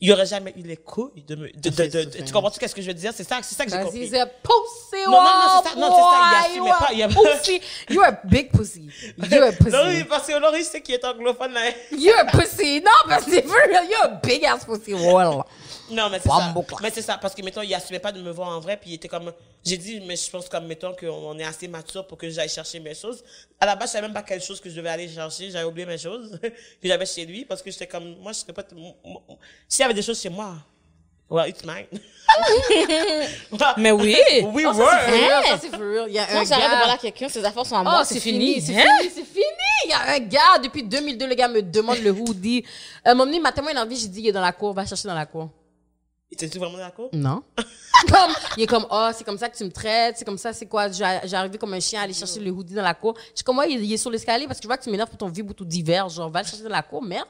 Il 0.00 0.12
aurait 0.12 0.26
jamais 0.26 0.52
eu 0.56 0.62
les 0.62 0.76
couilles 0.76 1.22
de 1.26 1.34
me, 1.36 1.48
de, 1.52 1.70
de, 1.70 1.86
de- 2.04 2.24
tu 2.24 2.32
comprends-tu 2.32 2.58
qu'est-ce 2.58 2.74
que 2.74 2.82
je 2.82 2.88
veux 2.88 2.94
dire? 2.94 3.12
C'est 3.14 3.26
ça, 3.26 3.38
c'est 3.42 3.54
ça 3.54 3.64
que 3.64 3.70
j'ai 3.70 3.78
compris. 3.78 4.08
c'est 4.08 4.20
a 4.20 4.26
pussy. 4.26 5.04
Non, 5.06 5.12
non, 5.12 5.22
non, 5.22 5.62
c'est 5.62 5.68
ça- 5.70 5.76
non, 5.76 5.96
c'est 5.96 6.02
ça, 6.02 6.54
il 6.54 6.58
pas, 6.68 6.92
il 6.92 7.02
a- 7.02 7.08
Pussy. 7.38 7.60
You're 7.88 8.04
a 8.04 8.12
big 8.24 8.50
pussy. 8.50 8.88
You're 9.30 9.44
a 9.44 9.50
Non, 9.70 9.86
pussy. 9.92 10.04
parce 10.04 10.26
que 10.26 10.38
Laurie, 10.38 10.64
c'est 10.64 10.80
qui 10.82 10.92
est 10.92 11.04
anglophone, 11.04 11.52
là. 11.52 11.60
You're 11.96 12.18
a 12.18 12.24
pussy. 12.26 12.80
Non, 12.80 12.90
parce 13.08 13.24
que 13.24 13.30
c'est 13.30 13.42
for 13.46 13.56
real. 13.68 13.84
You're 13.88 14.04
a 14.04 14.20
big 14.22 14.44
ass 14.44 14.64
pussy. 14.64 14.92
Well. 14.94 15.42
Non, 15.90 16.08
mais 16.10 16.18
c'est 16.18 16.28
ça. 16.28 16.54
Mais 16.82 16.90
c'est 16.90 17.02
ça, 17.02 17.18
parce 17.18 17.34
que, 17.34 17.42
mettons, 17.42 17.60
il 17.62 17.74
assumait 17.74 17.98
pas 17.98 18.10
de 18.12 18.20
me 18.20 18.30
voir 18.30 18.48
en 18.48 18.60
vrai, 18.60 18.76
puis 18.78 18.90
il 18.90 18.94
était 18.94 19.08
comme, 19.08 19.32
j'ai 19.64 19.76
dit, 19.76 20.00
mais 20.06 20.16
je 20.16 20.30
pense 20.30 20.48
comme, 20.48 20.66
mettons, 20.66 20.94
qu'on 20.94 21.08
on 21.08 21.38
est 21.38 21.44
assez 21.44 21.68
mature 21.68 22.06
pour 22.06 22.16
que 22.16 22.28
j'aille 22.30 22.48
chercher 22.48 22.80
mes 22.80 22.94
choses. 22.94 23.22
À 23.60 23.66
la 23.66 23.76
base, 23.76 23.90
je 23.90 23.92
savais 23.92 24.06
même 24.06 24.14
pas 24.14 24.22
quelle 24.22 24.40
chose 24.42 24.60
que 24.60 24.70
je 24.70 24.76
devais 24.76 24.88
aller 24.88 25.08
chercher, 25.08 25.50
j'avais 25.50 25.64
oublié 25.66 25.86
mes 25.86 25.98
choses 25.98 26.38
que 26.42 26.88
j'avais 26.88 27.06
chez 27.06 27.26
lui, 27.26 27.44
parce 27.44 27.62
que 27.62 27.70
j'étais 27.70 27.86
comme, 27.86 28.16
moi, 28.20 28.32
je 28.32 28.38
serais 28.38 28.52
pas, 28.54 28.64
s'il 29.68 29.80
y 29.80 29.84
avait 29.84 29.92
des 29.94 30.02
choses 30.02 30.20
chez 30.20 30.30
moi, 30.30 30.54
well, 31.28 31.48
it's 31.50 31.62
mine. 31.64 31.86
Mais 33.76 33.92
oui. 33.92 34.16
We 34.54 34.64
Oh, 34.66 34.72
were. 34.72 34.88
ça, 34.88 35.00
c'est 35.06 35.10
for 35.10 35.20
real. 35.20 35.42
Hein? 35.44 35.58
For 35.70 35.80
real. 35.80 36.04
Il 36.08 36.14
y 36.14 36.18
a 36.18 36.22
un 36.38 36.44
j'arrête 36.44 36.70
de 36.70 36.76
parler 36.78 36.92
à 36.94 36.98
quelqu'un, 36.98 37.28
ses 37.28 37.44
affaires 37.44 37.66
sont 37.66 37.76
à 37.76 37.80
Oh, 37.80 37.84
moi, 37.84 38.04
c'est 38.04 38.20
fini. 38.20 38.60
c'est 38.60 38.74
Hein? 38.74 38.84
fini, 39.00 39.10
c'est 39.14 39.24
fini. 39.24 39.44
Il 39.84 39.90
y 39.90 39.92
a 39.92 40.14
un 40.14 40.18
gars, 40.20 40.58
depuis 40.62 40.82
2002, 40.82 41.26
le 41.26 41.34
gars 41.34 41.48
me 41.48 41.60
demande 41.62 41.98
le 41.98 42.10
hoodie. 42.10 42.64
Euh, 43.06 43.14
mon 43.14 43.30
il 43.30 43.40
m'a 43.42 43.52
tellement 43.52 43.70
énervé, 43.70 43.94
j'ai 43.96 44.08
dit, 44.08 44.20
il 44.20 44.28
est 44.28 44.32
dans 44.32 44.40
la 44.40 44.52
cour, 44.52 44.72
va 44.72 44.86
chercher 44.86 45.08
dans 45.08 45.14
la 45.14 45.26
cour. 45.26 45.50
Étais-tu 46.34 46.58
vraiment 46.58 46.78
d'accord? 46.78 47.08
Non. 47.12 47.42
comme, 48.08 48.32
il 48.56 48.64
est 48.64 48.66
comme, 48.66 48.86
oh, 48.90 49.10
c'est 49.14 49.24
comme 49.24 49.38
ça 49.38 49.48
que 49.48 49.56
tu 49.56 49.64
me 49.64 49.70
traites, 49.70 50.18
c'est 50.18 50.24
comme 50.24 50.38
ça, 50.38 50.52
c'est 50.52 50.66
quoi, 50.66 50.90
j'ai 50.90 51.04
arrivé 51.04 51.58
comme 51.58 51.72
un 51.74 51.80
chien 51.80 52.00
à 52.00 52.04
aller 52.04 52.12
chercher 52.12 52.40
le 52.40 52.50
hoodie 52.50 52.74
dans 52.74 52.82
la 52.82 52.94
cour. 52.94 53.14
Je 53.16 53.36
suis 53.36 53.44
comme, 53.44 53.58
ouais, 53.58 53.70
il, 53.70 53.84
il 53.84 53.92
est 53.92 53.96
sur 53.96 54.10
l'escalier 54.10 54.46
parce 54.46 54.58
que 54.58 54.64
je 54.64 54.68
vois 54.68 54.76
que 54.76 54.84
tu 54.84 54.90
m'énerves 54.90 55.08
pour 55.08 55.18
ton 55.18 55.28
vieux 55.28 55.44
bout 55.44 55.64
d'hiver, 55.64 56.08
genre, 56.08 56.30
va 56.30 56.42
le 56.42 56.46
chercher 56.46 56.64
dans 56.64 56.70
la 56.70 56.82
cour, 56.82 57.02
merde. 57.02 57.28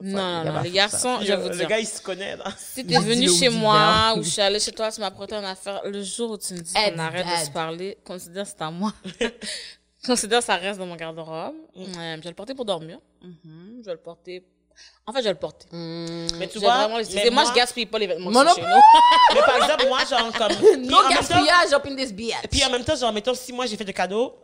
Non, 0.00 0.44
non, 0.44 0.60
les 0.62 0.70
garçons, 0.70 1.18
je 1.22 1.26
vais 1.32 1.36
vous 1.36 1.48
le 1.48 1.64
gars, 1.66 1.80
il 1.80 1.86
se 1.86 2.02
connaît, 2.02 2.36
là. 2.36 2.52
Si 2.56 2.86
t'es 2.86 2.98
venu 2.98 3.28
chez 3.28 3.48
moi 3.48 4.14
ou 4.16 4.22
je 4.22 4.28
suis 4.28 4.42
allée 4.42 4.60
chez 4.60 4.72
toi, 4.72 4.92
tu 4.92 5.00
m'as 5.00 5.10
prêté 5.10 5.34
une 5.34 5.44
affaire, 5.44 5.82
le 5.84 6.02
jour 6.02 6.32
où 6.32 6.38
tu 6.38 6.54
me 6.54 6.60
dis 6.60 6.72
qu'on 6.72 6.98
arrête 6.98 7.26
de 7.26 7.44
se 7.46 7.50
parler, 7.50 7.98
considère 8.04 8.44
que 8.44 8.50
c'est 8.50 8.62
à 8.62 8.70
moi. 8.70 8.92
considère 10.06 10.40
que 10.40 10.44
ça 10.44 10.56
reste 10.56 10.78
dans 10.78 10.86
mon 10.86 10.96
garde-robe. 10.96 11.54
Mm. 11.74 11.82
Euh, 11.82 12.16
je 12.16 12.22
vais 12.22 12.28
le 12.28 12.34
porter 12.34 12.54
pour 12.54 12.64
dormir. 12.64 12.98
Mhm, 13.22 13.80
Je 13.80 13.86
vais 13.86 13.92
le 13.92 13.98
porter. 13.98 14.44
En 15.06 15.12
fait, 15.12 15.18
je 15.20 15.24
vais 15.24 15.30
le 15.30 15.36
porter. 15.38 15.66
Mais 15.72 16.48
tu 16.48 16.58
vois, 16.58 16.88
mais 16.88 17.30
Moi, 17.30 17.44
je 17.48 17.52
gaspille 17.54 17.86
pas 17.86 17.98
les 17.98 18.06
vêtements 18.08 18.30
Moi 18.30 18.44
non 18.44 18.54
chez 18.54 18.62
nous. 18.62 18.68
mais 19.34 19.40
par 19.40 19.56
exemple, 19.56 19.86
moi, 19.88 19.98
genre, 20.04 20.32
comme, 20.32 20.48
puis 20.56 20.86
No 20.88 20.96
en 20.98 21.08
même 21.08 21.18
temps- 21.18 21.28
gaspillage 21.28 21.72
up 21.74 21.86
in 21.86 21.96
this 21.96 22.12
bitch. 22.12 22.34
puis 22.50 22.64
en 22.64 22.70
même 22.70 22.84
temps, 22.84 22.96
genre, 22.96 23.12
mettons, 23.12 23.34
si 23.34 23.52
moi, 23.52 23.66
j'ai 23.66 23.76
fait 23.76 23.84
de 23.84 23.92
cadeaux, 23.92 24.34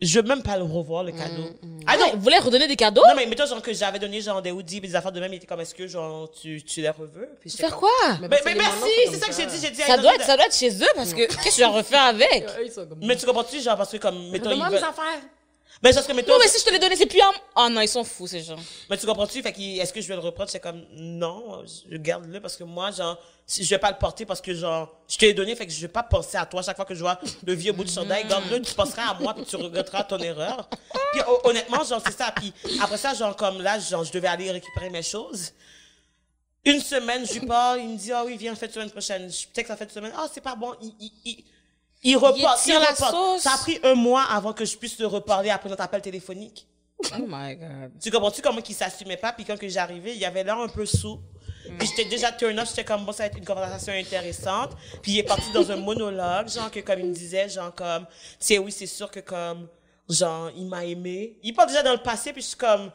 je 0.00 0.18
veux 0.20 0.26
même 0.26 0.42
pas 0.42 0.56
le 0.56 0.64
revoir, 0.64 1.02
le 1.04 1.12
cadeau. 1.12 1.42
Mm, 1.62 1.80
Ah 1.86 1.96
non, 1.96 2.10
Vous 2.14 2.20
voulez 2.20 2.38
redonner 2.38 2.66
des 2.68 2.76
cadeaux? 2.76 3.02
Non, 3.06 3.14
mais 3.16 3.26
mettons, 3.26 3.46
genre, 3.46 3.62
que 3.62 3.72
j'avais 3.72 3.98
donné, 3.98 4.20
genre, 4.20 4.40
des 4.42 4.50
hoodies, 4.50 4.80
des 4.80 4.94
affaires 4.94 5.12
de 5.12 5.20
même, 5.20 5.32
il 5.32 5.36
était 5.36 5.46
comme, 5.46 5.60
est-ce 5.60 5.74
que, 5.74 5.86
genre, 5.86 6.30
tu, 6.30 6.62
tu 6.62 6.80
les 6.80 6.90
reveux? 6.90 7.30
Puis 7.40 7.50
Faire 7.50 7.70
comme- 7.70 7.80
quoi? 7.80 8.18
Mais, 8.20 8.28
les 8.44 8.54
merci, 8.54 8.80
c'est 9.06 9.10
c'est 9.12 9.18
ça 9.18 9.26
que 9.28 9.34
j'ai 9.34 9.46
dit, 9.46 9.56
j'ai 9.62 9.70
dit. 9.70 9.80
Ça 9.82 9.96
doit, 9.96 10.12
être, 10.14 10.20
do 10.20 10.26
ça 10.26 10.36
doit 10.36 10.46
être 10.46 10.54
chez 10.56 10.70
eux 10.70 10.88
parce 10.96 11.12
que 11.14 11.26
qu'est-ce 11.42 11.56
que 11.56 11.62
je 11.62 11.68
refaire 11.68 12.02
avec? 12.02 12.46
Mais 13.02 13.16
tu 13.16 13.24
comprends-tu, 13.26 13.60
genre, 13.60 13.76
parce 13.76 13.90
que, 13.90 13.96
comme, 13.98 14.30
mettons, 14.30 14.50
veulent... 14.50 14.62
affaires. 14.76 15.20
Mais 15.82 15.92
parce 15.92 16.06
que, 16.06 16.12
mettons... 16.12 16.32
Non, 16.32 16.38
mais 16.40 16.48
si 16.48 16.58
je 16.60 16.64
te 16.64 16.70
l'ai 16.70 16.78
donné, 16.78 16.96
c'est 16.96 17.04
plus 17.06 17.20
en... 17.20 17.32
Oh 17.56 17.68
non, 17.68 17.80
ils 17.82 17.88
sont 17.88 18.04
fous, 18.04 18.26
ces 18.26 18.42
gens. 18.42 18.56
Mais 18.88 18.96
tu 18.96 19.04
comprends-tu? 19.06 19.42
Fait 19.42 19.52
que, 19.52 19.60
est-ce 19.60 19.92
que 19.92 20.00
je 20.00 20.08
vais 20.08 20.14
le 20.14 20.20
reprendre? 20.20 20.48
C'est 20.48 20.60
comme, 20.60 20.82
non, 20.92 21.62
je 21.66 21.96
garde-le 21.98 22.40
parce 22.40 22.56
que 22.56 22.64
moi, 22.64 22.90
genre, 22.90 23.18
je 23.46 23.62
vais 23.64 23.78
pas 23.78 23.90
le 23.90 23.98
porter 23.98 24.24
parce 24.24 24.40
que, 24.40 24.54
genre, 24.54 24.88
je 25.08 25.18
te 25.18 25.26
l'ai 25.26 25.34
donné, 25.34 25.54
fait 25.54 25.66
que 25.66 25.72
je 25.72 25.80
vais 25.82 25.88
pas 25.88 26.02
penser 26.02 26.38
à 26.38 26.46
toi 26.46 26.62
chaque 26.62 26.76
fois 26.76 26.86
que 26.86 26.94
je 26.94 27.00
vois 27.00 27.18
le 27.44 27.52
vieux 27.52 27.72
bout 27.72 27.84
de 27.84 27.90
chandail. 27.90 28.26
Garde-le, 28.26 28.62
tu 28.62 28.72
penseras 28.72 29.10
à 29.10 29.14
moi 29.14 29.34
puis 29.34 29.44
tu 29.44 29.56
regretteras 29.56 30.04
ton 30.04 30.18
erreur. 30.18 30.68
Puis, 31.12 31.20
hon- 31.26 31.50
honnêtement, 31.50 31.84
genre, 31.84 32.00
c'est 32.06 32.16
ça. 32.16 32.32
Puis, 32.34 32.52
après 32.80 32.96
ça, 32.96 33.12
genre, 33.12 33.36
comme 33.36 33.60
là, 33.60 33.78
genre, 33.78 34.04
je 34.04 34.12
devais 34.12 34.28
aller 34.28 34.50
récupérer 34.50 34.88
mes 34.88 35.02
choses. 35.02 35.52
Une 36.64 36.80
semaine, 36.80 37.26
je 37.26 37.40
lui 37.40 37.46
parle, 37.46 37.80
il 37.80 37.88
me 37.90 37.98
dit, 37.98 38.10
ah 38.10 38.24
oui, 38.24 38.38
viens, 38.38 38.54
fête 38.54 38.72
semaine 38.72 38.90
prochaine. 38.90 39.30
Je 39.30 39.46
peut-être 39.48 39.64
que 39.64 39.68
ça 39.68 39.76
fait 39.76 39.84
une 39.84 39.90
semaine. 39.90 40.12
Ah, 40.16 40.26
c'est 40.32 40.40
pas 40.40 40.54
bon. 40.54 40.72
Il, 40.80 40.94
il, 40.98 41.12
il, 41.26 41.44
il 42.04 42.16
reporte, 42.16 42.66
il, 42.66 42.76
reporte. 42.76 43.10
sauce. 43.10 43.42
Ça 43.42 43.54
a 43.54 43.58
pris 43.58 43.78
un 43.82 43.94
mois 43.94 44.22
avant 44.22 44.52
que 44.52 44.64
je 44.64 44.76
puisse 44.76 44.96
te 44.96 45.04
reparler 45.04 45.50
après 45.50 45.68
notre 45.68 45.82
appel 45.82 46.02
téléphonique. 46.02 46.66
Oh 47.12 47.24
my 47.26 47.56
god. 47.56 47.92
Tu 48.00 48.10
comprends-tu 48.10 48.42
comment 48.42 48.60
qu'il 48.60 48.74
s'assumait 48.74 49.16
pas? 49.16 49.32
Puis 49.32 49.44
quand 49.44 49.58
que 49.58 49.68
j'arrivais, 49.68 50.14
il 50.14 50.20
y 50.20 50.24
avait 50.24 50.44
l'air 50.44 50.58
un 50.58 50.68
peu 50.68 50.86
sous. 50.86 51.20
Puis 51.78 51.88
j'étais 51.88 52.08
déjà 52.08 52.30
turn 52.30 52.58
off, 52.58 52.68
j'étais 52.68 52.84
comme, 52.84 53.04
bon, 53.04 53.12
ça 53.12 53.24
va 53.24 53.26
être 53.28 53.38
une 53.38 53.44
conversation 53.44 53.92
intéressante. 53.94 54.72
Puis 55.02 55.12
il 55.12 55.18
est 55.18 55.24
parti 55.24 55.50
dans 55.52 55.70
un 55.70 55.76
monologue, 55.76 56.48
genre, 56.48 56.70
que 56.70 56.80
comme 56.80 57.00
il 57.00 57.06
me 57.06 57.14
disait, 57.14 57.48
genre, 57.48 57.74
comme, 57.74 58.04
tu 58.06 58.36
sais, 58.38 58.58
oui, 58.58 58.70
c'est 58.70 58.86
sûr 58.86 59.10
que 59.10 59.20
comme, 59.20 59.68
genre, 60.08 60.50
il 60.56 60.66
m'a 60.66 60.84
aimé. 60.84 61.38
Il 61.42 61.54
parle 61.54 61.68
déjà 61.68 61.82
dans 61.82 61.92
le 61.92 62.02
passé, 62.02 62.32
puis 62.32 62.42
je 62.42 62.48
suis 62.48 62.56
comme, 62.56 62.90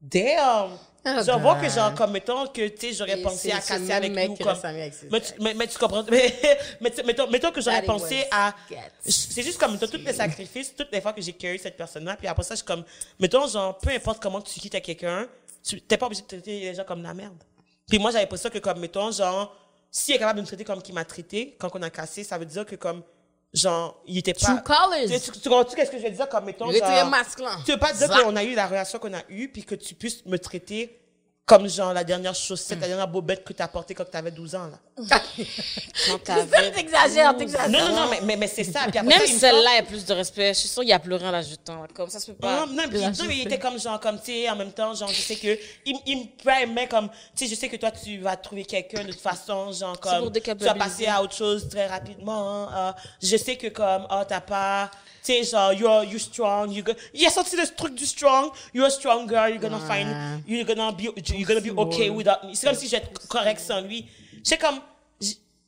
damn! 0.00 0.70
Ah, 1.04 1.22
genre, 1.22 1.38
vois 1.40 1.54
ben. 1.54 1.62
que, 1.62 1.74
genre, 1.74 1.94
comme, 1.94 2.12
mettons 2.12 2.46
que, 2.48 2.68
tu 2.68 2.88
sais, 2.88 2.92
j'aurais 2.92 3.22
pensé 3.22 3.50
à 3.50 3.60
casser 3.60 3.92
avec 3.92 4.12
nous, 4.12 4.34
qui 4.34 4.42
comme, 4.42 4.58
mais 4.62 4.90
tu, 5.20 5.32
mais, 5.40 5.54
mais 5.54 5.66
tu 5.66 5.78
comprends, 5.78 6.04
mais, 6.10 6.34
mais 6.80 6.92
mettons, 7.06 7.26
mettons 7.30 7.50
que 7.50 7.60
j'aurais 7.62 7.82
pensé 7.82 8.24
à, 8.30 8.54
c'est 9.02 9.42
juste 9.42 9.58
comme, 9.58 9.78
tous 9.78 9.96
les 9.96 10.12
sacrifices, 10.12 10.74
toutes 10.76 10.92
les 10.92 11.00
fois 11.00 11.14
que 11.14 11.22
j'ai 11.22 11.32
carry 11.32 11.58
cette 11.58 11.76
personne-là, 11.76 12.16
puis 12.16 12.28
après 12.28 12.42
ça, 12.42 12.54
je 12.54 12.58
suis 12.58 12.66
comme, 12.66 12.84
mettons, 13.18 13.46
genre, 13.48 13.78
peu 13.78 13.90
importe 13.90 14.22
comment 14.22 14.42
tu 14.42 14.60
quittes 14.60 14.74
à 14.74 14.80
quelqu'un, 14.80 15.26
tu 15.62 15.80
t'es 15.80 15.96
pas 15.96 16.06
obligé 16.06 16.22
de 16.22 16.26
traiter 16.26 16.60
les 16.60 16.74
gens 16.74 16.84
comme 16.84 17.00
de 17.00 17.06
la 17.06 17.14
merde. 17.14 17.42
Puis 17.88 17.98
moi, 17.98 18.10
j'avais 18.10 18.36
ça 18.36 18.50
que 18.50 18.58
comme, 18.58 18.78
mettons, 18.78 19.10
genre, 19.10 19.56
s'il 19.90 20.14
est 20.14 20.18
capable 20.18 20.36
de 20.36 20.42
me 20.42 20.46
traiter 20.46 20.64
comme 20.64 20.82
qu'il 20.82 20.94
m'a 20.94 21.04
traité, 21.04 21.56
quand 21.58 21.70
on 21.74 21.82
a 21.82 21.90
cassé, 21.90 22.24
ça 22.24 22.36
veut 22.36 22.46
dire 22.46 22.66
que 22.66 22.76
comme, 22.76 23.02
genre, 23.52 24.00
il 24.06 24.18
était 24.18 24.34
pas... 24.34 24.46
True 24.46 24.62
colors. 24.62 25.08
Tu, 25.08 25.20
tu, 25.20 25.40
tu 25.40 25.48
comprends-tu 25.48 25.76
qu'est-ce 25.76 25.90
que 25.90 25.98
je 25.98 26.04
veux 26.04 26.10
dire 26.10 26.28
comme, 26.28 26.44
mettons, 26.44 26.70
genre... 26.70 26.80
très 26.80 27.04
masculin. 27.08 27.58
Tu 27.64 27.72
veux 27.72 27.78
pas 27.78 27.92
dire 27.92 28.08
qu'on 28.08 28.36
a 28.36 28.44
eu 28.44 28.54
la 28.54 28.66
relation 28.66 28.98
qu'on 28.98 29.14
a 29.14 29.22
eue, 29.28 29.48
puis 29.48 29.64
que 29.64 29.74
tu 29.74 29.94
puisses 29.94 30.24
me 30.26 30.38
traiter 30.38 31.00
comme, 31.46 31.68
genre, 31.68 31.92
la 31.92 32.04
dernière 32.04 32.34
chaussette, 32.34 32.80
la 32.80 32.86
dernière 32.86 33.08
bobette 33.08 33.44
que 33.44 33.52
t'as 33.52 33.66
portée 33.66 33.92
quand 33.92 34.04
t'avais 34.08 34.30
12 34.30 34.54
ans, 34.54 34.68
là. 34.68 34.78
Quand 36.06 36.34
T'exagères, 36.74 37.32
12 37.34 37.38
t'exagères. 37.38 37.68
Non, 37.68 37.88
non, 37.88 37.96
non, 38.02 38.10
mais, 38.10 38.20
mais, 38.22 38.36
mais 38.36 38.46
c'est 38.46 38.62
ça. 38.64 38.82
Puis 38.88 38.98
après 38.98 39.02
Même 39.02 39.18
ça, 39.18 39.24
il 39.26 39.38
celle-là 39.38 39.70
a 39.78 39.82
plus 39.82 40.04
de 40.04 40.12
respect. 40.12 40.54
Je 40.54 40.60
suis 40.60 40.68
sûre 40.68 40.82
qu'il 40.82 40.92
a 40.92 40.98
pleuré 40.98 41.26
en 41.26 41.30
l'ajoutant. 41.32 41.86
Comme 41.92 42.08
ça 42.08 42.20
se 42.20 42.26
peut 42.30 42.34
pas. 42.34 42.66
Non, 42.66 42.72
non, 42.72 42.84
puis, 42.88 43.00
la 43.00 43.10
non, 43.10 43.10
mais 43.10 43.10
il 43.10 43.16
souffler. 43.16 43.40
était 43.42 43.58
comme 43.58 43.80
genre, 43.80 43.98
comme, 43.98 44.18
tu 44.20 44.26
sais, 44.26 44.48
en 44.50 44.56
même 44.56 44.72
temps, 44.72 44.94
genre, 44.94 45.08
je 45.08 45.20
sais 45.20 45.36
que, 45.36 45.58
il, 45.86 45.96
il 46.06 46.18
me 46.18 46.24
primait 46.36 46.86
comme, 46.86 47.08
tu 47.08 47.44
sais, 47.44 47.46
je 47.48 47.58
sais 47.58 47.68
que 47.68 47.76
toi, 47.76 47.90
tu 47.90 48.18
vas 48.18 48.36
trouver 48.36 48.64
quelqu'un 48.64 49.02
de 49.04 49.10
toute 49.12 49.20
façon, 49.20 49.72
genre, 49.72 49.98
comme, 49.98 50.30
tu 50.32 50.54
vas 50.64 50.74
passer 50.74 51.06
à 51.06 51.20
autre 51.22 51.34
chose 51.34 51.68
très 51.68 51.86
rapidement, 51.88 52.68
hein, 52.68 52.94
euh, 52.96 53.00
je 53.22 53.36
sais 53.36 53.56
que 53.56 53.66
comme, 53.68 54.06
oh, 54.10 54.22
t'as 54.28 54.40
pas, 54.40 54.90
tu 54.92 54.98
sais, 55.22 55.44
genre, 55.44 55.72
you're, 55.72 56.04
you're 56.04 56.20
strong, 56.20 56.70
you 56.70 56.82
go, 56.82 56.92
il 57.14 57.26
a 57.26 57.30
sorti 57.30 57.56
le 57.56 57.66
truc 57.74 57.94
du 57.94 58.06
strong, 58.06 58.50
you're 58.74 58.86
a 58.86 58.90
strong 58.90 59.26
girl, 59.28 59.48
you're 59.48 59.60
gonna 59.60 59.80
find, 59.80 60.42
you're 60.46 60.64
gonna 60.64 60.92
be, 60.92 61.02
you're 61.02 61.46
gonna 61.46 61.60
be 61.60 61.70
okay 61.70 62.10
without 62.10 62.44
me. 62.44 62.54
C'est 62.54 62.66
comme 62.66 62.76
si 62.76 62.88
j'étais 62.88 63.10
correct 63.28 63.60
sans 63.60 63.80
lui. 63.80 64.06
C'est 64.42 64.58
comme, 64.58 64.80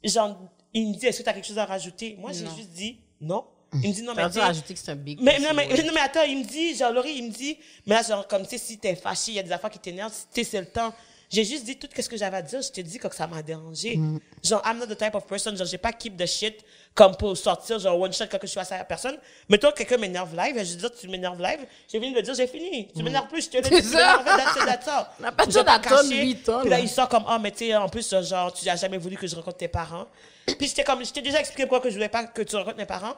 genre, 0.04 0.38
il 0.74 0.88
me 0.88 0.94
dit, 0.94 1.06
est-ce 1.06 1.18
que 1.18 1.24
t'as 1.24 1.32
quelque 1.32 1.46
chose 1.46 1.58
à 1.58 1.66
rajouter? 1.66 2.16
Moi, 2.18 2.32
j'ai 2.32 2.46
juste 2.56 2.70
dit, 2.70 2.98
non. 3.20 3.44
Il 3.74 3.88
me 3.88 3.94
dit, 3.94 4.02
non, 4.02 4.12
mais 4.14 4.22
T'as 4.22 4.30
tu 4.30 4.38
rajouter 4.38 4.74
que 4.74 4.80
c'est 4.80 4.90
un 4.90 4.96
big 4.96 5.18
mais, 5.22 5.38
non, 5.38 5.54
mais, 5.54 5.66
ouais. 5.66 5.82
non, 5.82 5.92
mais 5.94 6.00
attends, 6.00 6.24
il 6.24 6.38
me 6.38 6.44
dit, 6.44 6.74
genre, 6.74 6.92
Laurie, 6.92 7.14
il 7.16 7.24
me 7.24 7.30
dit, 7.30 7.56
mais 7.86 7.94
là, 7.94 8.02
genre, 8.02 8.28
comme, 8.28 8.42
tu 8.42 8.50
sais, 8.50 8.58
si 8.58 8.78
t'es 8.78 8.94
fâché, 8.94 9.32
il 9.32 9.34
y 9.34 9.38
a 9.38 9.42
des 9.42 9.52
affaires 9.52 9.70
qui 9.70 9.78
t'énervent, 9.78 10.12
tu 10.12 10.44
sais, 10.44 10.50
c'est 10.50 10.60
le 10.60 10.66
temps. 10.66 10.92
J'ai 11.30 11.44
juste 11.44 11.64
dit 11.64 11.76
tout 11.76 11.88
ce 11.98 12.06
que 12.06 12.16
j'avais 12.18 12.36
à 12.36 12.42
dire, 12.42 12.60
je 12.60 12.70
te 12.70 12.82
dis 12.82 12.98
que 12.98 13.14
ça 13.14 13.26
m'a 13.26 13.42
dérangé. 13.42 13.96
Mm. 13.96 14.20
Genre, 14.44 14.62
I'm 14.66 14.78
not 14.78 14.86
the 14.86 14.98
type 14.98 15.14
of 15.14 15.26
person, 15.26 15.56
genre, 15.56 15.66
j'ai 15.66 15.78
pas 15.78 15.92
keep 15.92 16.18
the 16.18 16.26
shit 16.26 16.62
comme 16.94 17.16
pour 17.16 17.36
sortir, 17.36 17.78
genre, 17.78 17.98
one 17.98 18.12
shot 18.12 18.24
quand 18.30 18.38
je 18.42 18.46
suis 18.46 18.58
face 18.58 18.72
à 18.72 18.78
la 18.78 18.84
personne. 18.84 19.16
Mais 19.48 19.56
toi, 19.58 19.72
quelqu'un 19.72 19.96
m'énerve 19.96 20.36
live, 20.36 20.56
je 20.58 20.74
dis, 20.74 20.86
tu 21.00 21.08
m'énerves 21.08 21.40
live, 21.40 21.60
j'ai 21.90 21.98
fini 21.98 22.12
de 22.14 22.20
dire, 22.20 22.34
j'ai 22.34 22.46
fini. 22.46 22.88
Tu 22.94 23.02
m'énerves 23.02 23.28
plus, 23.28 23.44
je 23.44 23.50
te 23.50 23.56
le 23.56 23.62
dis, 23.62 23.74
Mm. 23.76 23.80
Tu 23.80 23.96
m'énerves. 23.96 24.22
On 25.18 25.22
n'a 25.22 25.32
pas 25.32 25.46
pas 25.46 25.46
d'attendre 25.64 26.02
cacher. 26.02 26.22
huit 26.22 26.48
ans, 26.48 26.60
Puis 26.60 26.70
là, 26.70 26.78
il 26.80 26.88
sort 26.88 27.08
comme, 27.08 27.24
ah, 27.26 27.38
mais 27.38 27.50
tu 27.50 27.58
sais, 27.66 27.74
en 27.74 27.88
plus, 27.88 28.14
genre, 28.22 28.52
tu 28.52 28.64
n'as 28.66 28.76
jamais 28.76 28.98
voulu 28.98 29.16
que 29.16 29.26
je 29.26 29.34
rencontre 29.34 29.56
tes 29.56 29.68
parents. 29.68 30.06
Puis 30.46 30.68
j'étais 30.68 30.84
comme, 30.84 31.04
je 31.04 31.12
t'ai 31.12 31.22
déjà 31.22 31.40
expliqué 31.40 31.62
pourquoi 31.64 31.80
que 31.80 31.88
je 31.88 31.94
voulais 31.94 32.08
pas 32.08 32.24
que 32.24 32.42
tu 32.42 32.56
rencontres 32.56 32.76
mes 32.76 32.86
parents 32.86 33.14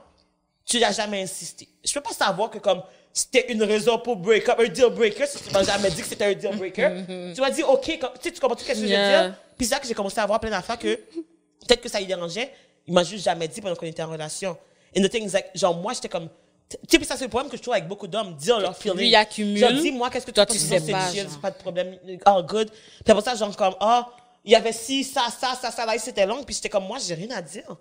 tu 0.66 0.80
n'as 0.80 0.92
jamais 0.92 1.22
insisté. 1.22 1.68
Je 1.84 1.92
peux 1.92 2.00
pas 2.00 2.14
savoir 2.14 2.48
que 2.50 2.58
comme 2.58 2.82
c'était 3.12 3.52
une 3.52 3.62
raison 3.62 3.98
pour 3.98 4.16
break 4.16 4.48
up, 4.48 4.58
un 4.58 4.66
deal 4.68 4.88
breaker, 4.90 5.26
si 5.26 5.38
tu 5.42 5.52
m'as 5.52 5.62
jamais 5.62 5.90
dit 5.90 6.00
que 6.00 6.08
c'était 6.08 6.24
un 6.24 6.32
deal 6.32 6.56
breaker. 6.56 7.04
tu 7.34 7.40
m'as 7.40 7.50
dit, 7.50 7.62
OK, 7.62 7.98
comme- 8.00 8.10
tu 8.14 8.22
sais, 8.22 8.32
tu 8.32 8.40
comprends 8.40 8.56
tout 8.56 8.62
ce 8.62 8.68
que 8.68 8.74
je 8.74 8.80
veux 8.80 8.86
dire? 8.86 9.34
Puis 9.58 9.66
c'est 9.66 9.74
là 9.74 9.80
que 9.80 9.86
j'ai 9.86 9.92
commencé 9.94 10.18
à 10.20 10.26
voir 10.26 10.40
plein 10.40 10.50
d'affaires 10.50 10.78
que 10.78 10.94
peut-être 10.94 11.82
que 11.82 11.88
ça 11.90 11.98
lui 12.00 12.06
dérangeait. 12.06 12.50
Il 12.86 12.94
m'a 12.94 13.02
juste 13.02 13.24
jamais 13.24 13.48
dit 13.48 13.60
pendant 13.60 13.76
qu'on 13.76 13.86
était 13.86 14.02
en 14.02 14.10
relation. 14.10 14.56
Et 14.94 15.02
the 15.02 15.10
thing 15.10 15.26
is 15.26 15.32
like, 15.32 15.46
genre, 15.54 15.76
moi, 15.76 15.92
j'étais 15.92 16.08
comme, 16.08 16.28
tu 16.88 16.98
sais, 16.98 17.04
ça, 17.04 17.16
c'est 17.16 17.24
le 17.24 17.30
problème 17.30 17.50
que 17.50 17.56
je 17.56 17.62
trouve 17.62 17.74
avec 17.74 17.88
beaucoup 17.88 18.06
d'hommes, 18.06 18.34
dire 18.36 18.58
leur 18.58 18.76
feeling. 18.76 18.98
Lui, 18.98 19.08
il 19.08 19.14
accumule. 19.14 19.58
Genre, 19.58 19.72
dis-moi, 19.72 20.10
qu'est-ce 20.10 20.26
que 20.26 20.30
Toi, 20.30 20.46
tu 20.46 20.58
sais 20.58 20.80
pas, 20.80 21.10
pas 21.42 21.50
de 21.50 21.56
problème, 21.56 21.98
all 22.24 22.44
good. 22.44 22.70
Puis 22.70 23.12
après 23.12 23.22
ça, 23.22 23.34
genre, 23.34 23.54
comme, 23.56 23.74
ah, 23.80 24.08
il 24.44 24.52
y 24.52 24.54
avait 24.54 24.72
ci, 24.72 25.04
ça, 25.04 25.26
ça, 25.30 25.54
ça, 25.60 25.70
ça, 25.70 25.86
là, 25.86 25.98
c'était 25.98 26.26
long. 26.26 26.42
Puis 26.44 26.54
j'étais 26.56 26.68
comme, 26.68 26.86
moi, 26.86 26.98
j'ai 27.04 27.14
rien 27.14 27.30
à 27.30 27.42
dire. 27.42 27.76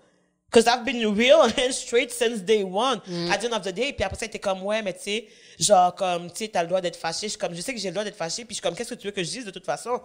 Cause 0.50 0.66
I've 0.66 0.84
been 0.84 1.04
real 1.06 1.40
and 1.58 1.72
straight 1.72 2.12
since 2.12 2.40
day 2.40 2.62
one. 2.62 3.00
At 3.30 3.38
the 3.38 3.46
end 3.46 3.56
of 3.56 3.62
the 3.62 3.72
day. 3.72 3.92
Puis 3.92 4.04
après 4.04 4.18
ça, 4.18 4.26
était 4.26 4.38
comme, 4.38 4.62
ouais, 4.62 4.82
mais 4.82 4.92
tu 4.92 5.00
sais, 5.00 5.28
genre, 5.58 5.94
comme, 5.94 6.30
tu 6.30 6.38
sais, 6.44 6.48
t'as 6.48 6.62
le 6.62 6.68
droit 6.68 6.80
d'être 6.80 6.96
fâché. 6.96 7.26
Je 7.26 7.30
suis 7.30 7.38
comme, 7.38 7.54
je 7.54 7.60
sais 7.60 7.74
que 7.74 7.80
j'ai 7.80 7.88
le 7.88 7.94
droit 7.94 8.04
d'être 8.04 8.16
fâché. 8.16 8.44
Puis 8.44 8.54
je 8.54 8.54
suis 8.54 8.62
comme, 8.62 8.74
qu'est-ce 8.74 8.90
que 8.90 9.00
tu 9.00 9.06
veux 9.08 9.12
que 9.12 9.22
je 9.22 9.30
dise 9.30 9.44
de 9.44 9.50
toute 9.50 9.66
façon? 9.66 10.00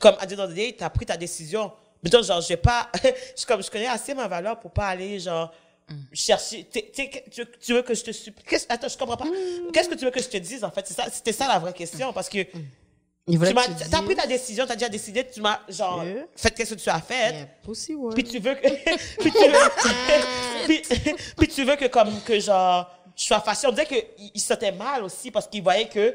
Comme, 0.00 0.16
at 0.20 0.26
the 0.26 0.32
end 0.32 0.42
of 0.42 0.50
the 0.50 0.54
day, 0.54 0.74
t'as 0.76 0.90
pris 0.90 1.06
ta 1.06 1.16
décision. 1.16 1.72
Mais 2.04 2.10
donc, 2.10 2.22
genre, 2.24 2.40
je 2.42 2.48
vais 2.48 2.56
pas, 2.58 2.90
comme, 3.48 3.62
je 3.62 3.70
connais 3.70 3.86
assez 3.86 4.12
ma 4.14 4.28
valeur 4.28 4.60
pour 4.60 4.70
pas 4.70 4.88
aller, 4.88 5.18
genre, 5.18 5.52
chercher, 6.12 6.68
tu 6.70 6.80
sais, 6.92 7.24
tu, 7.30 7.44
tu 7.60 7.72
veux 7.72 7.82
que 7.82 7.94
je 7.94 8.04
te 8.04 8.12
supplie. 8.12 8.44
Attends, 8.68 8.88
je 8.88 8.96
comprends 8.98 9.16
pas. 9.16 9.26
Qu'est-ce 9.72 9.88
que 9.88 9.94
tu 9.94 10.04
veux 10.04 10.10
que 10.10 10.20
je 10.22 10.28
te 10.28 10.36
dise, 10.36 10.62
en 10.62 10.70
fait? 10.70 10.86
C'est 10.86 10.94
ça, 10.94 11.06
c'était 11.10 11.32
ça 11.32 11.48
la 11.48 11.58
vraie 11.58 11.72
question. 11.72 12.12
Parce 12.12 12.28
que, 12.28 12.38
voulait 13.26 13.52
tu 13.54 13.84
tu 13.84 13.90
t'as 13.90 14.02
pris 14.02 14.14
ta 14.14 14.26
décision, 14.26 14.66
t'as 14.66 14.76
déjà 14.76 14.88
décidé, 14.90 15.26
tu 15.26 15.40
m'as, 15.40 15.60
genre, 15.68 16.04
Yeah. 16.04 16.26
fait 16.36 16.50
qu'est-ce 16.50 16.74
que 16.74 16.80
tu 16.80 16.88
as 16.90 17.00
fait. 17.00 17.32
Yeah, 17.32 17.46
pussy. 17.64 17.94
Puis 18.14 18.24
tu 18.24 18.38
veux 18.38 18.54
que, 18.54 18.68
puis 19.20 19.32
tu 19.32 19.48
veux, 19.48 19.70
puis, 20.66 20.82
puis 21.38 21.48
tu 21.48 21.64
veux 21.64 21.76
que 21.76 21.86
comme, 21.86 22.20
que 22.22 22.38
genre, 22.38 22.90
je 23.16 23.24
sois 23.24 23.40
fâchée. 23.40 23.66
On 23.66 23.72
dirait 23.72 23.86
qu'il 23.86 24.30
il 24.34 24.40
se 24.40 24.46
sentait 24.48 24.72
mal 24.72 25.04
aussi 25.04 25.30
parce 25.30 25.46
qu'il 25.46 25.62
voyait 25.62 25.88
que 25.88 26.14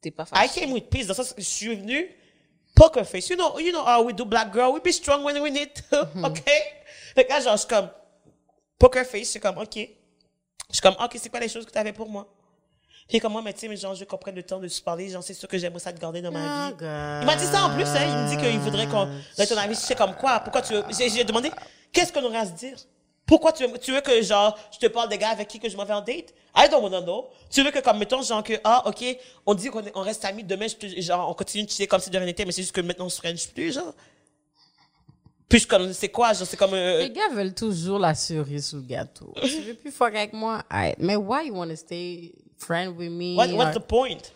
T'es 0.00 0.10
pas 0.10 0.24
I 0.24 0.48
fâché. 0.48 0.60
came 0.60 0.72
with 0.72 0.88
peace. 0.88 1.06
Dans 1.06 1.12
le 1.12 1.22
sens 1.24 1.34
je 1.36 1.42
suis 1.42 1.74
venu 1.74 2.08
poker 2.76 3.04
face. 3.04 3.28
You 3.30 3.36
know, 3.36 3.58
you 3.58 3.72
know 3.72 3.84
how 3.84 4.04
we 4.04 4.12
do 4.12 4.24
black 4.24 4.52
girl. 4.52 4.72
We 4.72 4.80
be 4.80 4.92
strong 4.92 5.24
when 5.24 5.40
we 5.42 5.50
need 5.50 5.70
to. 5.90 6.02
OK? 6.24 6.42
Fait 7.14 7.24
que 7.24 7.30
là, 7.32 7.40
genre, 7.40 7.54
je 7.54 7.60
suis 7.62 7.68
comme 7.68 7.88
poker 8.78 9.04
face. 9.04 9.22
Je 9.26 9.30
suis 9.32 9.40
comme, 9.40 9.58
OK. 9.58 9.74
Je 9.74 9.88
suis 10.70 10.80
comme, 10.82 10.94
OK, 11.02 11.16
c'est 11.16 11.28
quoi 11.30 11.40
les 11.40 11.48
choses 11.48 11.64
que 11.66 11.72
tu 11.72 11.78
avais 11.78 11.92
pour 11.92 12.08
moi? 12.08 12.26
Puis 13.08 13.20
comme 13.20 13.32
moi, 13.32 13.42
mais 13.42 13.52
tu 13.52 13.60
sais, 13.60 13.68
mais 13.68 13.76
genre, 13.76 13.94
je 13.94 14.04
comprends 14.04 14.32
le 14.32 14.42
temps 14.42 14.58
de 14.58 14.66
se 14.68 14.82
parler. 14.82 15.08
Genre, 15.08 15.22
c'est 15.22 15.32
sûr 15.34 15.48
que 15.48 15.56
j'aimerais 15.58 15.78
ça 15.80 15.92
te 15.92 16.00
garder 16.00 16.20
dans 16.20 16.32
ma 16.32 16.40
Ah, 16.40 16.68
vie. 16.70 16.76
God. 16.76 17.22
Il 17.22 17.26
m'a 17.26 17.36
dit 17.36 17.46
ça 17.46 17.64
en 17.66 17.74
plus, 17.74 17.84
hein. 17.84 18.04
Il 18.04 18.16
me 18.16 18.28
dit 18.28 18.36
qu'il 18.36 18.58
voudrait 18.60 18.86
qu'on 18.86 19.06
donne 19.06 19.46
ton 19.48 19.56
avis. 19.56 19.74
Je 19.74 19.80
sais 19.80 19.94
comme 19.94 20.14
quoi. 20.16 20.40
Pourquoi 20.40 20.60
tu 20.62 20.74
veux. 20.74 20.84
J'ai 20.90 21.24
demandé, 21.24 21.50
qu'est-ce 21.92 22.12
qu'on 22.12 22.24
aurait 22.24 22.38
à 22.38 22.46
se 22.46 22.52
dire? 22.52 22.76
Pourquoi 23.26 23.50
tu 23.52 23.66
veux, 23.66 23.76
tu 23.78 23.92
veux 23.92 24.00
que, 24.00 24.22
genre, 24.22 24.56
je 24.72 24.78
te 24.78 24.86
parle 24.86 25.08
des 25.08 25.18
gars 25.18 25.30
avec 25.30 25.48
qui 25.48 25.58
que 25.58 25.68
je 25.68 25.76
m'en 25.76 25.84
vais 25.84 25.92
en 25.94 26.00
date? 26.00 26.32
I 26.54 26.68
don't 26.70 26.80
wanna 26.82 27.02
know. 27.02 27.26
Tu 27.50 27.62
veux 27.64 27.72
que, 27.72 27.80
comme, 27.80 27.98
mettons, 27.98 28.22
genre, 28.22 28.42
que, 28.42 28.52
ah, 28.62 28.84
ok, 28.86 29.04
on 29.44 29.54
dit 29.54 29.68
qu'on 29.68 29.82
on 29.94 30.02
reste 30.02 30.24
amis, 30.24 30.44
demain, 30.44 30.66
je 30.68 31.00
genre, 31.00 31.28
on 31.28 31.34
continue 31.34 31.64
de 31.64 31.70
chiller 31.70 31.88
comme 31.88 32.00
si 32.00 32.08
de 32.08 32.16
rien 32.16 32.26
n'était, 32.26 32.44
mais 32.44 32.52
c'est 32.52 32.62
juste 32.62 32.74
que 32.74 32.80
maintenant, 32.80 33.06
on 33.06 33.08
se 33.08 33.16
french 33.18 33.48
plus, 33.48 33.72
genre. 33.74 33.92
Puis, 35.48 35.64
comme, 35.66 35.92
c'est 35.92 36.08
quoi, 36.08 36.32
genre, 36.34 36.46
c'est 36.46 36.56
comme, 36.56 36.74
euh, 36.74 37.00
Les 37.00 37.10
gars 37.10 37.28
veulent 37.32 37.54
toujours 37.54 37.98
la 37.98 38.14
cerise 38.14 38.68
sur 38.68 38.78
le 38.78 38.84
gâteau. 38.84 39.32
tu 39.42 39.60
veux 39.60 39.74
plus 39.74 39.90
fuck 39.90 40.14
avec 40.14 40.32
moi? 40.32 40.62
Alright. 40.70 40.96
Mais 41.00 41.16
why 41.16 41.46
you 41.48 41.54
want 41.54 41.68
to 41.68 41.76
stay 41.76 42.32
friend 42.58 42.96
with 42.96 43.10
me? 43.10 43.34
what, 43.36 43.48
what's 43.48 43.76
Or- 43.76 43.82
the 43.82 43.86
point? 43.86 44.32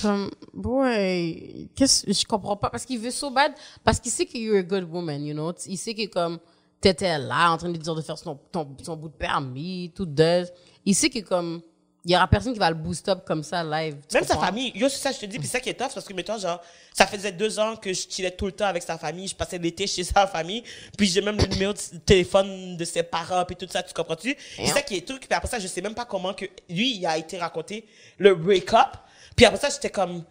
Comme, 0.00 0.30
boy, 0.54 1.68
qu'est-ce, 1.74 2.04
je 2.12 2.24
comprends 2.24 2.56
pas. 2.56 2.70
Parce 2.70 2.84
qu'il 2.84 2.98
veut 3.00 3.10
so 3.10 3.30
bad. 3.30 3.52
Parce 3.82 3.98
qu'il 3.98 4.12
sait 4.12 4.26
que 4.26 4.38
you're 4.38 4.58
a 4.58 4.62
good 4.62 4.84
woman, 4.84 5.24
you 5.24 5.34
know? 5.34 5.52
Il 5.66 5.76
sait 5.78 5.94
que 5.94 6.06
comme, 6.06 6.38
t'étais 6.80 7.18
là, 7.18 7.52
en 7.52 7.56
train 7.56 7.68
de 7.68 7.76
dire 7.76 7.94
de 7.94 8.02
faire 8.02 8.18
son, 8.18 8.38
ton, 8.50 8.76
son 8.82 8.96
bout 8.96 9.08
de 9.08 9.14
permis, 9.14 9.92
tout 9.94 10.06
de. 10.06 10.46
Il 10.84 10.94
sait 10.94 11.10
que 11.10 11.20
comme, 11.20 11.62
il 12.04 12.12
y 12.12 12.16
aura 12.16 12.26
personne 12.26 12.54
qui 12.54 12.58
va 12.58 12.70
le 12.70 12.76
boost 12.76 13.08
up 13.08 13.24
comme 13.26 13.42
ça 13.42 13.62
live. 13.62 13.96
Même 14.12 14.24
sa 14.24 14.38
famille, 14.38 14.72
yo, 14.74 14.88
c'est 14.88 14.96
ça, 14.98 15.12
je 15.12 15.18
te 15.18 15.26
dis, 15.26 15.38
puis 15.38 15.46
c'est 15.46 15.58
ça 15.58 15.60
qui 15.60 15.68
est 15.68 15.74
tough, 15.74 15.90
parce 15.92 16.06
que, 16.06 16.14
mettons, 16.14 16.38
genre, 16.38 16.60
ça 16.94 17.06
faisait 17.06 17.32
deux 17.32 17.58
ans 17.58 17.76
que 17.76 17.92
je 17.92 18.08
chillais 18.08 18.30
tout 18.30 18.46
le 18.46 18.52
temps 18.52 18.64
avec 18.64 18.82
sa 18.82 18.96
famille, 18.96 19.28
je 19.28 19.34
passais 19.34 19.58
l'été 19.58 19.86
chez 19.86 20.04
sa 20.04 20.26
famille, 20.26 20.62
puis 20.96 21.06
j'ai 21.06 21.20
même 21.20 21.36
le 21.36 21.46
numéro 21.46 21.74
de 21.74 21.98
téléphone 21.98 22.76
de 22.76 22.84
ses 22.84 23.02
parents, 23.02 23.44
puis 23.44 23.56
tout 23.56 23.66
ça, 23.68 23.82
tu 23.82 23.92
comprends-tu? 23.92 24.34
C'est 24.56 24.66
ça 24.66 24.82
qui 24.82 24.96
est 24.96 25.06
truc, 25.06 25.26
puis 25.28 25.34
après 25.36 25.48
ça, 25.48 25.58
je 25.58 25.66
sais 25.66 25.82
même 25.82 25.94
pas 25.94 26.06
comment 26.06 26.32
que, 26.32 26.46
lui, 26.70 26.96
il 26.96 27.06
a 27.06 27.18
été 27.18 27.36
raconté 27.36 27.86
le 28.16 28.34
break-up, 28.34 28.96
puis 29.36 29.44
après 29.44 29.60
ça, 29.60 29.68
j'étais 29.68 29.90
comme, 29.90 30.24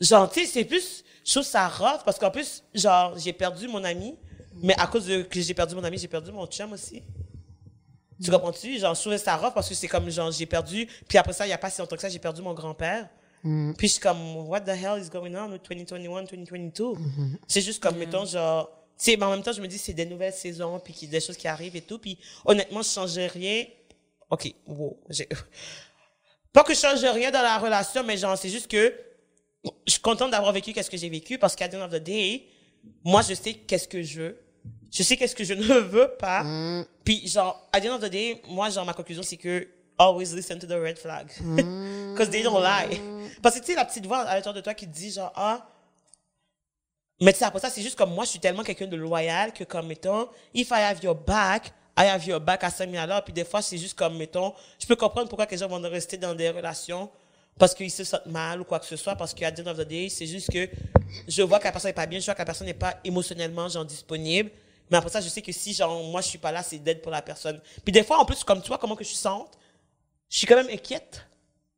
sais, 0.00 0.46
c'est 0.46 0.64
plus, 0.64 1.02
trouve 1.24 1.42
ça 1.42 1.66
rough, 1.66 2.04
parce 2.04 2.18
qu'en 2.18 2.30
plus, 2.30 2.62
genre, 2.74 3.18
j'ai 3.18 3.32
perdu 3.32 3.66
mon 3.66 3.82
ami, 3.82 4.16
mais 4.62 4.74
à 4.78 4.86
cause 4.86 5.06
de 5.06 5.22
que 5.22 5.40
j'ai 5.40 5.54
perdu 5.54 5.74
mon 5.74 5.84
ami, 5.84 5.98
j'ai 5.98 6.08
perdu 6.08 6.32
mon 6.32 6.46
chum 6.46 6.72
aussi. 6.72 7.02
Tu 8.22 8.30
comprends-tu? 8.30 8.78
Genre, 8.78 8.94
je 8.94 9.00
trouvais 9.00 9.18
ça 9.18 9.36
rough 9.36 9.54
parce 9.54 9.68
que 9.68 9.74
c'est 9.74 9.86
comme, 9.86 10.10
genre, 10.10 10.30
j'ai 10.32 10.46
perdu. 10.46 10.88
Puis 11.08 11.18
après 11.18 11.32
ça, 11.32 11.44
il 11.46 11.48
n'y 11.48 11.54
a 11.54 11.58
pas 11.58 11.70
si 11.70 11.80
longtemps 11.80 11.94
que 11.94 12.02
ça, 12.02 12.08
j'ai 12.08 12.18
perdu 12.18 12.42
mon 12.42 12.52
grand-père. 12.52 13.08
Puis 13.42 13.86
je 13.86 13.92
suis 13.92 14.00
comme, 14.00 14.36
what 14.48 14.62
the 14.62 14.70
hell 14.70 15.00
is 15.00 15.08
going 15.08 15.34
on 15.36 15.52
with 15.52 15.62
2021, 15.62 16.24
2022? 16.24 16.84
C'est 17.46 17.60
juste 17.60 17.80
comme, 17.80 17.96
mettons, 17.96 18.24
genre, 18.24 18.68
tu 18.98 19.04
sais, 19.04 19.16
mais 19.16 19.24
en 19.24 19.30
même 19.30 19.42
temps, 19.42 19.52
je 19.52 19.60
me 19.60 19.68
dis, 19.68 19.78
c'est 19.78 19.92
des 19.92 20.06
nouvelles 20.06 20.32
saisons, 20.32 20.80
puis 20.80 21.06
des 21.06 21.20
choses 21.20 21.36
qui 21.36 21.46
arrivent 21.46 21.76
et 21.76 21.80
tout. 21.80 21.98
Puis 21.98 22.18
honnêtement, 22.44 22.82
je 22.82 22.88
changerais 22.88 23.28
rien. 23.28 23.64
OK, 24.30 24.52
wow. 24.66 24.98
Pas 26.52 26.64
que 26.64 26.74
je 26.74 26.80
change 26.80 27.04
rien 27.04 27.30
dans 27.30 27.42
la 27.42 27.58
relation, 27.58 28.02
mais 28.02 28.16
genre, 28.16 28.36
c'est 28.36 28.48
juste 28.48 28.68
que 28.68 28.92
je 29.86 29.92
suis 29.92 30.00
contente 30.00 30.32
d'avoir 30.32 30.52
vécu 30.52 30.72
qu'est-ce 30.72 30.90
que 30.90 30.96
j'ai 30.96 31.08
vécu 31.08 31.38
parce 31.38 31.54
qu'à 31.54 31.68
the 31.68 31.74
end 31.74 31.82
of 31.82 31.92
the 31.92 32.02
day, 32.02 32.46
moi, 33.04 33.22
je 33.22 33.34
sais 33.34 33.54
qu'est-ce 33.54 33.86
que 33.86 34.02
je 34.02 34.20
veux. 34.20 34.47
Je 34.90 35.02
sais 35.02 35.16
qu'est-ce 35.16 35.34
que 35.34 35.44
je 35.44 35.54
ne 35.54 35.78
veux 35.78 36.08
pas. 36.18 36.44
Puis, 37.04 37.26
genre, 37.28 37.68
at 37.72 37.80
the 37.80 37.86
end 37.86 37.94
of 37.96 38.00
the 38.00 38.10
day, 38.10 38.42
moi, 38.48 38.70
genre, 38.70 38.84
ma 38.84 38.94
conclusion, 38.94 39.22
c'est 39.22 39.36
que 39.36 39.68
always 39.98 40.34
listen 40.34 40.58
to 40.58 40.66
the 40.66 40.80
red 40.80 40.98
flag. 40.98 41.28
Because 42.12 42.30
they 42.30 42.42
don't 42.42 42.62
lie. 42.62 43.00
Parce 43.42 43.56
que, 43.56 43.60
tu 43.60 43.66
sais, 43.66 43.74
la 43.74 43.84
petite 43.84 44.06
voix 44.06 44.20
à 44.20 44.34
l'intérieur 44.36 44.54
de 44.54 44.60
toi 44.60 44.74
qui 44.74 44.86
te 44.86 44.94
dit, 44.94 45.10
genre, 45.10 45.32
ah, 45.34 45.66
Mais 47.20 47.32
tu 47.32 47.40
sais, 47.40 47.44
après 47.44 47.58
ça, 47.60 47.68
c'est 47.70 47.82
juste 47.82 47.96
comme 47.98 48.14
moi, 48.14 48.24
je 48.24 48.30
suis 48.30 48.38
tellement 48.38 48.62
quelqu'un 48.62 48.86
de 48.86 48.96
loyal 48.96 49.52
que 49.52 49.64
comme, 49.64 49.88
mettons, 49.88 50.28
if 50.54 50.70
I 50.70 50.82
have 50.82 51.02
your 51.02 51.16
back, 51.16 51.72
I 51.96 52.06
have 52.06 52.24
your 52.24 52.40
back 52.40 52.62
à 52.62 52.70
5000 52.70 53.00
dollars. 53.00 53.24
Puis 53.24 53.32
des 53.32 53.44
fois, 53.44 53.60
c'est 53.60 53.76
juste 53.76 53.98
comme, 53.98 54.16
mettons, 54.16 54.54
je 54.78 54.86
peux 54.86 54.94
comprendre 54.94 55.28
pourquoi 55.28 55.46
les 55.50 55.56
gens 55.56 55.66
vont 55.66 55.80
rester 55.80 56.16
dans 56.16 56.34
des 56.34 56.50
relations 56.50 57.10
parce 57.58 57.74
qu'ils 57.74 57.90
se 57.90 58.04
sentent 58.04 58.26
mal 58.26 58.60
ou 58.60 58.64
quoi 58.64 58.78
que 58.78 58.86
ce 58.86 58.94
soit. 58.94 59.16
Parce 59.16 59.34
qu'à 59.34 59.50
the 59.50 59.60
end 59.66 59.70
of 59.70 59.78
the 59.78 59.88
day, 59.88 60.08
c'est 60.08 60.26
juste 60.26 60.48
que 60.48 60.68
je 61.26 61.42
vois 61.42 61.58
que 61.58 61.64
la 61.64 61.72
personne 61.72 61.88
n'est 61.88 61.94
pas 61.94 62.06
bien, 62.06 62.20
je 62.20 62.24
vois 62.24 62.34
que 62.34 62.38
la 62.40 62.44
personne 62.44 62.68
n'est 62.68 62.74
pas 62.74 63.00
émotionnellement, 63.02 63.68
genre, 63.68 63.84
disponible. 63.84 64.52
Mais 64.90 64.96
après 64.96 65.10
ça, 65.10 65.20
je 65.20 65.28
sais 65.28 65.42
que 65.42 65.52
si, 65.52 65.72
genre, 65.74 66.02
moi, 66.04 66.20
je 66.20 66.28
suis 66.28 66.38
pas 66.38 66.52
là, 66.52 66.62
c'est 66.62 66.78
d'aide 66.78 67.02
pour 67.02 67.12
la 67.12 67.22
personne. 67.22 67.60
Puis 67.84 67.92
des 67.92 68.02
fois, 68.02 68.18
en 68.18 68.24
plus, 68.24 68.42
comme 68.44 68.62
tu 68.62 68.68
vois, 68.68 68.78
comment 68.78 68.96
que 68.96 69.04
je 69.04 69.14
sens, 69.14 69.46
je 70.28 70.38
suis 70.38 70.46
quand 70.46 70.56
même 70.56 70.70
inquiète. 70.70 71.24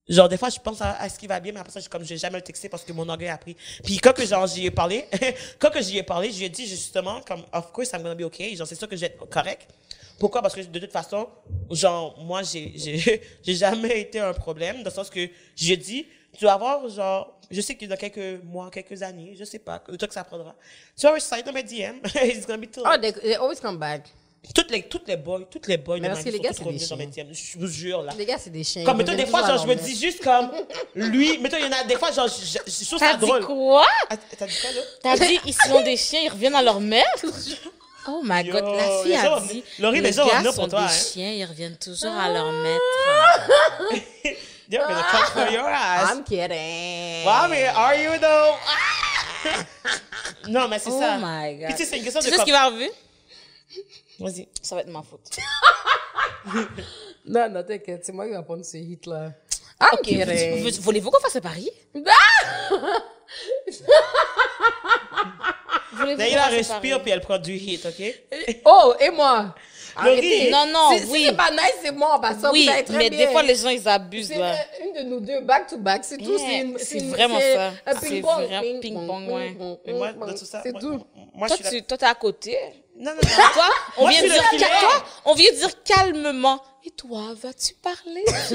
Genre, 0.09 0.29
des 0.29 0.37
fois, 0.37 0.49
je 0.51 0.59
pense 0.59 0.81
à, 0.83 0.93
à 1.01 1.09
ce 1.09 1.19
qui 1.19 1.29
va 1.29 1.39
bien, 1.39 1.53
mais 1.53 1.61
après 1.61 1.73
ça, 1.73 1.79
je, 1.79 1.89
comme 1.89 2.03
je 2.03 2.09
vais 2.09 2.17
jamais 2.17 2.39
le 2.39 2.43
texter 2.43 2.69
parce 2.69 2.83
que 2.83 2.93
mon 2.93 3.09
orgueil 3.09 3.29
a 3.29 3.39
pris. 3.39 3.57
Puis 3.85 3.99
quand 3.99 4.13
que, 4.13 4.27
genre, 4.27 4.47
j'y 4.47 4.67
ai 4.67 4.71
parlé, 4.73 5.07
quand 5.61 5.71
que 5.71 5.81
j'y 5.81 5.99
ai 5.99 6.03
parlé, 6.03 6.33
je 6.33 6.39
lui 6.39 6.45
ai 6.47 6.49
dit 6.49 6.67
justement, 6.67 7.21
comme, 7.21 7.45
of 7.53 7.71
course, 7.73 7.91
I'm 7.93 8.03
gonna 8.03 8.17
be 8.17 8.23
okay. 8.23 8.57
Genre, 8.57 8.67
c'est 8.67 8.75
sûr 8.75 8.89
que 8.89 8.97
je 8.97 9.03
vais 9.03 9.17
correct. 9.31 9.69
Pourquoi? 10.19 10.43
Parce 10.43 10.55
que 10.55 10.63
de 10.63 10.79
toute 10.81 10.91
façon, 10.91 11.29
genre, 11.71 12.19
moi, 12.19 12.43
j'ai, 12.43 12.73
j'ai, 12.75 13.23
j'ai 13.43 13.55
jamais 13.55 14.01
été 14.01 14.19
un 14.19 14.33
problème, 14.33 14.79
dans 14.79 14.91
le 14.91 14.95
sens 14.95 15.09
que 15.11 15.29
j'ai 15.55 15.77
dit, 15.77 16.07
tu 16.37 16.45
vas 16.45 16.57
voir, 16.57 16.89
genre, 16.89 17.40
je 17.51 17.61
sais 17.61 17.75
que 17.75 17.85
dans 17.87 17.97
quelques 17.97 18.43
mois, 18.45 18.71
quelques 18.71 19.03
années, 19.03 19.35
je 19.39 19.45
sais 19.45 19.59
pas, 19.59 19.83
le 19.89 19.97
temps 19.97 20.07
que 20.07 20.15
ça 20.15 20.25
prendra, 20.25 20.55
tu 20.97 21.07
vas 21.07 21.15
recite 21.15 21.45
dans 21.45 21.53
mes 21.53 21.63
DM, 21.63 21.99
it's 22.25 22.47
gonna 22.47 22.59
be 22.59 22.71
too 22.71 22.83
Oh, 22.85 22.97
they, 23.01 23.13
they 23.13 23.35
always 23.35 23.61
come 23.61 23.79
back. 23.79 24.03
toutes 24.55 24.71
les, 24.71 24.83
toutes 24.85 25.07
les 25.09 25.17
boys, 25.17 25.43
toutes 25.51 25.67
les 25.67 25.77
boys 25.77 25.99
Mais 25.99 26.09
de 26.09 26.13
parce 26.15 26.25
que 26.25 26.31
les 26.31 26.37
sont 26.37 26.43
gars, 26.43 26.53
c'est 26.53 26.97
des 26.97 27.25
DM. 27.25 27.33
Je 27.33 27.59
vous 27.59 27.67
jure, 27.67 28.03
là. 28.03 28.13
Les 28.17 28.25
gars, 28.25 28.39
c'est 28.39 28.51
des 28.51 28.65
chiens. 28.65 28.85
Comme, 28.85 28.97
mettons, 28.99 29.15
des 29.15 29.27
fois, 29.27 29.47
genre, 29.47 29.59
je 29.63 29.67
me 29.67 29.75
dis 29.75 29.99
juste 29.99 30.23
comme, 30.23 30.51
lui, 30.95 31.39
mettons, 31.39 31.59
il 31.59 31.65
y 31.65 31.69
en 31.69 31.73
a, 31.73 31.85
des 31.85 31.97
fois, 31.97 32.11
genre, 32.11 32.29
je, 32.29 32.45
je, 32.45 32.59
je 32.73 32.87
trouve 32.87 32.99
T'as 32.99 33.13
ça 33.13 33.17
dit 33.19 33.27
drôle. 33.27 33.45
quoi? 33.45 33.87
Ah, 34.09 34.17
T'as 34.17 34.47
dit 34.47 34.57
quoi, 34.61 34.71
là? 34.73 34.81
T'as 35.03 35.27
dit, 35.27 35.41
ils 35.45 35.55
sont 35.55 35.83
des 35.83 35.97
chiens, 35.97 36.21
ils 36.25 36.31
reviennent 36.31 36.55
à 36.55 36.63
leur 36.63 36.81
maître? 36.81 37.27
Oh 38.09 38.23
my 38.25 38.43
Yo, 38.43 38.55
god, 38.55 38.65
la 38.65 39.03
fille 39.03 39.15
a 39.15 39.41
dit, 39.41 39.63
les 40.01 40.11
gars 40.11 40.43
sont 40.53 40.53
pour 40.55 40.69
toi, 40.69 40.81
des 40.81 40.87
hein. 40.87 40.89
chiens, 40.89 41.33
ils 41.33 41.45
reviennent 41.45 41.77
toujours 41.77 42.11
à 42.11 42.33
leur 42.33 42.51
maître. 42.51 44.31
They're 44.71 44.87
gonna 44.87 45.03
come 45.11 45.27
for 45.33 45.51
your 45.53 45.69
ass. 45.69 46.11
I'm 46.13 46.23
kidding. 46.25 47.27
Are 47.27 47.95
you 47.97 48.19
though? 48.21 48.55
non, 50.49 50.69
mais 50.69 50.79
c'est 50.79 50.91
Oh 50.93 51.01
ça. 51.01 51.19
my 51.19 51.57
god. 51.59 51.67
Puis 51.67 51.75
tu 51.75 51.83
sais, 51.85 51.91
c'est 51.91 51.97
une 51.99 52.05
question 52.05 52.21
Tu 52.21 52.27
de 52.29 52.33
sais 52.33 52.39
ce 52.39 52.45
qui 52.45 52.53
va 52.53 52.63
arriver? 52.63 52.91
Vas-y. 54.21 54.49
Ça 54.63 54.75
va 54.77 54.83
être 54.83 54.89
ma 54.89 55.03
faute. 55.03 55.29
Non, 57.27 57.49
non, 57.51 57.63
t'inquiète, 57.63 58.05
c'est 58.05 58.13
moi 58.13 58.27
qui 58.27 58.33
vais 58.33 58.43
prendre 58.43 58.65
ce 58.65 58.77
hit-là. 58.79 59.33
I'm 59.81 59.89
Ok, 59.93 60.01
kidding. 60.03 60.63
vous- 60.63 60.83
Voulez-vous 60.83 61.11
qu'on 61.11 61.21
fasse 61.21 61.37
un 61.37 61.41
pari? 61.43 61.71
Voulez-vous 65.93 66.19
Là, 66.19 66.25
qu'on 66.25 66.31
il 66.31 66.35
la 66.35 66.43
fasse 66.43 66.53
un 66.53 66.57
respire 66.57 67.03
puis 67.03 67.11
elle 67.11 67.21
prend 67.21 67.39
du 67.39 67.53
hit, 67.55 67.85
ok? 67.87 68.03
Oh, 68.65 68.95
et 69.01 69.11
moi? 69.11 69.55
Arrêtez. 69.97 70.51
Non, 70.51 70.67
non, 70.67 70.91
Si- 70.93 71.05
si 71.05 71.11
oui. 71.11 71.25
c'est 71.27 71.37
pas 71.37 71.51
nice, 71.51 71.75
c'est 71.83 71.93
moi, 71.93 72.19
bah 72.21 72.33
ça, 72.41 72.51
Oui, 72.53 72.67
vous 72.69 72.83
très 72.85 72.97
mais 72.99 73.11
bien. 73.11 73.19
des 73.27 73.33
fois, 73.33 73.43
les 73.43 73.55
gens, 73.55 73.69
ils 73.69 73.89
abusent, 73.89 74.29
C'est 74.29 74.39
là. 74.39 74.53
euh, 74.53 74.85
une 74.85 74.93
de 74.95 75.09
nous 75.11 75.21
deux, 75.21 75.41
back 75.41 75.67
to 75.69 75.77
back, 75.79 76.03
c'est 76.05 76.19
tout. 76.19 76.37
Yeah, 76.39 76.65
c'est 76.79 76.85
c'est 77.01 77.05
vraiment 77.07 77.39
c'est 77.41 77.55
ça. 77.55 77.73
Un 77.87 77.95
C'est 78.01 78.09
ping-pong. 78.09 78.45
vrai, 78.47 78.79
ping-pong, 78.81 79.29
ouais. 79.31 79.57
Mais 79.87 79.93
moi, 79.93 80.13
dans 80.13 80.35
tout 80.35 80.45
ça, 80.45 80.61
C'est 80.63 80.73
tout. 80.73 81.01
moi, 81.35 81.49
je 81.49 81.55
Toi, 81.55 81.57
suis 81.57 81.65
là. 81.65 81.71
tu, 81.71 81.83
toi, 81.83 81.99
t'es 81.99 82.07
à 82.07 82.15
côté. 82.15 82.59
Non, 82.97 83.13
non, 83.13 83.17
non. 83.23 83.45
Toi, 83.55 83.65
on 83.99 84.03
Moi, 84.03 84.11
vient 84.11 84.23
dire, 84.23 84.51
toi, 84.59 85.05
on 85.25 85.35
vient 85.35 85.51
de 85.53 85.57
dire 85.57 85.83
calmement. 85.85 86.61
Et 86.85 86.91
toi, 86.91 87.35
vas-tu 87.35 87.75
parler? 87.75 88.25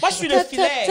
Moi, 0.00 0.10
je 0.10 0.14
suis 0.14 0.28
le 0.28 0.38
filet. 0.44 0.86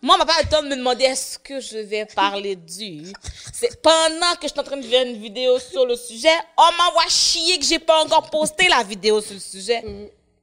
Moi, 0.00 0.14
on 0.14 0.18
m'a 0.18 0.24
pas 0.24 0.40
le 0.42 0.48
temps 0.48 0.62
de 0.62 0.68
me 0.68 0.76
demander 0.76 1.04
est-ce 1.04 1.38
que 1.38 1.60
je 1.60 1.78
vais 1.78 2.06
parler 2.06 2.56
du? 2.56 3.12
C'est 3.52 3.80
pendant 3.82 4.34
que 4.36 4.42
je 4.44 4.48
suis 4.48 4.60
en 4.60 4.62
train 4.62 4.78
de 4.78 4.82
faire 4.82 5.06
une 5.06 5.20
vidéo 5.20 5.58
sur 5.58 5.84
le 5.84 5.96
sujet, 5.96 6.32
on 6.56 6.82
m'envoie 6.82 7.08
chier 7.08 7.58
que 7.58 7.64
j'ai 7.64 7.78
pas 7.78 8.02
encore 8.04 8.30
posté 8.30 8.68
la 8.68 8.82
vidéo 8.82 9.20
sur 9.20 9.34
le 9.34 9.40
sujet. 9.40 9.82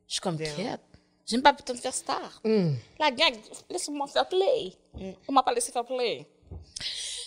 Je 0.07 0.13
suis 0.13 0.21
comme, 0.21 0.37
quête. 0.37 0.79
J'ai 1.25 1.35
même 1.37 1.43
pas 1.43 1.51
le 1.57 1.63
temps 1.63 1.73
de 1.73 1.79
faire 1.79 1.93
star. 1.93 2.41
La 2.43 3.11
gang, 3.11 3.33
laisse-moi 3.69 4.07
faire 4.07 4.27
play. 4.29 4.73
On 5.27 5.31
m'a 5.33 5.41
pas 5.43 5.53
laissé 5.53 5.71
faire 5.71 5.85
play. 5.85 6.27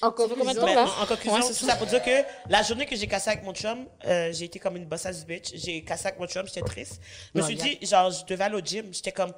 En 0.02 0.10
combien 0.12 0.36
de 0.36 0.40
conclusion, 0.40 0.60
temps, 0.60 0.74
là? 0.74 0.84
en, 0.98 1.02
en 1.02 1.06
conclusion, 1.06 1.34
Ouais, 1.34 1.42
c'est 1.42 1.58
tout 1.58 1.66
ça 1.66 1.76
pour 1.76 1.86
dire 1.86 2.02
que 2.02 2.10
la 2.48 2.62
journée 2.62 2.86
que 2.86 2.96
j'ai 2.96 3.06
cassé 3.06 3.30
avec 3.30 3.44
mon 3.44 3.52
chum, 3.54 3.86
euh, 4.06 4.32
j'ai 4.32 4.46
été 4.46 4.58
comme 4.58 4.76
une 4.76 4.86
boss 4.86 5.04
ass 5.06 5.26
bitch. 5.26 5.50
J'ai 5.54 5.84
cassé 5.84 6.06
avec 6.08 6.18
mon 6.18 6.26
chum, 6.26 6.46
j'étais 6.46 6.62
triste. 6.62 7.00
Je 7.34 7.38
me 7.38 7.42
Non, 7.42 7.46
suis 7.48 7.56
dit, 7.56 7.78
genre, 7.82 8.10
je 8.10 8.24
devais 8.24 8.44
aller 8.44 8.56
au 8.56 8.60
gym. 8.64 8.86
J'étais 8.92 9.12
comme, 9.12 9.32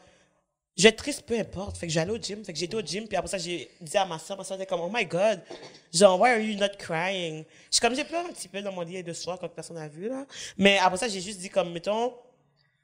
je 0.76 0.84
vais 0.84 0.90
être 0.90 0.96
triste, 0.98 1.22
peu 1.22 1.36
importe. 1.38 1.76
Fait 1.78 1.86
que 1.88 1.92
j'allais 1.92 2.12
au 2.12 2.16
gym. 2.16 2.44
Fait 2.44 2.52
que 2.52 2.58
j'étais 2.58 2.76
au 2.76 2.80
gym. 2.80 3.08
Puis 3.08 3.16
après 3.16 3.28
ça, 3.28 3.38
j'ai 3.38 3.70
dit 3.80 3.96
à 3.96 4.04
ma 4.06 4.18
soeur, 4.20 4.36
ma 4.38 4.44
soeur 4.44 4.56
était 4.56 4.66
comme, 4.66 4.80
oh 4.80 4.90
my 4.92 5.04
god, 5.04 5.40
genre, 5.92 6.20
why 6.20 6.30
are 6.30 6.38
you 6.38 6.56
not 6.58 6.76
crying? 6.78 7.44
Je 7.70 7.76
suis 7.76 7.80
comme, 7.80 7.94
j'ai 7.96 8.04
pleuré 8.04 8.24
un 8.24 8.32
petit 8.32 8.48
peu 8.48 8.62
dans 8.62 8.72
mon 8.72 8.82
lit 8.82 9.02
de 9.02 9.12
soir 9.12 9.38
quand 9.40 9.48
personne 9.48 9.76
n'a 9.76 9.88
vu, 9.88 10.08
là. 10.08 10.26
Mais 10.56 10.78
après 10.78 10.98
ça, 10.98 11.08
j'ai 11.08 11.20
juste 11.20 11.40
dit 11.40 11.50
comme, 11.50 11.72
mettons, 11.72 12.14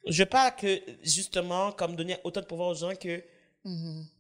je 0.07 0.23
veux 0.23 0.29
pas 0.29 0.51
que, 0.51 0.81
justement, 1.05 1.71
comme 1.73 1.95
donner 1.95 2.17
autant 2.25 2.41
de 2.41 2.47
pouvoir 2.47 2.71
aux 2.71 2.75
gens 2.75 2.95
que, 2.95 3.23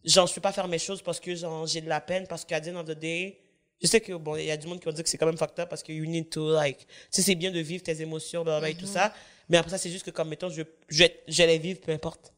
genre, 0.05 0.27
je 0.27 0.35
peux 0.35 0.41
pas 0.41 0.53
faire 0.53 0.69
mes 0.69 0.79
choses 0.79 1.03
parce 1.03 1.19
que, 1.21 1.35
genre, 1.35 1.67
j'ai 1.67 1.81
de 1.81 1.89
la 1.89 2.01
peine, 2.01 2.27
parce 2.27 2.45
qu'à 2.45 2.61
the 2.61 2.69
end 2.69 2.77
of 2.77 2.87
the 2.87 2.99
day, 2.99 3.39
je 3.83 3.87
sais 3.87 4.01
que, 4.01 4.13
bon, 4.15 4.37
il 4.37 4.45
y 4.47 4.51
a 4.51 4.57
du 4.57 4.67
monde 4.67 4.79
qui 4.81 4.87
va 4.87 4.93
dire 4.93 5.05
que 5.05 5.11
c'est 5.11 5.19
quand 5.19 5.27
même 5.27 5.37
facteur 5.39 5.69
parce 5.69 5.83
que 5.83 5.93
you 5.93 6.05
need 6.05 6.31
to, 6.31 6.53
like, 6.53 6.87
sais, 7.11 7.23
c'est 7.23 7.35
bien 7.35 7.51
de 7.51 7.61
vivre 7.61 7.83
tes 7.83 8.01
émotions, 8.01 8.43
blablabla, 8.43 8.71
et 8.71 8.75
tout 8.75 8.87
ça. 8.87 9.13
Mais 9.49 9.57
après 9.57 9.71
ça, 9.71 9.79
c'est 9.79 9.91
juste 9.91 10.05
que, 10.05 10.11
comme, 10.11 10.29
mettons, 10.29 10.51
je, 10.51 10.63
je, 10.89 10.99
vais- 11.05 11.21
je 11.29 11.43
les 11.45 11.59
vivre, 11.59 11.81
peu 11.81 11.93
importe. 11.93 12.33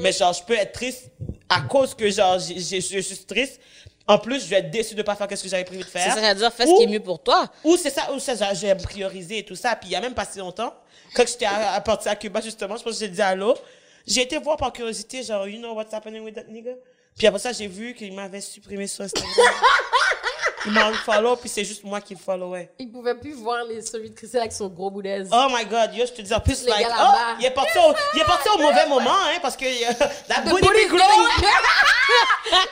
Mais 0.00 0.12
genre, 0.12 0.32
je 0.32 0.42
peux 0.44 0.54
être 0.54 0.72
triste 0.72 1.10
à 1.48 1.62
cause 1.62 1.94
que, 1.94 2.08
genre, 2.10 2.38
j'ai- 2.38 2.60
j'ai- 2.60 2.80
je 2.80 3.00
suis 3.00 3.24
triste. 3.24 3.60
En 4.06 4.18
plus, 4.18 4.44
je 4.44 4.48
vais 4.48 4.56
être 4.56 4.70
déçu 4.70 4.94
de 4.94 5.02
pas 5.02 5.14
faire 5.16 5.28
ce 5.36 5.42
que 5.42 5.48
j'avais 5.48 5.64
prévu 5.64 5.80
de 5.82 5.86
C'est 5.86 5.98
faire. 5.98 6.14
ça, 6.14 6.20
c'est-à-dire, 6.20 6.52
fais 6.52 6.66
ce 6.66 6.76
qui 6.76 6.82
est 6.84 6.86
mieux 6.86 7.00
pour 7.00 7.22
toi. 7.22 7.50
Ou 7.64 7.76
c'est 7.76 7.90
ça, 7.90 8.12
ou 8.12 8.18
ça, 8.18 8.34
genre, 8.34 8.54
je 8.54 8.66
vais 8.66 8.74
me 8.74 8.80
prioriser 8.82 9.38
et 9.38 9.44
tout 9.44 9.54
ça. 9.56 9.76
Puis 9.76 9.90
il 9.90 9.92
y 9.92 9.96
a 9.96 10.00
même 10.00 10.14
pas 10.14 10.24
si 10.24 10.38
longtemps, 10.38 10.74
quand 11.14 11.26
j'étais 11.28 11.44
à, 11.46 11.72
à 11.74 11.80
partir 11.80 12.10
à 12.12 12.16
Cuba, 12.16 12.40
justement, 12.40 12.76
je 12.76 12.82
pense 12.84 12.94
que 12.94 12.98
j'ai 13.00 13.08
dit 13.08 13.20
allô. 13.22 13.56
J'ai 14.06 14.22
été 14.22 14.38
voir 14.38 14.56
par 14.56 14.72
curiosité, 14.72 15.22
genre, 15.22 15.46
you 15.46 15.58
know 15.58 15.74
what's 15.74 15.92
happening 15.92 16.22
with 16.22 16.34
that 16.34 16.44
nigga? 16.48 16.72
Puis 17.18 17.26
après 17.26 17.38
ça, 17.40 17.52
j'ai 17.52 17.66
vu 17.66 17.94
qu'il 17.94 18.12
m'avait 18.14 18.40
supprimé 18.40 18.86
sur 18.86 19.04
Instagram. 19.04 19.30
il 20.66 20.72
m'a 20.72 20.86
unfollow, 20.86 21.36
puis 21.36 21.48
c'est 21.48 21.64
juste 21.64 21.84
moi 21.84 22.00
qui 22.00 22.14
le 22.14 22.20
followais. 22.20 22.70
il 22.78 22.90
pouvait 22.90 23.14
plus 23.14 23.32
voir 23.34 23.64
les 23.64 23.80
celui 23.82 24.10
de 24.10 24.14
Christelle 24.14 24.40
avec 24.42 24.52
son 24.52 24.68
gros 24.68 24.90
bout 24.90 25.02
d'aise. 25.02 25.28
Oh 25.32 25.46
my 25.50 25.64
god, 25.64 25.94
yo, 25.94 26.04
je 26.06 26.12
te 26.12 26.22
dis 26.22 26.34
en 26.34 26.40
plus, 26.40 26.64
like, 26.66 26.86
oh, 26.90 27.04
il 27.38 27.46
est 27.46 27.50
parti 27.50 27.78
au, 27.78 27.94
il 28.14 28.20
est 28.20 28.24
parti 28.24 28.48
au 28.54 28.58
mauvais 28.58 28.86
moment, 28.86 29.10
hein, 29.10 29.38
parce 29.40 29.56
que 29.56 29.64
euh, 29.64 29.92
la 30.28 30.36
The 30.36 30.50
booty 30.50 30.62
booty's 30.62 30.84
be 30.84 30.88
growing. 30.88 31.28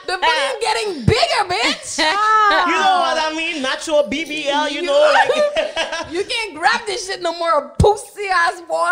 The 0.06 0.16
booty's 0.18 0.56
getting 0.60 1.04
bigger, 1.04 1.44
bitch. 1.48 1.98
You 1.98 2.72
know 2.72 3.00
what 3.00 3.18
I 3.18 3.34
mean? 3.36 3.62
Natural 3.62 4.04
BBL, 4.04 4.72
you 4.72 4.82
know, 4.82 5.12
like. 5.12 6.10
You 6.10 6.24
can't 6.24 6.54
grab 6.54 6.86
this 6.86 7.06
shit 7.06 7.20
no 7.20 7.32
more, 7.34 7.72
pussy 7.78 8.28
ass 8.32 8.62
boy. 8.66 8.88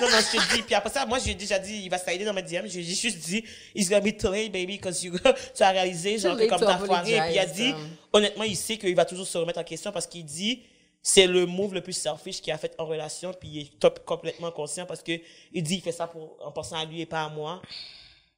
Non, 0.00 0.08
non, 0.08 0.16
je 0.18 0.36
te 0.38 0.54
dis. 0.54 0.62
Puis 0.62 0.74
après 0.74 0.90
ça, 0.90 1.06
moi, 1.06 1.18
j'ai 1.18 1.34
déjà 1.34 1.58
dit, 1.58 1.82
il 1.84 1.88
va 1.88 1.98
slider 1.98 2.24
dans 2.24 2.32
mes 2.32 2.42
DM. 2.42 2.66
J'ai 2.66 2.82
juste 2.82 3.18
dit, 3.18 3.44
it's 3.74 3.88
gonna 3.88 4.00
be 4.00 4.16
too 4.16 4.30
late, 4.30 4.50
baby, 4.50 4.78
because 4.78 5.02
you, 5.04 5.16
tu 5.54 5.62
as 5.62 5.70
réalisé, 5.70 6.18
genre, 6.18 6.36
que 6.36 6.46
comme 6.46 6.60
t'as 6.60 6.78
foiré. 6.78 7.20
Puis 7.26 7.34
il 7.34 7.38
a 7.38 7.46
dit, 7.46 7.74
honnêtement, 8.12 8.44
il 8.44 8.56
sait 8.56 8.76
qu'il 8.76 8.94
va 8.94 9.04
toujours 9.04 9.26
se 9.26 9.38
remettre 9.38 9.58
en 9.60 9.64
question 9.64 9.92
parce 9.92 10.06
qu'il 10.06 10.24
dit, 10.24 10.62
c'est 11.02 11.26
le 11.26 11.44
move 11.44 11.74
le 11.74 11.82
plus 11.82 11.92
selfish 11.92 12.40
qu'il 12.40 12.52
a 12.52 12.58
fait 12.58 12.74
en 12.78 12.86
relation. 12.86 13.32
Puis 13.38 13.48
il 13.48 13.60
est 13.60 13.78
top, 13.78 14.04
complètement 14.04 14.50
conscient 14.50 14.86
parce 14.86 15.02
que 15.02 15.12
il 15.52 15.62
dit, 15.62 15.76
il 15.76 15.82
fait 15.82 15.92
ça 15.92 16.06
pour, 16.06 16.36
en 16.40 16.50
pensant 16.50 16.76
à 16.76 16.84
lui 16.84 17.00
et 17.02 17.06
pas 17.06 17.24
à 17.24 17.28
moi. 17.28 17.60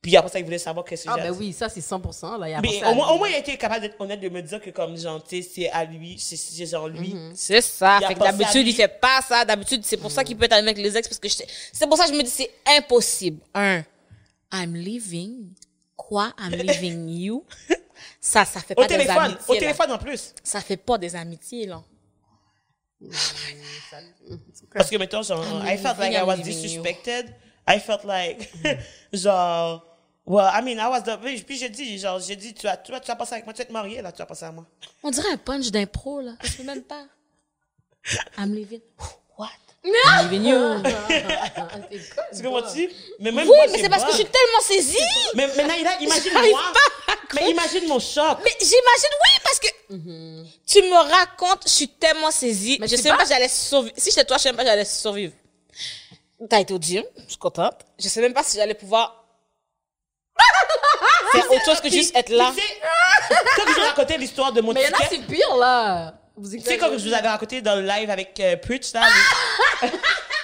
Puis 0.07 0.17
après 0.17 0.31
ça, 0.31 0.39
il 0.39 0.45
voulait 0.45 0.59
savoir 0.59 0.85
qu'est-ce 0.85 1.05
que 1.05 1.11
Ah, 1.11 1.17
ben 1.17 1.33
dit. 1.33 1.39
oui, 1.39 1.53
ça, 1.53 1.69
c'est 1.69 1.81
100%, 1.81 2.39
là. 2.39 2.49
Il 2.49 2.55
a 2.55 2.61
Mais 2.61 2.85
au 2.85 2.95
moins, 2.95 3.09
au 3.11 3.19
moins, 3.19 3.29
il 3.29 3.35
a 3.35 3.39
été 3.39 3.57
capable 3.57 3.81
d'être 3.81 4.01
honnête 4.01 4.21
de 4.21 4.29
me 4.29 4.41
dire 4.41 4.61
que 4.61 4.71
comme, 4.71 4.97
genre, 4.97 5.21
c'est 5.29 5.69
à 5.71 5.85
lui, 5.85 6.17
c'est- 6.19 6.65
genre 6.67 6.87
lui. 6.89 7.13
Mm-hmm. 7.15 7.33
C'est 7.35 7.61
ça. 7.61 7.99
Il 8.03 8.07
Fait 8.07 8.15
que 8.15 8.21
d'habitude, 8.21 8.67
il 8.69 8.75
fait 8.75 9.01
pas 9.01 9.21
ça. 9.27 9.45
D'habitude, 9.45 9.83
c'est 9.85 9.97
pour 9.97 10.13
ça 10.13 10.23
qu'il 10.23 10.37
peut 10.37 10.45
être 10.45 10.53
avec 10.53 10.79
les 10.79 10.97
ex 10.97 11.09
parce 11.09 11.19
que 11.19 11.29
c'est 11.29 11.87
pour 11.89 11.97
ça 11.97 12.05
que 12.07 12.13
je 12.13 12.17
me 12.19 12.23
dis 12.23 12.31
c'est 12.31 12.51
impossible. 12.79 13.41
Un, 13.55 13.83
I'm 14.53 14.75
leaving. 14.77 15.49
Quoi? 15.97 16.33
I'm 16.39 16.53
leaving 16.63 17.09
you? 17.09 17.45
Ça, 18.21 18.45
ça 18.45 18.61
fait 18.61 18.75
Au 18.75 18.83
pas 18.83 18.87
des 18.87 18.95
téléphone, 18.95 19.19
amitiés. 19.19 19.45
au 19.49 19.55
là. 19.55 19.61
téléphone 19.61 19.93
en 19.93 19.99
plus. 19.99 20.35
Ça 20.45 20.61
fait 20.61 20.77
pas 20.77 20.99
des 20.99 21.17
amitiés, 21.17 21.67
là. 21.67 21.83
Parce 24.75 24.91
que, 24.91 24.97
mettons, 24.97 25.23
genre, 25.23 25.45
I 25.65 25.77
felt 25.79 25.99
like 25.99 26.13
I 26.13 26.17
I'm 26.19 26.27
was 26.27 26.37
leaving 26.37 26.55
you. 26.55 26.63
disrespected. 26.63 27.35
I 27.69 27.79
felt 27.81 28.05
like, 28.05 28.49
genre, 29.13 29.83
well, 30.27 30.49
I 30.53 30.61
mean, 30.63 30.79
I 30.79 30.89
was 30.89 31.03
the, 31.03 31.17
puis 31.45 31.57
j'ai 31.57 31.69
dit, 31.69 31.99
genre, 31.99 32.19
j'ai 32.21 32.37
dit, 32.37 32.53
tu 32.55 32.67
as, 32.67 32.77
tu 32.77 32.93
vas, 32.93 33.01
tu 33.01 33.07
vas 33.09 33.17
passer 33.17 33.35
avec 33.35 33.45
moi, 33.47 33.55
tu 33.55 33.59
vas 33.59 33.65
te 33.67 33.73
marier, 33.73 34.03
là, 34.03 34.13
tu 34.13 34.19
vas 34.19 34.27
passer 34.27 34.45
à 34.45 34.53
moi. 34.53 34.65
On 35.03 35.11
dirait 35.11 35.31
un 35.31 35.37
punch 35.37 35.71
d'impro, 35.71 36.21
là. 36.21 36.33
Je 36.43 36.53
peux 36.57 36.63
même 36.65 36.83
pas. 36.83 37.05
I'm 38.39 38.55
leaving. 38.55 38.81
What? 39.39 39.49
I'm 39.85 40.31
leaving 40.31 40.47
you. 40.47 40.83
Tu 42.35 42.43
comprends-tu? 42.43 42.91
Mais 43.21 43.33
même 43.33 43.49
Oui, 43.49 43.55
moi, 43.57 43.67
mais 43.71 43.79
c'est 43.79 43.89
parce 43.89 44.05
que 44.05 44.11
je 44.11 44.17
suis 44.17 44.25
tellement 44.27 44.61
saisie. 44.63 44.99
Mais, 45.35 45.49
mais 45.57 45.65
Naïla, 45.67 45.97
imagine 46.01 46.33
moi. 46.33 46.63
Mais 47.35 47.51
imagine 47.51 47.89
mon 47.89 47.99
choc. 47.99 48.39
Mais 48.45 48.53
j'imagine, 48.61 49.15
oui, 49.23 49.41
parce 49.43 49.59
que 49.59 49.67
tu 50.67 50.83
me 50.83 51.11
racontes, 51.11 51.63
je 51.67 51.73
suis 51.73 51.89
tellement 51.89 52.31
saisie. 52.31 52.79
Mais 52.81 52.89
je 52.89 52.97
sais 52.97 53.09
pas- 53.11 53.17
pas 53.19 53.25
si 53.27 53.33
j'allais 53.33 53.49
survivre. 53.49 53.95
Si 53.97 54.11
j'étais 54.11 54.25
toi, 54.25 54.37
je 54.39 54.43
sais 54.45 54.49
même 54.51 54.57
pas 54.57 54.63
si 54.63 54.69
j'allais 54.69 54.85
survivre. 54.85 55.33
T'as 56.49 56.61
été 56.61 56.73
au 56.75 56.79
gym, 56.79 57.03
je 57.25 57.31
suis 57.31 57.37
contente. 57.39 57.81
Je 57.99 58.09
sais 58.09 58.21
même 58.21 58.33
pas 58.35 58.43
si 58.43 58.57
j'allais 58.57 58.75
pouvoir 58.75 59.26
faire 61.33 61.51
autre 61.51 61.65
chose 61.65 61.81
que 61.81 61.91
juste 61.91 62.17
être 62.17 62.31
là. 62.31 62.53
Quand 63.57 63.73
je 63.75 63.81
racontais 63.81 64.19
l'histoire 64.19 64.53
de 64.53 64.61
mon 64.61 64.73
Mais 64.73 64.83
il 64.83 64.91
y 64.91 64.95
en 64.95 64.99
a, 64.99 65.03
ticket, 65.03 65.17
c'est 65.17 65.27
pire, 65.27 65.57
là. 65.57 66.15
Vous 66.37 66.51
Tu 66.51 66.61
sais, 66.61 66.77
comme 66.79 66.99
je 66.99 67.09
vous 67.09 67.15
avais 67.15 67.29
raconté 67.29 67.63
dans 67.63 67.77
le 67.77 67.83
live 67.83 68.11
avec 68.11 68.39
euh, 68.41 68.57
Preach, 68.57 68.93
là. 68.93 69.09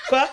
Quoi? 0.08 0.28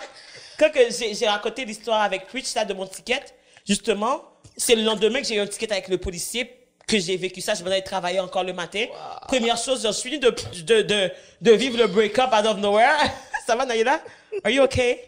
Quand 0.58 0.70
que 0.70 0.90
j'ai 0.90 1.14
j'ai 1.14 1.28
raconté 1.28 1.64
l'histoire 1.64 2.02
avec 2.02 2.26
Preach, 2.26 2.54
là, 2.54 2.64
de 2.64 2.72
mon 2.74 2.86
ticket, 2.86 3.22
justement, 3.66 4.24
c'est 4.56 4.74
le 4.74 4.82
lendemain 4.82 5.20
que 5.20 5.26
j'ai 5.26 5.36
eu 5.36 5.40
un 5.40 5.46
ticket 5.46 5.70
avec 5.70 5.88
le 5.88 5.98
policier 5.98 6.56
que 6.86 6.98
j'ai 6.98 7.16
vécu 7.16 7.40
ça. 7.40 7.54
Je 7.54 7.62
venais 7.62 7.82
travailler 7.82 8.20
encore 8.20 8.44
le 8.44 8.52
matin. 8.52 8.86
Première 9.28 9.56
chose, 9.56 9.86
je 9.86 9.92
suis 9.92 10.18
de, 10.18 10.34
de, 10.62 10.82
de, 10.82 11.10
de 11.40 11.52
vivre 11.52 11.78
le 11.78 11.86
break-up 11.86 12.30
out 12.32 12.46
of 12.46 12.58
nowhere. 12.58 12.96
ça 13.46 13.54
va, 13.54 13.64
Naïla? 13.64 14.00
Are 14.44 14.50
you 14.50 14.62
okay? 14.62 15.00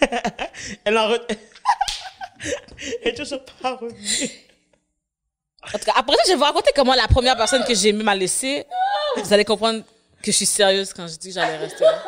Elle 0.84 0.98
en 0.98 1.08
re... 1.08 1.18
Est 3.02 3.14
toujours 3.14 3.44
pas 3.44 3.76
revenue. 3.76 4.30
En 5.62 5.78
tout 5.78 5.84
cas, 5.84 5.92
après 5.94 6.16
ça, 6.16 6.22
je 6.26 6.30
vais 6.30 6.36
vous 6.36 6.44
raconter 6.44 6.72
comment 6.74 6.94
la 6.94 7.06
première 7.06 7.36
personne 7.36 7.64
que 7.64 7.74
j'ai 7.74 7.90
aimée 7.90 8.02
m'a 8.02 8.14
laissé. 8.14 8.66
Vous 9.16 9.32
allez 9.32 9.44
comprendre 9.44 9.82
que 10.22 10.30
je 10.32 10.36
suis 10.36 10.46
sérieuse 10.46 10.92
quand 10.92 11.06
je 11.06 11.16
dis 11.16 11.28
que 11.28 11.34
j'allais 11.34 11.56
rester 11.56 11.84
là. 11.84 12.02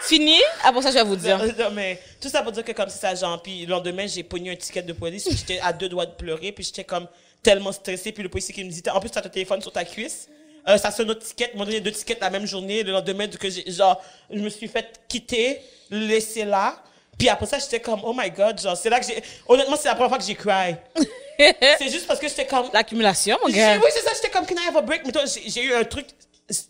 Fini. 0.00 0.38
Après 0.62 0.82
ça, 0.82 0.90
je 0.90 0.94
vais 0.94 1.04
vous 1.04 1.16
dire. 1.16 1.38
Non, 1.38 1.70
mais 1.72 2.00
tout 2.20 2.28
ça 2.28 2.42
pour 2.42 2.52
dire 2.52 2.64
que 2.64 2.72
comme 2.72 2.88
c'est 2.88 3.00
ça, 3.00 3.14
genre, 3.14 3.42
puis 3.42 3.66
le 3.66 3.70
lendemain, 3.70 4.06
j'ai 4.06 4.22
pogné 4.22 4.52
un 4.52 4.56
ticket 4.56 4.82
de 4.82 4.92
police, 4.92 5.24
puis 5.24 5.36
j'étais 5.36 5.60
à 5.60 5.72
deux 5.72 5.88
doigts 5.88 6.06
de 6.06 6.12
pleurer, 6.12 6.52
puis 6.52 6.64
j'étais 6.64 6.84
comme 6.84 7.06
tellement 7.42 7.72
stressée, 7.72 8.12
puis 8.12 8.22
le 8.22 8.28
policier 8.28 8.54
qui 8.54 8.64
me 8.64 8.70
dit, 8.70 8.82
en 8.92 9.00
plus, 9.00 9.10
t'as 9.10 9.22
ton 9.22 9.28
téléphone 9.28 9.60
sur 9.60 9.72
ta 9.72 9.84
cuisse, 9.84 10.28
euh, 10.68 10.76
ça 10.76 10.90
sonne 10.90 11.08
notre 11.08 11.24
ticket, 11.24 11.50
m'ont 11.54 11.64
donné 11.64 11.80
deux 11.80 11.92
tickets 11.92 12.20
la 12.20 12.30
même 12.30 12.46
journée, 12.46 12.82
le 12.82 12.92
lendemain, 12.92 13.26
que 13.28 13.50
j'ai, 13.50 13.70
genre, 13.70 14.02
je 14.30 14.38
me 14.38 14.48
suis 14.48 14.68
fait 14.68 15.00
quitter, 15.08 15.60
laisser 15.90 16.44
là, 16.44 16.82
puis 17.18 17.28
après 17.28 17.46
ça, 17.46 17.58
j'étais 17.58 17.80
comme, 17.80 18.00
oh 18.04 18.14
my 18.16 18.30
god, 18.30 18.60
genre, 18.60 18.76
c'est 18.76 18.88
là 18.88 19.00
que 19.00 19.06
j'ai, 19.06 19.20
honnêtement, 19.48 19.76
c'est 19.76 19.88
la 19.88 19.94
première 19.94 20.10
fois 20.10 20.18
que 20.18 20.24
j'ai 20.24 20.36
cry. 20.36 20.76
c'est 21.78 21.90
juste 21.90 22.06
parce 22.06 22.20
que 22.20 22.28
j'étais 22.28 22.46
comme, 22.46 22.68
L'accumulation, 22.72 23.36
mon 23.42 23.52
gars. 23.52 23.76
Oui, 23.76 23.90
c'est 23.92 24.02
ça. 24.02 24.10
J'étais 24.14 24.30
comme, 24.30 24.46
can 24.46 24.54
I 24.54 24.68
have 24.68 24.76
a 24.76 24.82
break? 24.82 25.02
Mais 25.04 25.12
toi, 25.12 25.24
j'ai 25.26 25.64
eu 25.64 25.74
un 25.74 25.84
truc, 25.84 26.06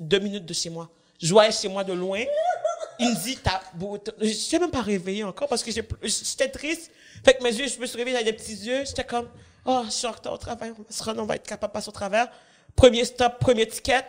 deux 0.00 0.18
minutes 0.18 0.46
de 0.46 0.54
chez 0.54 0.70
moi. 0.70 0.88
Je 1.20 1.32
voyais 1.32 1.52
chez 1.52 1.68
moi 1.68 1.84
de 1.84 1.92
loin. 1.92 2.22
Il 2.98 3.10
me 3.10 3.14
dit, 3.14 3.36
t'as 3.36 3.60
beau, 3.74 3.98
je 4.20 4.28
suis 4.28 4.58
même 4.58 4.70
pas 4.70 4.82
réveillée 4.82 5.24
encore 5.24 5.48
parce 5.48 5.62
que 5.62 5.70
j'étais 5.70 6.48
triste. 6.48 6.90
Fait 7.24 7.34
que 7.34 7.42
mes 7.42 7.54
yeux, 7.54 7.68
je 7.68 7.78
me 7.78 7.86
suis 7.86 7.96
réveillée, 7.96 8.18
j'avais 8.18 8.32
des 8.32 8.36
petits 8.36 8.56
yeux. 8.56 8.84
J'étais 8.86 9.04
comme, 9.04 9.28
oh, 9.64 9.82
je 9.84 9.90
suis 9.90 10.06
en 10.06 10.12
retard 10.12 10.32
au 10.32 10.38
travail, 10.38 10.72
on 10.76 10.82
va 10.82 10.90
se 10.90 11.02
rendre, 11.02 11.22
on 11.22 11.26
va 11.26 11.36
être 11.36 11.46
capable 11.46 11.72
de 11.72 11.74
passer 11.74 11.88
au 11.88 11.92
travers. 11.92 12.28
Premier 12.74 13.04
stop, 13.04 13.38
premier 13.38 13.66
ticket. 13.66 14.06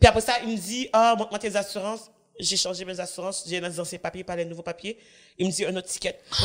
Puis 0.00 0.08
après 0.08 0.20
ça, 0.20 0.34
il 0.42 0.50
me 0.50 0.56
dit, 0.56 0.88
ah, 0.92 1.14
montre-moi 1.16 1.38
tes 1.38 1.54
assurances. 1.56 2.10
J'ai 2.38 2.56
changé 2.56 2.84
mes 2.84 2.98
assurances, 3.00 3.44
j'ai 3.46 3.60
les 3.60 3.80
anciens 3.80 3.98
papiers, 3.98 4.24
pas 4.24 4.36
les 4.36 4.44
nouveaux 4.44 4.62
papiers. 4.62 4.98
Il 5.38 5.46
me 5.46 5.52
dit 5.52 5.64
un 5.64 5.74
autre 5.76 5.88
ticket. 5.88 6.18
Puis 6.30 6.44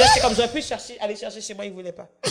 Là, 0.00 0.06
j'étais 0.08 0.20
comme, 0.20 0.34
j'aurais 0.34 0.50
pu 0.50 0.62
chercher, 0.62 0.98
aller 1.00 1.14
chercher 1.16 1.40
chez 1.40 1.54
moi, 1.54 1.66
il 1.66 1.72
voulait 1.72 1.92
pas. 1.92 2.08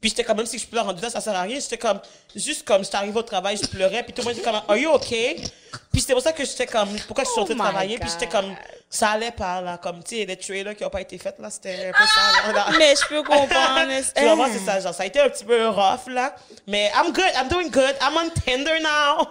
Puis 0.00 0.08
j'étais 0.08 0.24
comme, 0.24 0.38
même 0.38 0.46
si 0.46 0.58
je 0.58 0.66
pleure 0.66 0.88
en 0.88 0.94
dedans, 0.94 1.10
ça 1.10 1.20
sert 1.20 1.34
à 1.34 1.42
rien. 1.42 1.58
J'étais 1.60 1.76
comme, 1.76 2.00
juste 2.34 2.64
comme, 2.64 2.82
j'étais 2.82 2.96
arrivée 2.96 3.18
au 3.18 3.22
travail, 3.22 3.58
je 3.62 3.66
pleurais, 3.66 4.02
puis 4.02 4.14
tout 4.14 4.22
le 4.22 4.28
monde 4.28 4.34
était 4.34 4.44
comme, 4.44 4.62
are 4.66 4.76
you 4.76 4.90
okay? 4.92 5.36
Puis 5.92 6.00
c'était 6.00 6.12
pour 6.14 6.22
ça 6.22 6.32
que 6.32 6.44
j'étais 6.44 6.66
comme, 6.66 6.88
pourquoi 7.06 7.24
je 7.24 7.30
suis 7.30 7.44
de 7.44 7.52
Oh 7.52 7.54
my 7.54 7.60
travailler? 7.60 7.98
Puis 7.98 8.10
j'étais 8.10 8.28
comme, 8.28 8.54
ça 8.88 9.10
allait 9.10 9.30
pas, 9.30 9.60
là, 9.60 9.78
comme, 9.78 10.02
tu 10.02 10.16
sais, 10.16 10.24
les 10.24 10.36
trailers 10.36 10.74
qui 10.76 10.84
ont 10.84 10.90
pas 10.90 11.00
été 11.00 11.16
faits, 11.18 11.36
là, 11.38 11.48
c'était 11.50 11.88
un 11.88 11.92
peu 11.92 12.04
ça, 12.06 12.48
là. 12.48 12.52
là. 12.52 12.66
Mais 12.78 12.94
je 12.96 13.06
peux 13.06 13.22
comprendre. 13.22 13.90
Tu 14.16 14.24
vas 14.24 14.34
voir, 14.34 14.48
c'est 14.52 14.58
ça, 14.64 14.80
genre, 14.80 14.94
ça 14.94 15.02
a 15.04 15.06
été 15.06 15.20
un 15.20 15.28
petit 15.28 15.44
peu 15.44 15.68
rough, 15.68 16.08
là. 16.08 16.34
Mais 16.66 16.90
I'm 16.94 17.12
good, 17.12 17.30
I'm 17.36 17.48
doing 17.48 17.70
good, 17.70 17.94
I'm 18.00 18.16
on 18.16 18.30
Tinder 18.30 18.80
now. 18.80 19.28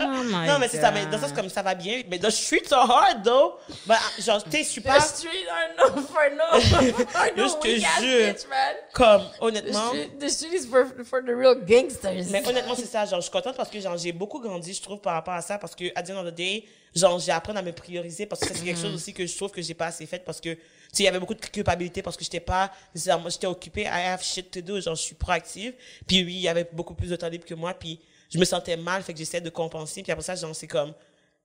Oh 0.00 0.22
my 0.24 0.46
non, 0.46 0.58
mais 0.58 0.68
c'est 0.68 0.80
ça, 0.80 0.90
mais 0.90 1.06
dans 1.06 1.12
le 1.12 1.18
sens 1.18 1.32
comme 1.32 1.48
ça 1.48 1.62
va 1.62 1.74
bien. 1.74 2.02
Mais 2.10 2.18
the 2.18 2.30
streets 2.30 2.72
are 2.72 2.90
hard, 2.90 3.22
though. 3.22 3.54
Ben, 3.86 3.96
genre, 4.18 4.42
suis 4.50 4.80
pas, 4.80 4.98
The 4.98 5.02
street 5.02 5.46
are 5.48 5.68
no 5.78 6.02
for 6.02 6.30
no, 6.30 6.60
for 7.06 7.36
no 7.36 7.48
Je 7.48 7.54
te 7.60 7.68
weak 7.68 7.84
ass 7.84 8.00
jure. 8.00 8.32
bitch, 8.32 8.48
man. 8.48 8.74
comme, 8.92 9.22
honnêtement. 9.40 9.88
street, 9.88 10.18
the 10.18 10.28
street 10.28 10.54
is 10.54 10.66
for, 10.66 10.86
for 11.04 11.22
the 11.22 11.34
real 11.34 11.54
gangsters. 11.54 12.30
Mais 12.30 12.46
honnêtement, 12.46 12.74
c'est 12.74 12.86
ça. 12.86 13.04
Genre, 13.04 13.20
je 13.20 13.24
suis 13.24 13.30
contente 13.32 13.56
parce 13.56 13.70
que 13.70 13.78
genre, 13.80 13.96
j'ai 13.96 14.12
beaucoup 14.12 14.40
grandi, 14.40 14.63
je 14.72 14.80
trouve, 14.82 15.00
par 15.00 15.14
rapport 15.14 15.34
à 15.34 15.42
ça. 15.42 15.58
Parce 15.58 15.74
que, 15.74 15.84
à 15.94 16.02
the 16.02 16.10
end 16.10 16.18
of 16.24 16.30
the 16.32 16.34
day, 16.34 16.64
genre, 16.94 17.18
j'ai 17.18 17.32
appris 17.32 17.56
à 17.56 17.60
me 17.62 17.72
prioriser 17.72 18.26
parce 18.26 18.40
que 18.40 18.54
c'est 18.54 18.64
quelque 18.64 18.80
chose 18.80 18.94
aussi 18.94 19.12
que 19.12 19.26
je 19.26 19.36
trouve 19.36 19.50
que 19.50 19.60
j'ai 19.60 19.74
pas 19.74 19.86
assez 19.86 20.06
fait 20.06 20.24
parce 20.24 20.40
que, 20.40 20.54
tu 20.54 20.60
sais, 20.92 21.02
il 21.02 21.06
y 21.06 21.08
avait 21.08 21.18
beaucoup 21.20 21.34
de 21.34 21.40
culpabilité 21.44 22.00
parce 22.02 22.16
que 22.16 22.24
j'étais 22.24 22.40
pas, 22.40 22.70
nécessairement- 22.94 23.28
j'étais 23.28 23.46
occupée, 23.48 23.82
I 23.82 24.06
have 24.06 24.22
shit 24.22 24.50
to 24.50 24.60
do, 24.60 24.80
genre, 24.80 24.94
je 24.94 25.02
suis 25.02 25.14
proactive. 25.14 25.74
Puis 26.06 26.22
oui, 26.24 26.34
il 26.34 26.40
y 26.40 26.48
avait 26.48 26.68
beaucoup 26.72 26.94
plus 26.94 27.10
de 27.10 27.16
temps 27.16 27.28
libre 27.28 27.44
que 27.44 27.54
moi, 27.54 27.74
puis 27.74 28.00
je 28.32 28.38
me 28.38 28.44
sentais 28.44 28.76
mal, 28.76 29.02
fait 29.02 29.12
que 29.12 29.18
j'essayais 29.18 29.40
de 29.40 29.50
compenser. 29.50 30.02
Puis 30.02 30.12
après 30.12 30.24
ça, 30.24 30.34
genre, 30.34 30.54
c'est 30.54 30.66
comme, 30.68 30.92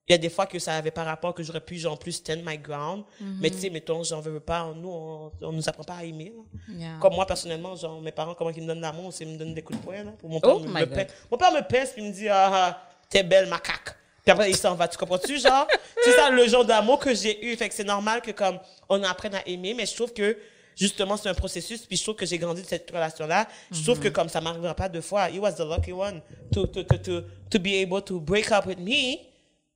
il 0.08 0.14
y 0.14 0.16
a 0.16 0.18
des 0.18 0.30
fois 0.32 0.48
que 0.48 0.58
ça 0.58 0.74
avait 0.74 0.90
pas 0.90 1.04
rapport, 1.04 1.36
que 1.36 1.44
j'aurais 1.44 1.62
pu, 1.62 1.78
genre, 1.78 2.00
plus 2.00 2.14
stand 2.14 2.42
my 2.44 2.58
ground. 2.58 3.04
Mais 3.40 3.52
tu 3.52 3.60
sais, 3.60 3.70
mettons, 3.70 4.02
j'en 4.02 4.20
veux 4.22 4.40
pas, 4.40 4.72
nous, 4.76 4.90
on, 4.90 5.32
on 5.42 5.52
nous 5.52 5.70
apprend 5.70 5.84
pas 5.84 5.98
à 5.98 6.04
aimer, 6.04 6.34
là. 6.36 6.76
Yeah. 6.76 6.98
Comme 7.00 7.14
moi, 7.14 7.28
personnellement, 7.28 7.76
genre, 7.76 8.02
mes 8.02 8.12
parents, 8.12 8.34
comment 8.34 8.50
ils 8.50 8.64
me 8.64 8.68
donnent 8.68 8.82
l'amour, 8.82 9.14
c'est 9.14 9.24
ils 9.24 9.34
me 9.34 9.38
donnent 9.38 9.54
des 9.54 9.62
coups 9.62 9.78
de 9.78 9.84
poing, 9.86 10.04
là. 10.04 10.12
Pour 10.18 10.28
mon 10.32 10.40
père, 10.40 10.56
Oh 10.56 10.60
me, 10.62 10.68
my 10.68 10.74
me 10.74 10.86
God. 10.88 10.94
pèse. 10.96 11.08
Mon 11.30 11.38
père 11.38 11.52
me 11.52 11.62
pèse, 11.62 11.92
puis 11.92 12.02
il 12.02 12.08
me 12.08 12.14
dit, 12.14 12.28
ah, 12.28 12.50
ah, 12.52 12.89
t'es 13.10 13.24
belle, 13.24 13.48
macaque. 13.48 13.96
Puis 14.24 14.32
après, 14.32 14.50
il 14.50 14.56
s'en 14.56 14.76
va. 14.76 14.88
Tu 14.88 14.98
comprends-tu, 14.98 15.40
genre? 15.40 15.68
c'est 16.04 16.12
ça 16.12 16.30
le 16.30 16.48
genre 16.48 16.66
d'amour 16.66 17.00
que 17.00 17.14
j'ai 17.14 17.46
eu. 17.46 17.56
Fait 17.56 17.68
que 17.68 17.76
c'est 17.76 17.84
normal 17.84 18.22
que, 18.22 18.32
comme, 18.32 18.60
on 18.88 19.02
apprenne 19.04 19.36
à 19.36 19.48
aimer, 19.48 19.74
mais 19.74 19.86
je 19.86 19.96
trouve 19.96 20.14
que, 20.14 20.38
justement, 20.76 21.18
c'est 21.18 21.30
un 21.30 21.34
processus, 21.34 21.86
puis 21.86 21.98
je 21.98 22.04
trouve 22.04 22.16
que 22.16 22.26
j'ai 22.26 22.38
grandi 22.38 22.62
de 22.62 22.68
cette 22.68 22.90
relation-là. 22.90 23.48
Je 23.72 23.82
trouve 23.84 24.00
que, 24.00 24.10
comme, 24.10 24.30
ça 24.30 24.40
m'arrivera 24.42 24.76
pas 24.76 24.90
deux 24.90 25.02
fois. 25.02 25.30
He 25.30 25.40
was 25.40 25.54
the 25.54 25.62
lucky 25.66 25.92
one 25.92 26.22
to, 26.54 26.68
to, 26.68 26.84
to, 26.84 26.98
to, 26.98 27.22
to 27.50 27.60
be 27.60 27.82
able 27.82 28.02
to 28.04 28.20
break 28.20 28.52
up 28.52 28.66
with 28.66 28.80
me. 28.80 29.22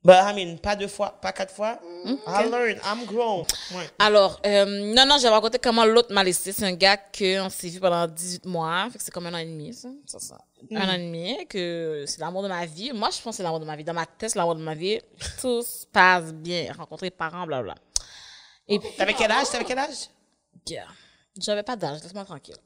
But, 0.05 0.15
I 0.15 0.33
mean, 0.33 0.57
pas 0.57 0.75
deux 0.75 0.89
fois, 0.89 1.17
pas 1.21 1.31
quatre 1.31 1.53
fois. 1.53 1.79
I 2.27 2.43
learned, 2.49 2.81
I'm 2.83 3.05
grown. 3.05 3.45
Ouais. 3.73 3.89
Alors, 3.99 4.41
euh, 4.45 4.65
non, 4.93 5.05
non, 5.05 5.17
je 5.17 5.23
vais 5.23 5.29
raconter 5.29 5.59
comment 5.59 5.85
l'autre 5.85 6.13
m'a 6.13 6.25
laissé. 6.25 6.51
C'est 6.51 6.65
un 6.65 6.73
gars 6.73 6.97
qu'on 6.97 7.49
s'est 7.49 7.69
vu 7.69 7.79
pendant 7.79 8.05
18 8.05 8.45
mois. 8.45 8.89
Fait 8.91 8.97
que 8.97 9.03
c'est 9.05 9.11
comme 9.11 9.27
un 9.27 9.33
an 9.33 9.37
et 9.37 9.45
demi, 9.45 9.73
ça. 9.73 9.87
C'est 10.05 10.19
ça. 10.19 10.37
Un 10.71 10.89
an 10.89 10.93
et 10.93 10.97
demi, 10.97 11.47
que 11.47 12.03
c'est 12.05 12.19
l'amour 12.19 12.43
de 12.43 12.49
ma 12.49 12.65
vie. 12.65 12.91
Moi, 12.93 13.09
je 13.11 13.21
pense 13.21 13.31
que 13.33 13.37
c'est 13.37 13.43
l'amour 13.43 13.61
de 13.61 13.65
ma 13.65 13.77
vie. 13.77 13.85
Dans 13.85 13.93
ma 13.93 14.05
tête, 14.05 14.31
c'est 14.31 14.37
l'amour 14.39 14.55
de 14.55 14.61
ma 14.61 14.75
vie. 14.75 14.99
Tout 15.39 15.61
se 15.61 15.85
passe 15.85 16.33
bien. 16.33 16.73
Rencontrer 16.77 17.09
parents, 17.09 17.47
blablabla. 17.47 17.75
Et 18.67 18.79
puis, 18.79 18.89
T'avais 18.97 19.13
quel 19.13 19.31
âge? 19.31 19.49
T'avais 19.51 19.63
quel 19.65 19.79
âge? 19.79 20.09
yeah. 20.67 20.85
j'avais 21.39 21.63
pas 21.63 21.77
d'âge. 21.77 22.01
Laisse-moi 22.03 22.25
tranquille. 22.25 22.57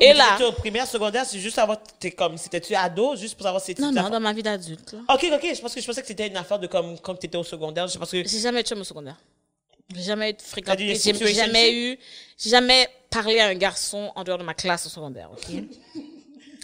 Et 0.00 0.12
là, 0.12 0.32
T'étais 0.32 0.44
au 0.48 0.52
primaire, 0.52 0.86
secondaire, 0.86 1.24
c'est 1.26 1.38
juste 1.38 1.56
savoir, 1.56 1.78
t'es 2.00 2.10
comme, 2.10 2.36
c'était-tu 2.36 2.74
ado, 2.74 3.14
juste 3.16 3.34
pour 3.36 3.44
savoir 3.44 3.62
si 3.62 3.74
non, 3.78 3.92
non, 3.92 4.08
dans 4.10 4.20
ma 4.20 4.32
vie 4.32 4.42
d'adulte. 4.42 4.94
Ok, 5.08 5.26
ok, 5.32 5.54
je 5.54 5.60
pense 5.60 5.74
que 5.74 5.80
je 5.80 5.86
pensais 5.86 6.00
que 6.02 6.06
c'était 6.08 6.26
une 6.26 6.36
affaire 6.36 6.58
de 6.58 6.66
comme, 6.66 6.98
quand 6.98 7.14
t'étais 7.14 7.36
au 7.38 7.44
secondaire, 7.44 7.86
je 7.86 7.96
pense 7.98 8.10
que. 8.10 8.26
J'ai 8.26 8.40
jamais 8.40 8.62
chum 8.62 8.80
au 8.80 8.84
secondaire. 8.84 9.16
J'ai 9.94 10.02
jamais 10.02 10.30
eu 10.30 10.32
de 10.32 10.42
fréquenté. 10.42 10.76
T'as 10.78 10.94
dit 11.12 11.14
J'ai 11.18 11.34
jamais 11.34 11.72
eu, 11.74 11.98
j'ai 12.38 12.50
jamais 12.50 12.88
parlé 13.10 13.38
à 13.40 13.46
un 13.48 13.54
garçon 13.54 14.10
en 14.16 14.24
dehors 14.24 14.38
de 14.38 14.44
ma 14.44 14.54
classe 14.54 14.86
au 14.86 14.88
secondaire, 14.88 15.28
ok? 15.32 15.54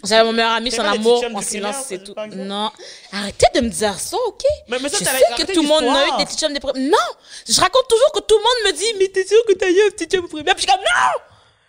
J'avais 0.03 0.23
mon 0.23 0.31
meilleur 0.31 0.51
ami, 0.51 0.71
son 0.71 0.81
amour, 0.81 1.21
en 1.35 1.41
silence, 1.41 1.75
c'est 1.87 2.01
tout. 2.03 2.15
Non. 2.33 2.71
Arrêtez 3.11 3.47
de 3.55 3.59
me 3.61 3.69
dire 3.69 3.99
ça, 3.99 4.15
ok? 4.27 4.43
Mais- 4.69 4.79
mais 4.79 4.87
ça, 4.89 4.97
je 4.97 5.03
sais 5.03 5.43
que 5.45 5.51
tout 5.53 5.61
le 5.61 5.67
monde 5.67 5.83
a 5.83 6.07
eu 6.07 6.17
des 6.19 6.25
petits 6.25 6.37
chums 6.37 6.53
des 6.53 6.59
primaires. 6.61 6.81
Non! 6.89 7.15
Je 7.47 7.59
raconte 7.59 7.87
toujours 7.89 8.11
que 8.13 8.19
tout 8.21 8.37
le 8.37 8.43
monde 8.43 8.73
me 8.73 8.77
dit, 8.77 8.97
mais 8.97 9.09
t'es 9.09 9.27
sûr 9.27 9.37
que 9.45 9.53
t'as 9.53 9.69
eu 9.69 9.87
un 9.87 9.91
petit 9.91 10.05
chum 10.05 10.23
au 10.23 10.27
primaire? 10.29 10.55
Puis 10.55 10.65
je 10.65 10.71
suis 10.71 10.77
comme, 10.77 10.85
non! 10.85 11.21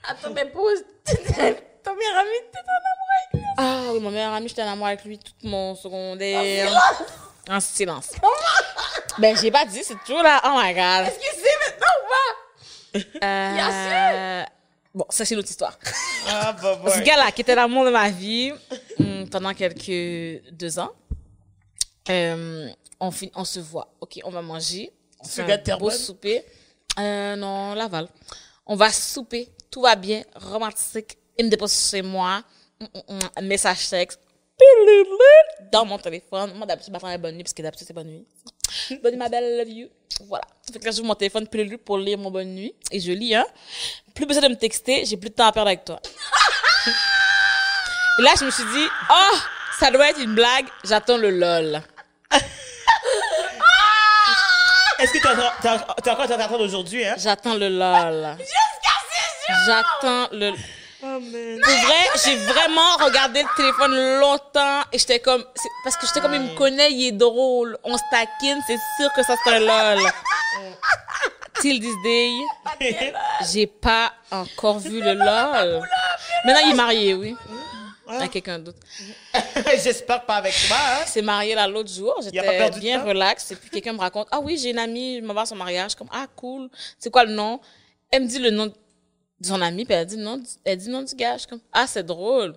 Attends, 0.04 0.30
mais 0.34 0.46
pause. 0.46 0.82
Ton 1.04 1.94
meilleur 1.94 2.18
ami, 2.18 2.36
t'es 2.52 2.58
en 2.58 2.76
amour 2.76 3.08
avec 3.16 3.32
lui. 3.34 3.42
Ah 3.56 3.82
oui, 3.92 4.00
mon 4.00 4.10
meilleur 4.10 4.32
ami, 4.32 4.48
j'étais 4.48 4.62
en 4.62 4.72
amour 4.72 4.86
avec 4.86 5.04
lui 5.04 5.18
tout 5.18 5.32
mon 5.42 5.74
secondaire. 5.74 6.70
En 7.48 7.58
silence. 7.60 8.10
Ben, 9.18 9.36
j'ai 9.36 9.50
pas 9.50 9.64
dit, 9.64 9.82
c'est 9.82 9.98
toujours 10.04 10.22
là. 10.22 10.40
Oh 10.44 10.60
my 10.62 10.72
god. 10.74 11.08
Est-ce 11.08 11.18
qu'il 11.18 11.40
sait 11.40 11.56
maintenant 11.66 11.94
ou 12.02 13.20
pas? 13.20 13.26
Euh... 13.26 14.44
Bon, 14.94 15.04
ça, 15.10 15.24
c'est 15.24 15.34
une 15.34 15.40
autre 15.40 15.50
histoire. 15.50 15.78
Ah, 16.28 16.52
bah, 16.52 16.78
Ce 16.92 16.98
ouais. 16.98 17.02
gars-là, 17.04 17.30
qui 17.32 17.40
était 17.42 17.54
l'amour 17.54 17.84
de 17.84 17.90
ma 17.90 18.10
vie 18.10 18.52
hum, 18.98 19.28
pendant 19.30 19.54
quelques 19.54 20.42
deux 20.52 20.78
ans, 20.78 20.90
euh, 22.08 22.68
on, 22.98 23.10
fin- 23.10 23.28
on 23.34 23.44
se 23.44 23.60
voit. 23.60 23.88
OK, 24.00 24.20
on 24.24 24.30
va 24.30 24.42
manger. 24.42 24.92
On 25.20 25.24
Ce 25.24 25.42
fait 25.42 25.46
gars 25.46 25.74
un 25.74 25.78
beau 25.78 25.90
souper. 25.90 26.44
Euh, 26.98 27.36
non, 27.36 27.74
Laval. 27.74 28.08
On 28.66 28.74
va 28.76 28.90
souper. 28.90 29.48
Tout 29.70 29.82
va 29.82 29.94
bien. 29.96 30.22
Romantique. 30.34 31.16
Il 31.38 31.46
me 31.46 31.50
dépose 31.50 31.72
chez 31.90 32.02
moi. 32.02 32.42
Hum, 32.80 32.88
hum, 33.08 33.18
hum, 33.36 33.44
Message 33.46 33.88
texte. 33.88 34.20
Dans 35.72 35.84
mon 35.86 35.98
téléphone. 35.98 36.52
Moi, 36.54 36.66
d'habitude, 36.66 36.88
je 36.88 36.92
m'attends 36.92 37.06
à 37.06 37.16
bonne 37.18 37.34
nuit 37.36 37.42
parce 37.44 37.54
que 37.54 37.62
d'habitude, 37.62 37.86
c'est 37.86 37.94
bonne 37.94 38.08
nuit. 38.08 38.26
Bonne 39.02 39.12
nuit, 39.12 39.18
ma 39.18 39.28
belle, 39.28 39.44
I 39.44 39.58
love 39.58 39.68
you. 39.68 39.88
Voilà. 40.28 40.44
Fait 40.70 40.78
que 40.78 40.84
là, 40.84 40.90
j'ouvre 40.90 41.06
mon 41.06 41.14
téléphone 41.14 41.46
pilule 41.48 41.78
pour 41.78 41.96
lire 41.98 42.18
mon 42.18 42.30
bonne 42.30 42.48
nuit. 42.54 42.74
Et 42.90 43.00
je 43.00 43.12
lis, 43.12 43.34
hein. 43.34 43.46
Plus 44.14 44.26
besoin 44.26 44.42
de 44.42 44.48
me 44.48 44.56
texter, 44.56 45.04
j'ai 45.06 45.16
plus 45.16 45.30
de 45.30 45.34
temps 45.34 45.46
à 45.46 45.52
perdre 45.52 45.68
avec 45.68 45.84
toi. 45.84 45.98
Et 48.18 48.22
là, 48.22 48.32
je 48.38 48.44
me 48.44 48.50
suis 48.50 48.64
dit, 48.64 48.86
oh, 49.10 49.36
ça 49.78 49.90
doit 49.90 50.10
être 50.10 50.20
une 50.20 50.34
blague, 50.34 50.66
j'attends 50.84 51.16
le 51.16 51.30
lol. 51.30 51.80
Est-ce 54.98 55.12
que 55.12 55.18
t'es 55.22 55.28
en 55.28 55.34
train- 55.34 55.52
t'es 55.62 55.68
en- 56.10 56.26
t'es 56.26 56.34
encore 56.44 56.60
aujourd'hui, 56.60 57.02
hein? 57.06 57.14
J'attends 57.16 57.54
le 57.54 57.68
lol. 57.70 58.36
J'attends 59.66 60.28
le... 60.32 60.52
Oh. 61.02 61.06
Pour 61.18 61.74
vrai, 61.86 62.20
j'ai 62.24 62.36
vraiment 62.36 62.96
regardé 63.02 63.42
le 63.42 63.48
téléphone 63.56 64.20
longtemps 64.20 64.82
et 64.92 64.98
j'étais 64.98 65.18
comme, 65.18 65.42
c'est- 65.54 65.68
parce 65.82 65.96
que 65.96 66.06
j'étais 66.06 66.20
comme, 66.20 66.34
il 66.34 66.40
me 66.42 66.54
connaît, 66.54 66.92
il 66.92 67.06
est 67.06 67.12
drôle, 67.12 67.78
on 67.84 67.96
se 67.96 68.02
taquine, 68.10 68.58
c'est 68.66 68.76
sûr 68.98 69.10
que 69.14 69.22
ça 69.22 69.34
c'est 69.42 69.54
un 69.54 69.60
lol. 69.60 70.02
Till 71.60 71.80
this 71.80 71.94
day, 72.02 72.30
j'ai 73.50 73.66
pas 73.66 74.12
encore 74.30 74.78
vu 74.78 75.00
le 75.00 75.14
lol. 75.14 75.82
Maintenant, 76.44 76.60
il 76.66 76.70
est 76.72 76.74
marié, 76.74 77.14
oui. 77.14 77.34
à 78.08 78.28
quelqu'un 78.28 78.58
d'autre. 78.58 78.78
J'espère 79.82 80.24
pas 80.26 80.36
avec 80.36 80.54
toi. 80.68 80.76
Hein? 80.78 81.06
s'est 81.06 81.22
marié 81.22 81.54
là 81.54 81.66
l'autre 81.66 81.90
jour. 81.90 82.14
J'étais 82.22 82.70
bien 82.78 83.02
relax. 83.02 83.52
Et 83.52 83.56
puis 83.56 83.70
quelqu'un 83.70 83.92
me 83.94 84.00
raconte, 84.00 84.28
ah 84.30 84.40
oui, 84.40 84.58
j'ai 84.58 84.70
une 84.70 84.78
amie, 84.78 85.18
je 85.20 85.24
m'en 85.24 85.32
vais 85.32 85.40
à 85.40 85.46
son 85.46 85.56
mariage. 85.56 85.94
Comme, 85.94 86.08
ah 86.12 86.26
cool. 86.36 86.68
C'est 86.98 87.10
quoi 87.10 87.24
le 87.24 87.32
nom? 87.32 87.60
Elle 88.10 88.22
me 88.24 88.26
dit 88.28 88.38
le 88.38 88.50
nom 88.50 88.66
de 88.66 88.72
son 89.42 89.60
ami, 89.60 89.84
puis 89.84 89.94
elle 89.94 90.06
dit 90.06 90.16
du- 90.16 90.22
elle 90.64 90.76
dit 90.78 90.88
nom 90.88 91.02
du 91.02 91.14
gars. 91.14 91.34
Je 91.34 91.40
suis 91.40 91.48
comme, 91.48 91.60
ah 91.72 91.86
c'est 91.86 92.02
drôle. 92.04 92.56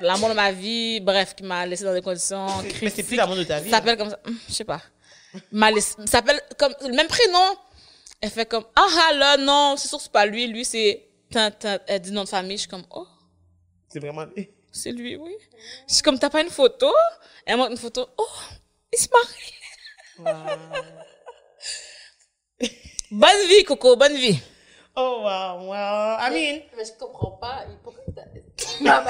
L'amour 0.00 0.28
de 0.28 0.34
ma 0.34 0.50
vie, 0.52 1.00
bref, 1.00 1.34
qui 1.34 1.42
m'a 1.44 1.64
laissé 1.66 1.84
dans 1.84 1.94
des 1.94 2.02
conditions 2.02 2.46
Mais 2.82 2.90
c'est 2.90 3.02
plus 3.04 3.16
l'amour 3.16 3.36
de 3.36 3.44
ta 3.44 3.60
vie. 3.60 3.70
Ça 3.70 3.76
s'appelle 3.76 3.96
comme 3.96 4.10
ça. 4.10 4.18
Hum, 4.26 4.36
Je 4.48 4.52
sais 4.54 4.64
pas. 4.64 4.82
M'a 5.52 5.70
laissé- 5.70 5.94
s'appelle 6.06 6.40
comme 6.58 6.74
le 6.82 6.94
même 6.94 7.06
prénom. 7.08 7.56
Elle 8.20 8.30
fait 8.30 8.46
comme, 8.46 8.64
ah 8.74 8.86
ah 9.08 9.12
là, 9.14 9.36
non, 9.36 9.76
c'est 9.76 9.88
sûr 9.88 9.98
que 9.98 10.04
c'est 10.04 10.12
pas 10.12 10.26
lui. 10.26 10.46
Lui, 10.46 10.64
c'est, 10.64 11.08
elle 11.86 12.00
dit 12.00 12.10
nom 12.12 12.24
de 12.24 12.28
famille. 12.28 12.56
Je 12.56 12.62
suis 12.62 12.68
comme, 12.70 12.84
oh. 12.90 13.06
C'est 13.88 14.00
vraiment. 14.00 14.26
C'est 14.72 14.90
lui, 14.92 15.16
oui. 15.16 15.34
Je 15.88 15.94
suis 15.94 16.02
comme, 16.02 16.18
t'as 16.18 16.30
pas 16.30 16.40
une 16.42 16.50
photo? 16.50 16.90
Elle 17.46 17.56
montre 17.56 17.72
une 17.72 17.76
photo. 17.76 18.08
Oh, 18.18 18.26
il 18.92 18.98
se 18.98 19.08
marie. 19.12 20.40
bonne 23.10 23.46
vie, 23.48 23.64
Coco, 23.64 23.96
bonne 23.96 24.16
vie. 24.16 24.38
Oh, 24.96 25.22
wow, 25.22 25.66
wow. 25.66 26.18
I 26.20 26.30
mean, 26.30 26.62
Mais 26.76 26.84
je 26.84 26.92
comprends 26.98 27.32
pas. 27.32 27.64
Pourquoi 27.82 28.04
t'as... 28.14 28.22
Quand 28.56 29.02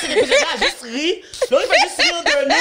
c'est 0.00 0.08
l'épisode-là, 0.08 0.46
a 0.54 0.56
juste 0.58 0.82
ri. 0.82 1.22
Laurie 1.50 1.66
fait 1.66 1.88
juste 1.88 2.02
rire 2.02 2.22
de 2.24 2.48
nous. 2.48 2.54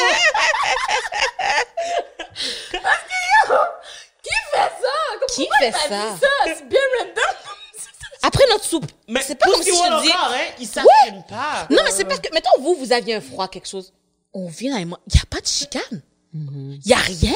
Qui 4.22 4.32
fait 4.52 4.72
ça? 4.82 4.96
Qui 5.34 5.48
fait 5.60 5.72
ça? 5.72 6.18
C'est 6.46 6.68
bien 6.70 6.80
random. 7.00 7.36
Après 8.24 8.44
notre 8.50 8.66
soupe. 8.66 8.92
Mais 9.08 9.22
c'est 9.22 9.36
pas 9.36 9.50
comme 9.50 9.62
si 9.62 9.70
je 9.70 10.02
dis. 10.04 10.10
encore, 10.12 10.32
hein, 10.32 10.54
il 10.60 10.68
s'assume 10.68 11.24
pas. 11.28 11.68
Non, 11.70 11.82
mais 11.84 11.92
c'est 11.92 12.06
parce 12.06 12.20
que, 12.20 12.34
mettons, 12.34 12.60
vous, 12.60 12.76
vous 12.76 12.92
aviez 12.92 13.16
un 13.16 13.22
froid, 13.22 13.48
quelque 13.48 13.68
chose. 13.68 13.94
On 14.34 14.48
vient 14.48 14.76
avec 14.76 14.88
moi. 14.88 15.00
Il 15.08 15.14
n'y 15.16 15.22
a 15.22 15.26
pas 15.26 15.42
de 15.42 15.48
chicane. 15.48 16.02
Il 16.34 16.82
y 16.86 16.94
a 16.94 16.98
rien. 16.98 17.34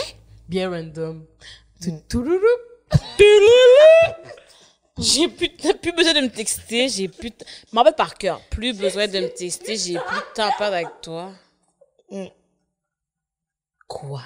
Bien 0.48 0.70
random. 0.70 1.26
J'ai 5.00 5.28
plus, 5.30 5.50
plus 5.50 5.92
besoin 5.94 6.14
de 6.14 6.22
me 6.22 6.30
texter, 6.30 6.90
j'ai 6.90 7.08
plus, 7.08 7.32
je 7.40 7.76
m'en 7.76 7.84
par 7.94 8.16
cœur, 8.16 8.42
plus 8.50 8.74
besoin 8.74 9.08
de 9.08 9.20
me 9.20 9.28
texter, 9.28 9.78
j'ai 9.78 9.98
plus 9.98 10.18
de 10.18 10.34
temps 10.36 10.48
à 10.48 10.52
perdre 10.58 10.76
avec 10.76 11.02
toi. 11.02 11.32
Mm. 12.10 12.26
Quoi? 13.88 14.24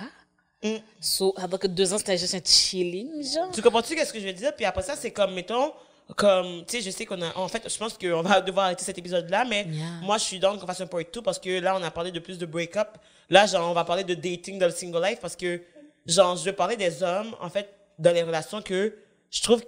Mm. 0.63 0.77
So, 0.99 1.33
avant 1.37 1.57
que 1.57 1.67
deux 1.67 1.93
ans, 1.93 1.97
c'était 1.97 2.17
juste 2.17 2.33
un 2.33 2.41
chilling, 2.43 3.23
genre? 3.23 3.51
Tu 3.51 3.61
comprends-tu 3.61 3.95
qu'est-ce 3.95 4.11
que 4.11 4.19
je 4.19 4.25
veux 4.25 4.33
dire? 4.33 4.55
Puis 4.55 4.65
après 4.65 4.81
ça, 4.81 4.95
c'est 4.95 5.11
comme, 5.11 5.33
mettons, 5.33 5.73
comme, 6.15 6.65
tu 6.65 6.77
sais, 6.77 6.81
je 6.81 6.89
sais 6.89 7.05
qu'on 7.05 7.21
a, 7.21 7.37
en 7.37 7.47
fait, 7.47 7.69
je 7.69 7.77
pense 7.77 7.97
qu'on 7.97 8.21
va 8.21 8.41
devoir 8.41 8.65
arrêter 8.65 8.83
cet 8.83 8.97
épisode-là, 8.97 9.45
mais 9.45 9.67
Yeah. 9.69 9.85
moi, 10.01 10.17
je 10.17 10.23
suis 10.23 10.39
dans 10.39 10.57
qu'on 10.57 10.65
fasse 10.65 10.81
un 10.81 10.87
part 10.87 11.01
2 11.11 11.21
parce 11.21 11.39
que 11.39 11.59
là, 11.59 11.75
on 11.79 11.83
a 11.83 11.91
parlé 11.91 12.11
de 12.11 12.19
plus 12.19 12.37
de 12.37 12.45
break-up. 12.45 12.97
Là, 13.29 13.45
genre, 13.45 13.69
on 13.69 13.73
va 13.73 13.85
parler 13.85 14.03
de 14.03 14.13
dating 14.13 14.57
dans 14.57 14.65
le 14.65 14.71
single 14.71 15.03
life 15.03 15.19
parce 15.19 15.35
que, 15.35 15.61
genre, 16.05 16.35
je 16.35 16.45
veux 16.45 16.53
parler 16.53 16.77
des 16.77 17.03
hommes, 17.03 17.35
en 17.39 17.49
fait, 17.49 17.69
dans 17.99 18.11
les 18.11 18.23
relations 18.23 18.61
que 18.61 18.95
je 19.29 19.41
trouve 19.41 19.63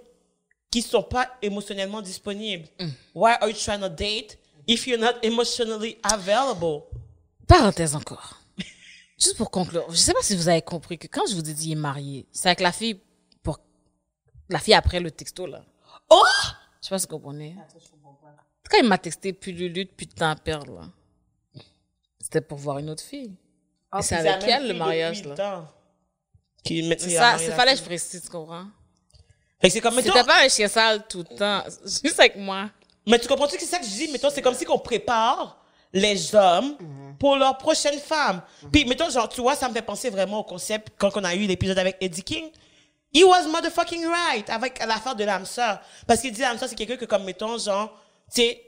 qui 0.76 0.82
sont 0.82 1.02
pas 1.02 1.30
émotionnellement 1.40 2.02
disponibles. 2.02 2.68
Why 3.14 3.32
are 3.40 3.48
you 3.48 3.54
trying 3.54 3.80
to 3.80 3.88
date 3.88 4.38
if 4.66 4.86
you're 4.86 5.00
not 5.00 5.14
emotionally 5.22 5.98
available? 6.02 6.82
Parenthèse 7.48 7.94
encore. 7.94 8.38
Juste 9.18 9.38
pour 9.38 9.50
conclure, 9.50 9.86
je 9.90 9.96
sais 9.96 10.12
pas 10.12 10.20
si 10.20 10.36
vous 10.36 10.48
avez 10.48 10.60
compris 10.60 10.98
que 10.98 11.06
quand 11.06 11.26
je 11.26 11.34
vous 11.34 11.48
ai 11.48 11.54
dit 11.54 11.68
il 11.68 11.72
est 11.72 11.76
marié, 11.76 12.26
c'est 12.30 12.48
avec 12.48 12.60
la 12.60 12.72
fille 12.72 13.00
pour, 13.42 13.58
la 14.50 14.58
fille 14.58 14.74
après 14.74 15.00
le 15.00 15.10
texto, 15.10 15.46
là. 15.46 15.64
Oh! 16.10 16.22
Je 16.82 16.88
sais 16.88 16.90
pas 16.90 16.98
si 16.98 17.06
vous 17.06 17.16
comprenez. 17.16 17.56
Quand 18.70 18.78
il 18.78 18.86
m'a 18.86 18.98
texté, 18.98 19.32
puis 19.32 19.52
Lulu, 19.52 19.86
puis 19.86 20.06
de 20.06 20.12
temps 20.12 20.28
à 20.28 20.36
perdre, 20.36 20.74
là. 20.74 21.62
C'était 22.20 22.42
pour 22.42 22.58
voir 22.58 22.78
une 22.78 22.90
autre 22.90 23.02
fille. 23.02 23.34
Et 23.98 24.02
c'est 24.02 24.16
avec 24.16 24.46
elle, 24.46 24.68
le 24.68 24.74
mariage, 24.74 25.24
là. 25.24 25.72
Qui 26.62 26.86
ça, 26.98 27.38
c'est 27.38 27.48
la 27.48 27.56
fallait 27.56 27.72
que 27.72 27.78
je 27.78 27.84
précise, 27.84 28.20
tu 28.20 28.28
comprends? 28.28 28.66
Fait 29.60 29.68
que 29.68 29.74
c'est 29.74 29.80
comme, 29.80 29.94
mettons, 29.94 30.12
C'était 30.12 30.26
pas 30.26 30.44
un 30.44 30.48
chien 30.48 30.68
sale 30.68 31.06
tout 31.08 31.24
le 31.28 31.36
temps. 31.36 31.62
Juste 31.84 32.18
avec 32.20 32.36
moi. 32.36 32.70
Mais 33.06 33.18
tu 33.18 33.28
comprends-tu 33.28 33.56
que 33.56 33.62
c'est 33.62 33.68
ça 33.68 33.78
que 33.78 33.84
je 33.84 33.90
dis? 33.90 34.08
Mettons, 34.08 34.30
c'est 34.30 34.42
comme 34.42 34.54
si 34.54 34.64
qu'on 34.64 34.78
prépare 34.78 35.58
les 35.92 36.34
hommes 36.34 36.76
pour 37.18 37.36
leur 37.36 37.56
prochaine 37.56 37.98
femme. 37.98 38.42
Puis, 38.70 38.84
mettons, 38.84 39.08
genre, 39.08 39.28
tu 39.28 39.40
vois, 39.40 39.54
ça 39.54 39.68
me 39.68 39.74
fait 39.74 39.82
penser 39.82 40.10
vraiment 40.10 40.40
au 40.40 40.44
concept 40.44 40.88
quand 40.98 41.16
on 41.16 41.24
a 41.24 41.34
eu 41.34 41.46
l'épisode 41.46 41.78
avec 41.78 41.96
Eddie 42.00 42.22
King. 42.22 42.50
He 43.14 43.24
was 43.24 43.46
motherfucking 43.48 44.04
right 44.06 44.50
avec 44.50 44.84
l'affaire 44.84 45.14
de 45.14 45.24
l'âme 45.24 45.46
sœur. 45.46 45.80
Parce 46.06 46.20
qu'il 46.20 46.32
dit 46.32 46.40
l'âme 46.40 46.58
sœur, 46.58 46.68
c'est 46.68 46.74
quelqu'un 46.74 46.96
que, 46.96 47.06
comme, 47.06 47.24
mettons, 47.24 47.56
genre, 47.56 47.98
tu 48.34 48.42
sais, 48.42 48.62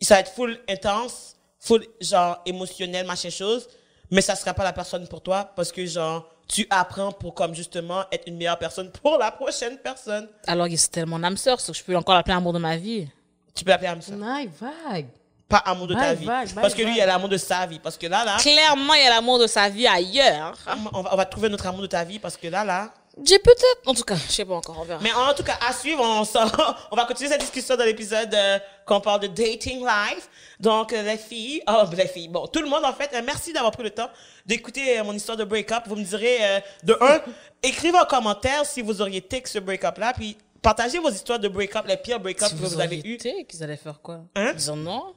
ça 0.00 0.14
va 0.14 0.20
être 0.20 0.32
full 0.32 0.58
intense, 0.68 1.36
full, 1.58 1.86
genre, 2.00 2.42
émotionnel, 2.44 3.06
machin 3.06 3.30
chose, 3.30 3.68
mais 4.10 4.20
ça 4.20 4.34
sera 4.34 4.52
pas 4.52 4.64
la 4.64 4.72
personne 4.72 5.06
pour 5.08 5.22
toi 5.22 5.44
parce 5.56 5.72
que, 5.72 5.86
genre, 5.86 6.28
tu 6.52 6.66
apprends 6.68 7.12
pour, 7.12 7.34
comme, 7.34 7.54
justement, 7.54 8.04
être 8.12 8.24
une 8.26 8.36
meilleure 8.36 8.58
personne 8.58 8.90
pour 8.90 9.16
la 9.16 9.30
prochaine 9.30 9.78
personne. 9.78 10.28
Alors, 10.46 10.66
c'était 10.76 11.06
mon 11.06 11.22
âme 11.22 11.38
sœur, 11.38 11.58
sauf 11.58 11.74
que 11.74 11.80
je 11.80 11.84
peux 11.84 11.96
encore 11.96 12.14
l'appeler 12.14 12.34
amour 12.34 12.52
de 12.52 12.58
ma 12.58 12.76
vie. 12.76 13.08
Tu 13.54 13.64
peux 13.64 13.70
l'appeler 13.70 13.88
âme 13.88 14.02
sœur. 14.02 14.18
Nice, 14.18 14.50
vague. 14.60 15.06
Pas 15.48 15.58
amour 15.58 15.86
de 15.86 15.94
ta 15.94 16.12
vie. 16.12 16.26
vague, 16.26 16.48
vague, 16.48 16.62
parce 16.62 16.74
que 16.74 16.82
lui, 16.82 16.94
il 16.94 17.00
a 17.00 17.06
l'amour 17.06 17.30
de 17.30 17.38
sa 17.38 17.66
vie. 17.66 17.78
Parce 17.78 17.96
que 17.96 18.06
là, 18.06 18.24
là, 18.24 18.36
Clairement, 18.38 18.94
il 18.94 19.02
y 19.02 19.06
a 19.06 19.10
l'amour 19.10 19.38
de 19.38 19.46
sa 19.46 19.68
vie 19.70 19.86
ailleurs. 19.86 20.58
on 20.92 21.02
va, 21.02 21.14
on 21.14 21.16
va 21.16 21.24
trouver 21.24 21.48
notre 21.48 21.66
amour 21.66 21.82
de 21.82 21.86
ta 21.86 22.04
vie 22.04 22.18
parce 22.18 22.36
que 22.36 22.48
là, 22.48 22.64
là. 22.64 22.92
J'ai 23.24 23.38
peut-être, 23.38 23.80
en 23.86 23.94
tout 23.94 24.04
cas, 24.04 24.14
je 24.16 24.32
sais 24.32 24.44
pas 24.44 24.54
encore, 24.54 24.78
on 24.80 24.84
verra. 24.84 25.00
Mais 25.02 25.12
en 25.12 25.34
tout 25.34 25.42
cas, 25.42 25.58
à 25.68 25.72
suivre, 25.74 26.02
on, 26.02 26.22
on 26.90 26.96
va 26.96 27.04
continuer 27.04 27.28
cette 27.28 27.40
discussion 27.40 27.76
dans 27.76 27.84
l'épisode 27.84 28.32
euh, 28.34 28.58
qu'on 28.86 29.00
parle 29.00 29.20
de 29.20 29.26
dating 29.26 29.80
life. 29.84 30.28
Donc, 30.58 30.92
euh, 30.92 31.02
les 31.02 31.18
filles, 31.18 31.62
oh, 31.68 31.84
les 31.94 32.06
filles, 32.06 32.28
bon, 32.28 32.46
tout 32.46 32.62
le 32.62 32.68
monde, 32.68 32.84
en 32.84 32.92
fait, 32.94 33.10
euh, 33.14 33.20
merci 33.24 33.52
d'avoir 33.52 33.72
pris 33.72 33.82
le 33.82 33.90
temps 33.90 34.08
d'écouter 34.46 34.98
euh, 34.98 35.04
mon 35.04 35.12
histoire 35.12 35.36
de 35.36 35.44
break-up. 35.44 35.82
Vous 35.86 35.96
me 35.96 36.04
direz, 36.04 36.62
de 36.84 36.96
un, 37.00 37.20
écrivez 37.62 37.98
en 37.98 38.06
commentaire 38.06 38.64
si 38.64 38.80
vous 38.80 39.02
auriez 39.02 39.20
take 39.20 39.46
ce 39.48 39.58
break-up-là, 39.58 40.14
puis 40.14 40.38
partagez 40.62 40.98
vos 40.98 41.10
histoires 41.10 41.38
de 41.38 41.48
break-up, 41.48 41.84
les 41.86 41.98
pires 41.98 42.18
break-up 42.20 42.48
Si 42.48 42.54
que 42.54 42.60
vous 42.60 42.80
avez 42.80 42.96
auriez 42.98 43.10
eu. 43.10 43.14
été, 43.16 43.44
qu'ils 43.44 43.62
allaient 43.62 43.76
faire 43.76 44.00
quoi? 44.00 44.20
Hein? 44.34 44.54
Disons 44.54 44.76
non? 44.76 45.14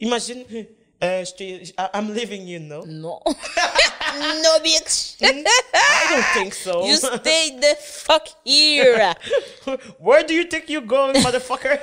Imagine, 0.00 0.44
je 1.02 1.32
t'ai- 1.34 1.74
I'm 1.92 2.12
leaving 2.14 2.46
you, 2.46 2.60
no? 2.60 2.82
Non. 2.86 3.20
no, 3.26 4.58
bitch. 4.64 5.16
I 5.22 5.42
don't 6.10 6.24
think 6.34 6.54
so. 6.54 6.86
You 6.86 6.96
stay 7.20 7.50
the 7.60 7.76
fuck 7.80 8.28
here. 8.44 9.14
Where 9.98 10.22
do 10.24 10.34
you 10.34 10.44
think 10.44 10.68
you're 10.68 10.86
going, 10.86 11.14
motherfucker? 11.22 11.78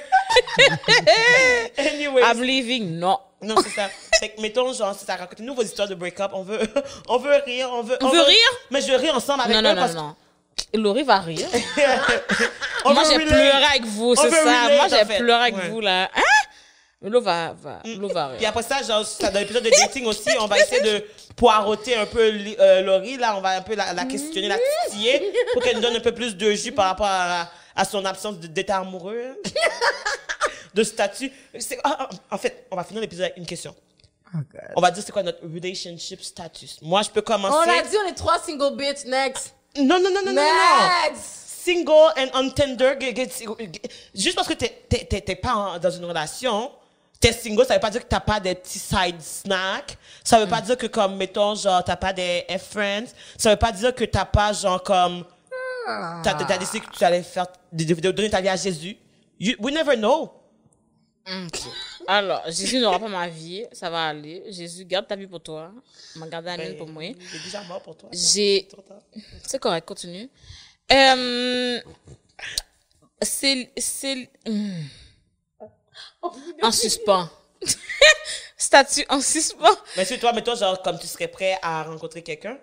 Anyways. 1.77 2.23
I'm 2.25 2.41
leaving. 2.41 2.99
Non. 2.99 3.19
Non, 3.43 3.55
c'est 3.63 3.69
ça. 3.71 3.89
Fait 4.19 4.29
que, 4.29 4.41
mettons, 4.41 4.71
genre, 4.73 4.95
c'est 4.97 5.05
ça. 5.05 5.15
Racontez-nous 5.15 5.55
vos 5.55 5.63
histoires 5.63 5.87
de 5.87 5.95
break-up. 5.95 6.31
On 6.33 6.43
veut, 6.43 6.59
on 7.07 7.17
veut 7.17 7.41
rire, 7.45 7.69
on 7.71 7.81
veut. 7.81 7.97
On 8.01 8.09
veut 8.09 8.21
rire? 8.21 8.47
Mais 8.69 8.81
je 8.81 8.91
rire 8.93 9.15
ensemble 9.15 9.41
avec 9.41 9.53
Non, 9.55 9.59
eux 9.61 9.63
non, 9.63 9.69
non, 9.75 9.81
parce 9.81 9.95
non. 9.95 10.15
Laurie 10.75 11.03
va 11.03 11.19
rire. 11.19 11.47
on 12.85 12.93
Moi, 12.93 13.03
j'ai 13.09 13.17
pleuré 13.17 13.49
avec 13.71 13.83
vous, 13.85 14.11
On 14.11 14.15
c'est 14.15 14.29
ça. 14.29 14.41
relate, 14.41 14.77
Moi, 14.77 14.87
j'ai 14.89 15.17
pleuré 15.17 15.41
avec 15.41 15.55
Ouais. 15.55 15.69
vous, 15.69 15.79
là. 15.81 16.09
Hein? 16.15 16.21
Mais 17.01 17.09
L'eau 17.09 17.21
va, 17.21 17.53
va, 17.59 17.79
l'eau 17.97 18.09
va 18.09 18.33
Puis 18.37 18.45
après 18.45 18.61
ça, 18.61 18.81
genre, 18.83 19.03
ça, 19.05 19.31
dans 19.31 19.39
l'épisode 19.39 19.63
de 19.63 19.71
dating 19.71 20.05
aussi, 20.05 20.29
on 20.39 20.45
va 20.45 20.59
essayer 20.59 20.81
de 20.81 21.03
poireauter 21.35 21.95
un 21.95 22.05
peu 22.05 22.31
euh, 22.59 22.81
Laurie. 22.81 23.17
Là, 23.17 23.35
on 23.37 23.41
va 23.41 23.57
un 23.57 23.61
peu 23.61 23.73
la, 23.73 23.91
la 23.93 24.05
questionner, 24.05 24.47
la 24.47 24.59
titiller 24.85 25.33
pour 25.53 25.63
qu'elle 25.63 25.75
nous 25.77 25.81
donne 25.81 25.95
un 25.95 25.99
peu 26.01 26.11
plus 26.13 26.35
de 26.37 26.51
jus 26.51 26.71
par 26.71 26.85
rapport 26.85 27.07
à, 27.09 27.49
à 27.75 27.85
son 27.85 28.05
absence 28.05 28.39
de- 28.39 28.45
d'état 28.47 28.77
amoureux, 28.77 29.35
de 30.73 30.83
statut. 30.83 31.31
Ah, 31.83 31.97
ah, 32.01 32.09
en 32.29 32.37
fait, 32.37 32.67
on 32.69 32.75
va 32.75 32.83
finir 32.83 33.01
l'épisode 33.01 33.25
avec 33.25 33.37
une 33.37 33.45
question. 33.47 33.75
On 34.75 34.81
va 34.81 34.91
dire 34.91 35.03
c'est 35.03 35.11
quoi 35.11 35.23
notre 35.23 35.41
relationship 35.43 36.21
status? 36.23 36.77
Moi, 36.81 37.01
je 37.01 37.09
peux 37.09 37.21
commencer. 37.21 37.57
On 37.67 37.79
a 37.79 37.81
dit 37.81 37.97
on 38.05 38.07
est 38.07 38.13
trois 38.15 38.39
single 38.39 38.77
bitch. 38.77 39.05
Next. 39.05 39.53
Non, 39.77 39.99
non, 39.99 40.09
non, 40.11 40.21
non, 40.23 40.33
non, 40.33 40.33
non. 40.33 40.41
Next. 41.09 41.23
Single 41.65 42.13
and 42.17 42.27
on 42.35 42.49
Tinder. 42.51 42.93
Juste 44.15 44.35
parce 44.35 44.47
que 44.47 44.53
t'es, 44.53 44.83
t'es, 44.87 45.03
t'es, 45.05 45.21
t'es 45.21 45.35
pas 45.35 45.77
dans 45.81 45.91
une 45.91 46.05
relation, 46.05 46.71
t'es 47.21 47.31
single, 47.31 47.65
ça 47.65 47.75
veut 47.75 47.79
pas 47.79 47.89
dire 47.91 48.01
que 48.01 48.07
t'as 48.07 48.19
pas 48.19 48.39
des 48.39 48.55
petits 48.55 48.79
side 48.79 49.21
snacks. 49.21 49.97
Ça 50.23 50.39
veut 50.39 50.47
pas 50.49 50.59
dire 50.61 50.75
que 50.77 50.87
comme, 50.87 51.15
mettons, 51.15 51.55
genre, 51.55 51.83
t'as 51.83 51.95
pas 51.95 52.11
des 52.11 52.45
F-friends. 52.49 53.05
Ça 53.37 53.51
veut 53.51 53.55
pas 53.59 53.71
dire 53.71 53.93
que 53.95 54.03
t'as 54.03 54.25
pas, 54.25 54.51
genre, 54.53 54.81
comme, 54.83 55.23
t'as, 55.85 56.33
t'as 56.33 56.57
décidé 56.57 56.79
que 56.81 56.91
tu 56.91 57.03
allais 57.03 57.23
faire, 57.23 57.47
de, 57.71 57.83
de- 57.85 57.93
de 58.01 58.11
donner 58.11 58.29
ta 58.29 58.41
vie 58.41 58.49
à 58.49 58.55
Jésus. 58.55 58.97
You, 59.39 59.55
we 59.59 59.73
never 59.73 59.95
know. 59.95 60.33
Alors, 62.07 62.41
Jésus 62.47 62.79
n'aura 62.79 62.99
pas 62.99 63.07
ma 63.07 63.27
vie, 63.27 63.63
ça 63.71 63.89
va 63.89 64.07
aller. 64.07 64.43
Jésus, 64.51 64.83
garde 64.85 65.07
ta 65.07 65.15
vie 65.15 65.27
pour 65.27 65.39
toi. 65.41 65.71
m'a 66.15 66.27
gardé 66.27 66.47
la 66.49 66.57
mienne 66.57 66.75
pour 66.77 66.87
moi. 66.87 67.03
Il 67.03 67.11
est 67.11 67.43
déjà 67.43 67.61
mort 67.63 67.81
pour 67.81 67.95
toi. 67.95 68.09
J'ai. 68.11 68.67
C'est 69.45 69.59
correct, 69.59 69.87
continue. 69.87 70.27
Euh, 70.91 71.79
c'est. 73.21 73.71
C'est. 73.77 74.29
hmm. 74.47 74.81
En 76.61 76.71
suspens. 76.71 77.29
Statut 78.57 79.05
en 79.09 79.21
suspens. 79.21 79.75
Mais 79.97 80.05
si 80.05 80.19
toi, 80.19 80.33
mettons, 80.33 80.55
genre, 80.55 80.81
comme 80.81 80.99
tu 80.99 81.07
serais 81.07 81.27
prêt 81.27 81.57
à 81.61 81.83
rencontrer 81.83 82.21
quelqu'un? 82.21 82.57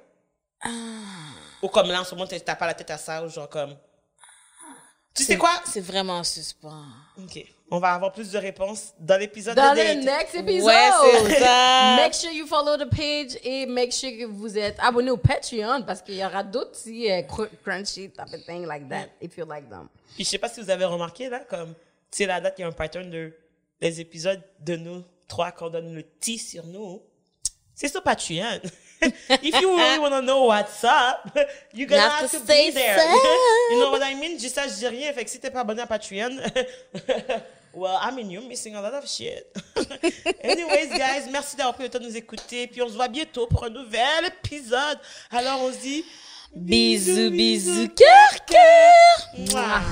Ou 1.62 1.68
comme 1.68 1.89
là, 1.89 2.01
en 2.01 2.05
ce 2.05 2.14
moment, 2.14 2.26
t'as 2.26 2.55
pas 2.56 2.66
la 2.66 2.74
tête 2.74 2.90
à 2.90 2.98
ça, 2.98 3.22
ou 3.24 3.28
genre, 3.28 3.48
comme, 3.48 3.76
Tu 5.14 5.24
sais 5.24 5.36
quoi? 5.36 5.51
C'est 5.66 5.80
vraiment 5.80 6.18
en 6.18 6.24
suspens. 6.24 6.85
Ok. 7.18 7.44
On 7.70 7.80
va 7.80 7.93
avoir 7.94 8.12
plus 8.12 8.30
de 8.30 8.39
réponses 8.39 8.94
dans 8.98 9.18
l'épisode 9.18 9.55
Dans 9.55 9.74
de 9.74 9.80
le 9.80 10.02
next 10.05 10.35
épisode. 10.36 10.64
Ouais, 10.66 10.90
c'est 11.26 11.39
ça. 11.40 11.97
Make 12.01 12.14
sure 12.14 12.30
you 12.30 12.47
follow 12.47 12.76
the 12.78 12.89
page 12.89 13.36
et 13.43 13.66
make 13.66 13.93
sure 13.93 14.10
que 14.10 14.24
vous 14.24 14.56
êtes 14.56 14.76
abonné 14.80 15.10
au 15.10 15.18
Patreon 15.18 15.82
parce 15.82 16.01
qu'il 16.01 16.14
y 16.14 16.24
aura 16.24 16.43
d'autres 16.43 16.70
petits 16.70 17.10
euh, 17.10 17.20
cr- 17.22 17.51
crunchy 17.62 18.09
type 18.10 18.32
of 18.32 18.47
thing 18.47 18.64
like 18.64 18.89
that 18.89 19.09
if 19.20 19.36
you 19.36 19.44
like 19.44 19.68
them. 19.68 19.86
Puis 20.14 20.24
je 20.24 20.30
sais 20.30 20.39
pas 20.39 20.48
si 20.48 20.62
vous 20.62 20.70
avez 20.70 20.86
remarqué, 20.86 21.28
là, 21.28 21.40
comme, 21.40 21.74
c'est 22.10 22.24
la 22.24 22.40
date, 22.40 22.55
il 22.56 22.62
y 22.62 22.64
a 22.64 22.68
un 22.68 22.72
pattern 22.72 23.10
de, 23.10 23.35
les 23.81 24.01
épisodes 24.01 24.43
de 24.61 24.77
nous 24.77 25.05
trois 25.29 25.53
qu'on 25.53 25.71
donne 25.71 25.95
le 25.95 26.03
T 26.03 26.39
sur 26.39 26.67
nous. 26.67 27.03
C'est 27.75 27.89
sur 27.89 28.03
Patreon. 28.03 28.61
If 29.01 29.61
you 29.61 29.77
really 29.77 29.99
want 30.01 30.11
to 30.11 30.23
know 30.23 30.47
what's 30.47 30.83
up, 30.83 31.31
you're 31.73 31.87
gonna 31.87 32.03
You 32.03 32.09
have, 32.09 32.21
have 32.23 32.31
to, 32.33 32.39
to 32.41 32.45
be 32.45 32.73
there. 32.73 32.99
you 33.71 33.79
know 33.79 33.93
what 33.93 34.03
I 34.03 34.15
mean? 34.15 34.37
Je 34.37 34.47
dis 34.47 34.49
ça, 34.49 34.67
je 34.67 34.75
dis 34.75 34.89
rien. 34.89 35.13
Fait 35.13 35.25
que 35.25 35.31
si 35.31 35.39
t'es 35.39 35.51
pas 35.51 35.61
abonné 35.61 35.83
à 35.83 35.87
Patreon, 35.87 36.41
well, 37.75 37.97
I 38.03 38.11
mean, 38.11 38.29
you're 38.29 38.43
missing 38.43 38.75
a 38.75 38.83
lot 38.83 38.95
of 38.95 39.07
shit. 39.07 39.47
Anyways, 40.43 40.89
guys, 40.89 41.31
merci 41.31 41.55
d'avoir 41.55 41.75
pris 41.77 41.85
le 41.85 41.91
temps 41.91 42.01
de 42.01 42.07
nous 42.07 42.17
écouter. 42.17 42.67
Puis 42.67 42.83
on 42.83 42.89
se 42.89 42.95
voit 42.95 43.07
bientôt 43.07 43.47
pour 43.47 43.63
un 43.63 43.71
nouvel 43.71 44.25
épisode. 44.27 44.99
Alors 45.31 45.63
on 45.63 45.73
se 45.73 45.79
dit 45.79 46.05
Bisous, 46.57 47.31
bisous, 47.31 47.89
cœur, 47.91 48.45
cœur. 48.47 49.29
Mouah. 49.37 49.83